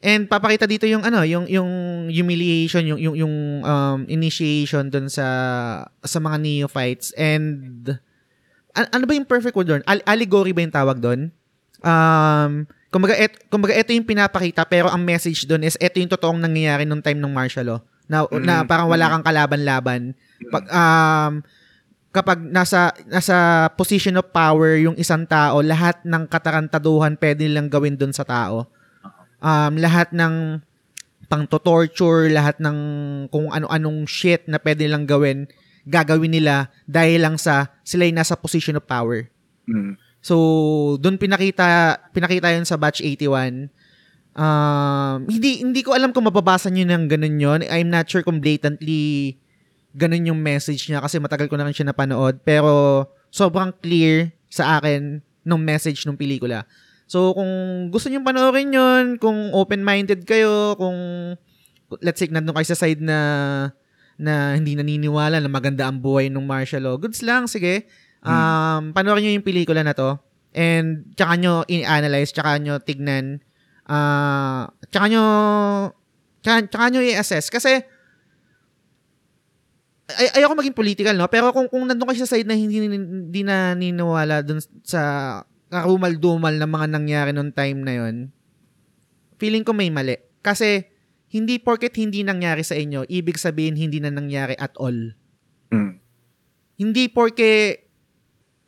And 0.05 0.29
papakita 0.29 0.69
dito 0.69 0.85
yung 0.85 1.01
ano, 1.01 1.25
yung 1.25 1.49
yung 1.49 1.71
humiliation, 2.13 2.85
yung 2.85 3.01
yung, 3.01 3.17
yung 3.17 3.35
um, 3.65 4.01
initiation 4.05 4.93
dun 4.93 5.09
sa 5.09 5.25
sa 6.05 6.19
mga 6.21 6.37
neophytes 6.45 7.17
and 7.17 7.89
an- 8.77 8.91
ano 8.93 9.09
ba 9.09 9.17
yung 9.17 9.25
perfect 9.25 9.57
word 9.57 9.73
doon? 9.73 9.83
Al- 9.89 10.05
allegory 10.05 10.53
ba 10.53 10.61
yung 10.61 10.77
tawag 10.77 11.01
doon? 11.01 11.33
Um, 11.81 12.69
kumbaga, 12.95 13.19
et, 13.19 13.35
kumbaga 13.51 13.75
ito 13.75 13.91
yung 13.91 14.07
pinapakita 14.07 14.63
pero 14.63 14.87
ang 14.87 15.03
message 15.03 15.51
doon 15.51 15.67
is 15.67 15.75
ito 15.83 15.99
yung 15.99 16.07
totoong 16.07 16.39
nangyayari 16.39 16.87
nung 16.87 17.03
time 17.03 17.19
ng 17.19 17.35
martial 17.35 17.67
law. 17.67 17.81
Na, 18.07 18.23
na 18.39 18.63
Mm. 18.63 18.71
parang 18.71 18.87
wala 18.87 19.11
kang 19.11 19.27
kalaban-laban. 19.27 20.15
Pag, 20.55 20.65
um, 20.71 21.33
kapag 22.15 22.39
nasa 22.39 22.95
nasa 23.11 23.67
position 23.75 24.15
of 24.15 24.31
power 24.31 24.79
yung 24.79 24.95
isang 24.95 25.27
tao, 25.27 25.59
lahat 25.59 25.99
ng 26.07 26.31
katarantaduhan 26.31 27.19
pwede 27.19 27.51
nilang 27.51 27.67
gawin 27.67 27.99
doon 27.99 28.15
sa 28.15 28.23
tao. 28.23 28.71
Um, 29.43 29.75
lahat 29.83 30.15
ng 30.15 30.63
pang-torture, 31.27 32.31
lahat 32.31 32.63
ng 32.63 32.79
kung 33.35 33.51
ano-anong 33.51 34.07
shit 34.07 34.47
na 34.47 34.63
pwede 34.63 34.87
nilang 34.87 35.11
gawin, 35.11 35.51
gagawin 35.83 36.31
nila 36.31 36.71
dahil 36.87 37.27
lang 37.27 37.35
sa 37.35 37.75
sila 37.83 38.07
yung 38.07 38.23
nasa 38.23 38.39
position 38.39 38.79
of 38.79 38.87
power. 38.87 39.27
Mm. 39.67 39.99
So, 40.25 40.97
doon 41.05 41.21
pinakita 41.21 42.01
pinakita 42.17 42.49
'yun 42.49 42.65
sa 42.65 42.81
batch 42.81 43.05
81. 43.05 43.69
Um, 44.33 45.29
hindi 45.29 45.61
hindi 45.61 45.85
ko 45.85 45.93
alam 45.93 46.17
kung 46.17 46.25
mababasa 46.25 46.73
niyo 46.73 46.89
ng 46.89 47.13
ganun 47.13 47.37
'yon. 47.37 47.61
I'm 47.69 47.93
not 47.93 48.09
sure 48.09 48.25
kung 48.25 48.41
blatantly 48.41 49.37
ganun 49.93 50.33
yung 50.33 50.41
message 50.41 50.89
niya 50.89 51.05
kasi 51.05 51.21
matagal 51.21 51.47
ko 51.53 51.61
na 51.61 51.69
rin 51.69 51.77
siya 51.77 51.93
napanood 51.93 52.41
pero 52.43 53.05
sobrang 53.31 53.71
clear 53.79 54.33
sa 54.49 54.81
akin 54.81 55.21
ng 55.21 55.61
message 55.61 56.09
ng 56.09 56.17
pelikula. 56.17 56.65
So, 57.05 57.37
kung 57.37 57.53
gusto 57.93 58.09
niyo 58.09 58.25
panoorin 58.25 58.73
'yon, 58.73 59.05
kung 59.21 59.53
open-minded 59.53 60.25
kayo, 60.25 60.73
kung 60.81 60.97
let's 62.01 62.17
say 62.17 62.33
nandun 62.33 62.57
kayo 62.57 62.69
sa 62.73 62.81
side 62.81 63.05
na 63.05 63.19
na 64.17 64.57
hindi 64.57 64.73
naniniwala 64.73 65.37
na 65.37 65.51
maganda 65.53 65.85
ang 65.85 66.01
buhay 66.01 66.33
ng 66.33 66.49
martial 66.49 66.81
law, 66.81 66.97
goods 66.97 67.21
lang, 67.21 67.45
sige. 67.45 67.85
Um, 68.25 68.97
panoorin 68.97 69.21
nyo 69.21 69.33
yung 69.37 69.45
pelikula 69.45 69.85
na 69.85 69.93
to 69.93 70.17
and 70.57 71.13
tsaka 71.13 71.37
nyo 71.37 71.55
i-analyze, 71.69 72.33
tsaka 72.33 72.57
nyo 72.57 72.81
tignan, 72.81 73.43
ah 73.85 74.71
tsaka 74.89 75.07
nyo, 75.13 75.25
tsaka, 76.41 76.57
tsaka 76.71 76.85
nyo 76.89 77.01
i-assess. 77.05 77.51
Kasi, 77.53 77.85
ay, 80.05 80.27
ayoko 80.41 80.55
maging 80.57 80.77
political, 80.77 81.17
no? 81.17 81.29
Pero 81.33 81.51
kung, 81.51 81.67
kung 81.69 81.85
nandun 81.89 82.07
kayo 82.13 82.23
sa 82.25 82.37
side 82.37 82.47
na 82.49 82.57
hindi, 82.57 82.81
hindi 82.81 83.41
na 83.43 83.73
niniwala 83.73 84.45
dun 84.45 84.61
sa 84.85 85.41
karumal-dumal 85.73 86.55
na 86.55 86.69
mga 86.69 86.87
nangyari 86.93 87.31
nung 87.33 87.51
time 87.51 87.83
na 87.83 87.93
yon 87.99 88.31
feeling 89.41 89.67
ko 89.67 89.75
may 89.75 89.91
mali. 89.91 90.15
Kasi, 90.45 90.87
hindi 91.35 91.59
porket 91.59 91.99
hindi 91.99 92.23
nangyari 92.23 92.63
sa 92.63 92.79
inyo, 92.79 93.11
ibig 93.11 93.41
sabihin 93.41 93.75
hindi 93.75 93.99
na 93.99 94.15
nangyari 94.15 94.55
at 94.55 94.73
all 94.79 95.13
Mm. 95.75 95.99
hindi 96.79 97.11
porke 97.11 97.84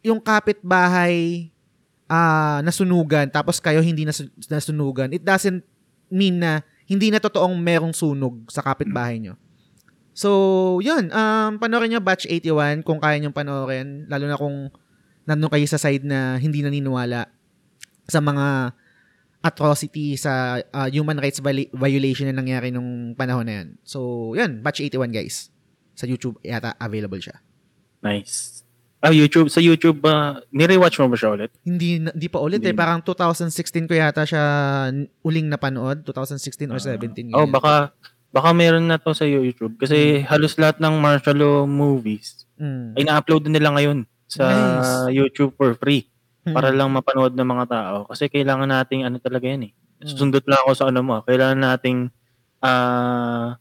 yung 0.07 0.23
kapitbahay 0.23 1.51
ah 2.07 2.63
nasunugan 2.63 3.27
tapos 3.27 3.59
kayo 3.59 3.83
hindi 3.83 4.07
nasu- 4.07 4.31
nasunugan, 4.47 5.11
it 5.11 5.27
doesn't 5.27 5.67
mean 6.07 6.39
na 6.39 6.63
hindi 6.87 7.11
na 7.11 7.19
totoong 7.19 7.59
merong 7.59 7.91
sunog 7.91 8.47
sa 8.47 8.63
kapitbahay 8.63 9.19
nyo. 9.19 9.35
So, 10.17 10.31
yun. 10.81 11.13
Um, 11.13 11.61
panoorin 11.61 11.93
nyo 11.93 12.01
Batch 12.01 12.25
81 12.25 12.87
kung 12.87 13.03
kaya 13.03 13.21
nyo 13.21 13.37
panoorin. 13.37 14.09
Lalo 14.09 14.25
na 14.25 14.41
kung 14.41 14.73
nandun 15.29 15.53
kayo 15.53 15.67
sa 15.69 15.77
side 15.77 16.07
na 16.09 16.41
hindi 16.41 16.65
naniniwala 16.65 17.29
sa 18.09 18.23
mga 18.23 18.73
atrocity 19.45 20.17
sa 20.17 20.63
ah, 20.73 20.89
human 20.89 21.21
rights 21.21 21.39
viol- 21.45 21.71
violation 21.71 22.27
na 22.31 22.39
nangyari 22.39 22.73
nung 22.73 23.13
panahon 23.13 23.45
na 23.45 23.55
yan. 23.61 23.69
So, 23.85 24.33
yun. 24.33 24.65
Batch 24.65 24.81
81 24.89 25.13
guys. 25.13 25.53
Sa 25.93 26.09
YouTube 26.09 26.41
yata 26.41 26.73
available 26.81 27.21
siya. 27.21 27.37
Nice. 28.01 28.66
Ah, 28.99 29.13
YouTube. 29.13 29.53
Sa 29.53 29.61
YouTube, 29.61 30.01
ba 30.01 30.41
nire-watch 30.51 30.99
mo 30.99 31.07
ba 31.07 31.17
siya 31.17 31.31
ulit? 31.31 31.53
Hindi 31.63 32.01
hindi 32.01 32.29
pa 32.29 32.41
ulit 32.41 32.65
Hindi 32.65 32.73
eh. 32.73 32.77
Parang 32.77 33.05
2016 33.05 33.87
ko 33.87 33.93
yata 33.93 34.25
siya 34.25 34.43
uling 35.21 35.47
napanood. 35.47 36.03
2016 36.03 36.73
or 36.73 36.81
17. 36.81 37.31
Oh, 37.31 37.45
ganyan. 37.45 37.53
baka 37.53 37.75
baka 38.33 38.49
meron 38.53 38.85
na 38.85 38.97
to 38.97 39.13
sa 39.13 39.25
YouTube 39.25 39.77
kasi 39.77 40.21
halos 40.25 40.57
lahat 40.57 40.77
ng 40.77 40.95
martial 40.97 41.37
law 41.37 41.57
movies 41.65 42.45
Mm. 42.57 42.97
ay 42.97 43.03
na-upload 43.05 43.45
na 43.47 43.53
nila 43.53 43.69
ngayon 43.71 43.99
sa 44.27 44.45
Nice. 44.49 45.13
YouTube 45.13 45.53
for 45.55 45.77
free 45.77 46.09
Mm. 46.43 46.53
para 46.53 46.73
lang 46.73 46.89
mapanood 46.89 47.33
ng 47.33 47.45
mga 47.47 47.65
tao 47.69 47.97
kasi 48.09 48.29
kailangan 48.29 48.65
nating 48.67 49.05
ano 49.05 49.21
talaga 49.21 49.45
yan 49.45 49.69
eh. 49.69 49.73
Mm. 50.01 50.09
Susundot 50.09 50.45
lang 50.45 50.61
ako 50.65 50.73
sa 50.73 50.89
ano 50.89 51.01
mo, 51.01 51.13
ah. 51.17 51.23
kailangan 51.23 51.61
nating 51.61 52.09
ah 52.59 53.61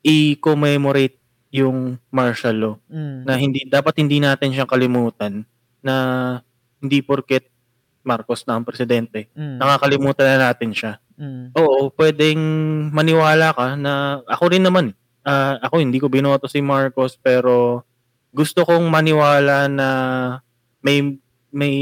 i-commemorate 0.00 1.17
yung 1.50 1.96
martial 2.10 2.56
law 2.56 2.74
Mm. 2.88 3.18
na 3.24 3.32
hindi 3.36 3.64
dapat 3.64 3.94
hindi 3.98 4.20
natin 4.20 4.52
siyang 4.52 4.68
kalimutan 4.68 5.42
na 5.80 5.94
hindi 6.78 7.00
porket 7.00 7.48
Marcos 8.02 8.44
na 8.44 8.56
ang 8.56 8.64
presidente, 8.64 9.28
Mm. 9.36 9.60
nakakalimutan 9.60 10.26
na 10.26 10.48
natin 10.48 10.72
siya. 10.72 10.96
Mm. 11.14 11.52
Oo, 11.56 11.92
pwedeng 11.92 12.40
maniwala 12.90 13.52
ka 13.52 13.76
na 13.76 14.22
ako 14.24 14.44
rin 14.52 14.64
naman. 14.64 14.86
ah, 15.28 15.60
ako 15.60 15.84
hindi 15.84 16.00
ko 16.00 16.08
binoto 16.08 16.48
si 16.48 16.64
Marcos 16.64 17.20
pero 17.20 17.84
gusto 18.32 18.64
kong 18.64 18.88
maniwala 18.88 19.68
na 19.68 19.88
may 20.80 21.04
may 21.50 21.76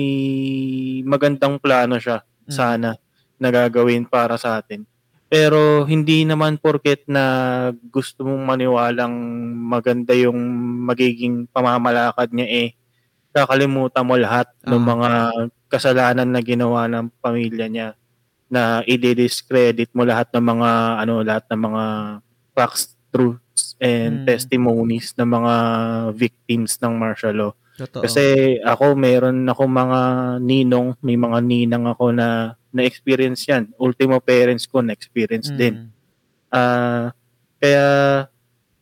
magandang 1.03 1.59
plano 1.59 1.95
siya 1.97 2.27
Mm. 2.47 2.51
sana 2.51 2.91
na 3.37 3.49
gagawin 3.51 4.03
para 4.03 4.35
sa 4.35 4.59
atin. 4.59 4.83
Pero 5.31 5.83
hindi 5.91 6.23
naman 6.23 6.55
porket 6.63 7.03
na 7.11 7.25
gusto 7.91 8.23
mong 8.23 8.47
maniwalang 8.47 9.15
maganda 9.59 10.15
yung 10.15 10.39
magiging 10.87 11.51
pamamalakad 11.51 12.31
niya 12.31 12.47
eh 12.47 12.69
kakalimutan 13.35 14.07
mo 14.07 14.17
lahat 14.19 14.49
ng 14.65 14.83
Ah. 14.83 14.89
mga 14.95 15.11
kasalanan 15.69 16.31
na 16.31 16.41
ginawa 16.43 16.87
ng 16.89 17.11
pamilya 17.23 17.67
niya 17.71 17.89
na 18.51 18.83
i-discredit 18.87 19.91
mo 19.95 20.07
lahat 20.07 20.31
ng 20.35 20.45
mga 20.45 20.71
ano 21.03 21.15
lahat 21.27 21.45
ng 21.53 21.61
mga 21.63 21.85
facts, 22.57 22.95
truths 23.15 23.75
and 23.83 24.25
Mm. 24.25 24.27
testimonies 24.29 25.13
ng 25.19 25.29
mga 25.29 25.55
victims 26.15 26.79
ng 26.83 26.95
martial 26.97 27.35
law. 27.37 27.53
Totoo. 27.77 28.03
Kasi 28.07 28.57
ako 28.65 28.97
meron 28.97 29.45
ako 29.49 29.63
mga 29.69 30.01
ninong, 30.41 30.97
may 31.05 31.19
mga 31.21 31.39
ninang 31.45 31.85
ako 31.91 32.13
na 32.15 32.57
na-experience 32.77 33.49
yan. 33.49 33.73
Ultimo 33.81 34.21
parents 34.21 34.69
ko 34.69 34.85
na-experience 34.85 35.49
Mm. 35.49 35.59
din. 35.59 35.75
Ah, 36.49 37.11
kaya 37.57 37.85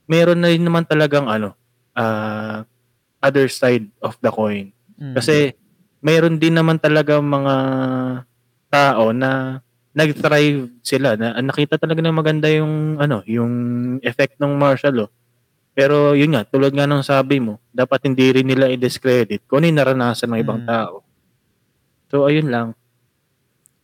meron 0.05 0.43
na 0.43 0.51
rin 0.51 0.61
naman 0.61 0.85
talagang 0.85 1.31
ano, 1.31 1.55
ah, 1.95 2.67
other 3.23 3.49
side 3.49 3.89
of 4.03 4.19
the 4.21 4.29
coin. 4.29 4.75
Mm. 4.99 5.15
Kasi 5.17 5.55
meron 6.03 6.37
din 6.37 6.53
naman 6.53 6.77
talaga 6.77 7.17
mga 7.19 7.55
tao 8.69 9.15
na 9.15 9.63
nag-thrive 9.95 10.75
sila 10.83 11.15
na 11.15 11.39
nakita 11.39 11.79
talaga 11.79 12.03
na 12.03 12.11
maganda 12.11 12.51
yung 12.51 12.99
ano, 12.99 13.23
yung 13.25 13.53
effect 14.03 14.37
ng 14.37 14.59
martial 14.59 15.07
law. 15.07 15.11
Pero 15.75 16.15
yun 16.15 16.35
nga, 16.35 16.43
tulad 16.45 16.71
nga 16.71 16.87
ng 16.87 17.03
sabi 17.03 17.43
mo, 17.43 17.59
dapat 17.71 18.07
hindi 18.07 18.31
rin 18.31 18.47
nila 18.47 18.71
i-discredit 18.71 19.47
kung 19.47 19.63
ano 19.63 19.71
yung 19.71 19.79
naranasan 19.81 20.31
ng 20.31 20.41
ibang 20.43 20.61
Mm. 20.63 20.69
tao. 20.69 21.03
So 22.11 22.27
ayun 22.27 22.51
lang, 22.51 22.69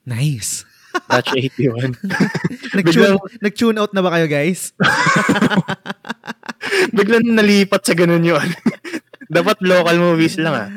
Nice. 0.06 0.64
Batch 1.06 1.30
81. 1.34 1.94
Nag-tune, 2.76 3.18
nag-tune 3.42 3.78
out 3.78 3.92
na 3.94 4.02
ba 4.02 4.10
kayo, 4.14 4.26
guys? 4.26 4.74
Biglang 6.96 7.30
nalipat 7.34 7.82
sa 7.86 7.94
ganun 7.94 8.26
yun. 8.26 8.42
dapat 9.30 9.62
local 9.62 9.96
movies 10.02 10.34
lang 10.42 10.54
ah. 10.58 10.68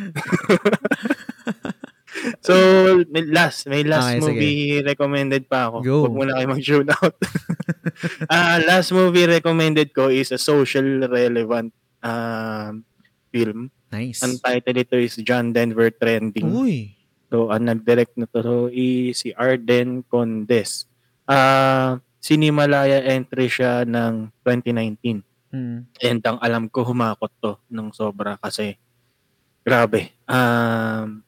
so, 2.46 2.54
may 3.10 3.26
last, 3.26 3.66
may 3.66 3.82
last 3.82 4.14
Okay, 4.14 4.22
sige. 4.22 4.30
movie 4.30 4.62
recommended 4.86 5.44
pa 5.50 5.74
ako. 5.74 5.78
Go. 5.82 5.98
Huwag 6.06 6.14
muna 6.14 6.38
kayo 6.38 6.48
mag-tune 6.54 6.90
out. 6.94 7.16
Ah, 8.30 8.62
last 8.62 8.94
movie 8.94 9.26
recommended 9.26 9.90
ko 9.98 10.14
is 10.14 10.30
a 10.30 10.38
social 10.38 10.86
relevant 11.10 11.74
um, 12.06 12.86
film. 13.34 13.74
Nice. 13.90 14.22
Ang 14.22 14.38
title 14.38 14.78
nito 14.78 14.98
is 15.02 15.18
John 15.22 15.54
Denver 15.54 15.90
Trending. 15.90 16.50
Uy. 16.54 17.03
So, 17.34 17.50
ang 17.50 17.66
nag-direct 17.66 18.14
na 18.14 18.30
to 18.30 18.70
is 18.70 19.26
si 19.26 19.34
Arden 19.34 20.06
Condes. 20.06 20.86
Ah, 21.26 21.98
Sinimalaya 22.22 23.02
entry 23.10 23.50
siya 23.50 23.82
ng 23.90 24.30
2019. 24.46 25.26
Mm. 25.50 25.90
And 25.90 26.22
ang 26.22 26.38
alam 26.46 26.70
ko, 26.70 26.86
humakot 26.86 27.34
to 27.42 27.58
ng 27.74 27.90
sobra 27.90 28.38
kasi 28.38 28.78
grabe. 29.66 30.14
Um, 30.30 31.26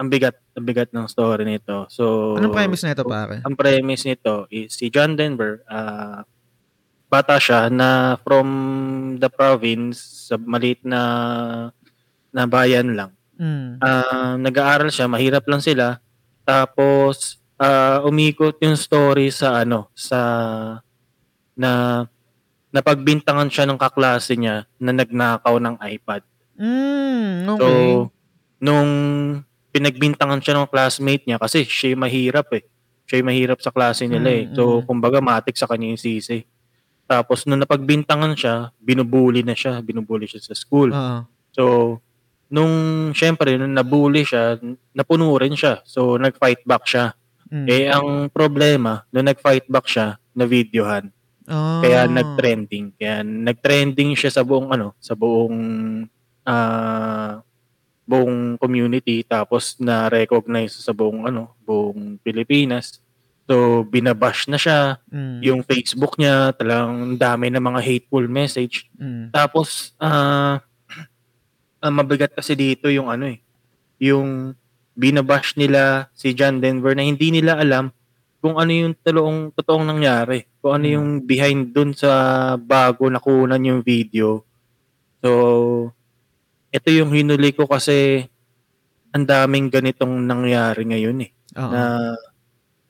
ang 0.00 0.08
bigat, 0.08 0.40
ang 0.56 0.64
bigat 0.64 0.88
ng 0.88 1.04
story 1.04 1.44
nito. 1.44 1.84
So, 1.92 2.32
Anong 2.40 2.56
premise 2.56 2.88
na 2.88 2.96
ito, 2.96 3.04
pare? 3.04 3.44
ang 3.44 3.52
premise 3.52 4.08
nito 4.08 4.48
is 4.48 4.72
si 4.72 4.88
John 4.88 5.20
Denver, 5.20 5.68
ah, 5.68 6.24
bata 7.12 7.36
siya 7.36 7.68
na 7.68 8.16
from 8.24 8.48
the 9.20 9.28
province, 9.28 10.00
sa 10.32 10.40
maliit 10.40 10.80
na 10.80 11.02
na 12.32 12.48
bayan 12.48 12.96
lang. 12.96 13.12
Mm. 13.42 13.82
Ah, 13.82 14.38
nag-aaral 14.38 14.94
siya, 14.94 15.10
mahirap 15.10 15.42
lang 15.50 15.58
sila. 15.58 15.98
Tapos 16.46 17.42
ah, 17.58 17.98
umikot 18.06 18.54
yung 18.62 18.78
story 18.78 19.34
sa 19.34 19.66
ano, 19.66 19.90
sa 19.98 20.18
na 21.58 22.02
napagbintangan 22.72 23.52
siya 23.52 23.68
ng 23.68 23.76
kaklase 23.76 24.38
niya 24.38 24.64
na 24.80 24.94
nagnakaw 24.94 25.60
ng 25.60 25.76
iPad. 25.76 26.22
Mm, 26.56 27.44
So, 27.44 27.66
okay. 27.68 28.08
nung 28.64 28.90
pinagbintangan 29.74 30.40
siya 30.40 30.56
ng 30.56 30.70
classmate 30.72 31.24
niya 31.28 31.36
kasi 31.36 31.68
siya 31.68 31.92
yung 31.92 32.02
mahirap 32.06 32.48
eh. 32.56 32.64
Siya 33.04 33.20
yung 33.20 33.28
mahirap 33.28 33.58
sa 33.60 33.74
klase 33.74 34.08
nila 34.08 34.30
eh. 34.32 34.44
Mm, 34.48 34.56
So, 34.56 34.80
mm. 34.80 34.84
kumbaga 34.88 35.20
matik 35.20 35.58
sa 35.58 35.68
kanya 35.68 35.92
yung 35.92 36.00
sisi. 36.00 36.48
Tapos 37.04 37.44
nung 37.44 37.60
napagbintangan 37.60 38.32
siya, 38.32 38.72
binubuli 38.80 39.44
na 39.44 39.52
siya, 39.52 39.84
binubuli 39.84 40.24
siya 40.24 40.40
sa 40.40 40.56
school. 40.56 40.88
Oo. 40.96 41.28
So, 41.52 41.64
nung 42.52 43.10
syempre, 43.16 43.56
nung 43.56 43.72
nabully 43.72 44.28
siya, 44.28 44.60
napuno 44.92 45.32
rin 45.40 45.56
siya. 45.56 45.80
So, 45.88 46.20
nag-fight 46.20 46.68
back 46.68 46.84
siya. 46.84 47.16
Mm. 47.48 47.66
Eh, 47.66 47.88
ang 47.88 48.28
problema, 48.28 49.08
nung 49.08 49.24
nag-fight 49.24 49.64
back 49.72 49.88
siya, 49.88 50.20
na 50.32 50.44
videohan. 50.48 51.12
Ah. 51.46 51.80
Kaya 51.84 52.08
nag-trending. 52.08 52.96
Kaya 52.96 53.20
nag-trending 53.24 54.14
siya 54.16 54.30
sa 54.30 54.42
buong 54.46 54.72
ano, 54.72 54.96
sa 55.02 55.12
buong 55.12 55.58
ah 56.42 57.38
buong 58.02 58.58
community 58.58 59.22
tapos 59.22 59.78
na-recognize 59.78 60.74
sa 60.74 60.90
buong 60.90 61.28
ano, 61.28 61.54
buong 61.62 62.18
Pilipinas. 62.22 62.98
So 63.46 63.84
binabash 63.84 64.46
na 64.48 64.58
siya. 64.58 65.02
Mm. 65.10 65.38
Yung 65.42 65.60
Facebook 65.66 66.16
niya, 66.18 66.54
talagang 66.54 67.18
dami 67.18 67.50
na 67.50 67.62
mga 67.62 67.80
hateful 67.82 68.24
message. 68.26 68.88
Mm. 68.96 69.30
Tapos 69.34 69.94
ah 69.98 70.62
ang 71.82 71.98
mabigat 71.98 72.32
kasi 72.32 72.54
dito 72.54 72.86
yung 72.86 73.10
ano 73.10 73.26
eh, 73.26 73.42
yung 73.98 74.54
binabash 74.94 75.58
nila 75.58 76.08
si 76.14 76.32
John 76.32 76.62
Denver 76.62 76.94
na 76.94 77.02
hindi 77.02 77.34
nila 77.34 77.58
alam 77.58 77.90
kung 78.42 78.58
ano 78.58 78.70
yung 78.74 78.94
totoong, 78.98 79.54
totoong 79.54 79.86
nangyari. 79.86 80.50
Kung 80.58 80.82
ano 80.82 80.86
yung 80.90 81.08
behind 81.22 81.70
dun 81.70 81.94
sa 81.94 82.54
bago 82.58 83.06
nakunan 83.06 83.62
yung 83.62 83.86
video. 83.86 84.42
So, 85.22 85.94
ito 86.74 86.88
yung 86.90 87.14
hinuli 87.14 87.54
ko 87.54 87.70
kasi 87.70 88.26
ang 89.14 89.22
daming 89.22 89.70
ganitong 89.70 90.26
nangyari 90.26 90.82
ngayon 90.82 91.18
eh. 91.22 91.30
Oo. 91.54 91.70
Na 91.70 91.82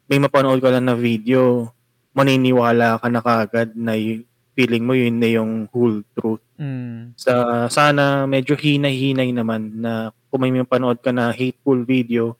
may 0.08 0.18
mapanood 0.20 0.64
ka 0.64 0.72
lang 0.72 0.88
na 0.88 0.96
video, 0.96 1.68
maniniwala 2.16 2.96
ka 2.96 3.08
na 3.12 3.20
kagad 3.20 3.76
na 3.76 3.92
y- 3.92 4.24
feeling 4.52 4.84
mo 4.84 4.92
yun 4.92 5.16
na 5.16 5.28
yung 5.28 5.66
whole 5.72 6.04
truth 6.12 6.42
Mm. 6.62 7.18
sa 7.18 7.66
sana 7.66 8.22
medyo 8.24 8.54
hinay-hinay 8.54 9.34
naman 9.34 9.82
na 9.82 10.14
kung 10.30 10.46
may 10.46 10.54
mapanood 10.54 11.02
ka 11.02 11.10
na 11.10 11.34
hateful 11.34 11.82
video, 11.82 12.38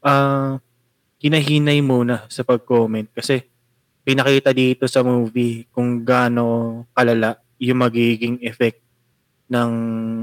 ah 0.00 0.56
hinahinay 1.18 1.82
muna 1.82 2.24
sa 2.30 2.46
pag-comment 2.46 3.10
kasi 3.12 3.42
pinakita 4.06 4.54
dito 4.54 4.86
sa 4.86 5.02
movie 5.02 5.66
kung 5.74 6.06
gaano 6.06 6.86
kalala 6.94 7.36
yung 7.58 7.82
magiging 7.82 8.38
effect 8.40 8.80
ng 9.50 9.72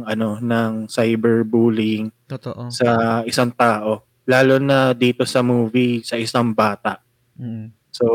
ano 0.08 0.40
ng 0.40 0.88
cyberbullying 0.88 2.10
Totoo. 2.26 2.72
sa 2.72 3.22
isang 3.28 3.52
tao 3.52 4.08
lalo 4.26 4.58
na 4.58 4.96
dito 4.98 5.22
sa 5.30 5.46
movie 5.46 6.02
sa 6.02 6.18
isang 6.18 6.50
bata. 6.50 6.98
Mm. 7.38 7.70
So, 7.94 8.06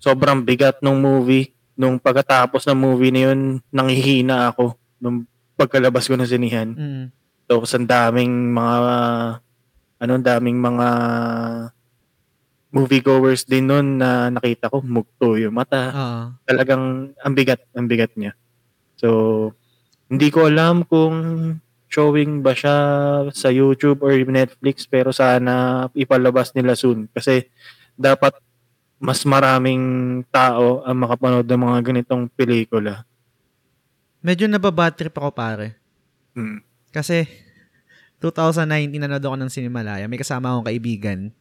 sobrang 0.00 0.42
bigat 0.42 0.80
ng 0.80 0.96
movie. 0.98 1.52
Nung 1.82 1.98
pagkatapos 1.98 2.62
ng 2.70 2.78
movie 2.78 3.10
na 3.10 3.34
yun, 3.34 3.58
nanghihina 3.74 4.54
ako 4.54 4.78
nung 5.02 5.26
pagkalabas 5.58 6.06
ko 6.06 6.14
ng 6.14 6.30
sinihan. 6.30 6.70
Mm. 6.70 7.04
Tapos 7.50 7.74
ang 7.74 7.90
daming 7.90 8.54
mga, 8.54 8.94
ano, 9.98 10.12
daming 10.22 10.62
mga 10.62 10.88
moviegoers 12.72 13.44
din 13.44 13.66
nun 13.66 13.98
na 13.98 14.30
nakita 14.30 14.70
ko, 14.70 14.78
mugto 14.80 15.34
yung 15.34 15.58
mata. 15.58 15.90
Oo. 15.90 16.22
Talagang 16.46 17.12
ang 17.18 17.34
bigat, 17.34 17.66
ang 17.74 17.90
bigat 17.90 18.14
niya. 18.14 18.32
So, 18.96 19.50
hindi 20.06 20.30
ko 20.30 20.46
alam 20.46 20.86
kung 20.86 21.16
showing 21.92 22.40
ba 22.40 22.56
siya 22.56 22.76
sa 23.36 23.52
YouTube 23.52 24.00
or 24.00 24.16
Netflix 24.24 24.88
pero 24.88 25.12
sana 25.12 25.84
ipalabas 25.92 26.56
nila 26.56 26.72
soon 26.72 27.04
kasi 27.12 27.52
dapat 27.92 28.32
mas 29.02 29.26
maraming 29.26 29.82
tao 30.30 30.86
ang 30.86 30.94
makapanood 31.02 31.42
ng 31.42 31.62
mga 31.66 31.78
ganitong 31.82 32.30
pelikula. 32.30 33.02
Medyo 34.22 34.46
nababad 34.46 34.94
trip 34.94 35.18
ako, 35.18 35.34
pare. 35.34 35.74
Hmm. 36.38 36.62
Kasi 36.94 37.26
2019 38.22 39.02
nanood 39.02 39.26
ako 39.26 39.36
ng 39.42 39.50
Sinimalaya. 39.50 40.06
May 40.06 40.22
kasama 40.22 40.54
akong 40.54 40.70
kaibigan. 40.70 41.34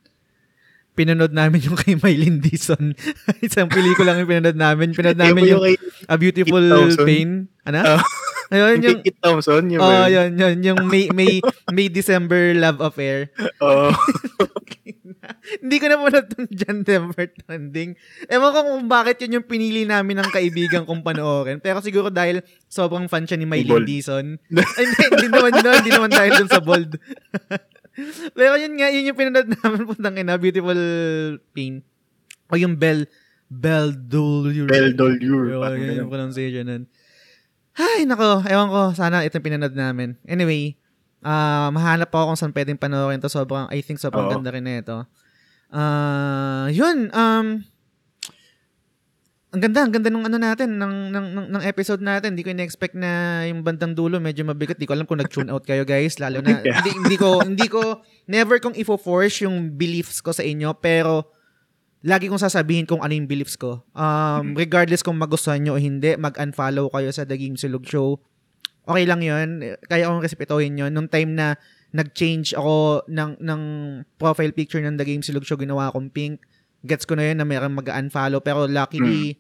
Pinanood 0.98 1.38
namin 1.38 1.62
yung 1.62 1.78
kay 1.86 1.94
Mylene 2.02 2.42
Dizon. 2.42 2.98
Isang 3.46 3.70
pelikula 3.70 4.18
yung 4.18 4.26
pinanood 4.26 4.58
namin. 4.58 4.98
Pinanood 4.98 5.22
namin 5.22 5.54
yung 5.54 5.62
A 6.10 6.18
Beautiful. 6.18 6.66
Pain. 7.06 7.46
Ano? 7.62 8.02
Ah. 8.02 8.02
Ayun, 8.52 8.84
yung... 8.84 9.00
Kit 9.00 9.18
Thompson, 9.24 9.64
yung 9.72 9.80
Oh, 9.80 10.06
yun, 10.12 10.36
yun. 10.36 10.58
Yung 10.60 10.80
May, 10.92 11.08
May, 11.16 11.40
May 11.72 11.88
December 11.88 12.52
Love 12.54 12.84
Affair. 12.84 13.32
Oh, 13.64 13.96
Hindi 15.62 15.78
ko 15.82 15.86
na 15.90 15.98
manood 15.98 16.28
ng 16.38 16.50
John 16.54 16.80
Denver 16.86 17.28
Trending. 17.28 17.98
Ewan 18.30 18.52
ko 18.54 18.60
kung 18.62 18.86
bakit 18.92 19.24
yun 19.24 19.42
yung 19.42 19.48
pinili 19.48 19.88
namin 19.88 20.22
ng 20.22 20.30
kaibigan 20.30 20.84
kong 20.86 21.02
panoorin. 21.02 21.58
Pero 21.64 21.82
siguro 21.82 22.14
dahil 22.14 22.46
sobrang 22.68 23.10
fan 23.10 23.26
siya 23.26 23.40
ni. 23.40 23.48
Dizon. 23.48 24.38
Ay, 24.38 24.86
hindi, 24.86 25.04
hindi 25.18 25.28
naman. 25.32 25.52
Hindi 25.56 25.92
naman 25.92 26.12
dahil 26.12 26.32
dun 26.46 26.52
sa 26.52 26.62
bold. 26.62 26.94
Pero 28.38 28.54
yun 28.56 28.74
nga, 28.80 28.88
yun 28.88 29.10
yung 29.12 29.20
pinanood 29.20 29.50
namin 29.52 29.84
putang 29.84 30.16
ina, 30.16 30.40
Beautiful 30.40 30.80
Pain. 31.52 31.84
O 32.48 32.56
yung 32.56 32.76
Bell, 32.80 33.08
Bell 33.52 33.92
Dolure. 33.92 34.68
Belle 34.68 34.96
Dolure. 34.96 35.52
Yun, 35.52 35.80
yun 35.80 36.02
yung 36.08 36.12
pronunciation 36.12 36.66
nun. 36.68 36.84
Ay, 37.76 38.04
nako. 38.04 38.44
Ewan 38.46 38.70
ko. 38.70 38.82
Sana 38.92 39.24
ito 39.24 39.38
yung 39.38 39.48
pinanood 39.48 39.76
namin. 39.76 40.20
Anyway, 40.28 40.76
Ah, 41.22 41.70
mahanap 41.70 42.10
pa 42.10 42.26
ako 42.26 42.34
kung 42.34 42.40
saan 42.42 42.50
pwedeng 42.58 42.82
panoorin 42.82 43.22
to. 43.22 43.30
Sobrang, 43.30 43.70
I 43.70 43.86
think 43.86 44.02
sobrang 44.02 44.26
Oo. 44.26 44.34
ganda 44.34 44.50
rin 44.50 44.66
na 44.66 44.82
ito. 44.82 44.98
Ah, 45.70 46.66
yun, 46.74 47.14
um, 47.14 47.62
ang 49.52 49.62
ganda, 49.62 49.86
ang 49.86 49.94
ganda 49.94 50.10
nung 50.10 50.26
ano 50.26 50.42
natin, 50.42 50.82
ng, 50.82 51.14
ng, 51.14 51.28
ng, 51.30 51.48
ng 51.54 51.64
episode 51.68 52.02
natin. 52.02 52.34
Hindi 52.34 52.42
ko 52.42 52.50
in-expect 52.50 52.98
na 52.98 53.44
yung 53.46 53.62
bandang 53.62 53.94
dulo 53.94 54.18
medyo 54.18 54.42
mabigat. 54.42 54.82
Hindi 54.82 54.90
ko 54.90 54.96
alam 54.98 55.06
kung 55.06 55.22
nag-tune 55.22 55.54
out 55.54 55.62
kayo 55.62 55.86
guys. 55.86 56.18
Lalo 56.18 56.42
na, 56.42 56.58
Yeah. 56.66 56.82
hindi, 56.82 56.92
hindi 57.06 57.16
ko, 57.22 57.30
hindi 57.46 57.68
ko, 57.70 58.02
never 58.26 58.58
kong 58.58 58.74
ifo-force 58.74 59.46
yung 59.46 59.78
beliefs 59.78 60.26
ko 60.26 60.34
sa 60.34 60.42
inyo. 60.42 60.74
Pero, 60.82 61.30
lagi 62.02 62.26
kong 62.26 62.42
sasabihin 62.42 62.90
kung 62.90 63.02
ano 63.02 63.14
yung 63.14 63.30
beliefs 63.30 63.54
ko. 63.56 63.86
Um, 63.94 64.58
regardless 64.58 65.06
kung 65.06 65.22
magustuhan 65.22 65.62
nyo 65.62 65.78
o 65.78 65.82
hindi, 65.82 66.18
mag-unfollow 66.18 66.90
kayo 66.90 67.10
sa 67.14 67.26
The 67.30 67.38
Game 67.38 67.58
Silog 67.58 67.86
Show. 67.86 68.18
Okay 68.82 69.06
lang 69.06 69.22
yun. 69.22 69.78
Kaya 69.86 70.10
akong 70.10 70.26
respetuhin 70.26 70.82
yun. 70.82 70.90
Nung 70.90 71.06
time 71.06 71.38
na 71.38 71.54
nag-change 71.94 72.58
ako 72.58 73.06
ng, 73.06 73.38
ng 73.38 73.62
profile 74.18 74.50
picture 74.50 74.82
ng 74.82 74.98
The 74.98 75.06
Game 75.06 75.22
Silog 75.22 75.46
Show, 75.46 75.62
ginawa 75.62 75.94
akong 75.94 76.10
pink. 76.10 76.42
Gets 76.82 77.06
ko 77.06 77.14
na 77.14 77.30
yun 77.30 77.38
na 77.38 77.46
mayroong 77.46 77.78
mag-unfollow. 77.78 78.42
Pero 78.42 78.66
luckily, 78.66 79.38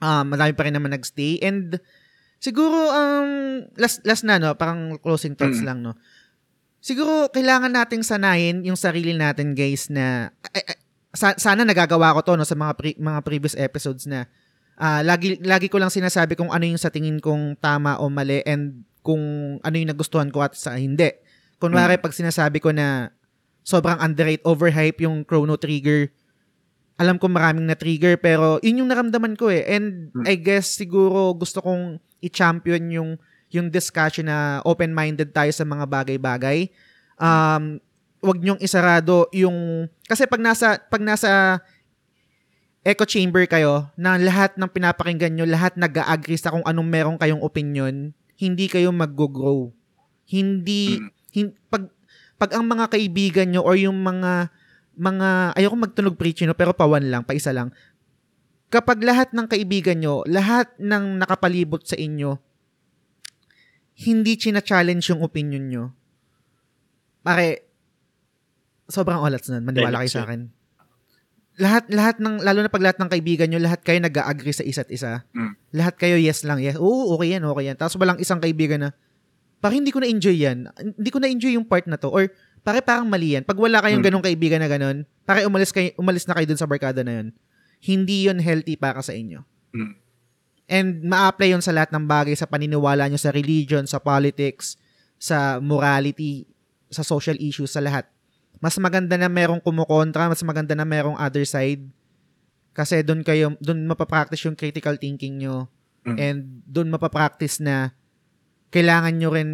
um, 0.00 0.32
marami 0.32 0.56
pa 0.56 0.64
rin 0.64 0.72
naman 0.72 0.96
nag-stay. 0.96 1.44
And 1.44 1.76
siguro, 2.40 2.88
um, 2.88 3.68
last, 3.76 4.00
last 4.08 4.24
na, 4.24 4.40
no? 4.40 4.56
Parang 4.56 4.96
closing 4.96 5.36
thoughts 5.36 5.60
Mm. 5.60 5.68
lang, 5.68 5.78
no? 5.84 5.92
Siguro, 6.82 7.28
kailangan 7.30 7.70
nating 7.70 8.02
sanayin 8.02 8.64
yung 8.66 8.74
sarili 8.74 9.12
natin, 9.14 9.52
guys, 9.54 9.86
na 9.86 10.32
ay, 10.50 10.64
ay, 10.66 10.76
sa- 11.12 11.36
sana 11.36 11.62
nagagawa 11.62 12.16
ko 12.16 12.20
to 12.24 12.32
no 12.34 12.44
sa 12.44 12.56
mga 12.56 12.72
pre- 12.74 12.98
mga 12.98 13.20
previous 13.22 13.54
episodes 13.54 14.08
na 14.08 14.24
ah, 14.76 15.04
lagi 15.04 15.36
lagi 15.40 15.68
ko 15.68 15.76
lang 15.76 15.92
sinasabi 15.92 16.34
kung 16.34 16.48
ano 16.48 16.64
yung 16.64 16.80
sa 16.80 16.88
tingin 16.88 17.20
kong 17.20 17.60
tama 17.60 18.00
o 18.00 18.08
mali 18.08 18.40
and 18.42 18.82
kung 19.02 19.20
ano 19.60 19.74
yung 19.76 19.90
nagustuhan 19.90 20.30
ko 20.30 20.40
at 20.40 20.54
sa 20.54 20.78
hindi. 20.78 21.10
Kunwari 21.58 21.98
pag 21.98 22.14
sinasabi 22.14 22.58
ko 22.58 22.70
na 22.70 23.10
sobrang 23.62 23.98
underrate, 23.98 24.42
overhype 24.42 25.02
yung 25.02 25.22
Chrono 25.22 25.54
Trigger, 25.54 26.10
alam 26.98 27.18
ko 27.18 27.26
maraming 27.26 27.66
na 27.66 27.74
trigger 27.74 28.14
pero 28.14 28.62
yun 28.62 28.82
yung 28.82 28.90
naramdaman 28.90 29.34
ko 29.34 29.50
eh. 29.50 29.66
And 29.66 30.10
Hmm. 30.10 30.22
I 30.26 30.38
guess 30.38 30.70
siguro 30.70 31.34
gusto 31.34 31.58
kong 31.58 31.98
i-champion 32.22 32.82
yung 32.90 33.10
yung 33.52 33.68
discussion 33.68 34.26
na 34.26 34.62
open-minded 34.64 35.28
tayo 35.30 35.50
sa 35.52 35.66
mga 35.66 35.84
bagay-bagay. 35.84 36.72
Um, 37.20 37.82
wag 38.22 38.38
niyong 38.38 38.62
isarado 38.62 39.26
yung 39.34 39.90
kasi 40.06 40.24
pag 40.30 40.38
nasa 40.38 40.78
pag 40.78 41.02
nasa 41.02 41.58
echo 42.82 43.06
chamber 43.06 43.46
kayo 43.46 43.86
na 43.94 44.18
lahat 44.18 44.58
ng 44.58 44.66
pinapakinggan 44.66 45.34
nyo, 45.38 45.46
lahat 45.46 45.78
nag-agree 45.78 46.38
sa 46.38 46.50
kung 46.50 46.66
anong 46.66 46.88
meron 46.90 47.18
kayong 47.18 47.42
opinion, 47.42 48.10
hindi 48.34 48.66
kayo 48.66 48.90
mag-grow. 48.90 49.70
Hindi, 50.26 50.98
Mm. 50.98 51.08
hin- 51.30 51.56
pag, 51.70 51.86
pag 52.42 52.50
ang 52.58 52.66
mga 52.66 52.90
kaibigan 52.90 53.54
nyo 53.54 53.62
or 53.62 53.78
yung 53.78 54.02
mga, 54.02 54.50
mga, 54.98 55.54
ayoko 55.54 55.76
magtunog 55.78 56.18
preachy 56.18 56.42
no, 56.42 56.58
pero 56.58 56.74
pawan 56.74 57.06
lang, 57.06 57.22
pa 57.22 57.38
isa 57.38 57.54
lang. 57.54 57.70
Kapag 58.66 58.98
lahat 59.06 59.30
ng 59.30 59.46
kaibigan 59.46 60.02
nyo, 60.02 60.26
lahat 60.26 60.74
ng 60.82 61.22
nakapalibot 61.22 61.86
sa 61.86 61.94
inyo, 61.94 62.34
hindi 64.02 64.34
china-challenge 64.34 65.14
yung 65.14 65.22
opinion 65.22 65.64
nyo, 65.70 65.84
pare, 67.22 67.71
sobrang 68.92 69.24
olats 69.24 69.48
nun. 69.48 69.64
Maniwala 69.64 70.04
kayo 70.04 70.12
sa 70.12 70.28
akin. 70.28 70.52
Lahat, 71.60 71.84
lahat 71.92 72.16
ng, 72.20 72.40
lalo 72.40 72.64
na 72.64 72.72
pag 72.72 72.80
lahat 72.80 72.98
ng 73.00 73.08
kaibigan 73.12 73.48
nyo, 73.48 73.60
lahat 73.60 73.84
kayo 73.84 74.00
nag-agree 74.00 74.56
sa 74.56 74.64
isa't 74.64 74.88
isa. 74.88 75.24
Mm. 75.36 75.52
Lahat 75.76 75.94
kayo 76.00 76.16
yes 76.16 76.44
lang, 76.48 76.60
yes. 76.60 76.80
Oo, 76.80 77.12
okay 77.16 77.36
yan, 77.36 77.44
okay 77.44 77.72
yan. 77.72 77.76
Tapos 77.76 77.96
walang 78.00 78.16
isang 78.20 78.40
kaibigan 78.40 78.88
na, 78.88 78.90
parang 79.60 79.84
hindi 79.84 79.92
ko 79.92 80.00
na-enjoy 80.00 80.36
yan. 80.36 80.68
Hindi 80.96 81.10
ko 81.12 81.20
na-enjoy 81.20 81.52
yung 81.56 81.68
part 81.68 81.84
na 81.84 82.00
to. 82.00 82.08
Or, 82.08 82.28
pare 82.64 82.80
parang 82.80 83.04
mali 83.04 83.36
yan. 83.36 83.44
Pag 83.44 83.60
wala 83.60 83.84
kayong 83.84 84.00
Mm. 84.00 84.08
ganong 84.08 84.24
kaibigan 84.24 84.60
na 84.64 84.68
ganon, 84.68 85.04
pare 85.28 85.44
umalis, 85.44 85.72
kayo, 85.76 85.92
umalis 86.00 86.24
na 86.24 86.36
kayo 86.36 86.48
dun 86.48 86.60
sa 86.60 86.64
barkada 86.64 87.04
na 87.04 87.20
yun. 87.20 87.28
Hindi 87.84 88.32
yun 88.32 88.40
healthy 88.40 88.80
para 88.80 89.04
sa 89.04 89.12
inyo. 89.12 89.44
Mm. 89.76 89.92
And 90.72 90.88
ma-apply 91.04 91.52
yun 91.52 91.60
sa 91.60 91.76
lahat 91.76 91.92
ng 91.92 92.08
bagay, 92.08 92.32
sa 92.32 92.48
paniniwala 92.48 93.12
nyo, 93.12 93.20
sa 93.20 93.28
religion, 93.28 93.84
sa 93.84 94.00
politics, 94.00 94.80
sa 95.20 95.60
morality, 95.60 96.48
sa 96.88 97.04
social 97.04 97.36
issues, 97.36 97.76
sa 97.76 97.84
lahat. 97.84 98.08
Mas 98.62 98.78
maganda 98.78 99.18
na 99.18 99.26
merong 99.26 99.58
kumukontra, 99.58 100.30
mas 100.30 100.38
maganda 100.46 100.72
na 100.72 100.86
merong 100.86 101.18
other 101.18 101.42
side. 101.42 101.82
Kasi 102.70 103.02
doon 103.02 103.26
kayo, 103.26 103.58
doon 103.58 103.84
mapapractice 103.84 104.46
yung 104.46 104.54
critical 104.54 104.94
thinking 104.96 105.42
nyo. 105.42 105.66
Mm. 106.06 106.16
And 106.16 106.38
doon 106.64 106.88
mapapractice 106.88 107.58
na 107.58 107.90
kailangan 108.70 109.18
nyo 109.18 109.28
rin 109.34 109.50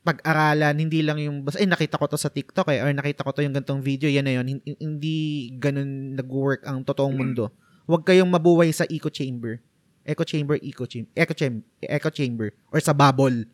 pag-aralan, 0.00 0.76
hindi 0.76 1.04
lang 1.04 1.20
yung, 1.20 1.44
basta, 1.44 1.60
eh, 1.60 1.68
nakita 1.68 2.00
ko 2.00 2.08
to 2.08 2.16
sa 2.16 2.32
TikTok 2.32 2.72
eh, 2.72 2.80
or 2.80 2.88
nakita 2.92 3.20
ko 3.20 3.32
to 3.32 3.44
yung 3.44 3.52
gantong 3.52 3.84
video, 3.84 4.08
yan 4.08 4.24
na 4.24 4.36
yun. 4.36 4.46
Hin- 4.48 4.80
Hindi 4.80 5.16
ganun 5.56 6.16
nag-work 6.16 6.64
ang 6.64 6.84
totoong 6.84 7.12
Mm. 7.12 7.20
mundo. 7.20 7.44
Huwag 7.84 8.04
kayong 8.04 8.28
mabuhay 8.28 8.72
sa 8.72 8.84
echo 8.86 9.08
chamber. 9.08 9.60
Echo 10.00 10.24
chamber, 10.24 10.56
echo 10.60 10.84
chamber, 10.88 11.10
echo, 11.12 11.34
cham- 11.36 11.64
echo 11.80 12.08
chamber, 12.08 12.48
or 12.72 12.80
sa 12.80 12.96
bubble. 12.96 13.44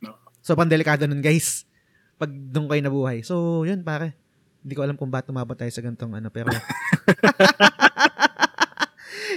No. 0.00 0.16
Sobrang 0.40 0.68
delikado 0.68 1.04
nun, 1.04 1.20
guys. 1.20 1.68
Pag 2.16 2.32
doon 2.32 2.68
kayo 2.68 2.80
nabuhay. 2.80 3.20
So, 3.20 3.64
yun, 3.64 3.80
pare. 3.80 4.19
Hindi 4.60 4.74
ko 4.76 4.82
alam 4.84 4.96
kung 4.96 5.08
ba't 5.08 5.24
tumabot 5.24 5.56
tayo 5.56 5.72
sa 5.72 5.80
gantong 5.80 6.12
ano, 6.12 6.28
pero... 6.28 6.52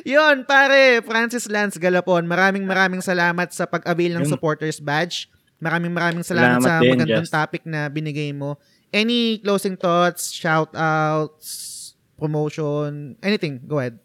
yun, 0.04 0.44
pare. 0.44 1.00
Francis 1.02 1.48
Lance 1.48 1.80
Galapon, 1.80 2.28
maraming 2.28 2.68
maraming 2.68 3.00
salamat 3.00 3.50
sa 3.56 3.64
pag-avail 3.64 4.20
ng 4.20 4.26
Yun. 4.28 4.32
supporters 4.36 4.84
badge. 4.84 5.32
Maraming 5.64 5.96
maraming 5.96 6.28
salamat, 6.28 6.60
Salamat 6.60 6.68
sa 6.68 6.84
din, 6.84 6.92
magandang 6.92 7.24
Just. 7.24 7.32
topic 7.32 7.64
na 7.64 7.88
binigay 7.88 8.36
mo. 8.36 8.60
Any 8.92 9.40
closing 9.40 9.80
thoughts, 9.80 10.28
shout-outs, 10.30 11.48
promotion, 12.20 13.16
anything? 13.24 13.64
Go 13.64 13.80
ahead. 13.80 13.96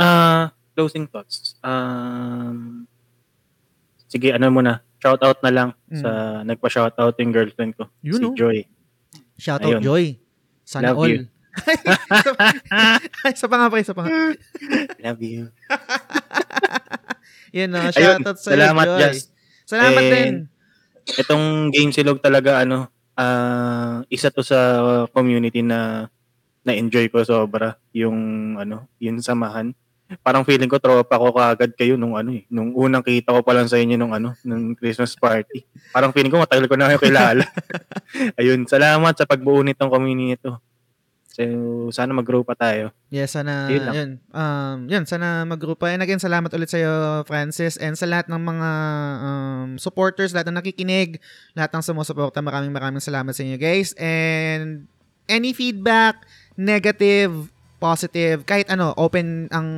Ah, 0.00 0.56
closing 0.72 1.04
thoughts. 1.06 1.60
Um, 1.60 2.88
sige, 4.08 4.32
ano 4.32 4.48
muna. 4.50 4.80
Shout 4.98 5.20
out 5.20 5.38
na 5.44 5.52
lang 5.52 5.68
Mm. 5.92 6.00
sa 6.00 6.10
nagpa-shout 6.48 6.96
out 6.96 7.14
yung 7.20 7.30
girlfriend 7.30 7.76
ko, 7.76 7.92
Yun, 8.00 8.16
si 8.16 8.24
oh. 8.24 8.32
Joy. 8.32 8.64
Shoutout 9.36 9.78
Ayun. 9.78 9.82
Joy. 9.82 10.04
Sana 10.64 10.92
Love 10.92 10.98
all. 10.98 11.10
you. 11.10 11.22
isa, 13.30 13.46
pa 13.46 13.56
nga 13.56 13.68
pa, 13.70 13.76
isa 13.78 13.94
pa. 13.94 14.04
Love 14.98 15.22
you. 15.22 15.42
Yun, 17.54 17.68
no, 17.70 17.78
Ayun, 17.78 17.94
shoutout 17.94 18.38
sa 18.42 18.48
salamat, 18.54 18.86
Joy. 18.86 19.00
Just. 19.06 19.30
Salamat 19.64 20.02
And- 20.02 20.12
din. 20.12 20.34
Itong 21.04 21.68
game 21.68 21.92
silog 21.92 22.18
talaga 22.18 22.64
ano, 22.64 22.88
ah, 23.14 24.00
isa 24.08 24.32
to 24.32 24.40
sa 24.40 24.80
community 25.12 25.60
na 25.60 26.08
na-enjoy 26.64 27.12
ko 27.12 27.20
sobra 27.22 27.76
yung 27.92 28.16
ano, 28.56 28.88
yung 28.98 29.20
samahan. 29.20 29.76
Parang 30.20 30.44
feeling 30.46 30.68
ko 30.68 30.78
tropa 30.78 31.16
ko 31.16 31.32
kaagad 31.32 31.72
kayo 31.74 31.98
nung 31.98 32.14
ano 32.14 32.36
eh, 32.36 32.44
nung 32.52 32.70
unang 32.76 33.02
kita 33.02 33.32
ko 33.34 33.40
pa 33.40 33.56
lang 33.56 33.66
sa 33.66 33.80
inyo 33.80 33.96
nung 33.96 34.12
ano, 34.12 34.36
nung 34.46 34.76
Christmas 34.78 35.16
party. 35.18 35.64
Parang 35.90 36.12
feeling 36.12 36.30
ko 36.30 36.38
matagal 36.38 36.68
ko 36.68 36.76
na 36.76 36.92
kayo 36.92 37.00
kilala. 37.00 37.44
Ayun, 38.40 38.68
salamat 38.68 39.14
sa 39.16 39.26
pagbuo 39.26 39.64
nitong 39.64 39.90
community 39.90 40.38
ito. 40.38 40.60
So, 41.34 41.42
sana 41.90 42.14
mag-grow 42.14 42.46
pa 42.46 42.54
tayo. 42.54 42.94
Yes, 43.10 43.34
sana, 43.34 43.66
Yun 43.66 43.82
lang. 43.82 43.94
yun. 43.98 44.10
Um, 44.30 44.78
yun, 44.86 45.02
sana 45.02 45.42
mag-group 45.42 45.82
pa. 45.82 45.90
And 45.90 45.98
again, 45.98 46.22
salamat 46.22 46.46
ulit 46.54 46.70
sa'yo, 46.70 47.26
Francis. 47.26 47.74
And 47.74 47.98
sa 47.98 48.06
lahat 48.06 48.30
ng 48.30 48.38
mga 48.38 48.70
um, 49.18 49.68
supporters, 49.74 50.30
lahat 50.30 50.54
ng 50.54 50.62
nakikinig, 50.62 51.18
lahat 51.58 51.74
ng 51.74 51.82
sumusuporta, 51.82 52.38
maraming 52.38 52.70
maraming 52.70 53.02
salamat 53.02 53.34
sa 53.34 53.42
inyo, 53.42 53.58
guys. 53.58 53.98
And 53.98 54.86
any 55.26 55.50
feedback, 55.50 56.22
negative, 56.54 57.50
positive, 57.84 58.48
kahit 58.48 58.72
ano, 58.72 58.96
open 58.96 59.52
ang 59.52 59.68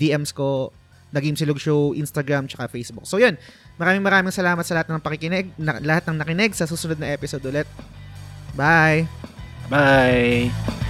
DMs 0.00 0.32
ko, 0.32 0.72
The 1.12 1.20
Game 1.20 1.36
Silog 1.36 1.60
Show, 1.60 1.92
Instagram, 1.92 2.48
tsaka 2.48 2.72
Facebook. 2.72 3.04
So 3.04 3.20
yun, 3.20 3.36
maraming 3.76 4.00
maraming 4.00 4.32
salamat 4.32 4.64
sa 4.64 4.80
lahat 4.80 4.88
ng 4.88 5.04
pakikinig, 5.04 5.52
na, 5.60 5.76
lahat 5.84 6.08
ng 6.08 6.16
nakinig 6.16 6.56
sa 6.56 6.64
susunod 6.64 6.96
na 6.96 7.12
episode 7.12 7.44
ulit. 7.44 7.68
Bye! 8.56 9.04
Bye! 9.68 10.81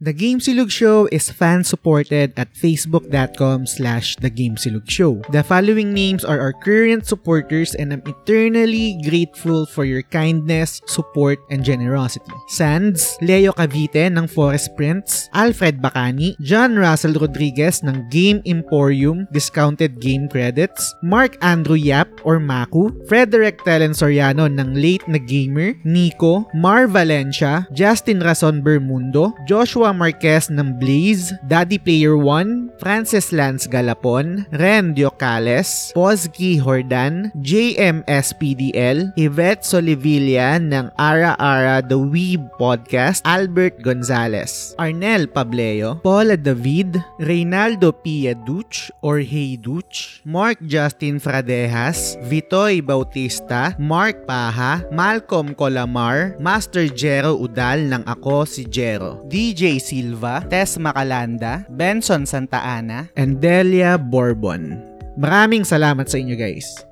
The 0.00 0.16
Game 0.16 0.40
Silog 0.40 0.72
Show 0.72 1.12
is 1.12 1.28
fan-supported 1.28 2.32
at 2.40 2.48
facebook.com 2.56 3.68
slash 3.68 4.16
The 4.16 4.32
Game 4.32 4.56
Silog 4.56 4.88
Show. 4.88 5.20
The 5.28 5.44
following 5.44 5.92
names 5.92 6.24
are 6.24 6.40
our 6.40 6.56
current 6.56 7.04
supporters 7.04 7.76
and 7.76 7.92
I'm 7.92 8.00
eternally 8.08 8.96
grateful 9.04 9.68
for 9.68 9.84
your 9.84 10.00
kindness, 10.08 10.80
support, 10.88 11.36
and 11.52 11.60
generosity. 11.60 12.32
Sands, 12.48 13.20
Leo 13.20 13.52
Cavite 13.52 14.08
ng 14.08 14.24
Forest 14.24 14.72
Prints, 14.72 15.28
Alfred 15.36 15.84
Bacani, 15.84 16.32
John 16.40 16.80
Russell 16.80 17.20
Rodriguez 17.20 17.84
ng 17.84 18.08
Game 18.08 18.40
Emporium, 18.48 19.28
Discounted 19.36 20.00
Game 20.00 20.32
Credits, 20.32 20.96
Mark 21.04 21.36
Andrew 21.44 21.76
Yap 21.76 22.08
or 22.24 22.40
Maku, 22.40 22.88
Frederick 23.04 23.60
Telen 23.68 23.92
Soriano 23.92 24.48
ng 24.48 24.72
Late 24.72 25.04
na 25.12 25.20
Gamer, 25.20 25.76
Nico, 25.84 26.48
Mar 26.56 26.88
Valencia, 26.88 27.68
Justin 27.76 28.24
Rason 28.24 28.64
Bermundo, 28.64 29.36
Joshua 29.44 29.89
Joshua 29.90 30.06
Marquez 30.06 30.46
ng 30.46 30.78
Blaze, 30.78 31.34
Daddy 31.42 31.74
Player 31.74 32.14
1, 32.14 32.78
Francis 32.78 33.34
Lance 33.34 33.66
Galapon, 33.66 34.46
Ren 34.54 34.94
Diocales, 34.94 35.90
Pozgi 35.98 36.62
Hordan, 36.62 37.34
JMSPDL, 37.42 39.10
Yvette 39.18 39.66
Solivilla 39.66 40.62
ng 40.62 40.94
Ara 40.94 41.34
Ara 41.42 41.82
The 41.82 41.98
Weeb 41.98 42.46
Podcast, 42.54 43.18
Albert 43.26 43.82
Gonzalez, 43.82 44.78
Arnel 44.78 45.26
Pableo, 45.26 45.98
Paula 46.06 46.38
David, 46.38 47.02
Reynaldo 47.18 47.90
Pia 47.90 48.38
Duch 48.38 48.94
or 49.02 49.18
Hey 49.18 49.58
Duch, 49.58 50.22
Mark 50.22 50.62
Justin 50.62 51.18
Fradejas, 51.18 52.14
Vitoy 52.30 52.78
Bautista, 52.78 53.74
Mark 53.74 54.22
Paha, 54.22 54.86
Malcolm 54.94 55.50
Colamar, 55.50 56.38
Master 56.38 56.86
Jero 56.86 57.34
Udal 57.34 57.90
ng 57.90 58.06
Ako 58.06 58.46
si 58.46 58.62
Jero, 58.70 59.26
DJ 59.26 59.79
Silva, 59.80 60.44
Tess 60.46 60.76
Macalanda, 60.76 61.64
Benson 61.72 62.28
Santa 62.28 62.60
Ana, 62.60 63.08
and 63.16 63.40
Delia 63.40 63.96
Bourbon. 63.96 64.76
Maraming 65.16 65.64
salamat 65.66 66.06
sa 66.06 66.20
inyo 66.20 66.36
guys. 66.38 66.89